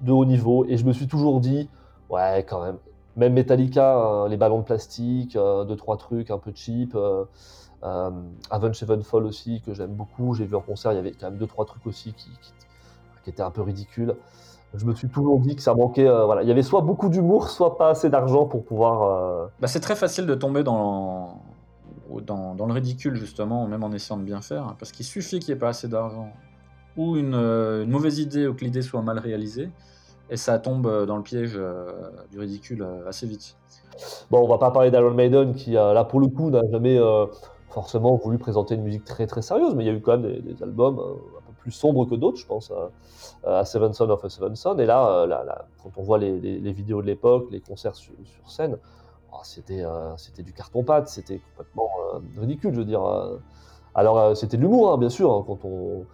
de, 0.00 0.12
haut 0.12 0.24
niveau. 0.24 0.64
Et 0.68 0.76
je 0.76 0.84
me 0.84 0.92
suis 0.92 1.06
toujours 1.06 1.40
dit, 1.40 1.68
ouais, 2.10 2.44
quand 2.48 2.62
même. 2.62 2.76
Même 3.16 3.32
Metallica, 3.32 3.96
hein, 3.96 4.28
les 4.28 4.36
ballons 4.36 4.58
de 4.58 4.64
plastique, 4.64 5.34
euh, 5.34 5.64
deux, 5.64 5.74
trois 5.74 5.96
trucs 5.96 6.30
un 6.30 6.38
peu 6.38 6.52
cheap. 6.54 6.94
Euh, 6.94 7.24
euh, 7.82 8.10
Avenged 8.50 8.76
Sevenfold 8.76 9.26
aussi, 9.26 9.60
que 9.60 9.74
j'aime 9.74 9.90
beaucoup. 9.90 10.34
J'ai 10.34 10.44
vu 10.44 10.54
en 10.54 10.60
concert, 10.60 10.92
il 10.92 10.96
y 10.96 10.98
avait 10.98 11.12
quand 11.12 11.28
même 11.28 11.38
deux, 11.38 11.48
trois 11.48 11.64
trucs 11.64 11.84
aussi 11.86 12.12
qui, 12.12 12.30
qui, 13.24 13.30
étaient 13.30 13.42
un 13.42 13.50
peu 13.50 13.62
ridicules. 13.62 14.14
Je 14.74 14.84
me 14.84 14.94
suis 14.94 15.08
toujours 15.08 15.40
dit 15.40 15.56
que 15.56 15.62
ça 15.62 15.74
manquait. 15.74 16.06
Euh, 16.06 16.26
voilà, 16.26 16.42
il 16.42 16.48
y 16.48 16.52
avait 16.52 16.62
soit 16.62 16.80
beaucoup 16.80 17.08
d'humour, 17.08 17.50
soit 17.50 17.76
pas 17.76 17.90
assez 17.90 18.08
d'argent 18.08 18.46
pour 18.46 18.64
pouvoir. 18.64 19.48
Bah, 19.60 19.66
c'est 19.66 19.80
très 19.80 19.96
facile 19.96 20.26
de 20.26 20.34
tomber 20.36 20.62
dans, 20.62 21.40
dans, 22.24 22.54
dans, 22.54 22.66
le 22.66 22.72
ridicule, 22.72 23.16
justement, 23.16 23.66
même 23.66 23.82
en 23.82 23.90
essayant 23.90 24.16
de 24.16 24.24
bien 24.24 24.40
faire, 24.40 24.76
parce 24.78 24.92
qu'il 24.92 25.04
suffit 25.04 25.40
qu'il 25.40 25.52
n'y 25.52 25.56
ait 25.56 25.60
pas 25.60 25.70
assez 25.70 25.88
d'argent 25.88 26.30
ou 26.98 27.16
euh, 27.16 27.84
une, 27.84 27.90
mauvaise 27.90 28.18
idée 28.18 28.46
ou 28.46 28.54
que 28.54 28.64
l'idée 28.64 28.82
soit 28.82 29.00
mal 29.00 29.18
réalisée, 29.18 29.70
et 30.28 30.36
ça 30.36 30.58
tombe 30.58 30.86
euh, 30.86 31.06
dans 31.06 31.16
le 31.16 31.22
piège 31.22 31.52
euh, 31.54 31.86
du 32.30 32.38
ridicule 32.38 32.86
assez 33.06 33.26
vite. 33.26 33.56
Bon, 34.30 34.44
on 34.44 34.48
va 34.48 34.58
pas 34.58 34.70
parler 34.70 34.90
d'Iron 34.90 35.12
Maiden 35.12 35.54
qui, 35.54 35.72
là 35.72 36.04
pour 36.04 36.20
le 36.20 36.26
coup, 36.26 36.50
n'a 36.50 36.62
jamais 36.70 37.00
forcément 37.70 38.14
voulu 38.16 38.38
présenter 38.38 38.76
une 38.76 38.82
musique 38.82 39.04
très 39.04 39.26
très 39.26 39.42
sérieuse, 39.42 39.74
mais 39.74 39.84
il 39.84 39.86
y 39.86 39.90
a 39.90 39.92
eu 39.92 40.00
quand 40.00 40.18
même 40.18 40.40
des, 40.40 40.62
albums 40.62 40.98
un 41.00 41.42
peu 41.46 41.52
plus 41.58 41.72
sombres 41.72 42.04
que 42.04 42.14
d'autres, 42.14 42.38
je 42.38 42.46
pense, 42.46 42.72
à, 43.44 43.64
Seven 43.64 43.92
Son 43.92 44.08
of 44.10 44.24
a 44.24 44.28
Seven 44.28 44.54
Son. 44.54 44.78
Et 44.78 44.86
là, 44.86 45.26
là, 45.26 45.66
quand 45.82 45.90
on 45.96 46.02
voit 46.02 46.18
les, 46.18 46.72
vidéos 46.72 47.02
de 47.02 47.08
l'époque, 47.08 47.48
les 47.50 47.60
concerts 47.60 47.96
sur, 47.96 48.14
scène, 48.46 48.76
oh, 49.32 49.38
c'était 49.42 49.84
c'était 50.16 50.44
du 50.44 50.52
carton-pâte, 50.52 51.08
c'était 51.08 51.40
complètement 51.50 51.90
ridicule, 52.38 52.74
je 52.74 52.78
veux 52.78 52.84
dire. 52.84 53.02
Alors, 53.96 54.36
c'était 54.36 54.58
de 54.58 54.62
l'humour, 54.62 54.92
hein, 54.92 54.98
bien 54.98 55.10
sûr, 55.10 55.32
hein, 55.32 55.42
quand 55.44 55.64
on 55.64 56.04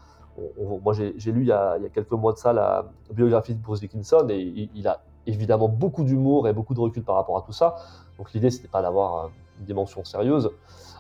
moi, 0.82 0.93
j'ai 0.95 1.32
lu 1.32 1.43
il 1.43 1.47
y, 1.47 1.53
a, 1.53 1.78
quelques 1.93 2.12
mois 2.12 2.32
de 2.32 2.39
ça 2.39 2.53
la 2.53 2.87
biographie 3.12 3.55
de 3.55 3.62
Bruce 3.62 3.80
Dickinson 3.80 4.26
et 4.30 4.68
il, 4.74 4.89
a 4.89 5.01
évidemment 5.26 5.68
beaucoup 5.68 6.05
d'humour 6.05 6.49
et 6.49 6.53
beaucoup 6.53 6.74
de 6.74 6.80
recul 6.80 7.03
par 7.03 7.16
rapport 7.16 7.39
à 7.39 7.43
tout 7.43 7.53
ça. 7.53 7.76
Donc 8.18 8.32
l'idée, 8.32 8.51
c'était 8.51 8.68
pas 8.68 8.82
d'avoir 8.82 9.30
une 9.59 9.66
dimension 9.66 10.05
sérieuse. 10.05 10.51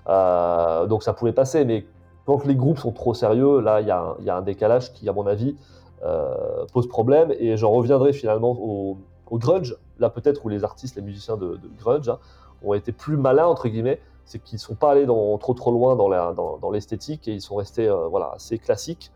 Euh, 0.08 0.86
donc 0.86 1.02
ça 1.02 1.12
pouvait 1.12 1.32
passer, 1.32 1.64
mais 1.64 1.86
quand 2.26 2.44
les 2.44 2.54
groupes 2.54 2.78
sont 2.78 2.92
trop 2.92 3.14
sérieux, 3.14 3.60
là, 3.60 3.80
il 3.80 3.86
y, 3.86 3.90
a 3.90 4.36
un 4.36 4.42
décalage 4.42 4.92
qui, 4.92 5.08
à 5.08 5.12
mon 5.12 5.26
avis, 5.26 5.56
euh, 6.04 6.64
pose 6.72 6.88
problème. 6.88 7.32
Et 7.38 7.56
j'en 7.56 7.70
reviendrai 7.70 8.12
finalement 8.12 8.52
au, 8.52 8.98
grunge, 9.32 9.76
là 9.98 10.10
peut-être 10.10 10.44
où 10.44 10.48
les 10.48 10.64
artistes, 10.64 10.96
les 10.96 11.02
musiciens 11.02 11.36
de, 11.36 11.58
grunge 11.78 12.08
hein, 12.08 12.18
ont 12.62 12.74
été 12.74 12.92
plus 12.92 13.16
malins, 13.16 13.46
entre 13.46 13.68
guillemets, 13.68 14.00
c'est 14.24 14.38
qu'ils 14.38 14.56
ne 14.56 14.60
sont 14.60 14.74
pas 14.74 14.92
allés 14.92 15.06
trop 15.06 15.54
trop 15.54 15.70
loin 15.72 15.96
dans 15.96 16.70
l'esthétique 16.70 17.28
et 17.28 17.32
ils 17.32 17.40
sont 17.40 17.56
restés 17.56 17.88
euh, 17.88 18.06
voilà, 18.08 18.30
assez 18.34 18.58
classiques. 18.58 19.10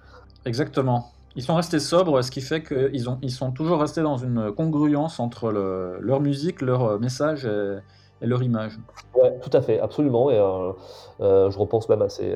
Exactement. 0.48 1.10
Ils 1.36 1.42
sont 1.42 1.54
restés 1.54 1.78
sobres, 1.78 2.22
ce 2.22 2.30
qui 2.30 2.40
fait 2.40 2.62
qu'ils 2.62 3.04
ils 3.22 3.30
sont 3.30 3.52
toujours 3.52 3.78
restés 3.78 4.02
dans 4.02 4.16
une 4.16 4.50
congruence 4.50 5.20
entre 5.20 5.50
leur 5.50 6.20
musique, 6.20 6.62
leur 6.62 6.98
message 6.98 7.44
et, 7.44 8.26
leur 8.26 8.42
image. 8.42 8.78
Oui, 9.14 9.28
tout 9.42 9.50
à 9.52 9.60
fait, 9.60 9.78
absolument. 9.78 10.30
Et 10.30 10.38
euh, 10.38 10.72
euh, 11.20 11.50
je 11.50 11.58
repense 11.58 11.88
même 11.88 12.02
à 12.02 12.08
ces 12.08 12.34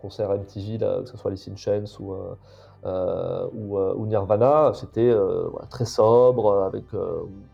concerts 0.00 0.30
MTV, 0.30 0.78
que 0.78 1.04
ce 1.04 1.16
soit 1.16 1.30
les 1.30 1.48
in 1.48 1.84
ou, 3.52 4.06
Nirvana. 4.06 4.72
C'était 4.74 5.14
très 5.70 5.84
sobre, 5.84 6.62
avec 6.62 6.84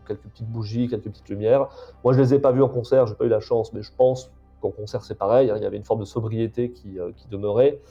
quelques 0.07 0.21
petites 0.21 0.49
bougies, 0.49 0.87
quelques 0.87 1.09
petites 1.09 1.29
lumières. 1.29 1.67
Moi, 2.05 2.13
je 2.13 2.19
ne 2.19 2.23
les 2.23 2.33
ai 2.35 2.39
pas 2.39 2.53
vus 2.53 2.63
en 2.63 2.69
concert, 2.69 3.05
je 3.05 3.11
n'ai 3.11 3.17
pas 3.17 3.25
eu 3.25 3.29
la 3.29 3.41
chance, 3.41 3.73
mais 3.73 3.83
je 3.83 3.91
pense 3.95 4.31
qu'en 4.61 4.71
concert, 4.71 5.03
c'est 5.03 5.15
pareil. 5.15 5.51
Hein. 5.51 5.57
il 5.57 5.63
y 5.63 5.65
avait 5.65 5.77
une 5.77 5.83
forme 5.83 5.99
de 5.99 6.05
sobriété 6.05 6.71
qui 6.71 6.97
demeurait. 7.29 7.81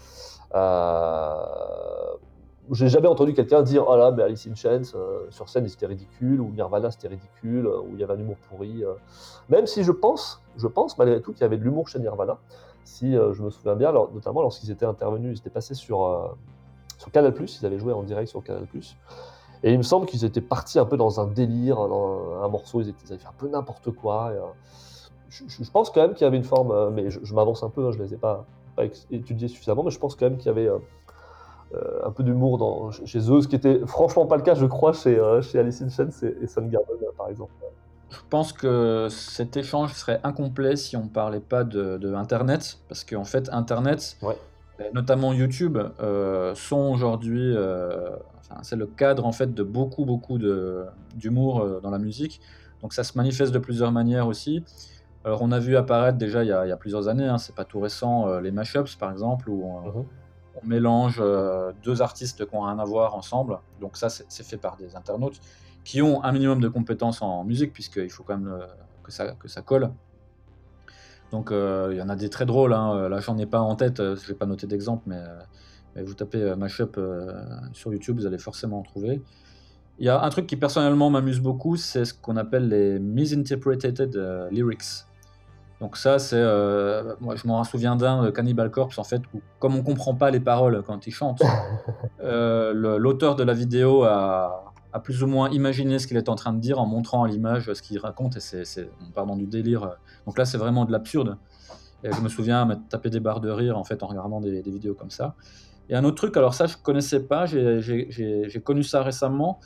Euh, 0.54 2.14
j'ai 2.70 2.88
jamais 2.88 3.08
entendu 3.08 3.34
quelqu'un 3.34 3.62
dire 3.62 3.84
oh 3.88 3.96
là, 3.96 4.10
mais 4.12 4.22
Alice 4.22 4.46
in 4.46 4.54
Chains 4.54 4.82
euh, 4.94 5.26
sur 5.30 5.48
scène 5.48 5.66
c'était 5.68 5.86
ridicule 5.86 6.40
ou 6.40 6.50
Nirvana 6.52 6.90
c'était 6.90 7.08
ridicule 7.08 7.66
ou 7.66 7.90
il 7.94 8.00
y 8.00 8.04
avait 8.04 8.14
un 8.14 8.18
humour 8.18 8.36
pourri. 8.48 8.84
Euh. 8.84 8.94
Même 9.48 9.66
si 9.66 9.82
je 9.82 9.92
pense, 9.92 10.40
je 10.56 10.66
pense 10.66 10.96
malgré 10.98 11.20
tout 11.20 11.32
qu'il 11.32 11.42
y 11.42 11.44
avait 11.44 11.58
de 11.58 11.64
l'humour 11.64 11.88
chez 11.88 11.98
Nirvana. 11.98 12.38
Si 12.84 13.12
je 13.12 13.42
me 13.42 13.50
souviens 13.50 13.76
bien, 13.76 13.92
notamment 13.92 14.42
lorsqu'ils 14.42 14.70
étaient 14.72 14.84
intervenus, 14.84 15.36
ils 15.36 15.40
étaient 15.40 15.50
passés 15.50 15.74
sur 15.74 16.36
sur 16.98 17.10
Canal+, 17.12 17.32
ils 17.38 17.66
avaient 17.66 17.78
joué 17.78 17.92
en 17.92 18.02
direct 18.02 18.28
sur 18.28 18.42
Canal+. 18.42 18.66
Et 19.62 19.72
il 19.72 19.78
me 19.78 19.84
semble 19.84 20.06
qu'ils 20.06 20.24
étaient 20.24 20.40
partis 20.40 20.80
un 20.80 20.84
peu 20.84 20.96
dans 20.96 21.20
un 21.20 21.26
délire, 21.26 21.76
dans 21.76 22.42
un 22.42 22.48
morceau, 22.48 22.80
ils, 22.80 22.88
avaient 22.88 23.18
fait 23.18 23.28
un 23.28 23.34
peu 23.38 23.48
n'importe 23.48 23.92
quoi. 23.92 24.32
je, 25.28 25.70
pense 25.70 25.90
quand 25.90 26.02
même 26.02 26.14
qu'il 26.14 26.24
y 26.24 26.28
avait 26.28 26.36
une 26.36 26.44
forme, 26.44 26.90
mais 26.90 27.08
je, 27.08 27.34
m'avance 27.34 27.62
un 27.62 27.70
peu, 27.70 27.86
hein, 27.86 27.92
je 27.92 27.98
ne 27.98 28.02
les 28.02 28.14
ai 28.14 28.16
pas, 28.16 28.44
pas 28.74 28.84
étudié 29.10 29.48
suffisamment, 29.48 29.82
mais 29.82 29.90
je 29.90 29.98
pense 29.98 30.14
quand 30.14 30.26
même 30.28 30.38
qu'il 30.38 30.46
y 30.46 30.50
avait 30.50 30.68
euh, 30.68 30.78
euh, 31.74 32.06
un 32.06 32.10
peu 32.10 32.22
d'humour 32.22 32.92
chez 33.04 33.18
eux, 33.30 33.40
ce 33.40 33.48
qui 33.48 33.56
était 33.56 33.80
franchement 33.86 34.26
pas 34.26 34.36
le 34.36 34.42
cas, 34.42 34.54
je 34.54 34.66
crois, 34.66 34.92
chez, 34.92 35.18
euh, 35.18 35.42
chez 35.42 35.58
Alice 35.58 35.82
in 35.82 35.88
Chains 35.88 36.10
et, 36.22 36.46
Soundgarden, 36.46 36.96
par 37.16 37.28
exemple. 37.28 37.52
Je 38.10 38.18
pense 38.28 38.52
que 38.52 39.08
cet 39.10 39.56
échange 39.56 39.94
serait 39.94 40.20
incomplet 40.22 40.76
si 40.76 40.96
on 40.96 41.04
ne 41.04 41.08
parlait 41.08 41.40
pas 41.40 41.64
de, 41.64 42.14
Internet, 42.14 42.78
parce 42.88 43.04
qu'en 43.04 43.24
fait, 43.24 43.48
Internet, 43.52 44.18
notamment 44.92 45.32
YouTube, 45.32 45.78
sont 46.54 46.92
aujourd'hui, 46.92 47.56
c'est 48.60 48.76
le 48.76 48.86
cadre 48.86 49.24
en 49.24 49.32
fait 49.32 49.54
de 49.54 49.62
beaucoup, 49.62 50.04
beaucoup 50.04 50.38
d'humour 51.14 51.80
dans 51.80 51.90
la 51.90 51.98
musique. 51.98 52.42
Donc 52.82 52.92
ça 52.92 53.02
se 53.02 53.16
manifeste 53.16 53.52
de 53.52 53.58
plusieurs 53.58 53.92
manières 53.92 54.26
aussi. 54.26 54.62
Alors, 55.24 55.42
on 55.42 55.52
a 55.52 55.60
vu 55.60 55.76
apparaître 55.76 56.18
déjà 56.18 56.42
il 56.42 56.48
y 56.48 56.52
a, 56.52 56.76
plusieurs 56.76 57.06
années, 57.06 57.26
hein, 57.26 57.38
c'est 57.38 57.54
pas 57.54 57.64
tout 57.64 57.78
récent, 57.78 58.28
euh, 58.28 58.40
les 58.40 58.50
mashups 58.50 58.96
par 58.96 59.12
exemple, 59.12 59.48
où 59.48 59.64
on, 59.64 59.98
mhm. 59.98 60.04
mélange 60.64 61.18
euh, 61.20 61.72
deux 61.84 62.02
artistes 62.02 62.44
qui 62.44 62.56
ont 62.56 62.62
rien 62.62 62.78
à 62.78 62.84
voir 62.84 63.14
ensemble. 63.14 63.58
Donc, 63.80 63.96
ça, 63.96 64.08
c'est 64.08 64.42
fait 64.42 64.56
par 64.56 64.76
des 64.76 64.96
internautes 64.96 65.40
qui 65.84 66.02
ont 66.02 66.22
un 66.24 66.32
minimum 66.32 66.60
de 66.60 66.68
compétences 66.68 67.22
en 67.22 67.44
musique, 67.44 67.72
puisqu'il 67.72 68.10
faut 68.10 68.24
quand 68.24 68.36
même 68.36 68.58
que, 69.04 69.12
ça, 69.12 69.32
que 69.32 69.48
ça 69.48 69.62
colle. 69.62 69.90
Donc 71.32 71.48
il 71.50 71.96
y 71.96 72.02
en 72.02 72.10
a 72.10 72.14
des 72.14 72.28
très 72.28 72.44
drôles, 72.44 72.74
hein. 72.74 73.08
là 73.08 73.18
j'en 73.20 73.38
ai 73.38 73.46
pas 73.46 73.60
en 73.60 73.74
tête, 73.74 73.96
je 73.96 74.26
vais 74.28 74.34
pas 74.34 74.44
noter 74.44 74.66
d'exemple, 74.66 75.04
mais, 75.06 75.22
mais, 75.96 76.02
vous 76.02 76.12
tapez 76.12 76.54
Mashup 76.56 77.00
sur 77.72 77.90
YouTube, 77.90 78.18
vous 78.18 78.26
allez 78.26 78.38
forcément 78.38 78.78
en 78.78 78.82
trouver. 78.82 79.22
Il 79.98 80.04
y 80.04 80.10
a 80.10 80.22
un 80.22 80.28
truc 80.28 80.46
qui 80.46 80.56
personnellement 80.56 81.08
m'amuse 81.08 81.40
beaucoup, 81.40 81.76
c'est 81.76 82.04
ce 82.04 82.12
qu'on 82.12 82.36
appelle 82.36 82.68
les 82.68 83.00
misinterpreted 83.00 84.14
lyrics. 84.52 85.06
Donc 85.82 85.96
ça, 85.96 86.20
c'est, 86.20 86.36
euh, 86.38 87.16
moi 87.20 87.34
je 87.34 87.44
m'en 87.48 87.64
souviens 87.64 87.96
d'un, 87.96 88.30
Cannibal 88.30 88.70
Corpse, 88.70 88.98
en 88.98 89.04
fait, 89.04 89.20
où 89.34 89.40
comme 89.58 89.74
on 89.74 89.82
comprend 89.82 90.14
pas 90.14 90.30
les 90.30 90.38
paroles 90.38 90.80
quand 90.86 91.08
il 91.08 91.10
chante, 91.10 91.42
euh, 92.22 92.72
l'auteur 92.72 93.34
de 93.34 93.42
la 93.42 93.52
vidéo 93.52 94.04
a, 94.04 94.72
plus 95.02 95.24
ou 95.24 95.26
moins 95.26 95.50
imaginé 95.50 95.98
ce 95.98 96.06
qu'il 96.06 96.16
est 96.16 96.28
en 96.28 96.36
train 96.36 96.52
de 96.52 96.60
dire 96.60 96.78
en 96.78 96.86
montrant 96.86 97.24
à 97.24 97.28
l'image 97.28 97.72
ce 97.72 97.82
qu'il 97.82 97.98
raconte, 97.98 98.36
et 98.36 98.40
c'est, 98.40 98.90
on 99.04 99.10
part 99.10 99.26
dans 99.26 99.34
du 99.34 99.46
délire. 99.46 99.96
Donc 100.24 100.38
là, 100.38 100.44
c'est 100.44 100.56
vraiment 100.56 100.84
de 100.84 100.92
l'absurde. 100.92 101.36
Et 102.04 102.12
je 102.12 102.20
me 102.20 102.28
souviens 102.28 102.64
me 102.64 102.76
taper 102.76 103.10
des 103.10 103.18
barres 103.18 103.40
de 103.40 103.50
rire 103.50 103.76
en 103.76 103.82
fait 103.82 104.04
en 104.04 104.06
regardant 104.06 104.40
des, 104.40 104.62
vidéos 104.62 104.94
comme 104.94 105.10
ça. 105.10 105.34
Et 105.88 105.96
un 105.96 106.04
autre 106.04 106.16
truc, 106.16 106.36
alors 106.36 106.54
ça 106.54 106.66
je 106.66 106.76
connaissais 106.76 107.24
pas, 107.24 107.46
j'ai 107.46 108.62
connu 108.64 108.84
ça 108.84 109.02
récemment. 109.02 109.58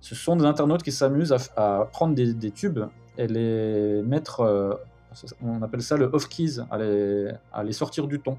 Ce 0.00 0.14
sont 0.14 0.36
des 0.36 0.44
internautes 0.44 0.84
qui 0.84 0.92
s'amusent 0.92 1.34
à, 1.56 1.88
prendre 1.90 2.14
des, 2.14 2.50
tubes 2.52 2.84
et 3.18 3.26
les 3.26 4.02
mettre 4.02 4.40
euh, 4.40 4.74
on 5.42 5.62
appelle 5.62 5.82
ça 5.82 5.96
le 5.96 6.06
off-keys, 6.12 6.60
à 6.70 7.62
les, 7.62 7.72
sortir 7.72 8.06
du 8.06 8.20
ton. 8.20 8.36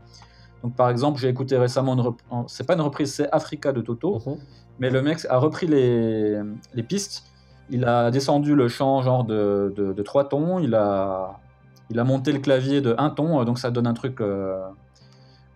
Donc 0.64 0.76
par 0.76 0.90
exemple, 0.90 1.20
j'ai 1.20 1.30
écouté 1.30 1.58
récemment 1.58 1.94
une 1.96 2.48
c'est 2.48 2.66
pas 2.66 2.74
une 2.74 2.82
reprise, 2.82 3.14
c'est 3.14 3.30
Africa 3.32 3.72
de 3.72 3.82
Toto, 3.82 4.22
mhm. 4.26 4.38
mais 4.80 4.90
le 4.90 5.02
mec 5.02 5.26
a 5.30 5.38
repris 5.38 5.68
les, 5.68 6.42
pistes, 6.88 7.24
il 7.70 7.86
a 7.86 8.12
descendu 8.12 8.56
le 8.56 8.68
chant 8.68 9.02
genre 9.02 9.24
de, 9.24 10.02
trois 10.04 10.28
tons, 10.28 10.60
il 10.60 10.76
a, 10.76 11.40
il 11.90 12.00
a 12.00 12.04
monté 12.04 12.32
le 12.32 12.40
clavier 12.40 12.82
de 12.82 12.96
un 12.98 13.10
ton, 13.10 13.44
donc 13.44 13.60
ça 13.60 13.72
donne 13.72 13.88
un 13.88 13.94
truc 13.94 14.22
euh, 14.22 14.60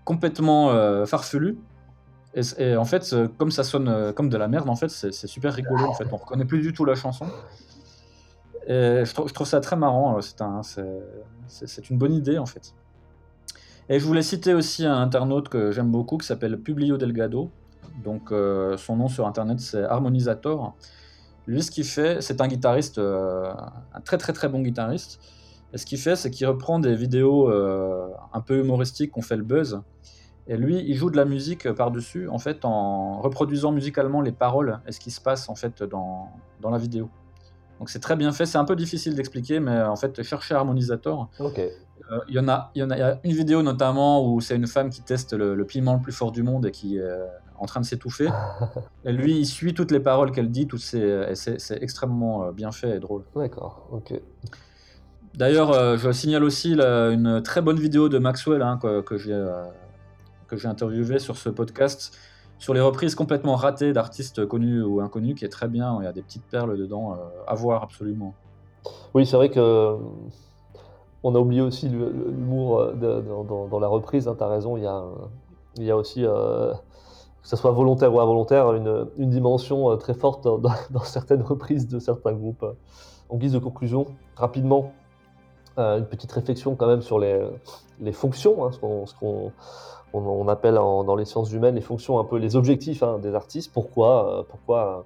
complètement 0.03 0.71
euh, 0.71 1.05
farfelu. 1.05 1.57
Et, 2.35 2.75
en 2.75 2.85
fait, 2.85 3.15
comme 3.39 3.49
ça 3.49 3.63
sonne 3.63 3.87
euh, 3.87 4.13
comme 4.13 4.29
de 4.29 4.37
la 4.37 4.47
merde, 4.47 4.69
en 4.69 4.75
fait, 4.75 4.89
c'est 4.89 5.11
super 5.11 5.53
rigolo. 5.53 5.85
En 5.85 5.95
fait, 5.95 6.05
on 6.11 6.17
reconnaît 6.17 6.45
plus 6.45 6.61
du 6.61 6.73
tout 6.73 6.85
la 6.85 6.93
chanson. 6.93 7.25
Je, 8.67 9.13
trouve, 9.13 9.47
ça 9.47 9.59
très 9.61 9.75
marrant. 9.75 10.17
Euh, 10.17 11.01
c'est 11.47 11.89
une 11.89 11.97
bonne 11.97 12.13
idée 12.13 12.37
en 12.37 12.45
fait. 12.45 12.73
Et 13.89 13.99
je 13.99 14.05
voulais 14.05 14.21
citer 14.21 14.53
aussi 14.53 14.85
un 14.85 14.97
internaute 14.97 15.49
que 15.49 15.71
j'aime 15.71 15.89
beaucoup 15.89 16.17
qui 16.17 16.27
s'appelle 16.27 16.59
Publio 16.59 16.97
Delgado. 16.97 17.49
Donc 18.03 18.31
euh, 18.31 18.77
son 18.77 18.97
nom 18.97 19.07
sur 19.07 19.25
internet 19.27 19.59
c'est 19.59 19.83
Harmonisator. 19.83 20.75
Lui 21.47 21.63
ce 21.63 21.71
qu'il 21.71 21.85
fait, 21.85 22.21
c'est 22.21 22.41
un 22.41 22.47
guitariste, 22.47 22.99
euh, 22.99 23.51
un 23.93 24.01
très 24.01 24.17
très 24.17 24.33
très 24.33 24.47
bon 24.47 24.61
guitariste. 24.61 25.19
Et 25.73 25.77
ce 25.77 25.85
qu'il 25.85 25.99
fait, 25.99 26.15
c'est 26.15 26.31
qu'il 26.31 26.47
reprend 26.47 26.79
des 26.79 26.95
vidéos 26.95 27.51
un 27.51 28.41
peu 28.41 28.57
humoristiques 28.57 29.11
qu'on 29.11 29.21
fait 29.21 29.35
le 29.37 29.43
buzz. 29.43 29.81
Et 30.47 30.57
lui, 30.57 30.79
il 30.79 30.95
joue 30.95 31.11
de 31.11 31.15
la 31.15 31.25
musique 31.25 31.71
par-dessus, 31.73 32.27
en 32.27 32.39
fait, 32.39 32.65
en 32.65 33.21
reproduisant 33.21 33.71
musicalement 33.71 34.21
les 34.21 34.31
paroles 34.31 34.79
et 34.87 34.91
ce 34.91 34.99
qui 34.99 35.11
se 35.11 35.21
passe 35.21 35.47
en 35.47 35.53
fait 35.53 35.83
dans 35.83 36.31
la 36.71 36.79
vidéo. 36.79 37.11
Donc 37.79 37.89
c'est 37.89 37.99
très 37.99 38.15
bien 38.15 38.31
fait, 38.31 38.45
c'est 38.45 38.57
un 38.57 38.65
peu 38.65 38.75
difficile 38.75 39.15
d'expliquer, 39.15 39.59
mais 39.59 39.81
en 39.81 39.95
fait, 39.95 40.21
chercher 40.21 40.53
Harmonisator. 40.53 41.29
Ok. 41.39 41.59
Euh, 41.59 42.19
il 42.27 42.35
y, 42.35 42.39
en 42.39 42.47
a, 42.47 42.71
y 42.75 42.83
en 42.83 42.91
a 42.91 43.19
une 43.23 43.31
vidéo 43.31 43.61
notamment 43.61 44.25
où 44.25 44.41
c'est 44.41 44.55
une 44.55 44.67
femme 44.67 44.89
qui 44.89 45.01
teste 45.01 45.33
le, 45.33 45.63
piment 45.65 45.95
le 45.95 46.01
plus 46.01 46.11
fort 46.11 46.31
du 46.31 46.43
monde 46.43 46.65
et 46.65 46.71
qui 46.71 46.97
est 46.97 47.03
en 47.57 47.65
train 47.65 47.79
de 47.79 47.85
s'étouffer. 47.85 48.29
et 49.05 49.11
lui, 49.11 49.37
il 49.37 49.45
suit 49.45 49.73
toutes 49.73 49.91
les 49.91 49.99
paroles 49.99 50.31
qu'elle 50.31 50.49
dit, 50.49 50.67
toutes 50.67 50.81
c'est 50.81 51.77
extrêmement 51.81 52.45
euh, 52.45 52.51
bien 52.51 52.71
fait 52.71 52.97
et 52.97 52.99
drôle. 52.99 53.23
D'accord, 53.35 53.87
ok. 53.91 54.19
D'ailleurs, 55.35 55.71
euh, 55.71 55.97
je 55.97 56.11
signale 56.11 56.43
aussi 56.43 56.73
une 56.73 57.41
très 57.43 57.61
bonne 57.61 57.79
vidéo 57.79 58.09
de 58.09 58.17
Maxwell 58.17 58.61
hein, 58.61 58.79
que, 58.81 59.01
que 59.01 59.17
j'ai 60.57 60.67
interviewé 60.67 61.19
sur 61.19 61.37
ce 61.37 61.49
podcast 61.49 62.17
sur 62.59 62.73
les 62.73 62.81
reprises 62.81 63.15
complètement 63.15 63.55
ratées 63.55 63.93
d'artistes 63.93 64.45
connus 64.45 64.83
ou 64.83 64.99
inconnus, 64.99 65.35
qui 65.35 65.45
est 65.45 65.49
très 65.49 65.69
bien. 65.69 65.97
Il 66.01 66.03
y 66.03 66.07
a 66.07 66.11
des 66.11 66.21
petites 66.21 66.45
perles 66.45 66.77
dedans 66.77 67.13
euh, 67.13 67.15
à 67.47 67.55
voir 67.55 67.81
absolument. 67.81 68.33
Oui, 69.13 69.25
c'est 69.25 69.37
vrai 69.37 69.49
que 69.49 69.59
euh, 69.59 69.95
on 71.23 71.33
a 71.35 71.39
oublié 71.39 71.61
aussi 71.61 71.87
l'humour 71.87 72.79
euh, 72.79 73.67
dans, 73.69 73.79
la 73.79 73.87
reprise. 73.87 74.27
Hein, 74.27 74.35
tu 74.37 74.43
as 74.43 74.47
raison, 74.47 74.75
il 74.75 74.83
y 74.83 74.87
a, 74.87 75.03
il 75.77 75.83
y 75.85 75.91
a 75.91 75.95
aussi, 75.95 76.21
que 76.23 76.73
ce 77.43 77.55
soit 77.55 77.71
volontaire 77.71 78.13
ou 78.13 78.19
involontaire, 78.19 78.73
une, 78.73 79.29
dimension 79.29 79.95
très 79.95 80.13
forte 80.13 80.43
dans, 80.91 81.03
certaines 81.03 81.41
reprises 81.41 81.87
de 81.87 81.97
certains 81.97 82.33
groupes. 82.33 82.65
En 83.29 83.37
guise 83.37 83.53
de 83.53 83.59
conclusion, 83.59 84.05
rapidement, 84.35 84.91
une 85.77 86.05
petite 86.05 86.31
réflexion 86.31 86.75
quand 86.75 86.87
même 86.87 87.01
sur 87.01 87.19
les, 87.19 87.39
les 88.01 88.11
fonctions, 88.11 88.65
hein, 88.65 88.71
ce 88.71 88.79
qu'on 89.15 89.53
on, 90.13 90.47
appelle 90.47 90.75
dans 90.75 91.15
les 91.15 91.25
sciences 91.25 91.51
humaines 91.51 91.75
les 91.75 91.81
fonctions 91.81 92.19
un 92.19 92.23
peu 92.23 92.37
les 92.37 92.55
objectifs 92.55 93.03
hein, 93.03 93.19
des 93.19 93.35
artistes. 93.35 93.71
Pourquoi, 93.73 94.39
euh, 94.39 94.43
pourquoi 94.47 95.05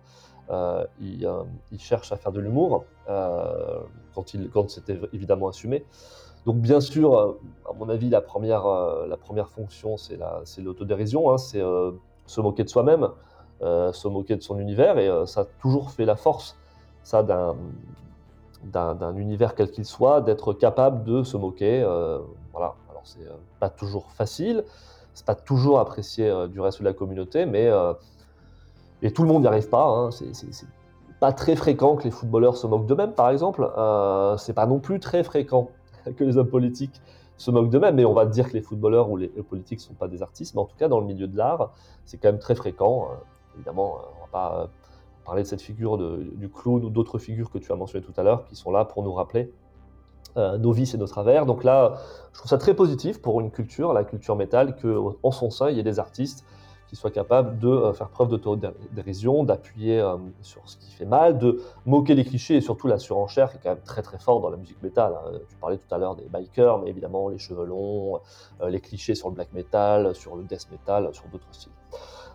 euh, 0.50 0.86
ils, 1.02 1.26
euh, 1.26 1.44
cherchent 1.78 2.12
à 2.12 2.18
faire 2.18 2.32
de 2.32 2.40
l'humour 2.40 2.86
quand, 3.08 4.36
quand 4.54 4.70
c'était 4.70 5.00
évidemment 5.12 5.48
assumé. 5.48 5.86
Donc 6.46 6.58
bien 6.58 6.82
sûr, 6.82 7.38
à 7.70 7.74
mon 7.74 7.90
avis, 7.90 8.10
la 8.10 8.22
première, 8.22 8.66
la 9.08 9.18
première 9.18 9.50
fonction, 9.50 9.98
c'est 9.98 10.62
l'autodérision, 10.62 11.32
hein, 11.32 11.38
c'est 11.38 11.62
se 12.26 12.42
moquer 12.42 12.64
de 12.64 12.70
soi-même, 12.70 13.10
se 13.62 14.08
moquer 14.08 14.36
de 14.36 14.42
son 14.42 14.60
univers, 14.60 14.98
et 14.98 15.10
ça 15.26 15.42
a 15.42 15.46
toujours 15.46 15.92
fait 15.92 16.06
la 16.06 16.16
force, 16.16 16.58
ça, 17.04 17.24
d'un 17.24 17.56
d'un 18.64 19.16
univers 19.18 19.56
quel 19.56 19.72
qu'il 19.72 19.86
soit, 19.86 20.22
d'être 20.22 20.54
capable 20.54 21.04
de 21.04 21.24
se 21.24 21.38
moquer. 21.38 21.82
voilà. 22.52 22.76
Alors 22.90 23.02
c'est 23.04 23.28
pas 23.60 23.70
toujours 23.70 24.12
facile, 24.12 24.64
c'est 25.14 25.26
pas 25.26 25.36
toujours 25.36 25.80
apprécié 25.80 26.30
euh, 26.30 26.48
du 26.48 26.60
reste 26.60 26.80
de 26.80 26.86
la 26.86 26.94
communauté, 26.94 27.46
mais 27.46 27.68
euh, 27.68 27.94
et 29.02 29.12
tout 29.12 29.24
le 29.24 29.28
monde 29.28 29.42
n'y 29.42 29.48
arrive 29.48 29.70
pas. 29.70 29.86
Hein. 29.86 30.12
C'est 30.12 30.68
pas 31.20 31.34
très 31.34 31.56
fréquent 31.56 31.96
que 31.96 32.04
les 32.04 32.12
footballeurs 32.12 32.58
se 32.58 32.68
moquent 32.68 32.86
d'eux-mêmes, 32.86 33.14
par 33.14 33.30
exemple. 33.30 33.70
Euh, 33.78 34.38
c'est 34.38 34.54
pas 34.54 34.66
non 34.66 34.80
plus 34.80 35.00
très 35.00 35.24
fréquent 35.24 35.70
que 36.18 36.24
les 36.24 36.38
hommes 36.38 36.50
politiques 36.50 37.02
se 37.38 37.52
moquent 37.52 37.70
d'eux-mêmes, 37.70 37.96
mais 37.96 38.06
on 38.06 38.14
va 38.14 38.26
dire 38.26 38.50
que 38.50 38.54
les 38.54 38.62
footballeurs 38.62 39.10
ou 39.10 39.18
les, 39.18 39.28
politiques 39.28 39.80
ne 39.80 39.84
sont 39.84 39.94
pas 39.94 40.08
des 40.08 40.22
artistes, 40.22 40.56
mais 40.56 40.62
en 40.62 40.66
tout 40.66 40.78
cas 40.78 40.88
dans 40.88 41.00
le 41.00 41.06
milieu 41.06 41.28
de 41.28 41.36
l'art, 41.36 41.74
c'est 42.06 42.18
quand 42.18 42.30
même 42.30 42.40
très 42.40 42.56
fréquent. 42.56 43.10
évidemment, 43.56 43.98
on 44.18 44.22
va 44.22 44.28
pas 44.32 44.70
parler 45.26 45.44
de 45.44 45.48
cette 45.48 45.62
figure 45.62 45.98
du 45.98 46.50
clown 46.50 46.84
ou 46.84 46.90
d'autres 46.90 47.18
figures 47.18 47.50
que 47.50 47.58
tu 47.58 47.72
as 47.72 47.76
mentionnées 47.76 48.06
tout 48.06 48.14
à 48.18 48.24
l'heure, 48.24 48.46
qui 48.46 48.56
sont 48.56 48.72
là 48.72 48.86
pour 48.86 49.04
nous 49.04 49.14
rappeler 49.14 49.52
euh, 50.36 50.58
nos 50.58 50.72
vices 50.72 50.96
et 50.96 50.98
nos 50.98 51.06
travers. 51.06 51.46
Donc 51.46 51.64
là, 51.64 52.00
je 52.32 52.40
trouve 52.40 52.50
ça 52.50 52.58
très 52.58 52.74
positif 52.74 53.22
pour 53.22 53.40
une 53.40 53.52
culture, 53.52 53.94
la 53.94 54.04
culture 54.04 54.36
métal, 54.36 54.76
qu'en 54.76 55.32
son 55.32 55.52
sein, 55.52 55.70
il 55.70 55.78
y 55.78 55.80
ait 55.80 55.84
des 55.84 56.00
artistes 56.00 56.44
qui 56.88 56.96
soient 56.96 57.12
capables 57.12 57.60
de 57.60 57.68
euh, 57.68 57.94
faire 57.94 58.10
preuve 58.10 58.30
d'autodérision, 58.30 59.44
d'appuyer 59.44 60.00
euh, 60.00 60.18
sur 60.42 60.68
ce 60.68 60.78
qui 60.78 60.92
fait 60.92 61.06
mal, 61.06 61.38
de 61.38 61.62
moquer 61.86 62.16
les 62.16 62.26
clichés 62.26 62.56
et 62.56 62.62
surtout 62.62 62.88
la 62.88 62.98
surenchère 62.98 63.52
qui 63.52 63.58
est 63.58 63.60
quand 63.62 63.70
même 63.70 63.84
très 63.86 64.02
très 64.02 64.18
fort 64.18 64.42
dans 64.42 64.50
la 64.50 64.58
musique 64.58 64.82
métal. 64.82 65.14
Hein. 65.14 65.38
Tu 65.50 65.56
parlais 65.58 65.78
tout 65.78 65.94
à 65.94 66.00
l'heure 66.00 66.16
des 66.16 66.26
bikers, 66.26 66.80
mais 66.80 66.90
évidemment 66.90 67.30
les 67.30 67.38
cheveux 67.38 67.66
longs, 67.66 68.20
les 68.68 68.80
clichés 68.80 69.14
sur 69.14 69.30
le 69.30 69.36
black 69.36 69.54
metal, 69.54 70.16
sur 70.16 70.36
le 70.36 70.44
death 70.44 70.68
metal, 70.72 71.10
sur 71.14 71.26
d'autres 71.32 71.46
styles. 71.52 71.72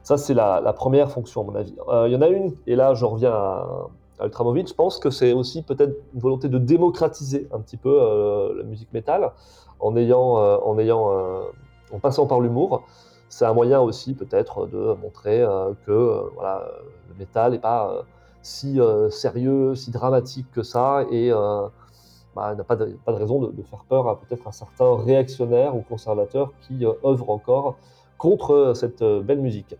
Ça, 0.04 0.16
c'est 0.16 0.34
la, 0.34 0.60
la, 0.60 0.72
première 0.72 1.10
fonction, 1.10 1.42
à 1.42 1.44
mon 1.44 1.54
avis. 1.56 1.74
Il 2.06 2.12
y 2.12 2.16
en 2.16 2.22
a 2.22 2.28
une, 2.28 2.54
et 2.66 2.76
là, 2.76 2.94
je 2.94 3.04
reviens 3.04 3.32
à, 3.32 3.88
Ultramovic, 4.20 4.68
je 4.68 4.74
pense 4.74 4.98
que 4.98 5.10
c'est 5.10 5.32
aussi 5.32 5.62
peut-être 5.62 5.94
une 6.14 6.20
volonté 6.20 6.48
de 6.48 6.58
démocratiser 6.58 7.48
un 7.52 7.60
petit 7.60 7.76
peu 7.76 8.00
euh, 8.00 8.54
la 8.56 8.64
musique 8.64 8.92
métal 8.92 9.32
en 9.80 9.96
ayant, 9.96 10.38
euh, 10.38 10.56
en 10.64 10.78
ayant, 10.78 11.10
euh, 11.12 11.42
en 11.92 11.98
passant 11.98 12.26
par 12.26 12.40
l'humour. 12.40 12.84
C'est 13.28 13.44
un 13.44 13.52
moyen 13.52 13.80
aussi 13.80 14.14
peut-être 14.14 14.66
de 14.66 14.94
montrer 14.94 15.44
que 15.86 16.30
voilà, 16.34 16.66
le 17.10 17.14
métal 17.18 17.52
n'est 17.52 17.58
pas 17.58 18.04
si 18.40 18.80
sérieux, 19.10 19.74
si 19.74 19.90
dramatique 19.90 20.46
que 20.50 20.62
ça 20.62 21.04
et 21.10 21.30
bah, 22.34 22.54
n'a 22.54 22.64
pas 22.64 22.76
de, 22.76 22.96
pas 23.04 23.12
de 23.12 23.18
raison 23.18 23.38
de, 23.38 23.52
de 23.52 23.62
faire 23.64 23.84
peur 23.86 24.08
à 24.08 24.18
peut-être 24.18 24.48
un 24.48 24.52
certain 24.52 24.96
réactionnaire 24.96 25.76
ou 25.76 25.82
conservateur 25.82 26.52
qui 26.62 26.86
œuvre 27.04 27.28
encore 27.28 27.76
contre 28.16 28.72
cette 28.74 29.04
belle 29.04 29.42
musique. 29.42 29.76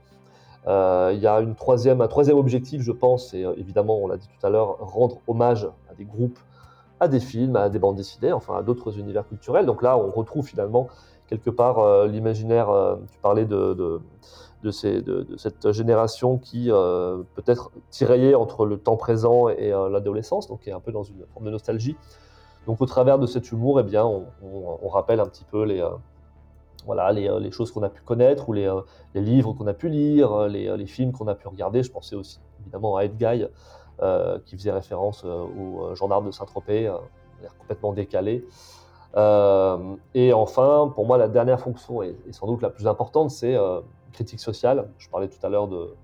Euh, 0.68 1.12
il 1.14 1.20
y 1.20 1.26
a 1.26 1.40
une 1.40 1.54
troisième, 1.54 2.02
un 2.02 2.08
troisième 2.08 2.36
objectif, 2.36 2.82
je 2.82 2.92
pense, 2.92 3.32
et 3.32 3.44
euh, 3.44 3.54
évidemment, 3.56 3.98
on 3.98 4.06
l'a 4.06 4.18
dit 4.18 4.28
tout 4.28 4.46
à 4.46 4.50
l'heure, 4.50 4.76
rendre 4.80 5.18
hommage 5.26 5.66
à 5.90 5.94
des 5.94 6.04
groupes, 6.04 6.38
à 7.00 7.08
des 7.08 7.20
films, 7.20 7.56
à 7.56 7.70
des 7.70 7.78
bandes 7.78 7.96
dessinées, 7.96 8.32
enfin 8.32 8.56
à 8.58 8.62
d'autres 8.62 8.98
univers 8.98 9.26
culturels. 9.26 9.64
Donc 9.64 9.82
là, 9.82 9.96
on 9.96 10.10
retrouve 10.10 10.46
finalement 10.46 10.88
quelque 11.26 11.48
part 11.48 11.78
euh, 11.78 12.06
l'imaginaire, 12.06 12.68
tu 13.10 13.18
parlais 13.20 13.46
de, 13.46 14.00
cette 15.36 15.72
génération 15.72 16.36
qui 16.36 16.68
peut-être 17.34 17.70
tiraillait 17.90 18.34
entre 18.34 18.66
le 18.66 18.76
temps 18.76 18.96
présent 18.96 19.48
et 19.48 19.70
l'adolescence, 19.70 20.48
donc 20.48 20.66
est 20.68 20.72
un 20.72 20.80
peu 20.80 20.92
dans 20.92 21.04
une 21.04 21.24
forme 21.32 21.46
de 21.46 21.50
nostalgie. 21.50 21.96
Donc 22.66 22.82
au 22.82 22.86
travers 22.86 23.18
de 23.18 23.26
cet 23.26 23.50
humour, 23.52 23.80
eh 23.80 23.84
bien, 23.84 24.04
on, 24.04 24.26
on 24.42 24.88
rappelle 24.88 25.20
un 25.20 25.26
petit 25.26 25.44
peu 25.44 25.64
les 25.64 25.82
voilà, 26.86 27.10
euh, 27.10 27.40
les, 27.40 27.50
choses 27.50 27.72
qu'on 27.72 27.82
a 27.82 27.88
pu 27.88 28.02
connaître 28.02 28.48
ou 28.48 28.52
les, 28.52 28.66
euh, 28.66 28.82
livres 29.14 29.52
qu'on 29.52 29.66
a 29.66 29.74
pu 29.74 29.88
lire, 29.88 30.32
euh, 30.32 30.48
les, 30.48 30.86
films 30.86 31.12
qu'on 31.12 31.28
a 31.28 31.34
pu 31.34 31.48
regarder. 31.48 31.82
Je 31.82 31.90
pensais 31.90 32.16
aussi 32.16 32.40
évidemment 32.60 32.96
à 32.96 33.04
Ed 33.04 33.16
Guy, 33.16 33.46
qui 34.44 34.56
faisait 34.56 34.70
référence 34.70 35.24
au 35.24 35.94
gendarme 35.94 36.26
de 36.26 36.30
Saint-Tropez, 36.30 36.92
complètement 37.58 37.92
décalé. 37.92 38.44
Et 40.14 40.32
enfin, 40.32 40.92
pour 40.94 41.06
moi, 41.06 41.18
la 41.18 41.28
dernière 41.28 41.60
fonction, 41.60 42.02
et, 42.02 42.16
sans 42.30 42.46
doute 42.46 42.62
la 42.62 42.70
plus 42.70 42.86
importante, 42.86 43.30
c'est 43.30 43.56
critique 44.12 44.40
sociale. 44.40 44.88
Je 44.98 45.08
parlais 45.08 45.28
tout 45.28 45.44
à 45.44 45.48
l'heure 45.48 45.66
de, 45.66 45.94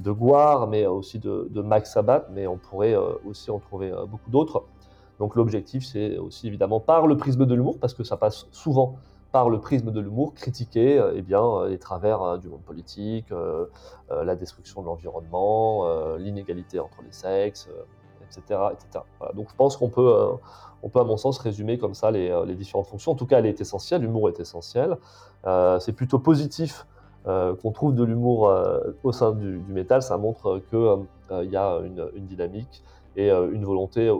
de 0.00 0.66
mais 0.66 0.86
aussi 0.86 1.18
de, 1.18 1.62
Max 1.62 1.92
Sabat, 1.92 2.26
mais 2.30 2.46
on 2.46 2.58
pourrait 2.58 2.96
aussi 3.24 3.50
en 3.50 3.58
trouver 3.58 3.90
beaucoup 4.08 4.30
d'autres. 4.30 4.64
Donc 5.18 5.34
l'objectif, 5.34 5.86
c'est 5.86 6.18
aussi 6.18 6.46
évidemment 6.46 6.80
par 6.80 7.06
le 7.06 7.16
prisme 7.16 7.46
de 7.46 7.54
l'humour, 7.54 7.78
parce 7.78 7.94
que 7.94 8.04
ça 8.04 8.16
passe 8.16 8.48
souvent 8.52 8.96
par 9.32 9.48
le 9.48 9.60
prisme 9.60 9.90
de 9.90 10.00
l'humour, 10.00 10.34
critiquer 10.34 10.98
euh, 10.98 11.12
eh 11.14 11.22
bien, 11.22 11.42
euh, 11.42 11.68
les 11.68 11.78
travers 11.78 12.22
euh, 12.22 12.38
du 12.38 12.48
monde 12.48 12.62
politique, 12.62 13.32
la 14.10 14.34
destruction 14.34 14.82
de 14.82 14.86
l'environnement, 14.86 15.86
l'inégalité 16.16 16.80
entre 16.80 17.02
les 17.02 17.12
sexes, 17.12 17.68
etc. 18.22 18.60
etc. 18.72 19.04
Donc 19.34 19.48
je 19.50 19.54
pense 19.54 19.76
qu'on 19.76 19.88
peut, 19.88 20.12
on 20.82 20.88
peut, 20.88 20.98
à 20.98 21.04
mon 21.04 21.16
sens, 21.16 21.38
résumer 21.38 21.78
comme 21.78 21.94
ça 21.94 22.10
les, 22.10 22.28
les 22.44 22.54
différentes 22.56 22.88
fonctions. 22.88 23.12
En 23.12 23.14
tout 23.14 23.26
cas, 23.26 23.38
elle 23.38 23.46
est 23.46 23.60
essentielle, 23.60 24.02
l'humour 24.02 24.28
est 24.28 24.40
essentiel. 24.40 24.96
C'est 25.78 25.92
plutôt 25.92 26.18
positif 26.18 26.86
qu'on 27.24 27.70
trouve 27.72 27.94
de 27.94 28.02
l'humour 28.02 28.52
au 29.04 29.12
sein 29.12 29.30
du, 29.30 29.62
métal, 29.68 30.02
ça 30.02 30.16
montre 30.16 30.60
qu'il 30.70 31.50
y 31.50 31.56
a 31.56 31.78
une, 31.84 32.10
une 32.14 32.26
dynamique 32.26 32.82
et 33.14 33.30
une 33.30 33.64
volonté 33.64 34.12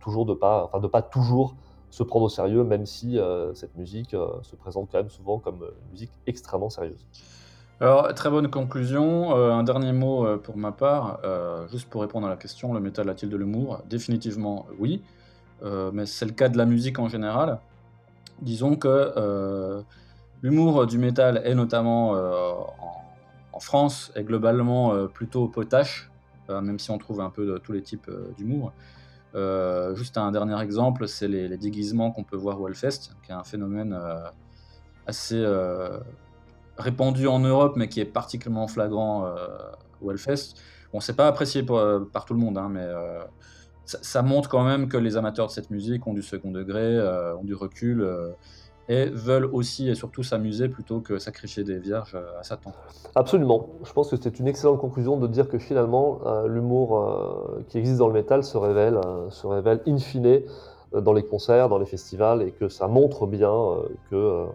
toujours 0.00 0.24
de 0.24 0.32
pas, 0.32 0.64
enfin 0.64 0.80
de 0.80 0.88
pas 0.88 1.02
toujours 1.02 1.54
se 1.90 2.02
prendre 2.02 2.26
au 2.26 2.28
sérieux, 2.28 2.64
même 2.64 2.86
si 2.86 3.18
euh, 3.18 3.54
cette 3.54 3.76
musique 3.76 4.14
euh, 4.14 4.28
se 4.42 4.56
présente 4.56 4.88
quand 4.90 4.98
même 4.98 5.10
souvent 5.10 5.38
comme 5.38 5.62
une 5.62 5.90
musique 5.92 6.12
extrêmement 6.26 6.70
sérieuse. 6.70 7.04
Alors, 7.80 8.12
très 8.14 8.28
bonne 8.28 8.48
conclusion. 8.50 9.36
Euh, 9.36 9.52
un 9.52 9.62
dernier 9.62 9.92
mot 9.92 10.26
euh, 10.26 10.36
pour 10.36 10.56
ma 10.56 10.72
part, 10.72 11.20
euh, 11.24 11.66
juste 11.68 11.88
pour 11.88 12.00
répondre 12.02 12.26
à 12.26 12.30
la 12.30 12.36
question, 12.36 12.74
le 12.74 12.80
métal 12.80 13.08
a-t-il 13.08 13.30
de 13.30 13.36
l'humour? 13.36 13.82
Définitivement 13.88 14.66
oui, 14.78 15.02
Euh, 15.64 15.90
mais 15.92 16.06
c'est 16.06 16.24
le 16.24 16.32
cas 16.32 16.48
de 16.48 16.56
la 16.56 16.66
musique 16.66 17.00
en 17.00 17.08
général. 17.08 17.58
Disons 18.42 18.76
que 18.76 18.88
euh, 19.16 19.82
l'humour 20.42 20.86
du 20.86 20.98
métal 20.98 21.42
est 21.44 21.54
notamment 21.56 22.14
euh, 22.14 22.52
en, 23.52 23.58
France 23.60 24.12
est 24.14 24.22
globalement 24.22 24.92
euh, 24.92 25.08
plutôt 25.08 25.48
potache, 25.48 26.10
euh, 26.48 26.60
même 26.60 26.78
si 26.78 26.92
on 26.92 26.98
trouve 26.98 27.20
un 27.20 27.30
peu 27.30 27.58
tous 27.58 27.72
les 27.72 27.82
types 27.82 28.08
euh, 28.08 28.30
d'humour. 28.36 28.72
Euh, 29.34 29.94
juste 29.94 30.16
un 30.16 30.30
dernier 30.32 30.60
exemple, 30.60 31.06
c'est 31.06 31.28
les, 31.28 31.56
déguisements 31.58 32.10
qu'on 32.10 32.24
peut 32.24 32.36
voir 32.36 32.60
au 32.60 32.68
Hellfest, 32.68 33.10
qui 33.22 33.30
est 33.30 33.34
un 33.34 33.44
phénomène 33.44 33.92
euh, 33.92 34.16
assez 35.06 35.36
euh, 35.38 35.98
répandu 36.78 37.26
en 37.26 37.40
Europe, 37.40 37.74
mais 37.76 37.88
qui 37.88 38.00
est 38.00 38.06
particulièrement 38.06 38.68
flagrant 38.68 39.34
au 40.00 40.10
Hellfest. 40.10 40.54
Bon, 40.92 41.00
c'est 41.00 41.16
pas 41.16 41.26
apprécié 41.26 41.62
par, 41.62 42.24
tout 42.24 42.34
le 42.34 42.40
monde, 42.40 42.56
hein, 42.56 42.68
mais 42.70 42.86
ça, 43.84 44.22
montre 44.22 44.48
quand 44.48 44.64
même 44.64 44.88
que 44.88 44.96
les 44.96 45.16
amateurs 45.16 45.48
de 45.48 45.52
cette 45.52 45.70
musique 45.70 46.06
ont 46.06 46.14
du 46.14 46.22
second 46.22 46.50
degré, 46.50 46.98
ont 47.38 47.44
du 47.44 47.54
recul, 47.54 48.06
et 48.88 49.06
veulent 49.06 49.48
aussi 49.52 49.88
et 49.88 49.94
surtout 49.94 50.22
s'amuser 50.22 50.68
plutôt 50.68 51.00
que 51.00 51.18
sacrifier 51.18 51.62
des 51.62 51.78
vierges 51.78 52.14
euh, 52.14 52.40
à 52.40 52.42
Satan. 52.42 52.72
Absolument. 53.14 53.68
Je 53.84 53.92
pense 53.92 54.10
que 54.10 54.16
c'est 54.20 54.38
une 54.38 54.48
excellente 54.48 54.80
conclusion 54.80 55.18
de 55.18 55.26
dire 55.26 55.48
que 55.48 55.58
finalement, 55.58 56.20
euh, 56.26 56.48
l'humour 56.48 56.98
euh, 56.98 57.64
qui 57.68 57.78
existe 57.78 57.98
dans 57.98 58.08
le 58.08 58.14
métal 58.14 58.42
se 58.44 58.56
révèle, 58.56 58.98
se 59.30 59.46
révèle 59.46 59.82
in 59.86 59.98
fine 59.98 60.40
dans 60.92 61.12
les 61.12 61.22
concerts, 61.22 61.68
dans 61.68 61.78
les 61.78 61.86
festivals, 61.86 62.42
et 62.42 62.50
que 62.50 62.68
ça 62.68 62.88
montre 62.88 63.26
bien 63.26 63.52
que, 64.10 64.46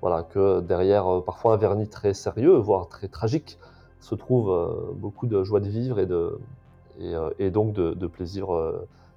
voilà, 0.00 0.22
que 0.22 0.60
derrière 0.60 1.22
parfois 1.26 1.54
un 1.54 1.56
vernis 1.56 1.88
très 1.88 2.14
sérieux, 2.14 2.54
voire 2.54 2.86
très 2.86 3.08
tragique, 3.08 3.58
se 3.98 4.14
trouve 4.14 4.94
beaucoup 4.94 5.26
de 5.26 5.42
joie 5.42 5.58
de 5.58 5.68
vivre 5.68 5.98
et, 5.98 6.06
de, 6.06 6.38
et, 7.40 7.50
donc 7.50 7.72
de, 7.72 7.94
de 7.94 8.06
plaisir 8.06 8.46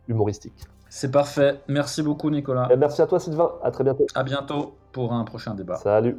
humoristique. 0.07 0.67
C'est 0.97 1.11
parfait. 1.11 1.59
Merci 1.67 2.01
beaucoup, 2.03 2.29
Nicolas. 2.29 2.69
Et 2.71 2.77
merci 2.77 3.01
à 3.01 3.05
toi, 3.05 3.19
Sylvain. 3.19 3.51
À 3.61 3.69
très 3.69 3.83
bientôt. 3.83 4.05
À 4.15 4.23
bientôt 4.23 4.77
pour 4.93 5.11
un 5.11 5.25
prochain 5.25 5.53
débat. 5.53 5.75
Salut. 5.75 6.17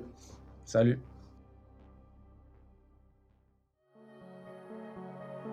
Salut. 0.66 1.01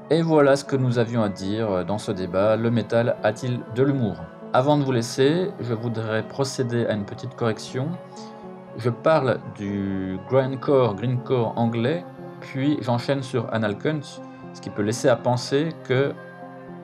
Et 0.09 0.21
voilà 0.21 0.57
ce 0.57 0.65
que 0.65 0.76
nous 0.76 0.99
avions 0.99 1.24
à 1.24 1.30
dire 1.30 1.86
dans 1.86 1.99
ce 1.99 2.11
débat. 2.11 2.57
Le 2.57 2.69
métal 2.69 3.15
a-t-il 3.24 3.61
de 3.74 3.84
l'humour? 3.84 4.17
Avant 4.51 4.76
de 4.76 4.84
vous 4.84 4.91
laisser, 4.91 5.51
je 5.61 5.74
voudrais 5.74 6.28
procéder 6.28 6.86
à 6.88 6.91
une 6.91 7.05
petite 7.05 7.34
correction. 7.38 7.91
Je 8.76 8.89
parle 8.89 9.39
du 9.55 10.19
grindcore, 10.28 10.95
greencore 10.95 11.57
anglais, 11.57 12.03
puis 12.41 12.78
j'enchaîne 12.82 13.24
sur 13.24 13.53
Analcunt, 13.53 14.01
ce 14.51 14.59
qui 14.59 14.69
peut 14.69 14.82
laisser 14.82 15.07
à 15.07 15.15
penser 15.15 15.69
que 15.86 16.11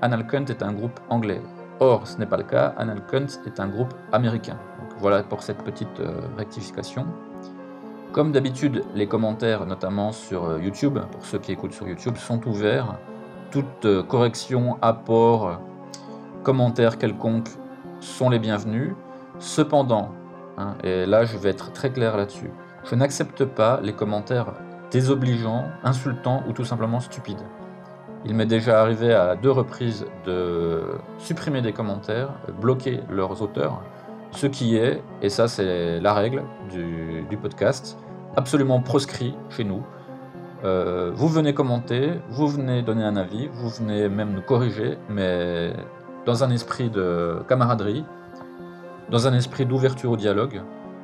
Analcunt 0.02 0.46
est 0.46 0.64
un 0.64 0.72
groupe 0.72 1.02
anglais. 1.10 1.42
Or, 1.80 2.08
ce 2.08 2.18
n'est 2.18 2.26
pas 2.26 2.38
le 2.38 2.44
cas, 2.44 2.74
Analcunt 2.78 3.28
est 3.46 3.60
un 3.60 3.68
groupe 3.68 3.94
américain. 4.12 4.58
Voilà 5.00 5.24
pour 5.24 5.44
cette 5.44 5.64
petite 5.64 6.02
euh, 6.02 6.20
rectification. 6.38 7.06
Comme 8.12 8.34
d'habitude, 8.34 8.84
les 8.96 9.08
commentaires, 9.08 9.66
notamment 9.66 10.12
sur 10.12 10.44
euh, 10.44 10.60
YouTube, 10.60 11.00
pour 11.12 11.26
ceux 11.26 11.40
qui 11.40 11.54
écoutent 11.54 11.72
sur 11.72 11.88
YouTube, 11.88 12.18
sont 12.18 12.46
ouverts. 12.48 12.98
Toute 13.50 13.86
euh, 13.86 14.04
correction, 14.04 14.78
apport, 14.82 15.62
commentaire 16.44 16.98
quelconque 16.98 17.48
sont 18.02 18.30
les 18.30 18.40
bienvenus. 18.40 18.94
Cependant, 19.40 20.10
hein, 20.58 20.76
et 20.84 21.06
là 21.06 21.24
je 21.24 21.38
vais 21.38 21.50
être 21.50 21.72
très 21.72 21.92
clair 21.92 22.18
là-dessus, 22.18 22.52
je 22.84 22.96
n'accepte 22.96 23.46
pas 23.46 23.80
les 23.82 23.94
commentaires 23.94 24.54
désobligeants, 24.92 25.66
insultants 25.84 26.44
ou 26.50 26.52
tout 26.52 26.66
simplement 26.66 27.00
stupides. 27.00 27.44
Il 28.26 28.36
m'est 28.36 28.46
déjà 28.46 28.82
arrivé 28.82 29.14
à 29.14 29.36
deux 29.36 29.52
reprises 29.52 30.06
de 30.26 30.82
supprimer 31.18 31.62
des 31.62 31.72
commentaires, 31.72 32.34
bloquer 32.62 33.00
leurs 33.10 33.42
auteurs, 33.42 33.82
ce 34.32 34.48
qui 34.48 34.76
est, 34.76 35.02
et 35.22 35.30
ça 35.30 35.48
c'est 35.48 36.00
la 36.00 36.14
règle 36.14 36.44
du, 36.70 37.38
podcast, 37.38 37.98
absolument 38.36 38.82
proscrit 38.82 39.36
chez 39.50 39.64
nous. 39.64 39.84
Euh, 40.66 41.12
vous 41.14 41.30
venez 41.30 41.54
commenter, 41.54 42.12
vous 42.30 42.48
venez 42.48 42.82
donner 42.82 43.04
un 43.04 43.16
avis, 43.16 43.48
vous 43.54 43.70
venez 43.70 44.10
même 44.10 44.34
nous 44.34 44.42
corriger, 44.42 44.98
mais 45.08 45.72
dans 46.26 46.44
un 46.44 46.52
esprit 46.52 46.90
de 46.90 47.38
camaraderie, 47.48 48.04
dans 49.10 49.28
un 49.28 49.34
esprit 49.34 49.66
d'ouverture 49.66 50.12
au 50.12 50.18
dialogue, 50.18 50.62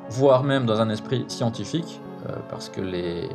voire 0.10 0.44
même 0.44 0.66
dans 0.66 0.82
un 0.82 0.90
esprit 0.90 1.24
scientifique, 1.30 2.02
euh, 2.30 2.36
parce 2.50 2.68
que 2.68 2.82
les, 2.82 3.30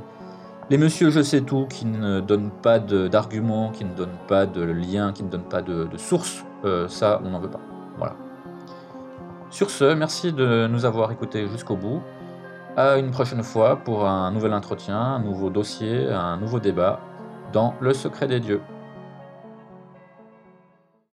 les 0.70 0.78
monsieur 0.78 1.10
je 1.10 1.20
sais 1.20 1.40
tout 1.40 1.66
qui 1.66 1.84
ne 1.84 2.20
donnent 2.20 2.52
pas 2.62 2.78
d'arguments, 2.78 3.70
qui 3.70 3.84
ne 3.84 3.92
donnent 3.92 4.18
pas 4.28 4.46
de 4.46 4.62
liens, 4.62 5.12
qui 5.12 5.24
ne 5.24 5.28
donnent 5.28 5.48
pas 5.48 5.62
de, 5.62 5.84
de 5.84 5.98
sources, 5.98 6.44
euh, 6.64 6.86
ça 6.86 7.20
on 7.24 7.30
n'en 7.30 7.40
veut 7.40 7.50
pas. 7.50 7.60
Voilà. 7.98 8.14
Sur 9.50 9.68
ce, 9.68 9.94
merci 9.94 10.32
de 10.32 10.68
nous 10.68 10.84
avoir 10.84 11.10
écoutés 11.10 11.48
jusqu'au 11.48 11.74
bout. 11.74 12.00
À 12.76 12.98
une 12.98 13.10
prochaine 13.10 13.42
fois 13.42 13.76
pour 13.76 14.06
un 14.06 14.30
nouvel 14.30 14.54
entretien, 14.54 14.96
un 14.96 15.18
nouveau 15.18 15.50
dossier, 15.50 16.08
un 16.08 16.36
nouveau 16.36 16.60
débat 16.60 17.00
dans 17.52 17.74
le 17.80 17.92
secret 17.92 18.28
des 18.28 18.38
dieux. 18.38 18.60